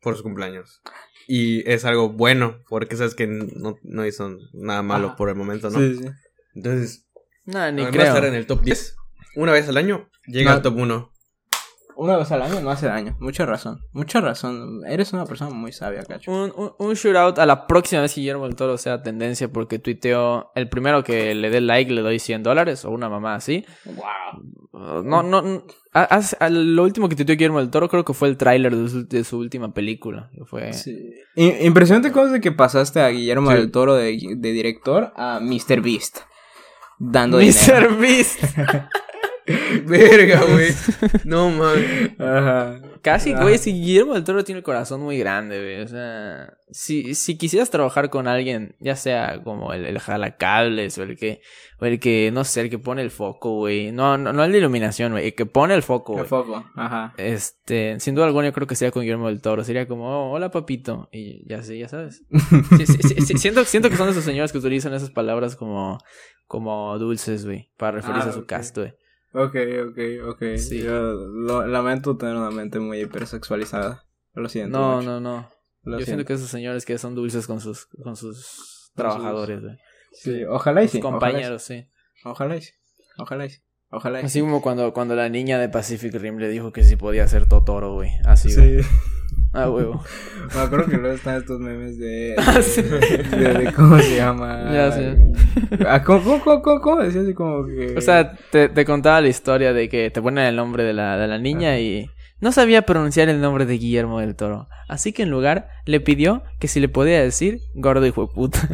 por 0.01 0.15
su 0.15 0.21
cumpleaños. 0.21 0.81
Y 1.27 1.67
es 1.69 1.83
algo 1.83 2.09
bueno, 2.09 2.59
porque 2.69 2.95
sabes 2.95 3.15
que 3.15 3.25
no, 3.27 3.77
no 3.81 4.05
hizo 4.05 4.37
nada 4.53 4.83
malo 4.83 5.07
Ajá. 5.07 5.15
por 5.17 5.29
el 5.29 5.35
momento, 5.35 5.69
¿no? 5.71 5.79
Sí, 5.79 5.95
sí. 5.97 6.05
Entonces, 6.55 7.05
No, 7.45 7.69
ni 7.71 7.83
de 7.83 7.91
creo. 7.91 8.05
estar 8.05 8.23
en 8.25 8.35
el 8.35 8.45
top 8.45 8.61
10, 8.61 8.95
una 9.35 9.51
vez 9.51 9.67
al 9.67 9.75
año, 9.77 10.09
llega 10.27 10.51
No. 10.51 10.57
al 10.57 10.61
top 10.61 10.77
1. 10.77 11.11
Una 11.99 12.15
vez 12.15 12.31
al 12.31 12.43
año 12.43 12.61
no 12.61 12.69
hace 12.69 12.85
daño. 12.85 13.17
Mucha 13.19 13.47
razón. 13.47 13.79
Mucha 13.91 14.21
razón. 14.21 14.83
Eres 14.85 15.13
una 15.13 15.25
persona 15.25 15.49
muy 15.49 15.71
sabia, 15.71 16.03
Cacho. 16.03 16.31
Un, 16.31 16.53
un, 16.55 16.71
un 16.77 16.93
shootout 16.93 17.39
a 17.39 17.45
la 17.47 17.65
próxima 17.65 18.03
vez 18.03 18.13
que 18.13 18.21
Guillermo 18.21 18.45
del 18.45 18.55
Toro 18.55 18.77
sea 18.77 19.01
tendencia 19.01 19.47
porque 19.51 19.79
tuiteó 19.79 20.51
el 20.53 20.69
primero 20.69 21.03
que 21.03 21.33
le 21.33 21.49
dé 21.49 21.59
like 21.59 21.91
le 21.91 22.01
doy 22.03 22.19
100 22.19 22.43
dólares 22.43 22.85
o 22.85 22.91
una 22.91 23.09
mamá 23.09 23.33
así. 23.33 23.65
Wow. 23.85 24.05
Uh, 24.77 25.01
No, 25.03 25.23
no, 25.23 25.41
no. 25.41 25.63
a- 25.93 26.19
a- 26.39 26.49
lo 26.49 26.83
último 26.83 27.09
que 27.09 27.15
tuiteó 27.15 27.35
Guillermo 27.35 27.59
del 27.59 27.71
Toro 27.71 27.89
creo 27.89 28.05
que 28.05 28.13
fue 28.13 28.27
el 28.27 28.37
tráiler 28.37 28.75
de 28.75 28.87
su, 28.89 29.07
de 29.07 29.23
su 29.23 29.39
última 29.39 29.73
película. 29.73 30.29
Fue... 30.45 30.69
Impresionante 31.35 32.11
cómo 32.11 32.27
es 32.27 32.31
de 32.33 32.41
que 32.41 32.51
pasaste 32.51 33.01
a 33.01 33.07
Guillermo 33.09 33.49
Sí. 33.51 33.57
del 33.57 33.71
Toro 33.71 33.95
de, 33.95 34.17
de 34.37 34.51
director 34.51 35.11
a 35.15 35.39
Mr. 35.41 35.81
Beast. 35.81 36.19
Dando 36.99 37.39
dinero. 37.39 37.89
Mr. 37.91 37.97
Beast. 37.99 38.39
Verga, 39.85 40.41
güey. 40.43 40.71
No 41.23 41.49
mames. 41.49 42.19
Ajá. 42.19 42.81
Casi, 43.01 43.33
güey, 43.33 43.57
si 43.57 43.71
Guillermo 43.71 44.15
del 44.15 44.23
Toro 44.25 44.43
tiene 44.43 44.57
el 44.59 44.63
corazón 44.63 45.01
muy 45.01 45.17
grande, 45.17 45.57
güey. 45.59 45.81
O 45.81 45.87
sea, 45.87 46.53
si, 46.69 47.15
si 47.15 47.37
quisieras 47.37 47.69
trabajar 47.69 48.09
con 48.09 48.27
alguien, 48.27 48.75
ya 48.79 48.97
sea 48.97 49.41
como 49.43 49.71
el, 49.71 49.85
el 49.85 49.99
jalacables 49.99 50.97
o 50.97 51.03
el 51.03 51.15
que, 51.17 51.39
o 51.79 51.85
el 51.85 51.99
que, 52.01 52.31
no 52.33 52.43
sé, 52.43 52.61
el 52.61 52.69
que 52.69 52.79
pone 52.79 53.01
el 53.01 53.09
foco, 53.11 53.51
güey. 53.55 53.93
No, 53.93 54.17
no, 54.17 54.33
no 54.33 54.43
el 54.43 54.51
de 54.51 54.57
iluminación, 54.57 55.13
güey. 55.13 55.27
El 55.27 55.35
que 55.35 55.45
pone 55.45 55.73
el 55.75 55.83
foco, 55.83 56.13
El 56.13 56.17
güey. 56.19 56.27
foco. 56.27 56.65
Ajá. 56.75 57.13
Este, 57.17 57.97
sin 58.01 58.15
duda 58.15 58.25
alguna 58.25 58.47
yo 58.47 58.53
creo 58.53 58.67
que 58.67 58.75
sería 58.75 58.91
con 58.91 59.03
Guillermo 59.03 59.27
del 59.27 59.39
Toro. 59.41 59.63
Sería 59.63 59.87
como, 59.87 60.09
oh, 60.09 60.31
hola 60.33 60.51
papito. 60.51 61.07
Y 61.13 61.47
ya 61.47 61.63
sí, 61.63 61.79
ya 61.79 61.87
sabes. 61.87 62.23
Sí, 62.77 62.85
sí, 62.85 62.97
sí, 63.01 63.15
sí, 63.25 63.37
siento, 63.37 63.63
siento 63.63 63.89
que 63.89 63.95
son 63.95 64.09
esos 64.09 64.25
señores 64.25 64.51
que 64.51 64.57
utilizan 64.57 64.93
esas 64.93 65.11
palabras 65.11 65.55
como, 65.55 65.99
como 66.47 66.97
dulces, 66.99 67.45
güey. 67.45 67.71
Para 67.77 67.93
referirse 67.93 68.27
Ah, 68.27 68.31
a 68.31 68.33
su 68.33 68.39
ok. 68.41 68.45
cast, 68.47 68.77
güey. 68.77 68.93
Ok, 69.39 69.55
ok, 69.89 69.99
ok. 70.29 70.43
Sí. 70.57 70.81
Yo 70.83 70.91
lo- 71.13 71.67
lamento 71.67 72.17
tener 72.17 72.35
una 72.35 72.49
mente 72.51 72.79
muy 72.79 72.99
hipersexualizada. 73.01 74.03
Lo 74.33 74.49
siento. 74.49 74.77
No, 74.77 74.95
mucho. 74.97 75.05
no, 75.07 75.19
no. 75.19 75.49
Lo 75.83 75.99
Yo 75.99 76.05
siento 76.05 76.05
siento. 76.05 76.25
que 76.25 76.33
esos 76.33 76.49
señores 76.49 76.85
que 76.85 76.97
son 76.97 77.15
dulces 77.15 77.47
con 77.47 77.61
sus, 77.61 77.85
con 78.03 78.15
sus 78.15 78.91
trabajadores, 78.95 79.61
güey. 79.61 79.77
Sí, 80.11 80.43
ojalá 80.45 80.81
y 80.83 80.87
Sus 80.87 80.93
sí. 80.93 80.99
compañeros, 81.01 81.61
sí. 81.63 81.87
Ojalá 82.25 82.55
y 82.57 82.61
sí. 82.61 82.73
Ojalá 83.17 83.45
y 83.45 83.49
sí. 83.51 83.61
Ojalá 83.89 84.19
y 84.19 84.21
sí. 84.23 84.25
Así 84.25 84.41
como 84.41 84.61
cuando, 84.61 84.91
cuando 84.93 85.15
la 85.15 85.29
niña 85.29 85.59
de 85.59 85.69
Pacific 85.69 86.13
Rim 86.15 86.37
le 86.37 86.49
dijo 86.49 86.71
que 86.73 86.83
sí 86.83 86.95
podía 86.95 87.27
ser 87.27 87.47
Totoro, 87.47 87.93
güey. 87.93 88.11
Así. 88.25 88.49
Sí. 88.49 88.79
Ah, 89.53 89.69
huevo. 89.71 90.03
Me 90.53 90.61
acuerdo 90.61 90.85
que 90.89 90.97
luego 90.97 91.15
están 91.15 91.37
estos 91.37 91.59
memes 91.59 91.97
de. 91.99 92.35
Ah, 92.37 92.61
sí. 92.61 92.81
de, 92.81 93.53
de- 93.53 93.73
¿Cómo 93.75 93.97
se 93.99 94.15
llama? 94.17 94.71
Ya 94.73 94.91
sé. 94.91 95.17
Ah, 95.87 96.03
¿Cómo, 96.03 96.23
cómo, 96.23 96.41
cómo, 96.43 96.61
cómo, 96.61 96.81
cómo 96.81 97.01
decía 97.03 97.21
así 97.21 97.33
como 97.33 97.65
que.? 97.65 97.95
O 97.97 98.01
sea, 98.01 98.33
te, 98.51 98.69
te 98.69 98.85
contaba 98.85 99.21
la 99.21 99.27
historia 99.29 99.73
de 99.73 99.89
que 99.89 100.09
te 100.11 100.21
ponen 100.21 100.45
el 100.45 100.55
nombre 100.55 100.83
de 100.83 100.93
la, 100.93 101.17
de 101.17 101.27
la 101.27 101.37
niña 101.39 101.79
y 101.79 102.09
no 102.39 102.51
sabía 102.51 102.83
pronunciar 102.83 103.29
el 103.29 103.41
nombre 103.41 103.65
de 103.65 103.77
Guillermo 103.77 104.19
del 104.19 104.35
Toro. 104.35 104.67
Así 104.87 105.11
que 105.11 105.23
en 105.23 105.31
lugar 105.31 105.69
le 105.85 105.99
pidió 105.99 106.43
que 106.59 106.67
si 106.67 106.79
le 106.79 106.87
podía 106.87 107.21
decir 107.21 107.59
gordo 107.73 108.05
hijo 108.05 108.27
de 108.27 108.33
puta. 108.33 108.69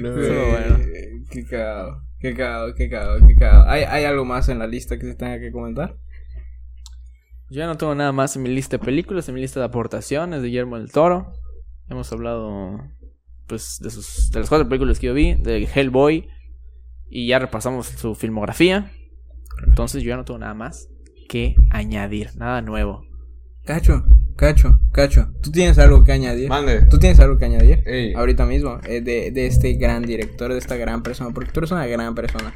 No. 0.00 0.12
Bueno. 0.12 0.76
Eh, 0.78 1.22
Qué 1.30 1.44
cagado. 1.44 2.02
Qué 2.18 2.34
cagado, 2.34 2.74
qué 2.74 2.88
cagado, 2.88 3.18
qué 3.26 3.34
cagado. 3.34 3.68
¿Hay, 3.68 3.82
¿Hay 3.82 4.04
algo 4.04 4.24
más 4.24 4.48
en 4.48 4.58
la 4.60 4.66
lista 4.66 4.96
que 4.98 5.06
se 5.06 5.14
tenga 5.14 5.40
que 5.40 5.50
comentar? 5.50 5.96
Yo 7.52 7.58
ya 7.58 7.66
no 7.66 7.76
tengo 7.76 7.94
nada 7.94 8.12
más 8.12 8.34
en 8.34 8.44
mi 8.44 8.48
lista 8.48 8.78
de 8.78 8.84
películas, 8.84 9.28
en 9.28 9.34
mi 9.34 9.42
lista 9.42 9.60
de 9.60 9.66
aportaciones 9.66 10.40
de 10.40 10.48
Guillermo 10.48 10.78
del 10.78 10.90
Toro. 10.90 11.34
Hemos 11.90 12.10
hablado 12.10 12.78
pues 13.46 13.78
de 13.82 13.90
sus 13.90 14.30
de 14.30 14.40
las 14.40 14.48
cuatro 14.48 14.66
películas 14.66 14.98
que 14.98 15.08
yo 15.08 15.12
vi, 15.12 15.34
de 15.34 15.68
Hellboy 15.74 16.30
y 17.10 17.26
ya 17.26 17.38
repasamos 17.38 17.88
su 17.88 18.14
filmografía. 18.14 18.90
Entonces 19.66 20.02
yo 20.02 20.08
ya 20.08 20.16
no 20.16 20.24
tengo 20.24 20.38
nada 20.38 20.54
más 20.54 20.88
que 21.28 21.54
añadir, 21.70 22.30
nada 22.36 22.62
nuevo. 22.62 23.04
Cacho, 23.66 24.02
Cacho, 24.34 24.78
Cacho. 24.90 25.28
¿Tú 25.42 25.50
tienes 25.50 25.78
algo 25.78 26.04
que 26.04 26.12
añadir? 26.12 26.48
Mande. 26.48 26.86
¿Tú 26.86 26.98
tienes 26.98 27.20
algo 27.20 27.36
que 27.36 27.44
añadir? 27.44 27.82
Ey. 27.84 28.14
Ahorita 28.14 28.46
mismo, 28.46 28.78
eh, 28.88 29.02
de, 29.02 29.30
de 29.30 29.46
este 29.46 29.74
gran 29.74 30.04
director, 30.04 30.50
de 30.50 30.58
esta 30.58 30.76
gran 30.76 31.02
persona, 31.02 31.34
porque 31.34 31.52
tú 31.52 31.60
eres 31.60 31.70
una 31.70 31.86
gran 31.86 32.14
persona. 32.14 32.54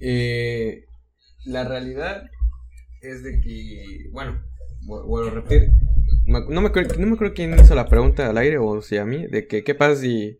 Eh, 0.00 0.84
la 1.44 1.64
realidad 1.64 2.22
es 3.00 3.22
de 3.22 3.40
que, 3.40 4.08
bueno, 4.12 4.42
vu- 4.86 5.06
vuelvo 5.06 5.28
a 5.28 5.34
repetir. 5.34 5.68
No 6.26 6.60
me, 6.60 6.68
acuerdo, 6.68 6.94
no 6.98 7.06
me 7.06 7.14
acuerdo 7.14 7.34
quién 7.34 7.58
hizo 7.58 7.74
la 7.74 7.86
pregunta 7.86 8.28
al 8.28 8.38
aire 8.38 8.58
o 8.58 8.82
si 8.82 8.96
a 8.98 9.04
mí, 9.04 9.26
de 9.26 9.46
que 9.46 9.64
qué 9.64 9.74
pasa 9.74 9.96
si 10.00 10.38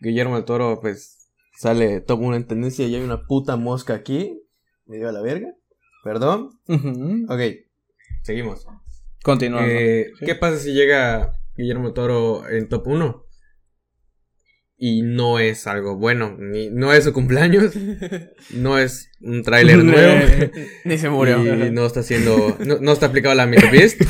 Guillermo 0.00 0.36
del 0.36 0.44
Toro, 0.44 0.80
pues, 0.80 1.30
sale 1.58 2.00
top 2.00 2.20
1 2.20 2.36
en 2.36 2.46
tendencia 2.46 2.86
y 2.86 2.94
hay 2.94 3.02
una 3.02 3.26
puta 3.26 3.56
mosca 3.56 3.94
aquí. 3.94 4.42
Me 4.86 4.96
dio 4.96 5.08
a 5.08 5.12
la 5.12 5.22
verga. 5.22 5.48
Perdón. 6.04 6.50
Ok, 7.28 7.40
seguimos. 8.22 8.66
Continuando. 9.22 9.70
Eh, 9.70 10.06
Sí. 10.18 10.26
¿Qué 10.26 10.34
pasa 10.34 10.58
si 10.58 10.72
llega 10.72 11.32
Guillermo 11.56 11.84
del 11.84 11.94
Toro 11.94 12.48
en 12.48 12.68
top 12.68 12.88
1? 12.88 13.24
Y 14.84 15.02
no 15.02 15.38
es 15.38 15.68
algo 15.68 15.94
bueno. 15.94 16.34
Ni, 16.40 16.68
no 16.68 16.92
es 16.92 17.04
su 17.04 17.12
cumpleaños. 17.12 17.72
no 18.52 18.78
es 18.78 19.10
un 19.20 19.44
tráiler 19.44 19.76
nuevo. 19.84 20.20
Ni 20.84 20.98
se 20.98 21.08
murió. 21.08 21.38
Y 21.66 21.70
no 21.70 21.86
está 21.86 22.00
haciendo. 22.00 22.56
No, 22.58 22.78
no 22.80 22.92
está 22.92 23.06
aplicado 23.06 23.32
la 23.36 23.46
Mr. 23.46 23.70
Beast. 23.70 24.02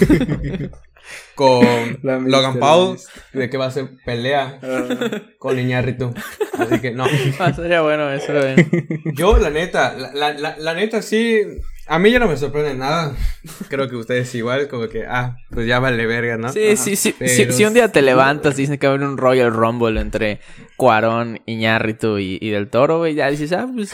con 1.35 1.99
La 2.03 2.19
Logan. 2.19 2.59
Paul. 2.59 2.97
De 3.35 3.51
que 3.51 3.59
va 3.59 3.67
a 3.67 3.71
ser 3.71 3.91
pelea 4.07 4.59
Ah. 4.63 5.23
con 5.39 5.59
Iñárritu. 5.59 6.15
Así 6.59 6.81
que 6.81 6.93
no. 6.93 7.05
Ah, 7.39 7.53
sería 7.53 7.83
bueno 7.83 8.11
eso. 8.11 8.33
Yo, 9.15 9.37
la 9.37 9.51
neta, 9.51 9.95
la, 10.15 10.33
la, 10.33 10.57
la 10.57 10.75
neta 10.75 11.03
sí. 11.03 11.43
A 11.93 11.99
mí 11.99 12.11
ya 12.11 12.19
no 12.19 12.27
me 12.27 12.39
sorprende 12.39 12.75
nada. 12.75 13.15
Creo 13.69 13.87
que 13.87 13.97
ustedes 13.97 14.35
igual, 14.35 14.67
como 14.69 14.89
que, 14.89 15.05
ah, 15.07 15.37
pues 15.51 15.67
ya 15.67 15.79
vale 15.79 16.07
verga, 16.07 16.39
¿no? 16.39 16.51
Sí, 16.51 16.75
sí, 16.79 16.97
sí. 16.97 17.15
Pero 17.19 17.31
Si, 17.31 17.53
si 17.53 17.65
un 17.67 17.75
día 17.75 17.89
te 17.93 18.01
sí. 18.01 18.07
levantas 18.07 18.55
y 18.59 18.63
dicen 18.63 18.79
que 18.79 18.87
va 18.87 18.95
a 18.95 18.97
haber 18.97 19.07
un 19.07 19.19
Royal 19.19 19.53
Rumble 19.53 20.01
entre 20.01 20.41
Cuarón, 20.77 21.43
Iñárritu 21.45 22.19
y, 22.19 22.39
y 22.41 22.49
Del 22.49 22.71
Toro, 22.71 22.99
güey, 22.99 23.15
ya 23.15 23.31
dices, 23.31 23.53
ah, 23.53 23.69
pues 23.71 23.93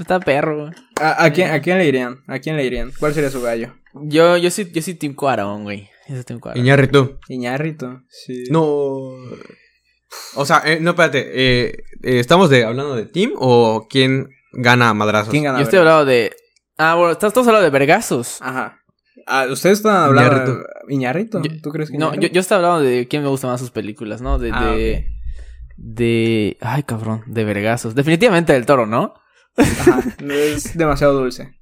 está 0.00 0.18
perro, 0.18 0.62
güey. 0.62 0.72
¿A, 1.00 1.24
a 1.24 1.32
quién, 1.32 1.52
¿A 1.52 1.60
quién 1.60 1.78
le 1.78 1.86
irían? 1.86 2.18
¿A 2.26 2.40
quién 2.40 2.56
le 2.56 2.64
irían? 2.64 2.90
¿Cuál 2.98 3.14
sería 3.14 3.30
su 3.30 3.40
gallo? 3.40 3.74
Yo, 3.94 4.36
yo 4.36 4.50
sí, 4.50 4.68
yo 4.72 4.82
sí 4.82 4.94
Team 4.94 5.14
Cuarón, 5.14 5.62
güey. 5.62 5.88
Yo 6.08 6.16
soy 6.16 6.24
Team 6.24 6.40
Cuarón. 6.40 6.60
Iñárritu. 6.60 7.18
Iñárrito. 7.28 8.02
Sí. 8.08 8.42
No. 8.50 8.64
O 10.34 10.44
sea, 10.44 10.62
eh, 10.64 10.78
no, 10.80 10.90
espérate. 10.90 11.30
Eh, 11.32 11.84
eh, 12.02 12.18
¿Estamos 12.18 12.50
de, 12.50 12.64
hablando 12.64 12.96
de 12.96 13.06
team 13.06 13.32
o 13.36 13.86
quién 13.88 14.30
gana 14.52 14.88
a 14.88 14.94
madrazos? 14.94 15.30
¿Quién 15.30 15.44
gana? 15.44 15.58
Yo 15.58 15.64
estoy 15.64 15.78
hablando 15.78 16.04
de... 16.06 16.32
Ah, 16.82 16.94
bueno, 16.94 17.12
estás 17.12 17.32
todos 17.34 17.46
hablando 17.46 17.64
de 17.64 17.70
vergazos. 17.70 18.38
Ajá. 18.40 18.78
Ah, 19.26 19.46
¿Ustedes 19.50 19.78
están 19.78 19.96
hablando 19.96 20.54
de 20.56 20.64
Iñárrito? 20.88 21.42
Yo- 21.42 21.60
¿Tú 21.62 21.70
crees 21.70 21.90
que 21.90 21.98
No, 21.98 22.14
yo, 22.14 22.28
yo 22.28 22.40
estaba 22.40 22.66
hablando 22.66 22.88
de 22.88 23.06
quién 23.06 23.22
me 23.22 23.28
gusta 23.28 23.46
más 23.48 23.60
sus 23.60 23.70
películas, 23.70 24.22
¿no? 24.22 24.38
De, 24.38 24.50
Ah, 24.52 24.72
de, 24.72 25.06
de... 25.76 26.56
Ay, 26.62 26.82
cabrón, 26.84 27.22
de 27.26 27.44
vergazos. 27.44 27.94
Definitivamente 27.94 28.54
Del 28.54 28.64
Toro, 28.64 28.86
¿no? 28.86 29.12
Ajá. 29.56 30.00
Es 30.20 30.76
demasiado 30.76 31.12
dulce. 31.20 31.54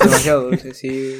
demasiado 0.00 0.42
dulce, 0.50 0.72
sí. 0.72 1.18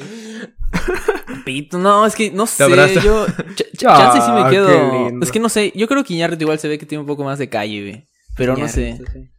Pito, 1.43 1.77
no, 1.77 2.05
es 2.05 2.15
que 2.15 2.31
no 2.31 2.45
sé, 2.47 2.63
yo... 3.03 3.25
ch- 3.27 3.71
ch- 3.73 3.85
Ah, 3.89 3.97
chance 4.13 4.21
sí 4.25 4.31
me 4.31 4.43
qué 4.45 4.49
quedo... 4.51 5.19
Es 5.21 5.31
que 5.31 5.39
no 5.41 5.49
sé, 5.49 5.73
yo 5.75 5.87
creo 5.89 6.03
que 6.05 6.13
Iñárritu 6.13 6.43
igual 6.43 6.57
se 6.59 6.69
ve 6.69 6.77
que 6.79 6.85
tiene 6.85 7.01
un 7.01 7.07
poco 7.07 7.25
más 7.25 7.37
de 7.37 7.49
calle, 7.49 7.81
güey. 7.81 8.07
Pero 8.37 8.55
no 8.55 8.67
sé. 8.69 8.97
Sí. 8.97 9.29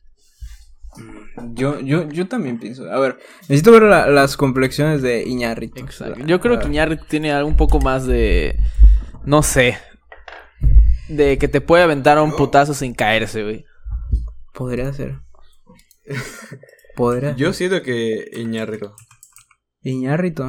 Yo, 1.55 1.81
yo, 1.81 2.09
yo 2.09 2.29
también 2.29 2.59
pienso. 2.59 2.91
A 2.93 2.99
ver, 2.99 3.19
necesito 3.43 3.73
ver 3.73 3.83
la- 3.85 4.07
las 4.09 4.37
complexiones 4.37 5.01
de 5.03 5.23
Iñárritu. 5.27 5.81
Exacto. 5.81 6.21
Yo 6.27 6.41
creo 6.41 6.59
que 6.59 6.67
Iñárritu 6.67 7.05
tiene 7.09 7.33
algo 7.33 7.49
un 7.49 7.57
poco 7.57 7.81
más 7.81 8.07
de... 8.07 8.59
No 9.25 9.43
sé. 9.43 9.79
De 11.09 11.39
que 11.39 11.49
te 11.49 11.61
puede 11.61 11.83
aventar 11.85 12.19
a 12.19 12.23
un 12.23 12.33
putazo 12.37 12.75
sin 12.75 12.95
caerse, 12.95 13.43
güey. 13.43 13.65
Podría 14.55 14.93
ser. 14.93 15.21
Podría. 16.97 17.35
Yo 17.37 17.53
siento 17.53 17.83
que 17.83 18.29
Iñárritu. 18.35 18.93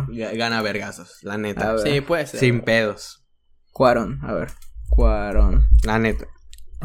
ga- 0.10 0.36
gana 0.38 0.62
vergazos, 0.62 1.20
la 1.24 1.38
neta. 1.38 1.74
Ver. 1.74 1.88
Sí, 1.88 2.02
puede 2.02 2.28
ser. 2.28 2.40
Sin 2.40 2.62
pedos. 2.62 3.26
Cuarón, 3.72 4.20
a 4.24 4.34
ver. 4.34 4.50
Cuarón. 4.90 5.66
La 5.84 5.98
neta. 6.00 6.28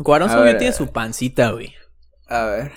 Cuarón 0.03 0.30
solo 0.30 0.57
tiene 0.57 0.72
su 0.72 0.92
pancita, 0.92 1.51
güey. 1.51 1.74
A 2.28 2.44
ver. 2.44 2.72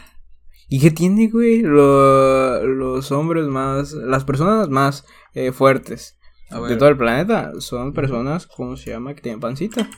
¿Y 0.74 0.80
qué 0.80 0.90
tiene, 0.90 1.28
güey? 1.28 1.62
Lo- 1.62 2.66
los 2.66 3.12
hombres 3.12 3.44
más. 3.46 3.92
Las 3.92 4.24
personas 4.24 4.70
más 4.70 5.06
eh, 5.34 5.52
fuertes 5.52 6.18
de 6.50 6.78
todo 6.78 6.88
el 6.88 6.96
planeta 6.98 7.52
son 7.60 7.92
personas, 7.94 8.48
¿cómo 8.48 8.78
se 8.78 8.92
llama? 8.92 9.14
Que 9.14 9.22
tienen 9.22 9.42
pancita. 9.42 9.90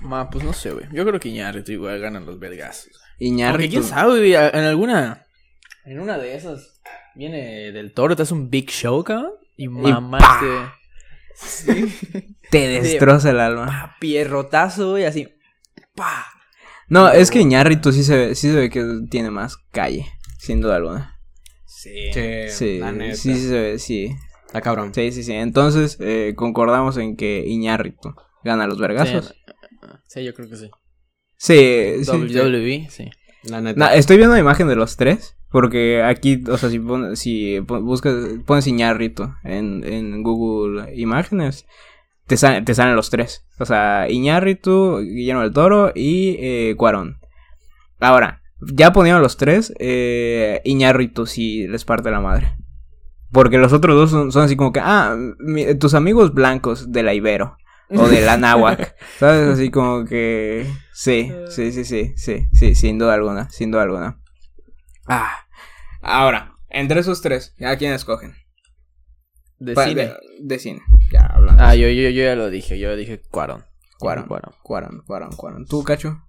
Ma, 0.00 0.28
pues 0.28 0.44
no 0.44 0.52
sé, 0.52 0.72
güey. 0.72 0.86
Yo 0.92 1.06
creo 1.06 1.20
que 1.20 1.28
Iñárritu 1.28 1.70
igual 1.70 2.00
ganan 2.00 2.26
los. 2.26 2.36
Porque 2.36 2.84
Iñárritu. 3.18 3.70
quién 3.70 3.84
sabe, 3.84 4.18
güey. 4.18 4.34
En 4.34 4.64
alguna... 4.64 5.24
En 5.84 6.00
una 6.00 6.18
de 6.18 6.34
esas... 6.34 6.80
Viene 7.14 7.70
del 7.70 7.92
toro, 7.94 8.16
te 8.16 8.22
hace 8.22 8.34
un 8.34 8.50
big 8.50 8.68
show, 8.70 9.02
cabrón. 9.04 9.32
Y 9.56 9.68
mamá. 9.68 10.18
Sí. 11.34 11.94
Te 12.50 12.66
destroza 12.68 13.30
el 13.30 13.38
alma. 13.40 13.66
Pa, 13.66 13.96
pierrotazo, 14.00 14.90
güey, 14.90 15.04
así. 15.04 15.28
Pa. 15.94 16.26
No, 16.88 17.08
es 17.10 17.30
que 17.30 17.40
Iñárritu 17.40 17.92
sí 17.92 18.02
se 18.04 18.16
ve, 18.16 18.34
sí 18.34 18.48
se 18.50 18.56
ve 18.56 18.70
que 18.70 18.84
tiene 19.10 19.30
más 19.30 19.56
calle, 19.72 20.06
sin 20.38 20.60
duda 20.60 20.76
alguna. 20.76 21.18
Sí. 21.66 22.10
Sí, 22.50 22.78
la 22.78 22.92
neta. 22.92 23.14
sí, 23.16 23.34
sí 23.34 23.48
se 23.48 23.60
ve, 23.60 23.78
sí. 23.78 24.10
Está 24.46 24.60
cabrón. 24.60 24.92
Sí, 24.94 25.12
sí, 25.12 25.22
sí. 25.22 25.32
Entonces, 25.34 25.96
eh, 26.00 26.32
concordamos 26.36 26.96
en 26.96 27.16
que 27.16 27.44
Iñárritu 27.46 28.14
gana 28.44 28.66
los 28.66 28.78
vergazos. 28.78 29.34
Sí, 30.06 30.24
yo 30.24 30.34
creo 30.34 30.48
que 30.48 30.56
sí. 30.56 30.70
Sí, 31.36 32.04
sí. 32.04 32.10
WWE, 32.10 32.88
sí. 32.90 33.10
La 33.44 33.60
neta. 33.60 33.94
Estoy 33.94 34.16
viendo 34.16 34.34
la 34.34 34.40
imagen 34.40 34.66
de 34.68 34.76
los 34.76 34.96
tres. 34.96 35.34
Porque 35.50 36.02
aquí, 36.02 36.42
o 36.50 36.58
sea, 36.58 36.68
si, 36.68 36.78
pon- 36.78 37.16
si 37.16 37.58
pon- 37.66 37.82
buscas, 37.84 38.14
pones 38.44 38.66
Iñárritu 38.66 39.30
en, 39.44 39.82
en 39.82 40.22
Google 40.22 40.94
Imágenes, 40.94 41.64
te, 42.28 42.36
salen 42.36 42.64
te 42.64 42.74
salen 42.74 42.94
los 42.94 43.10
tres. 43.10 43.44
O 43.58 43.64
sea, 43.64 44.06
Iñárritu, 44.08 44.98
Guillermo 45.00 45.42
del 45.42 45.52
Toro 45.52 45.90
y 45.94 46.36
eh, 46.38 46.74
Cuarón. 46.76 47.18
Ahora, 47.98 48.42
ya 48.60 48.92
poniendo 48.92 49.20
los 49.20 49.36
tres, 49.36 49.72
eh, 49.80 50.60
Iñárritu 50.64 51.26
sí 51.26 51.66
les 51.66 51.84
parte 51.84 52.10
la 52.10 52.20
madre. 52.20 52.54
Porque 53.32 53.58
los 53.58 53.72
otros 53.72 53.94
dos 53.96 54.10
son, 54.10 54.32
son 54.32 54.44
así 54.44 54.56
como 54.56 54.72
que, 54.72 54.80
ah, 54.82 55.16
mi- 55.38 55.74
tus 55.74 55.94
amigos 55.94 56.32
blancos 56.32 56.92
de 56.92 57.02
la 57.02 57.12
Ibero. 57.14 57.56
O 57.90 58.06
de 58.06 58.20
la 58.20 58.36
Náhuac. 58.36 58.94
¿Sabes? 59.18 59.48
Así 59.48 59.70
como 59.70 60.04
que. 60.04 60.66
Sí, 60.92 61.32
sí, 61.48 61.72
sí, 61.72 61.84
sí, 61.84 62.12
sí, 62.16 62.46
sí, 62.52 62.74
sin 62.74 62.98
duda 62.98 63.14
alguna, 63.14 63.48
sin 63.50 63.70
duda 63.70 63.82
alguna. 63.84 64.20
Ah. 65.06 65.32
Ahora, 66.02 66.54
entre 66.68 67.00
esos 67.00 67.22
tres, 67.22 67.54
¿a 67.64 67.76
quién 67.76 67.92
escogen? 67.94 68.34
De 69.58 69.72
Pa- 69.74 69.86
cine. 69.86 70.02
De, 70.04 70.14
de 70.40 70.58
cine. 70.58 70.80
Ya 71.12 71.20
hablando. 71.26 71.62
Ah, 71.62 71.74
yo, 71.74 71.88
yo, 71.88 72.08
yo 72.10 72.22
ya 72.24 72.34
lo 72.36 72.50
dije. 72.50 72.78
Yo 72.78 72.94
dije 72.96 73.20
Cuarón. 73.30 73.64
Cuarón. 73.98 74.26
Cuarón. 74.26 74.52
Cuarón, 74.62 75.02
Cuarón, 75.06 75.30
Cuarón. 75.36 75.66
¿Tú, 75.66 75.82
Cacho? 75.82 76.22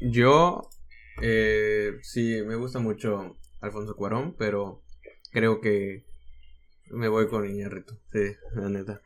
Yo, 0.00 0.68
eh, 1.22 1.92
sí, 2.02 2.42
me 2.44 2.56
gusta 2.56 2.78
mucho 2.78 3.36
Alfonso 3.60 3.94
Cuarón, 3.96 4.34
pero 4.38 4.82
creo 5.30 5.60
que 5.60 6.04
me 6.90 7.08
voy 7.08 7.28
con 7.28 7.48
Iñárritu. 7.48 7.98
Sí, 8.12 8.34
la 8.54 8.68
neta. 8.68 9.00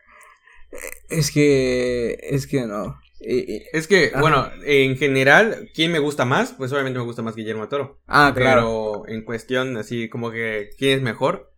Es 1.09 1.31
que. 1.31 2.19
Es 2.23 2.47
que 2.47 2.63
no. 2.67 2.99
Y- 3.21 3.57
y- 3.57 3.63
Es 3.73 3.87
que, 3.89 4.11
Ajá. 4.13 4.21
bueno, 4.21 4.49
en 4.65 4.97
general, 4.97 5.71
¿quién 5.75 5.91
me 5.93 5.99
gusta 5.99 6.25
más? 6.25 6.53
Pues 6.53 6.73
obviamente 6.73 6.99
me 6.99 7.05
gusta 7.05 7.23
más 7.23 7.35
Guillermo 7.37 7.69
Toro. 7.69 8.01
ah, 8.07 8.33
claro. 8.35 9.03
Pero 9.05 9.09
en 9.09 9.25
cuestión, 9.25 9.77
así 9.77 10.09
como 10.09 10.31
que, 10.31 10.71
¿quién 10.79 10.99
es 10.99 11.03
mejor? 11.03 11.53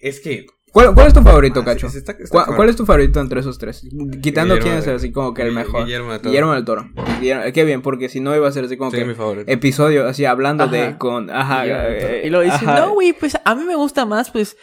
Es 0.00 0.20
que. 0.20 0.46
¿Cuál, 0.72 0.94
cuál 0.94 1.08
es 1.08 1.14
tu 1.14 1.20
favorito, 1.22 1.60
ah, 1.60 1.64
Cacho? 1.64 1.88
sí, 1.90 1.98
está- 1.98 2.12
está 2.12 2.46
¿Cuál, 2.46 2.68
es 2.68 2.76
tu 2.76 2.86
favorito 2.86 3.18
entre 3.20 3.40
esos 3.40 3.58
tres? 3.58 3.82
Quitando 4.22 4.54
Guillermo 4.54 4.62
quién 4.62 4.74
es 4.78 4.86
así 4.86 5.10
como 5.10 5.34
que 5.34 5.42
el 5.42 5.50
mejor. 5.50 5.84
Guillermo 5.84 6.12
del 6.12 6.20
Toro. 6.20 6.30
Guillermo 6.30 6.52
del 6.54 6.64
Toro. 6.64 6.90
Guillermo- 7.20 7.52
qué 7.52 7.64
bien, 7.64 7.82
porque 7.82 8.08
si 8.08 8.20
no 8.20 8.36
iba 8.36 8.46
a 8.46 8.52
ser 8.52 8.64
así 8.66 8.76
como 8.76 8.92
Sí, 8.92 8.98
que 8.98 9.04
mi 9.04 9.14
favorito. 9.14 9.50
episodio 9.50 10.06
así 10.06 10.24
hablando 10.26 10.68
de 10.68 10.96
con 10.96 11.28
ajá 11.28 11.66
eh, 11.66 12.22
y 12.24 12.30
lo 12.30 12.40
dice, 12.42 12.54
ajá. 12.54 12.78
no, 12.78 12.92
güey, 12.94 13.12
pues 13.12 13.36
a 13.44 13.54
mí 13.56 13.64
me 13.64 13.74
gusta 13.74 14.06
más, 14.06 14.30
pues, 14.30 14.56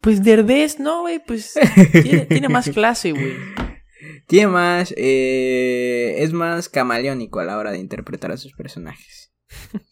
pues 0.00 0.22
Derbez, 0.24 0.80
no, 0.80 1.02
güey, 1.02 1.20
pues 1.24 1.52
tiene, 2.02 2.24
tiene 2.24 2.48
más 2.48 2.70
clase, 2.70 3.12
güey. 3.12 3.34
Tiene 4.26 4.46
más 4.46 4.94
eh, 4.96 6.14
es 6.18 6.32
más 6.32 6.70
camaleónico 6.70 7.40
a 7.40 7.44
la 7.44 7.58
hora 7.58 7.72
de 7.72 7.78
interpretar 7.78 8.32
a 8.32 8.38
sus 8.38 8.52
personajes. 8.54 9.34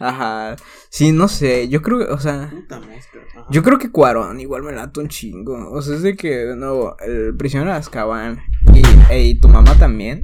Ajá. 0.00 0.56
Sí, 0.88 1.12
no 1.12 1.28
sé, 1.28 1.68
yo 1.68 1.82
creo, 1.82 2.12
o 2.12 2.18
sea, 2.18 2.48
Puta 2.50 2.80
mosca. 2.80 3.18
Ajá. 3.36 3.46
yo 3.50 3.62
creo 3.62 3.78
que 3.78 3.90
Cuarón 3.92 4.40
igual 4.40 4.62
me 4.62 4.72
late 4.72 4.98
un 4.98 5.08
chingo. 5.08 5.70
O 5.70 5.82
sea, 5.82 5.94
es 5.96 6.02
de 6.02 6.16
que 6.16 6.30
de 6.30 6.56
nuevo 6.56 6.96
el 7.06 7.36
prisionero 7.36 7.70
de 7.70 7.76
Azkaban 7.76 8.40
y, 8.74 9.14
y 9.14 9.38
tu 9.38 9.48
mamá 9.48 9.76
también. 9.78 10.22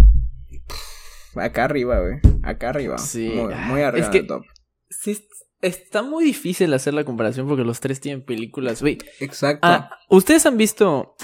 Pff, 0.67 1.37
Acá 1.39 1.65
arriba, 1.65 2.01
güey. 2.01 2.15
Acá 2.43 2.71
arriba. 2.71 2.97
Sí. 2.99 3.31
Muy, 3.35 3.55
muy 3.55 3.83
arriba 3.83 4.07
Es 4.07 4.11
que- 4.11 4.23
top. 4.23 4.43
Sí, 4.89 5.11
es- 5.13 5.23
está 5.61 6.03
muy 6.03 6.25
difícil 6.25 6.73
hacer 6.73 6.95
la 6.95 7.05
comparación 7.05 7.47
porque 7.47 7.65
los 7.65 7.81
tres 7.81 8.01
tienen 8.01 8.25
películas, 8.25 8.81
güey. 8.81 8.99
Exacto. 9.21 9.61
Ah, 9.67 9.91
Ustedes 10.09 10.47
han 10.47 10.57
visto. 10.57 11.15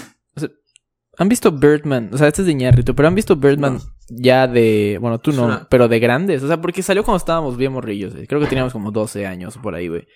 Han 1.17 1.29
visto 1.29 1.51
Birdman. 1.51 2.09
O 2.13 2.17
sea, 2.17 2.27
este 2.27 2.41
es 2.41 2.45
de 2.47 2.51
Iñárritu, 2.53 2.95
pero 2.95 3.07
han 3.07 3.15
visto 3.15 3.35
Birdman 3.35 3.73
No. 3.75 3.79
ya 4.09 4.47
de. 4.47 4.97
Bueno, 5.01 5.19
tú 5.19 5.31
no, 5.31 5.45
una- 5.45 5.67
pero 5.69 5.87
de 5.87 5.99
grandes. 5.99 6.43
O 6.43 6.47
sea, 6.47 6.59
porque 6.61 6.81
salió 6.83 7.03
cuando 7.03 7.17
estábamos 7.17 7.57
bien 7.57 7.71
morrillos. 7.71 8.13
Creo 8.27 8.41
que 8.41 8.47
teníamos 8.47 8.73
como 8.73 8.91
12 8.91 9.25
años 9.27 9.57
por 9.57 9.75
ahí, 9.75 9.87
güey. 9.87 10.07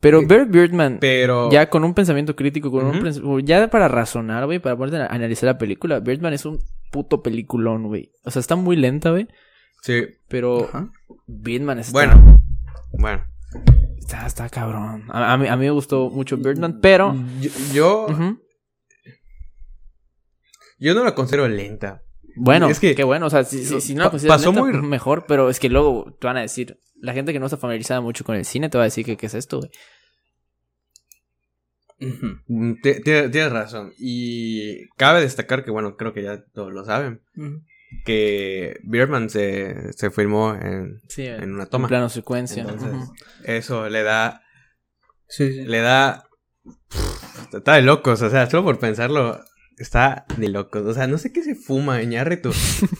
Pero 0.00 0.26
ver 0.26 0.46
Birdman. 0.46 0.98
Pero. 1.00 1.50
Ya 1.50 1.70
con 1.70 1.82
un 1.82 1.94
pensamiento 1.94 2.36
crítico, 2.36 2.70
con 2.70 2.84
un 2.86 3.40
ya 3.46 3.68
para 3.70 3.88
razonar, 3.88 4.44
güey, 4.44 4.58
para 4.58 4.76
poder 4.76 5.02
analizar 5.10 5.46
la 5.46 5.58
película, 5.58 6.00
Birdman 6.00 6.34
es 6.34 6.44
un 6.44 6.58
puto 6.92 7.22
peliculón, 7.22 7.84
güey. 7.88 8.12
O 8.24 8.30
sea, 8.30 8.40
está 8.40 8.54
muy 8.54 8.76
lenta, 8.76 9.10
güey, 9.10 9.26
Sí. 9.82 10.02
pero 10.28 10.64
Ajá. 10.68 10.90
Birdman 11.26 11.78
está, 11.78 11.92
Bueno. 11.92 12.36
Bueno. 12.92 13.24
está, 13.98 14.26
está 14.26 14.48
cabrón. 14.50 15.04
A, 15.08 15.32
a 15.32 15.38
mí, 15.38 15.48
a 15.48 15.56
mí 15.56 15.64
me 15.64 15.70
gustó 15.70 16.10
mucho 16.10 16.36
Birdman, 16.36 16.80
pero... 16.80 17.16
Yo. 17.40 17.50
Yo. 17.72 18.36
Yo 20.84 20.94
no 20.94 21.04
la 21.04 21.14
considero 21.14 21.48
lenta. 21.48 22.02
Bueno, 22.36 22.68
Es 22.68 22.80
que- 22.80 22.94
qué 22.94 23.04
bueno, 23.04 23.26
o 23.26 23.30
sea, 23.30 23.44
si, 23.44 23.64
si, 23.64 23.80
si 23.80 23.94
no 23.94 24.04
la 24.04 24.10
consideras 24.10 24.38
pasó 24.42 24.52
lenta, 24.52 24.78
muy- 24.80 24.88
mejor, 24.88 25.24
pero 25.26 25.48
es 25.50 25.60
que 25.60 25.68
luego 25.68 26.16
te 26.20 26.26
van 26.26 26.36
a 26.36 26.40
decir, 26.40 26.78
la 27.00 27.12
gente 27.12 27.32
que 27.32 27.38
no 27.38 27.46
está 27.46 27.56
familiarizada 27.56 28.00
mucho 28.00 28.24
con 28.24 28.34
el 28.36 28.44
cine 28.44 28.68
te 28.68 28.76
va 28.78 28.84
a 28.84 28.86
decir 28.86 29.04
que 29.06 29.16
qué 29.16 29.26
es 29.26 29.34
esto, 29.34 29.58
güey. 29.60 29.70
Mm, 32.48 32.74
ti- 32.82 32.94
ti- 32.96 33.30
Tienes 33.30 33.52
razón. 33.52 33.92
Y 33.98 34.88
cabe 34.96 35.20
destacar 35.20 35.64
que, 35.64 35.70
bueno, 35.70 35.96
creo 35.96 36.12
que 36.12 36.22
ya 36.22 36.42
todos 36.52 36.72
lo 36.72 36.84
saben, 36.84 37.22
que 38.04 38.78
Birdman 38.82 39.30
se, 39.30 39.92
se 39.92 40.10
filmó 40.10 40.54
en, 40.54 41.00
Sí, 41.08 41.26
en 41.26 41.52
una 41.54 41.64
En 41.64 41.70
toma. 41.70 41.88
plano 41.88 42.08
secuencia. 42.08 42.62
Entonces, 42.62 42.90
eso 43.44 43.88
le 43.88 44.02
da, 44.02 44.42
Sí, 45.28 45.52
sí. 45.52 45.64
le 45.64 45.78
da, 45.78 46.28
está 47.52 47.74
de 47.74 47.82
locos, 47.82 48.20
o 48.22 48.30
sea, 48.30 48.50
solo 48.50 48.64
por 48.64 48.78
pensarlo, 48.80 49.40
está 49.78 50.24
de 50.36 50.48
locos. 50.48 50.82
O 50.86 50.94
sea, 50.94 51.06
no 51.06 51.18
sé 51.18 51.32
qué 51.32 51.42
se 51.42 51.54
fuma 51.54 52.02
Iñárritu. 52.02 52.50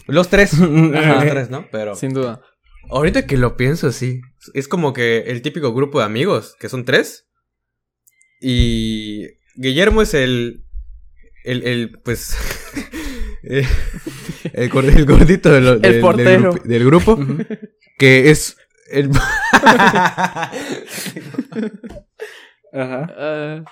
Los 0.07 0.29
tres, 0.29 0.53
Ajá, 0.53 1.15
los 1.15 1.25
tres, 1.29 1.49
¿no? 1.49 1.67
Pero 1.71 1.95
Sin 1.95 2.13
duda. 2.13 2.41
ahorita 2.89 3.25
que 3.25 3.37
lo 3.37 3.57
pienso, 3.57 3.91
sí. 3.91 4.21
Es 4.53 4.67
como 4.67 4.93
que 4.93 5.19
el 5.27 5.41
típico 5.41 5.73
grupo 5.73 5.99
de 5.99 6.05
amigos, 6.05 6.55
que 6.59 6.69
son 6.69 6.85
tres. 6.85 7.27
Y 8.41 9.25
Guillermo 9.55 10.01
es 10.01 10.13
el, 10.13 10.65
el, 11.45 11.65
el 11.65 11.99
pues, 12.03 12.35
eh, 13.43 13.65
el, 14.53 14.69
gor- 14.69 14.93
el 14.95 15.05
gordito 15.05 15.51
de 15.51 15.61
lo- 15.61 15.79
del, 15.79 15.93
del 15.93 16.01
portero. 16.01 16.51
del 16.63 16.85
grupo, 16.85 17.17
que 17.97 18.29
es 18.29 18.57
el... 18.91 19.09
Ajá. 22.73 23.07
Ah, 23.17 23.63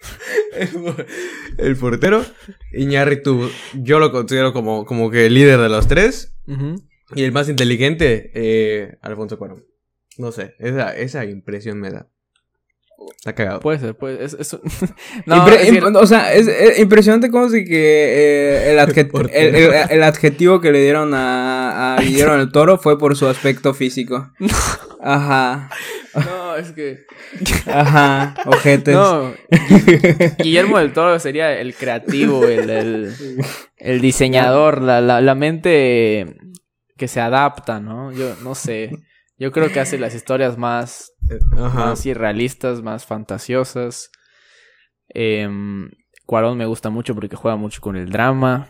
el 1.58 1.76
portero. 1.76 2.24
Iñárritu, 2.72 3.50
yo 3.74 3.98
lo 3.98 4.12
considero 4.12 4.52
como, 4.52 4.84
como 4.84 5.10
que 5.10 5.26
el 5.26 5.34
líder 5.34 5.60
de 5.60 5.68
los 5.68 5.88
tres. 5.88 6.34
Y 7.14 7.22
el 7.22 7.32
más 7.32 7.48
inteligente, 7.48 8.30
eh, 8.34 8.98
Alfonso 9.02 9.38
Cuarón. 9.38 9.64
No 10.18 10.32
sé, 10.32 10.54
esa, 10.58 10.96
esa 10.96 11.24
impresión 11.24 11.80
me 11.80 11.90
da. 11.90 12.10
Está 13.16 13.34
cagado. 13.34 13.60
Puede 13.60 13.78
ser, 13.78 13.94
puede 13.96 14.24
es, 14.24 14.34
es- 14.34 14.56
No, 15.26 15.36
Impre- 15.36 15.54
es 15.60 15.70
que- 15.70 15.80
imp- 15.82 15.96
o 15.96 16.06
sea, 16.06 16.32
es, 16.34 16.46
es 16.48 16.78
impresionante 16.78 17.30
cómo 17.30 17.48
si 17.48 17.64
que 17.64 17.72
eh, 17.74 18.70
el, 18.72 18.78
adjet- 18.78 19.30
el, 19.32 19.54
el- 19.54 19.72
el 19.90 20.02
adjetivo 20.02 20.60
que 20.60 20.70
le 20.70 20.82
dieron 20.82 21.14
a, 21.14 21.96
a 21.96 22.00
Guillermo 22.02 22.34
del 22.36 22.52
Toro 22.52 22.78
fue 22.78 22.98
por 22.98 23.16
su 23.16 23.26
aspecto 23.26 23.72
físico. 23.74 24.30
Ajá, 25.02 25.70
no, 26.14 26.56
es 26.56 26.72
que... 26.72 27.04
ajá, 27.66 28.34
ojetes. 28.46 28.94
No, 28.94 29.32
Guillermo 30.38 30.78
del 30.78 30.92
Toro 30.92 31.18
sería 31.18 31.58
el 31.58 31.74
creativo, 31.74 32.44
el, 32.44 32.68
el, 32.68 33.14
el 33.78 34.00
diseñador, 34.00 34.82
la, 34.82 35.00
la, 35.00 35.20
la 35.22 35.34
mente 35.34 36.36
que 36.98 37.08
se 37.08 37.20
adapta, 37.20 37.80
¿no? 37.80 38.12
Yo 38.12 38.34
no 38.42 38.54
sé. 38.54 38.90
Yo 39.40 39.50
creo 39.50 39.72
que 39.72 39.80
hace 39.80 39.98
las 39.98 40.14
historias 40.14 40.56
más, 40.58 41.12
Eh, 41.30 41.38
Ajá. 41.58 41.86
más 41.86 42.06
irrealistas, 42.06 42.82
más 42.82 43.06
fantasiosas. 43.06 44.10
Em, 45.08 45.90
Cuarón 46.26 46.56
me 46.58 46.66
gusta 46.66 46.90
mucho 46.90 47.14
porque 47.14 47.34
juega 47.34 47.56
mucho 47.56 47.80
con 47.80 47.96
el 47.96 48.10
drama. 48.10 48.68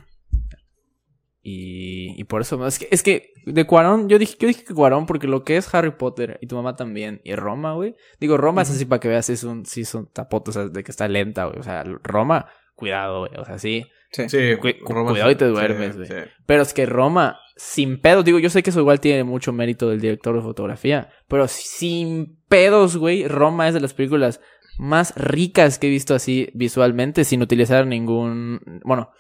Y, 1.43 2.21
y 2.21 2.25
por 2.25 2.43
eso, 2.43 2.67
es 2.67 2.79
que, 2.79 2.89
es 2.91 3.03
que 3.03 3.33
de 3.47 3.67
Cuarón, 3.67 4.09
yo 4.09 4.19
dije, 4.19 4.37
yo 4.39 4.47
dije 4.47 4.63
que 4.65 4.75
Cuarón 4.75 5.07
porque 5.07 5.27
lo 5.27 5.43
que 5.43 5.57
es 5.57 5.75
Harry 5.75 5.91
Potter 5.91 6.39
y 6.43 6.47
tu 6.47 6.55
mamá 6.57 6.77
también, 6.77 7.21
y 7.25 7.35
Roma, 7.35 7.73
güey. 7.73 7.97
Digo, 8.21 8.37
Roma 8.37 8.63
es 8.63 8.71
así 8.71 8.85
para 8.85 9.01
que 9.01 9.09
veas, 9.09 9.27
si 9.27 9.33
es 9.33 9.45
un, 9.45 9.65
si 9.65 9.85
son 9.85 10.07
tapotes, 10.13 10.57
o 10.57 10.61
sea, 10.61 10.69
de 10.69 10.85
que 10.85 10.91
está 10.91 11.09
lenta, 11.09 11.47
güey. 11.47 11.59
O 11.59 11.63
sea, 11.63 11.83
Roma, 12.03 12.47
cuidado, 12.75 13.21
güey. 13.21 13.33
O 13.39 13.45
sea, 13.45 13.59
sí. 13.59 13.87
Sí. 14.13 14.29
Sí, 14.29 14.57
Cu- 14.57 14.85
cu- 14.85 14.93
Roma 14.93 15.11
cuidado 15.11 15.31
sí, 15.31 15.35
y 15.35 15.39
te 15.39 15.45
duermes, 15.47 15.97
güey. 15.97 16.09
sí. 16.09 16.15
Pero 16.47 16.63
es 16.63 16.75
que 16.75 16.85
Roma, 16.87 17.39
sin 17.57 18.01
pedos, 18.01 18.25
digo, 18.25 18.39
yo 18.39 18.51
sé 18.51 18.63
que 18.63 18.71
eso 18.71 18.81
igual 18.81 19.01
tiene 19.01 19.23
mucho 19.25 19.53
mérito 19.53 19.89
del 19.89 20.01
director 20.01 20.35
de 20.35 20.43
fotografía, 20.43 21.11
pero 21.29 21.47
sin 21.49 22.39
pedos, 22.49 22.97
güey, 22.97 23.29
Roma 23.29 23.69
es 23.69 23.75
de 23.75 23.81
las 23.81 23.95
películas 23.95 24.41
más 24.79 25.15
ricas 25.17 25.79
que 25.79 25.87
he 25.87 25.91
visto 25.91 26.15
así 26.15 26.49
visualmente, 26.55 27.25
sin 27.25 27.43
utilizar 27.43 27.87
ningún, 27.87 28.61
bueno, 28.85 29.11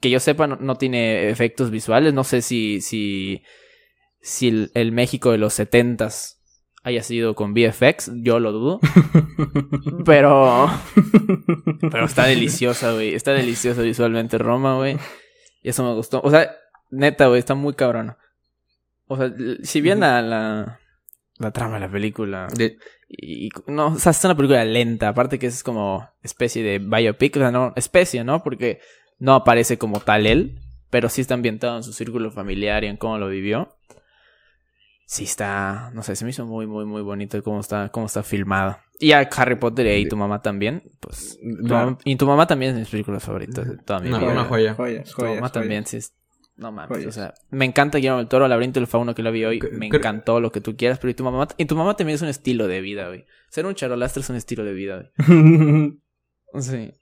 que 0.00 0.08
yo 0.08 0.20
sepa, 0.20 0.46
no, 0.46 0.56
no 0.56 0.76
tiene 0.76 1.28
efectos 1.28 1.70
visuales, 1.70 2.14
no 2.14 2.24
sé 2.24 2.40
si, 2.40 2.80
si, 2.80 3.42
si 4.22 4.48
el, 4.48 4.70
el 4.74 4.92
México 4.92 5.32
de 5.32 5.38
los 5.38 5.52
setentas 5.52 6.39
haya 6.82 7.02
sido 7.02 7.34
con 7.34 7.52
VFX, 7.54 8.10
yo 8.22 8.38
lo 8.40 8.52
dudo, 8.52 8.80
pero, 10.04 10.68
pero 11.90 12.04
está 12.04 12.26
deliciosa, 12.26 12.92
güey, 12.92 13.14
está 13.14 13.32
deliciosa 13.32 13.82
visualmente 13.82 14.38
Roma, 14.38 14.76
güey. 14.76 14.96
Y 15.62 15.68
eso 15.68 15.84
me 15.84 15.94
gustó. 15.94 16.20
O 16.24 16.30
sea, 16.30 16.50
neta, 16.90 17.26
güey, 17.26 17.38
está 17.38 17.54
muy 17.54 17.74
cabrona. 17.74 18.16
O 19.06 19.16
sea, 19.16 19.32
si 19.62 19.80
bien 19.80 20.00
la, 20.00 20.22
la, 20.22 20.80
la 21.38 21.50
trama 21.50 21.74
de 21.74 21.80
la 21.80 21.90
película. 21.92 22.46
De- 22.56 22.78
Y, 23.08 23.46
y- 23.46 23.50
no, 23.66 23.88
o 23.88 23.98
sea, 23.98 24.10
es 24.12 24.24
una 24.24 24.36
película 24.36 24.64
lenta. 24.64 25.08
Aparte 25.08 25.38
que 25.38 25.48
es 25.48 25.62
como 25.62 26.08
especie 26.22 26.62
de 26.62 26.78
biopic. 26.78 27.36
O 27.36 27.40
sea, 27.40 27.50
no, 27.50 27.72
especie, 27.76 28.24
¿no? 28.24 28.42
Porque 28.42 28.80
no 29.18 29.34
aparece 29.34 29.76
como 29.78 30.00
tal 30.00 30.26
él. 30.26 30.60
Pero 30.88 31.08
sí 31.08 31.20
está 31.20 31.34
ambientado 31.34 31.76
en 31.76 31.82
su 31.82 31.92
círculo 31.92 32.30
familiar 32.30 32.84
y 32.84 32.86
en 32.86 32.96
cómo 32.96 33.18
lo 33.18 33.28
vivió. 33.28 33.76
Sí 35.12 35.24
está, 35.24 35.90
no 35.92 36.04
sé, 36.04 36.14
se 36.14 36.24
me 36.24 36.30
hizo 36.30 36.46
muy, 36.46 36.68
muy, 36.68 36.84
muy 36.84 37.02
bonito 37.02 37.42
cómo 37.42 37.58
está, 37.58 37.88
cómo 37.88 38.06
está 38.06 38.22
filmado. 38.22 38.78
Y 39.00 39.10
a 39.10 39.18
Harry 39.36 39.56
Potter 39.56 39.98
y 39.98 40.06
tu 40.08 40.16
mamá 40.16 40.40
también, 40.40 40.84
pues. 41.00 41.36
tu 41.42 41.66
mamá- 41.74 41.98
y 42.04 42.14
tu 42.14 42.26
mamá 42.28 42.46
también 42.46 42.68
es 42.70 42.74
de 42.76 42.80
mis 42.82 42.90
películas 42.90 43.24
favoritas 43.24 43.68
de 43.68 43.76
toda 43.78 43.98
mi 43.98 44.08
Una- 44.10 44.18
vida. 44.20 44.30
una 44.30 44.44
joya. 44.44 44.74
Joyas, 44.74 45.08
Tu 45.08 45.14
joyas, 45.16 45.30
mamá 45.34 45.48
joyas. 45.48 45.52
también, 45.52 45.84
sí. 45.86 45.98
No 46.58 46.70
mames, 46.70 46.90
Joyas. 46.96 47.08
o 47.08 47.12
sea, 47.12 47.34
me 47.50 47.64
encanta 47.64 47.98
Guillermo 47.98 48.18
del 48.18 48.28
Toro, 48.28 48.46
Laberinto 48.46 48.78
del 48.78 48.86
Fauno 48.86 49.12
que 49.16 49.24
la 49.24 49.30
vi 49.32 49.44
hoy, 49.44 49.60
me 49.72 49.86
encantó 49.86 50.38
lo 50.38 50.52
que 50.52 50.60
tú 50.60 50.76
quieras, 50.76 51.00
pero 51.00 51.10
y 51.10 51.14
tu 51.14 51.24
mamá, 51.24 51.48
y 51.56 51.64
tu 51.64 51.74
mamá 51.74 51.96
también 51.96 52.14
es 52.14 52.22
un 52.22 52.28
estilo 52.28 52.68
de 52.68 52.80
vida, 52.80 53.08
güey. 53.08 53.24
Ser 53.48 53.66
un 53.66 53.74
charolastre 53.74 54.20
es 54.22 54.30
un 54.30 54.36
estilo 54.36 54.62
de 54.64 54.74
vida, 54.74 55.10
güey. 55.18 55.98
Sí. 56.60 56.92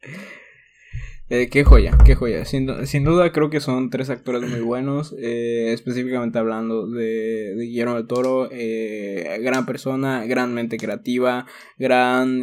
Eh, 1.30 1.48
qué 1.50 1.62
joya, 1.62 1.96
qué 2.06 2.14
joya. 2.14 2.44
Sin, 2.46 2.64
du- 2.66 2.86
sin 2.86 3.04
duda 3.04 3.32
creo 3.32 3.50
que 3.50 3.60
son 3.60 3.90
tres 3.90 4.08
actores 4.08 4.48
muy 4.48 4.60
buenos. 4.60 5.14
eh, 5.18 5.72
específicamente 5.74 6.38
hablando 6.38 6.86
de, 6.88 7.54
Guillermo 7.58 7.94
del 7.96 8.06
Toro. 8.06 8.48
eh, 8.50 9.38
gran 9.42 9.66
persona, 9.66 10.24
gran 10.24 10.54
mente 10.54 10.78
creativa, 10.78 11.46
gran... 11.78 12.42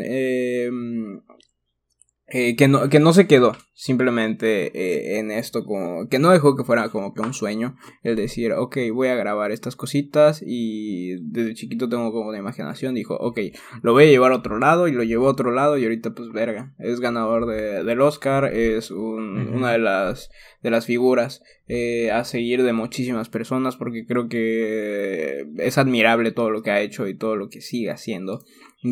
eh, 2.27 2.55
que, 2.55 2.67
no, 2.67 2.89
que 2.89 2.99
no 2.99 3.13
se 3.13 3.27
quedó 3.27 3.55
simplemente 3.73 4.71
eh, 4.73 5.19
en 5.19 5.31
esto, 5.31 5.63
como 5.65 6.07
que 6.09 6.17
no 6.17 6.31
dejó 6.31 6.55
que 6.55 6.63
fuera 6.63 6.89
como 6.89 7.13
que 7.13 7.21
un 7.21 7.33
sueño, 7.33 7.75
el 8.03 8.15
decir, 8.15 8.53
ok, 8.53 8.77
voy 8.93 9.09
a 9.09 9.15
grabar 9.15 9.51
estas 9.51 9.75
cositas 9.75 10.41
y 10.45 11.17
desde 11.21 11.53
chiquito 11.53 11.87
tengo 11.89 12.11
como 12.11 12.29
una 12.29 12.37
imaginación, 12.37 12.95
dijo, 12.95 13.15
ok, 13.15 13.39
lo 13.83 13.91
voy 13.93 14.05
a 14.05 14.09
llevar 14.09 14.31
a 14.31 14.37
otro 14.37 14.57
lado 14.59 14.87
y 14.87 14.91
lo 14.91 15.03
llevó 15.03 15.27
a 15.27 15.31
otro 15.31 15.51
lado 15.51 15.77
y 15.77 15.83
ahorita 15.83 16.13
pues 16.15 16.31
verga, 16.31 16.73
es 16.79 16.99
ganador 16.99 17.45
de, 17.47 17.83
del 17.83 18.01
Oscar, 18.01 18.45
es 18.53 18.91
un- 18.91 19.49
una 19.53 19.71
de 19.73 19.79
las, 19.79 20.29
de 20.63 20.71
las 20.71 20.85
figuras 20.85 21.43
eh, 21.67 22.11
a 22.11 22.23
seguir 22.23 22.63
de 22.63 22.73
muchísimas 22.73 23.27
personas 23.29 23.75
porque 23.75 24.05
creo 24.05 24.29
que 24.29 25.45
es 25.57 25.77
admirable 25.77 26.31
todo 26.31 26.49
lo 26.49 26.61
que 26.63 26.71
ha 26.71 26.81
hecho 26.81 27.07
y 27.07 27.15
todo 27.17 27.35
lo 27.35 27.49
que 27.49 27.61
sigue 27.61 27.91
haciendo. 27.91 28.43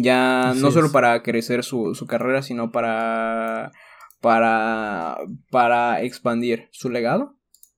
Ya 0.02 0.50
Así 0.50 0.62
no 0.62 0.72
solo 0.72 0.88
es. 0.88 0.92
para 0.94 1.22
crecer 1.24 1.64
su, 1.64 1.94
su 1.94 2.08
carrera, 2.08 2.42
sino 2.42 2.72
para, 2.72 3.72
para, 4.22 5.18
para 5.52 6.02
expandir 6.02 6.68
su 6.72 6.90
legado. 6.90 7.36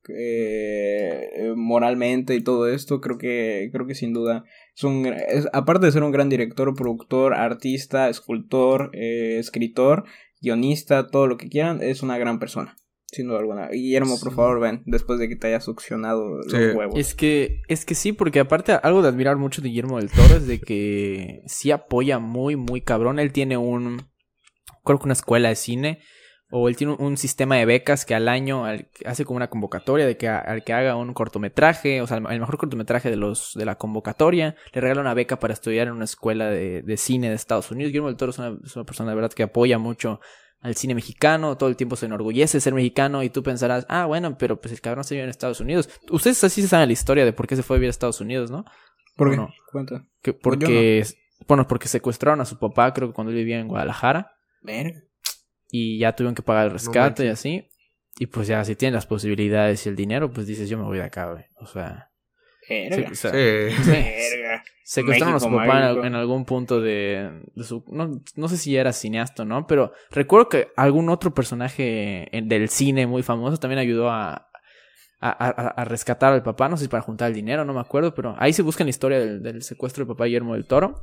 eh, 0.07 1.53
moralmente 1.55 2.35
y 2.35 2.41
todo 2.43 2.67
esto 2.69 3.01
creo 3.01 3.17
que 3.17 3.69
creo 3.73 3.87
que 3.87 3.95
sin 3.95 4.13
duda 4.13 4.43
es 4.75 4.83
un 4.83 5.07
es- 5.07 5.47
aparte 5.51 5.87
de 5.87 5.91
ser 5.91 6.03
un 6.03 6.11
gran 6.11 6.29
director 6.29 6.73
productor 6.75 7.33
artista 7.33 8.07
escultor 8.09 8.91
eh, 8.93 9.37
escritor 9.39 10.03
guionista 10.41 11.07
todo 11.07 11.25
lo 11.27 11.37
que 11.37 11.49
quieran 11.49 11.81
es 11.81 12.03
una 12.03 12.17
gran 12.19 12.37
persona 12.39 12.77
sin 13.07 13.27
duda 13.27 13.39
alguna 13.39 13.67
Guillermo 13.69 14.19
por 14.21 14.33
favor 14.33 14.59
ven 14.59 14.81
después 14.85 15.19
de 15.19 15.29
que 15.29 15.35
te 15.35 15.47
haya 15.47 15.61
succionado 15.61 16.41
Sí. 16.49 16.57
los 16.57 16.75
huevos 16.75 16.99
Es 16.99 17.13
que, 17.15 17.61
es 17.67 17.85
que 17.85 17.95
sí, 17.95 18.11
porque 18.13 18.39
aparte 18.39 18.73
algo 18.73 19.01
de 19.01 19.09
admirar 19.09 19.37
mucho 19.37 19.61
de 19.61 19.69
Guillermo 19.69 19.97
del 19.99 20.09
Toro 20.11 20.35
es 20.37 20.47
de 20.47 20.59
que 20.59 21.41
sí 21.47 21.71
apoya 21.71 22.19
muy, 22.19 22.55
muy 22.55 22.81
cabrón. 22.81 23.19
Él 23.19 23.31
tiene 23.31 23.57
un, 23.57 24.07
creo 24.83 24.97
que 24.99 25.05
una 25.05 25.13
escuela 25.13 25.49
de 25.49 25.55
cine, 25.55 25.99
o 26.51 26.69
él 26.69 26.75
tiene 26.77 26.93
un, 26.93 27.01
un 27.03 27.17
sistema 27.17 27.55
de 27.57 27.65
becas 27.65 28.05
que 28.05 28.13
al 28.15 28.27
año 28.27 28.65
al- 28.65 28.89
hace 29.05 29.25
como 29.25 29.37
una 29.37 29.49
convocatoria 29.49 30.05
de 30.05 30.15
que 30.17 30.27
a- 30.27 30.37
al 30.39 30.63
que 30.63 30.73
haga 30.73 30.95
un 30.95 31.13
cortometraje, 31.13 32.01
o 32.01 32.07
sea, 32.07 32.17
el 32.17 32.39
mejor 32.39 32.57
cortometraje 32.57 33.09
de 33.09 33.15
los 33.17 33.53
de 33.55 33.65
la 33.65 33.75
convocatoria, 33.77 34.55
le 34.73 34.81
regala 34.81 35.01
una 35.01 35.13
beca 35.13 35.39
para 35.39 35.53
estudiar 35.53 35.87
en 35.87 35.93
una 35.93 36.05
escuela 36.05 36.49
de, 36.49 36.81
de 36.81 36.97
cine 36.97 37.29
de 37.29 37.35
Estados 37.35 37.71
Unidos. 37.71 37.89
Guillermo 37.91 38.07
del 38.09 38.17
Toro 38.17 38.29
es 38.31 38.39
una, 38.39 38.57
es 38.63 38.75
una 38.75 38.85
persona 38.85 39.09
de 39.09 39.15
verdad 39.15 39.33
que 39.33 39.43
apoya 39.43 39.77
mucho 39.79 40.19
al 40.65 40.75
cine 40.75 40.95
mexicano, 40.95 41.57
todo 41.57 41.69
el 41.69 41.75
tiempo 41.75 41.95
se 41.95 42.07
enorgullece 42.07 42.57
de 42.57 42.61
ser 42.61 42.73
mexicano 42.73 43.21
y 43.21 43.29
tú 43.29 43.43
pensarás, 43.43 43.85
ah, 43.87 44.07
bueno, 44.07 44.35
pero 44.35 44.59
pues 44.59 44.73
el 44.73 44.81
cabrón 44.81 45.03
se 45.03 45.13
vive 45.13 45.25
en 45.25 45.29
Estados 45.29 45.59
Unidos. 45.59 45.87
Ustedes 46.09 46.43
así 46.43 46.63
se 46.63 46.67
saben 46.67 46.89
la 46.89 46.93
historia 46.93 47.23
de 47.23 47.33
por 47.33 47.45
qué 47.45 47.55
se 47.55 47.61
fue 47.61 47.75
a 47.75 47.77
vivir 47.77 47.89
a 47.89 47.91
Estados 47.91 48.19
Unidos, 48.19 48.49
¿no? 48.49 48.65
¿por 49.15 49.29
qué? 49.29 49.37
no. 49.37 49.53
cuenta 49.71 50.07
Que 50.23 50.33
porque, 50.33 51.05
bueno, 51.47 51.67
porque 51.67 51.87
secuestraron 51.87 52.41
a 52.41 52.45
su 52.45 52.57
papá, 52.57 52.91
creo 52.95 53.09
que 53.09 53.13
cuando 53.13 53.29
él 53.29 53.37
vivía 53.37 53.59
en 53.59 53.67
Guadalajara, 53.67 54.37
Verga. 54.63 55.03
y 55.69 55.99
ya 55.99 56.15
tuvieron 56.15 56.33
que 56.33 56.41
pagar 56.41 56.65
el 56.65 56.71
rescate 56.71 57.25
y 57.25 57.29
así. 57.29 57.69
Y 58.17 58.25
pues 58.25 58.47
ya, 58.47 58.65
si 58.65 58.75
tienes 58.75 58.95
las 58.95 59.05
posibilidades 59.05 59.85
y 59.85 59.89
el 59.89 59.95
dinero, 59.95 60.31
pues 60.31 60.47
dices, 60.47 60.67
yo 60.67 60.79
me 60.79 60.85
voy 60.85 60.97
de 60.97 61.03
acá, 61.03 61.31
güey. 61.31 61.45
O 61.57 61.67
sea, 61.67 62.11
Verga. 62.69 62.95
sí, 62.95 63.11
o 63.11 63.15
sea, 63.15 63.31
Sí. 63.31 63.91
Verga. 63.91 64.63
secuestraron 64.83 65.35
a 65.35 65.39
su 65.39 65.49
papá 65.51 65.91
en, 65.91 66.15
algún 66.15 66.45
punto 66.45 66.81
de, 66.81 67.41
de 67.55 67.63
su... 67.63 67.83
No, 67.87 68.21
no 68.35 68.47
sé 68.47 68.57
si 68.57 68.75
era 68.75 68.91
cineasta 68.93 69.43
o 69.43 69.45
no, 69.45 69.65
pero 69.67 69.91
recuerdo 70.11 70.49
que 70.49 70.67
algún 70.75 71.09
otro 71.09 71.33
personaje 71.33 72.35
en- 72.35 72.47
del 72.47 72.69
cine 72.69 73.07
muy 73.07 73.23
famoso 73.23 73.57
también 73.57 73.79
ayudó 73.79 74.09
a, 74.09 74.31
a, 75.19 75.29
a- 75.29 75.49
a 75.81 75.85
rescatar 75.85 76.33
al 76.33 76.43
papá, 76.43 76.69
no 76.69 76.77
sé 76.77 76.83
si 76.85 76.89
para 76.89 77.01
juntar 77.03 77.29
el 77.29 77.33
dinero, 77.35 77.65
no 77.65 77.73
me 77.73 77.79
acuerdo, 77.81 78.13
pero 78.13 78.35
ahí 78.37 78.53
se 78.53 78.61
busca 78.61 78.83
la 78.83 78.89
historia 78.89 79.19
del, 79.19 79.41
del 79.43 79.61
secuestro 79.63 80.03
del 80.05 80.13
papá 80.15 80.25
Guillermo 80.25 80.53
del 80.53 80.65
Toro. 80.67 81.01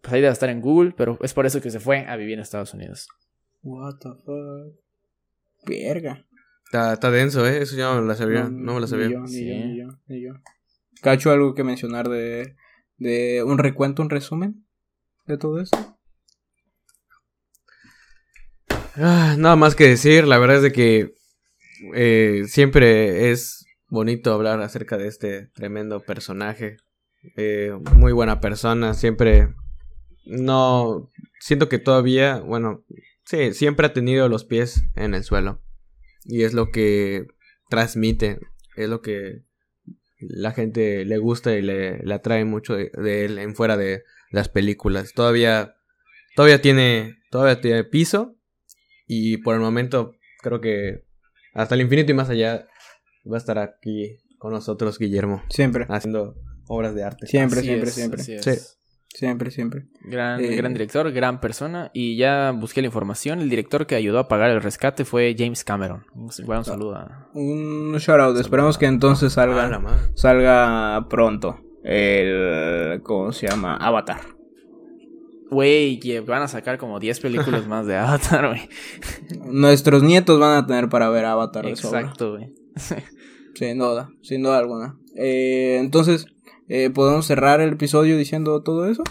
Pues 0.00 0.12
ahí 0.12 0.20
debe 0.20 0.32
estar 0.32 0.48
en 0.48 0.60
Google, 0.60 0.94
pero 0.96 1.18
es 1.22 1.34
por 1.34 1.44
eso 1.46 1.60
que 1.60 1.70
se 1.70 1.80
fue 1.80 2.06
a 2.06 2.14
vivir 2.16 2.34
en 2.34 2.40
Estados 2.40 2.72
Unidos. 2.72 3.08
What 3.62 3.96
the 4.00 4.10
fuck. 4.24 4.76
Verga. 5.66 6.24
Está, 6.66 6.92
está 6.92 7.10
denso, 7.10 7.46
¿eh? 7.46 7.62
Eso 7.62 7.76
ya 7.76 7.92
no 7.94 8.02
me 8.02 8.06
la 8.08 8.14
sabía. 8.14 8.44
No 8.44 8.74
me 8.74 8.80
la 8.80 8.86
Ni 8.86 8.86
sabía. 8.88 9.08
yo, 9.10 9.20
ni 9.22 9.28
Sí. 9.28 9.46
yo, 9.48 9.54
ni 9.54 9.78
yo, 9.78 9.86
ni 10.06 10.22
yo. 10.22 10.32
Cacho, 11.02 11.30
algo 11.30 11.54
que 11.54 11.64
mencionar 11.64 12.08
de, 12.08 12.56
de 12.96 13.42
un 13.44 13.58
recuento, 13.58 14.02
un 14.02 14.10
resumen 14.10 14.66
de 15.26 15.38
todo 15.38 15.60
esto. 15.60 15.98
Ah, 18.96 19.36
nada 19.38 19.56
más 19.56 19.76
que 19.76 19.88
decir, 19.88 20.26
la 20.26 20.38
verdad 20.38 20.56
es 20.56 20.62
de 20.62 20.72
que 20.72 21.14
eh, 21.94 22.42
siempre 22.48 23.30
es 23.30 23.64
bonito 23.88 24.32
hablar 24.32 24.60
acerca 24.60 24.96
de 24.96 25.06
este 25.06 25.46
tremendo 25.54 26.00
personaje. 26.00 26.78
Eh, 27.36 27.72
muy 27.94 28.12
buena 28.12 28.40
persona, 28.40 28.94
siempre 28.94 29.54
no 30.24 31.10
siento 31.40 31.68
que 31.68 31.78
todavía, 31.78 32.40
bueno, 32.40 32.84
sí, 33.24 33.52
siempre 33.52 33.86
ha 33.86 33.92
tenido 33.92 34.28
los 34.28 34.44
pies 34.44 34.82
en 34.94 35.14
el 35.14 35.24
suelo 35.24 35.62
y 36.24 36.42
es 36.42 36.52
lo 36.54 36.70
que 36.70 37.26
transmite, 37.70 38.40
es 38.76 38.88
lo 38.88 39.00
que 39.00 39.44
la 40.20 40.52
gente 40.52 41.04
le 41.04 41.18
gusta 41.18 41.54
y 41.56 41.62
le, 41.62 41.98
le 41.98 42.14
atrae 42.14 42.44
mucho 42.44 42.74
de, 42.74 42.90
de 42.94 43.24
él 43.24 43.38
en 43.38 43.54
fuera 43.54 43.76
de 43.76 44.04
las 44.30 44.48
películas. 44.48 45.12
Todavía 45.14 45.76
todavía 46.36 46.60
tiene 46.60 47.16
todavía 47.30 47.60
tiene 47.60 47.84
piso 47.84 48.36
y 49.06 49.38
por 49.38 49.54
el 49.54 49.60
momento 49.60 50.12
creo 50.42 50.60
que 50.60 51.04
hasta 51.54 51.74
el 51.74 51.80
infinito 51.82 52.12
y 52.12 52.14
más 52.14 52.28
allá 52.30 52.66
va 53.30 53.36
a 53.36 53.38
estar 53.38 53.58
aquí 53.58 54.18
con 54.38 54.52
nosotros 54.52 54.98
Guillermo 54.98 55.42
Siempre, 55.50 55.86
haciendo 55.88 56.36
obras 56.68 56.94
de 56.94 57.02
arte. 57.02 57.26
siempre, 57.26 57.58
Así 57.60 57.68
siempre, 57.68 57.88
es, 57.88 57.94
siempre. 57.94 58.20
así 58.20 58.34
es. 58.34 58.44
Sí. 58.44 58.77
Siempre, 59.18 59.50
siempre. 59.50 59.84
Gran, 60.04 60.38
Eh, 60.40 60.54
gran 60.54 60.72
director, 60.72 61.10
gran 61.10 61.40
persona. 61.40 61.90
Y 61.92 62.16
ya 62.16 62.52
busqué 62.52 62.82
la 62.82 62.86
información. 62.86 63.40
El 63.40 63.50
director 63.50 63.84
que 63.84 63.96
ayudó 63.96 64.20
a 64.20 64.28
pagar 64.28 64.50
el 64.50 64.62
rescate 64.62 65.04
fue 65.04 65.34
James 65.36 65.64
Cameron. 65.64 66.04
Un, 66.14 66.26
un 66.26 66.64
saludo 66.64 66.94
a... 66.94 67.28
Un 67.34 67.96
shout 67.98 68.20
out. 68.20 68.38
Esperemos 68.38 68.78
que 68.78 68.86
entonces 68.86 69.36
Ah, 69.36 69.42
salga, 69.46 70.10
salga 70.14 71.08
pronto. 71.10 71.58
El. 71.82 73.00
¿Cómo 73.02 73.32
se 73.32 73.48
llama? 73.48 73.76
Avatar. 73.78 74.20
Güey, 75.50 75.98
que 75.98 76.20
van 76.20 76.42
a 76.42 76.48
sacar 76.48 76.78
como 76.78 77.00
10 77.00 77.18
películas 77.18 77.66
más 77.66 77.86
de 77.88 77.96
Avatar, 77.96 78.46
güey. 78.46 78.68
Nuestros 79.50 80.04
nietos 80.04 80.38
van 80.38 80.58
a 80.58 80.64
tener 80.64 80.88
para 80.88 81.10
ver 81.10 81.24
Avatar. 81.24 81.66
Exacto, 81.66 82.36
güey. 82.36 82.54
Sin 83.54 83.78
duda, 83.78 84.10
sin 84.22 84.44
duda 84.44 84.58
alguna. 84.58 84.96
Eh, 85.16 85.78
entonces, 85.80 86.26
eh, 86.68 86.90
¿podemos 86.90 87.26
cerrar 87.26 87.60
el 87.60 87.72
episodio 87.72 88.16
diciendo 88.16 88.62
todo 88.62 88.86
eso? 88.86 89.02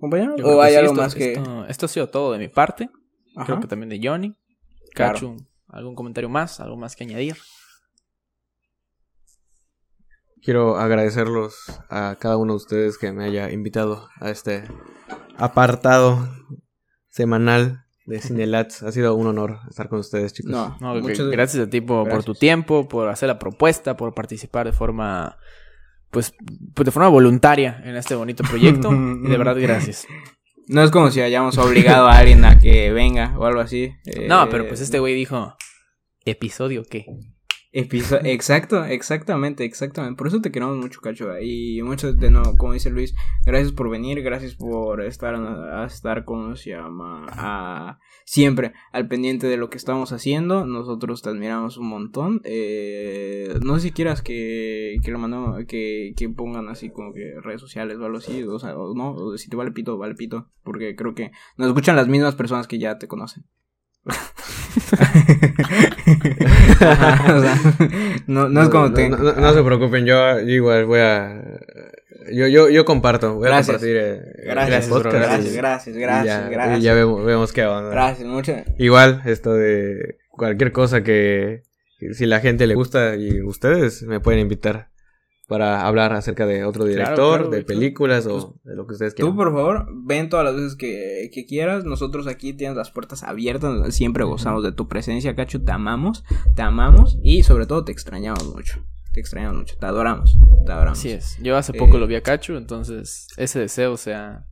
¿Compañero? 0.00 0.34
¿O 0.44 0.62
hay 0.62 0.72
sí, 0.72 0.76
algo 0.78 0.92
esto- 0.92 1.02
más 1.02 1.14
que.? 1.14 1.32
Esto, 1.32 1.66
esto 1.66 1.86
ha 1.86 1.88
sido 1.88 2.08
todo 2.08 2.32
de 2.32 2.38
mi 2.38 2.48
parte. 2.48 2.88
Ajá. 3.36 3.46
Creo 3.46 3.60
que 3.60 3.66
también 3.68 3.88
de 3.90 4.00
Johnny. 4.02 4.36
Claro. 4.94 5.14
Cachu, 5.14 5.36
¿algún 5.68 5.94
comentario 5.94 6.28
más? 6.28 6.60
¿Algo 6.60 6.76
más 6.76 6.96
que 6.96 7.04
añadir? 7.04 7.36
Quiero 10.42 10.76
agradecerlos 10.76 11.80
a 11.90 12.16
cada 12.18 12.36
uno 12.36 12.52
de 12.52 12.56
ustedes 12.58 12.96
que 12.96 13.12
me 13.12 13.24
haya 13.24 13.50
invitado 13.50 14.08
a 14.20 14.30
este 14.30 14.64
apartado 15.36 16.28
semanal 17.08 17.84
de 18.06 18.20
Cinelats. 18.22 18.82
Ha 18.84 18.92
sido 18.92 19.14
un 19.16 19.26
honor 19.26 19.58
estar 19.68 19.88
con 19.88 19.98
ustedes, 19.98 20.32
chicos. 20.32 20.52
No, 20.52 20.76
No, 20.80 20.94
que- 20.94 21.00
muchas 21.02 21.26
gracias 21.26 21.66
a 21.66 21.70
ti 21.70 21.80
por, 21.80 22.08
por 22.08 22.22
tu 22.24 22.34
tiempo, 22.34 22.88
por 22.88 23.08
hacer 23.08 23.26
la 23.26 23.38
propuesta, 23.38 23.96
por 23.96 24.14
participar 24.14 24.66
de 24.66 24.72
forma, 24.72 25.36
pues, 26.10 26.34
pues 26.74 26.84
de 26.84 26.90
forma 26.90 27.08
voluntaria 27.08 27.80
en 27.84 27.96
este 27.96 28.14
bonito 28.14 28.42
proyecto. 28.44 28.90
y 29.24 29.28
de 29.28 29.36
verdad, 29.38 29.56
gracias. 29.58 30.06
No 30.66 30.82
es 30.82 30.90
como 30.90 31.10
si 31.10 31.20
hayamos 31.22 31.56
obligado 31.58 32.08
a 32.08 32.18
alguien 32.18 32.44
a 32.44 32.58
que 32.58 32.92
venga 32.92 33.34
o 33.38 33.46
algo 33.46 33.60
así. 33.60 33.92
No, 34.26 34.44
Eh, 34.44 34.48
pero 34.50 34.68
pues 34.68 34.80
este 34.80 34.98
güey 34.98 35.14
dijo, 35.14 35.56
¿episodio 36.24 36.84
qué? 36.84 37.06
Episo- 37.72 38.18
Exacto, 38.24 38.84
exactamente, 38.84 39.64
exactamente. 39.64 40.16
Por 40.16 40.26
eso 40.28 40.40
te 40.40 40.50
queremos 40.50 40.76
mucho, 40.76 41.00
Cacho. 41.00 41.28
Y 41.40 41.80
muchas 41.82 42.16
de 42.18 42.30
no, 42.30 42.42
como 42.56 42.72
dice 42.72 42.90
Luis, 42.90 43.14
gracias 43.44 43.72
por 43.72 43.90
venir, 43.90 44.22
gracias 44.22 44.54
por 44.54 45.02
estar, 45.02 45.34
a 45.34 45.84
estar 45.86 46.24
con, 46.24 46.56
se 46.56 46.70
llama, 46.70 47.26
a- 47.30 47.98
siempre 48.24 48.72
al 48.92 49.08
pendiente 49.08 49.46
de 49.46 49.56
lo 49.56 49.70
que 49.70 49.76
estamos 49.78 50.12
haciendo. 50.12 50.64
Nosotros 50.66 51.22
te 51.22 51.30
admiramos 51.30 51.76
un 51.78 51.88
montón. 51.88 52.40
Eh, 52.44 53.54
no 53.64 53.74
sé 53.76 53.80
si 53.88 53.92
quieras 53.92 54.22
que, 54.22 54.96
que 55.02 55.10
lo 55.10 55.18
mandamos, 55.18 55.64
que, 55.66 56.12
que 56.16 56.28
pongan 56.28 56.68
así 56.68 56.90
como 56.90 57.12
que 57.14 57.34
redes 57.42 57.60
sociales 57.60 57.96
o 57.98 58.04
algo 58.04 58.18
así, 58.18 58.42
o 58.42 58.58
sea, 58.58 58.76
o 58.76 58.94
no, 58.94 59.12
o 59.14 59.36
si 59.38 59.48
te 59.48 59.56
vale 59.56 59.70
pito, 59.72 59.96
vale 59.98 60.14
pito, 60.14 60.50
porque 60.62 60.94
creo 60.96 61.14
que 61.14 61.30
nos 61.56 61.68
escuchan 61.68 61.96
las 61.96 62.08
mismas 62.08 62.34
personas 62.34 62.66
que 62.66 62.78
ya 62.78 62.98
te 62.98 63.08
conocen. 63.08 63.44
Ajá, 66.80 67.36
o 67.36 67.40
sea, 67.40 67.58
no, 68.26 68.48
no 68.48 68.62
es 68.62 68.68
como 68.68 68.92
te... 68.92 69.08
no, 69.08 69.16
no- 69.18 69.32
no 69.32 69.52
se 69.52 69.62
preocupen, 69.62 70.04
yo 70.06 70.38
igual 70.40 70.84
voy 70.86 71.00
a. 71.00 71.42
Yo, 72.32 72.46
yo, 72.46 72.68
yo 72.68 72.84
comparto, 72.84 73.34
voy 73.36 73.44
Gracias. 73.48 73.68
a 73.68 73.72
compartir. 73.78 73.96
eh, 73.96 74.20
Gracias, 74.44 74.90
bro, 74.90 75.00
gracias, 75.10 75.54
gracias, 75.54 75.96
y 75.96 76.00
gracias, 76.00 76.26
ya, 76.42 76.48
gracias. 76.50 76.82
ya 76.82 76.94
vemos, 76.94 77.24
vemos 77.24 77.52
qué 77.52 77.64
onda. 77.64 77.90
Gracias, 77.90 78.28
muchas. 78.28 78.64
Igual, 78.78 79.22
esto 79.24 79.54
de 79.54 80.18
cualquier 80.30 80.72
cosa 80.72 81.02
que 81.02 81.62
si 82.12 82.26
la 82.26 82.40
gente 82.40 82.66
le 82.66 82.74
gusta 82.74 83.16
y 83.16 83.40
ustedes 83.42 84.02
me 84.02 84.20
pueden 84.20 84.40
invitar 84.40 84.88
para 85.48 85.86
hablar 85.86 86.12
acerca 86.12 86.46
de 86.46 86.62
otro 86.64 86.84
director, 86.84 87.38
claro, 87.38 87.48
de 87.50 87.64
películas 87.64 88.26
o 88.26 88.60
de 88.64 88.76
lo 88.76 88.86
que 88.86 88.92
ustedes 88.92 89.14
Tú, 89.14 89.22
quieran. 89.22 89.36
por 89.36 89.52
favor, 89.54 89.86
ven 90.04 90.28
todas 90.28 90.44
las 90.44 90.54
veces 90.54 90.76
que, 90.76 91.30
que 91.32 91.46
quieras. 91.46 91.84
Nosotros 91.84 92.26
aquí 92.26 92.52
tienes 92.52 92.76
las 92.76 92.90
puertas 92.90 93.22
abiertas. 93.22 93.94
Siempre 93.94 94.24
gozamos 94.24 94.62
de 94.62 94.72
tu 94.72 94.88
presencia, 94.88 95.34
Cacho. 95.34 95.62
Te 95.62 95.72
amamos, 95.72 96.22
te 96.54 96.60
amamos 96.60 97.18
y 97.22 97.44
sobre 97.44 97.64
todo 97.64 97.82
te 97.82 97.92
extrañamos 97.92 98.54
mucho. 98.54 98.84
Te 99.12 99.20
extrañamos 99.20 99.56
mucho. 99.56 99.76
Te 99.78 99.86
adoramos, 99.86 100.36
te 100.66 100.70
adoramos. 100.70 100.98
Así 100.98 101.10
es. 101.12 101.38
Yo 101.42 101.56
hace 101.56 101.72
poco 101.72 101.96
Eh, 101.96 102.00
lo 102.00 102.06
vi 102.06 102.16
a 102.16 102.22
Cachu, 102.22 102.56
entonces 102.56 103.26
ese 103.38 103.58
deseo 103.58 103.96
se 103.96 104.12
ha, 104.12 104.46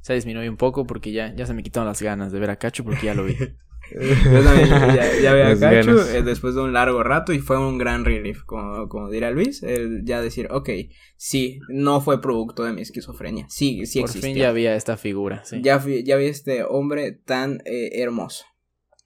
se 0.00 0.12
ha 0.12 0.14
disminuido 0.14 0.48
un 0.50 0.56
poco 0.56 0.86
porque 0.86 1.10
ya, 1.10 1.34
ya 1.34 1.44
se 1.44 1.54
me 1.54 1.64
quitaron 1.64 1.88
las 1.88 2.00
ganas 2.00 2.30
de 2.30 2.38
ver 2.38 2.50
a 2.50 2.56
Cachu 2.56 2.84
porque 2.84 3.06
ya 3.06 3.14
lo 3.14 3.24
vi. 3.24 3.36
Yo 3.92 4.42
también 4.42 4.68
ya, 4.68 5.20
ya 5.20 5.34
vi 5.34 5.40
a 5.42 5.48
Las 5.50 5.60
Cacho 5.60 6.08
eh, 6.10 6.22
después 6.22 6.54
de 6.54 6.62
un 6.62 6.72
largo 6.72 7.02
rato 7.02 7.32
y 7.32 7.38
fue 7.40 7.58
un 7.58 7.78
gran 7.78 8.04
relief, 8.04 8.42
como, 8.44 8.88
como 8.88 9.10
dirá 9.10 9.30
Luis, 9.30 9.62
el 9.62 10.04
ya 10.04 10.20
decir, 10.20 10.48
ok, 10.50 10.70
sí, 11.16 11.58
no 11.68 12.00
fue 12.00 12.20
producto 12.20 12.64
de 12.64 12.72
mi 12.72 12.82
esquizofrenia, 12.82 13.46
sí, 13.48 13.86
sí 13.86 14.00
Por 14.00 14.08
existió. 14.08 14.28
fin 14.28 14.36
ya 14.36 14.48
había 14.48 14.74
esta 14.74 14.96
figura, 14.96 15.44
sí. 15.44 15.60
Ya, 15.62 15.78
vi, 15.78 16.02
ya 16.04 16.16
vi 16.16 16.26
este 16.26 16.64
hombre 16.64 17.12
tan 17.12 17.60
eh, 17.64 18.00
hermoso. 18.00 18.44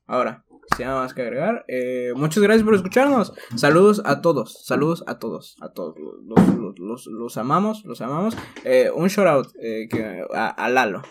Ahora, 0.07 0.45
sin 0.77 0.87
nada 0.87 1.03
más 1.03 1.15
que 1.15 1.23
agregar, 1.23 1.65
eh, 1.69 2.13
muchas 2.17 2.43
gracias 2.43 2.65
por 2.65 2.75
escucharnos. 2.75 3.33
Saludos 3.57 4.03
a 4.05 4.21
todos, 4.21 4.65
saludos 4.65 5.05
a 5.07 5.19
todos, 5.19 5.57
a 5.61 5.73
todos. 5.73 5.95
Los, 6.27 6.57
los, 6.57 6.79
los, 6.79 7.07
los 7.07 7.37
amamos, 7.37 7.85
los 7.85 8.01
amamos. 8.01 8.37
Eh, 8.65 8.91
un 8.95 9.09
shout 9.09 9.27
out 9.27 9.47
eh, 9.63 9.89
que, 9.91 10.23
a, 10.35 10.49
a 10.49 10.69
Lalo. 10.69 11.03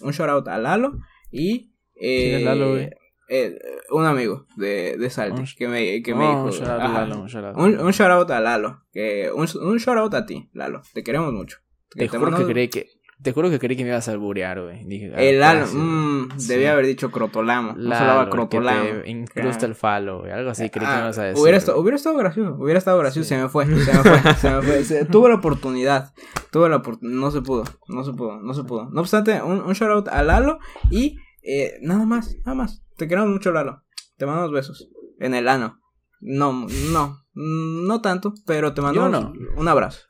Un 0.00 0.12
shout 0.12 0.28
out 0.28 0.48
a 0.48 0.58
Lalo 0.58 0.98
y... 1.30 1.72
Eh, 2.00 2.22
¿Quién 2.26 2.34
es 2.36 2.42
Lalo, 2.44 2.70
güey? 2.70 2.90
Eh, 3.28 3.58
un 3.90 4.04
amigo 4.06 4.46
de, 4.56 4.96
de 4.98 5.10
Salty 5.10 5.40
Un- 5.40 5.46
que 5.56 5.68
me, 5.68 6.02
que 6.02 6.12
Oh, 6.12 6.16
me 6.16 6.26
dijo. 6.26 6.42
un 6.44 6.50
shout. 6.50 6.66
Lalo, 6.66 7.20
un 7.20 7.26
shout 7.28 7.44
out. 7.44 7.56
Un, 7.56 7.78
un 7.80 7.90
shout 7.92 8.10
out 8.10 8.30
a 8.30 8.40
Lalo. 8.40 8.82
Que, 8.92 9.30
un, 9.34 9.46
un 9.62 9.78
shout 9.78 9.96
out 9.98 10.14
a 10.14 10.26
ti, 10.26 10.48
Lalo. 10.52 10.82
Te 10.94 11.02
queremos 11.02 11.32
mucho. 11.32 11.58
Te 11.90 12.00
Que 12.00 12.08
juro 12.08 12.20
que 12.26 12.30
mandamos- 12.32 12.52
creí 12.52 12.68
que... 12.68 12.86
Te 13.20 13.32
juro 13.32 13.50
que 13.50 13.58
creí 13.58 13.76
que 13.76 13.82
me 13.82 13.88
ibas 13.90 14.06
a 14.08 14.12
alburear, 14.12 14.62
güey. 14.62 14.84
Dije, 14.84 15.10
ah, 15.12 15.20
El 15.20 15.40
Lalo, 15.40 15.66
mmm. 15.72 16.28
Sí. 16.38 16.46
debía 16.46 16.70
haber 16.72 16.86
dicho 16.86 17.10
crotolamo. 17.10 17.72
No 17.72 17.88
Lalo, 17.88 18.26
que 18.26 18.30
crotolamo. 18.30 18.84
te 19.02 19.10
incrusta 19.10 19.66
el 19.66 19.74
falo, 19.74 20.20
güey. 20.20 20.30
Algo 20.30 20.50
así 20.50 20.70
creí 20.70 20.86
que 20.86 20.92
Ah, 20.92 20.96
me 20.98 21.02
ibas 21.02 21.18
a 21.18 21.24
decir. 21.24 21.42
hubiera, 21.42 21.58
hubiera 21.76 21.96
estado 21.96 22.16
gracioso, 22.16 22.54
hubiera 22.60 22.78
estado 22.78 22.98
gracioso, 22.98 23.28
Sí. 23.28 23.34
se 23.34 23.42
me 23.42 23.48
fue, 23.48 23.66
se 23.66 23.72
me 23.72 23.98
fue, 24.04 24.34
se 24.34 24.50
me 24.50 24.62
fue. 24.62 24.84
Se- 24.84 25.04
tuve 25.10 25.30
la 25.30 25.34
oportunidad, 25.34 26.14
tuve 26.52 26.68
la 26.68 26.76
oportunidad, 26.76 27.18
no 27.20 27.30
se 27.32 27.42
pudo, 27.42 27.64
no 27.88 28.04
se 28.04 28.12
pudo, 28.12 28.40
no 28.40 28.54
se 28.54 28.62
pudo. 28.62 28.88
No 28.92 29.00
obstante, 29.00 29.42
un, 29.42 29.62
un 29.62 29.72
shout 29.72 29.90
out 29.90 30.06
a 30.08 30.22
Lalo 30.22 30.60
y 30.92 31.16
eh, 31.48 31.78
nada 31.80 32.04
más, 32.04 32.36
nada 32.44 32.54
más. 32.54 32.82
Te 32.96 33.08
queremos 33.08 33.30
mucho, 33.30 33.50
Lalo. 33.50 33.82
Te 34.16 34.26
mandamos 34.26 34.52
besos 34.52 34.90
en 35.18 35.34
el 35.34 35.48
ano. 35.48 35.80
No, 36.20 36.66
no, 36.92 37.18
no 37.34 38.00
tanto, 38.02 38.34
pero 38.44 38.74
te 38.74 38.82
mandamos 38.82 39.10
no. 39.10 39.32
un 39.56 39.68
abrazo. 39.68 40.00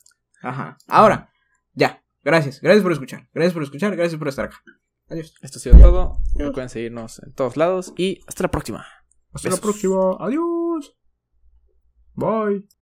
Ajá. 0.43 0.77
Ahora, 0.86 1.31
ya. 1.74 2.02
Gracias, 2.24 2.60
gracias 2.60 2.82
por 2.82 2.93
escuchar, 2.93 3.28
gracias 3.32 3.55
por 3.55 3.62
escuchar, 3.62 3.97
gracias 3.97 4.19
por 4.19 4.28
estar 4.28 4.47
acá. 4.47 4.62
Adiós. 5.09 5.35
Esto 5.40 5.59
ha 5.59 5.62
sido 5.62 5.78
todo. 5.78 6.19
Recuerden 6.36 6.69
seguirnos 6.69 7.23
en 7.23 7.32
todos 7.32 7.56
lados 7.56 7.94
y 7.97 8.20
hasta 8.27 8.43
la 8.43 8.51
próxima. 8.51 8.85
Hasta 9.32 9.48
Besos. 9.48 9.60
la 9.60 9.62
próxima. 9.62 10.16
Adiós. 10.19 10.98
Bye. 12.15 12.69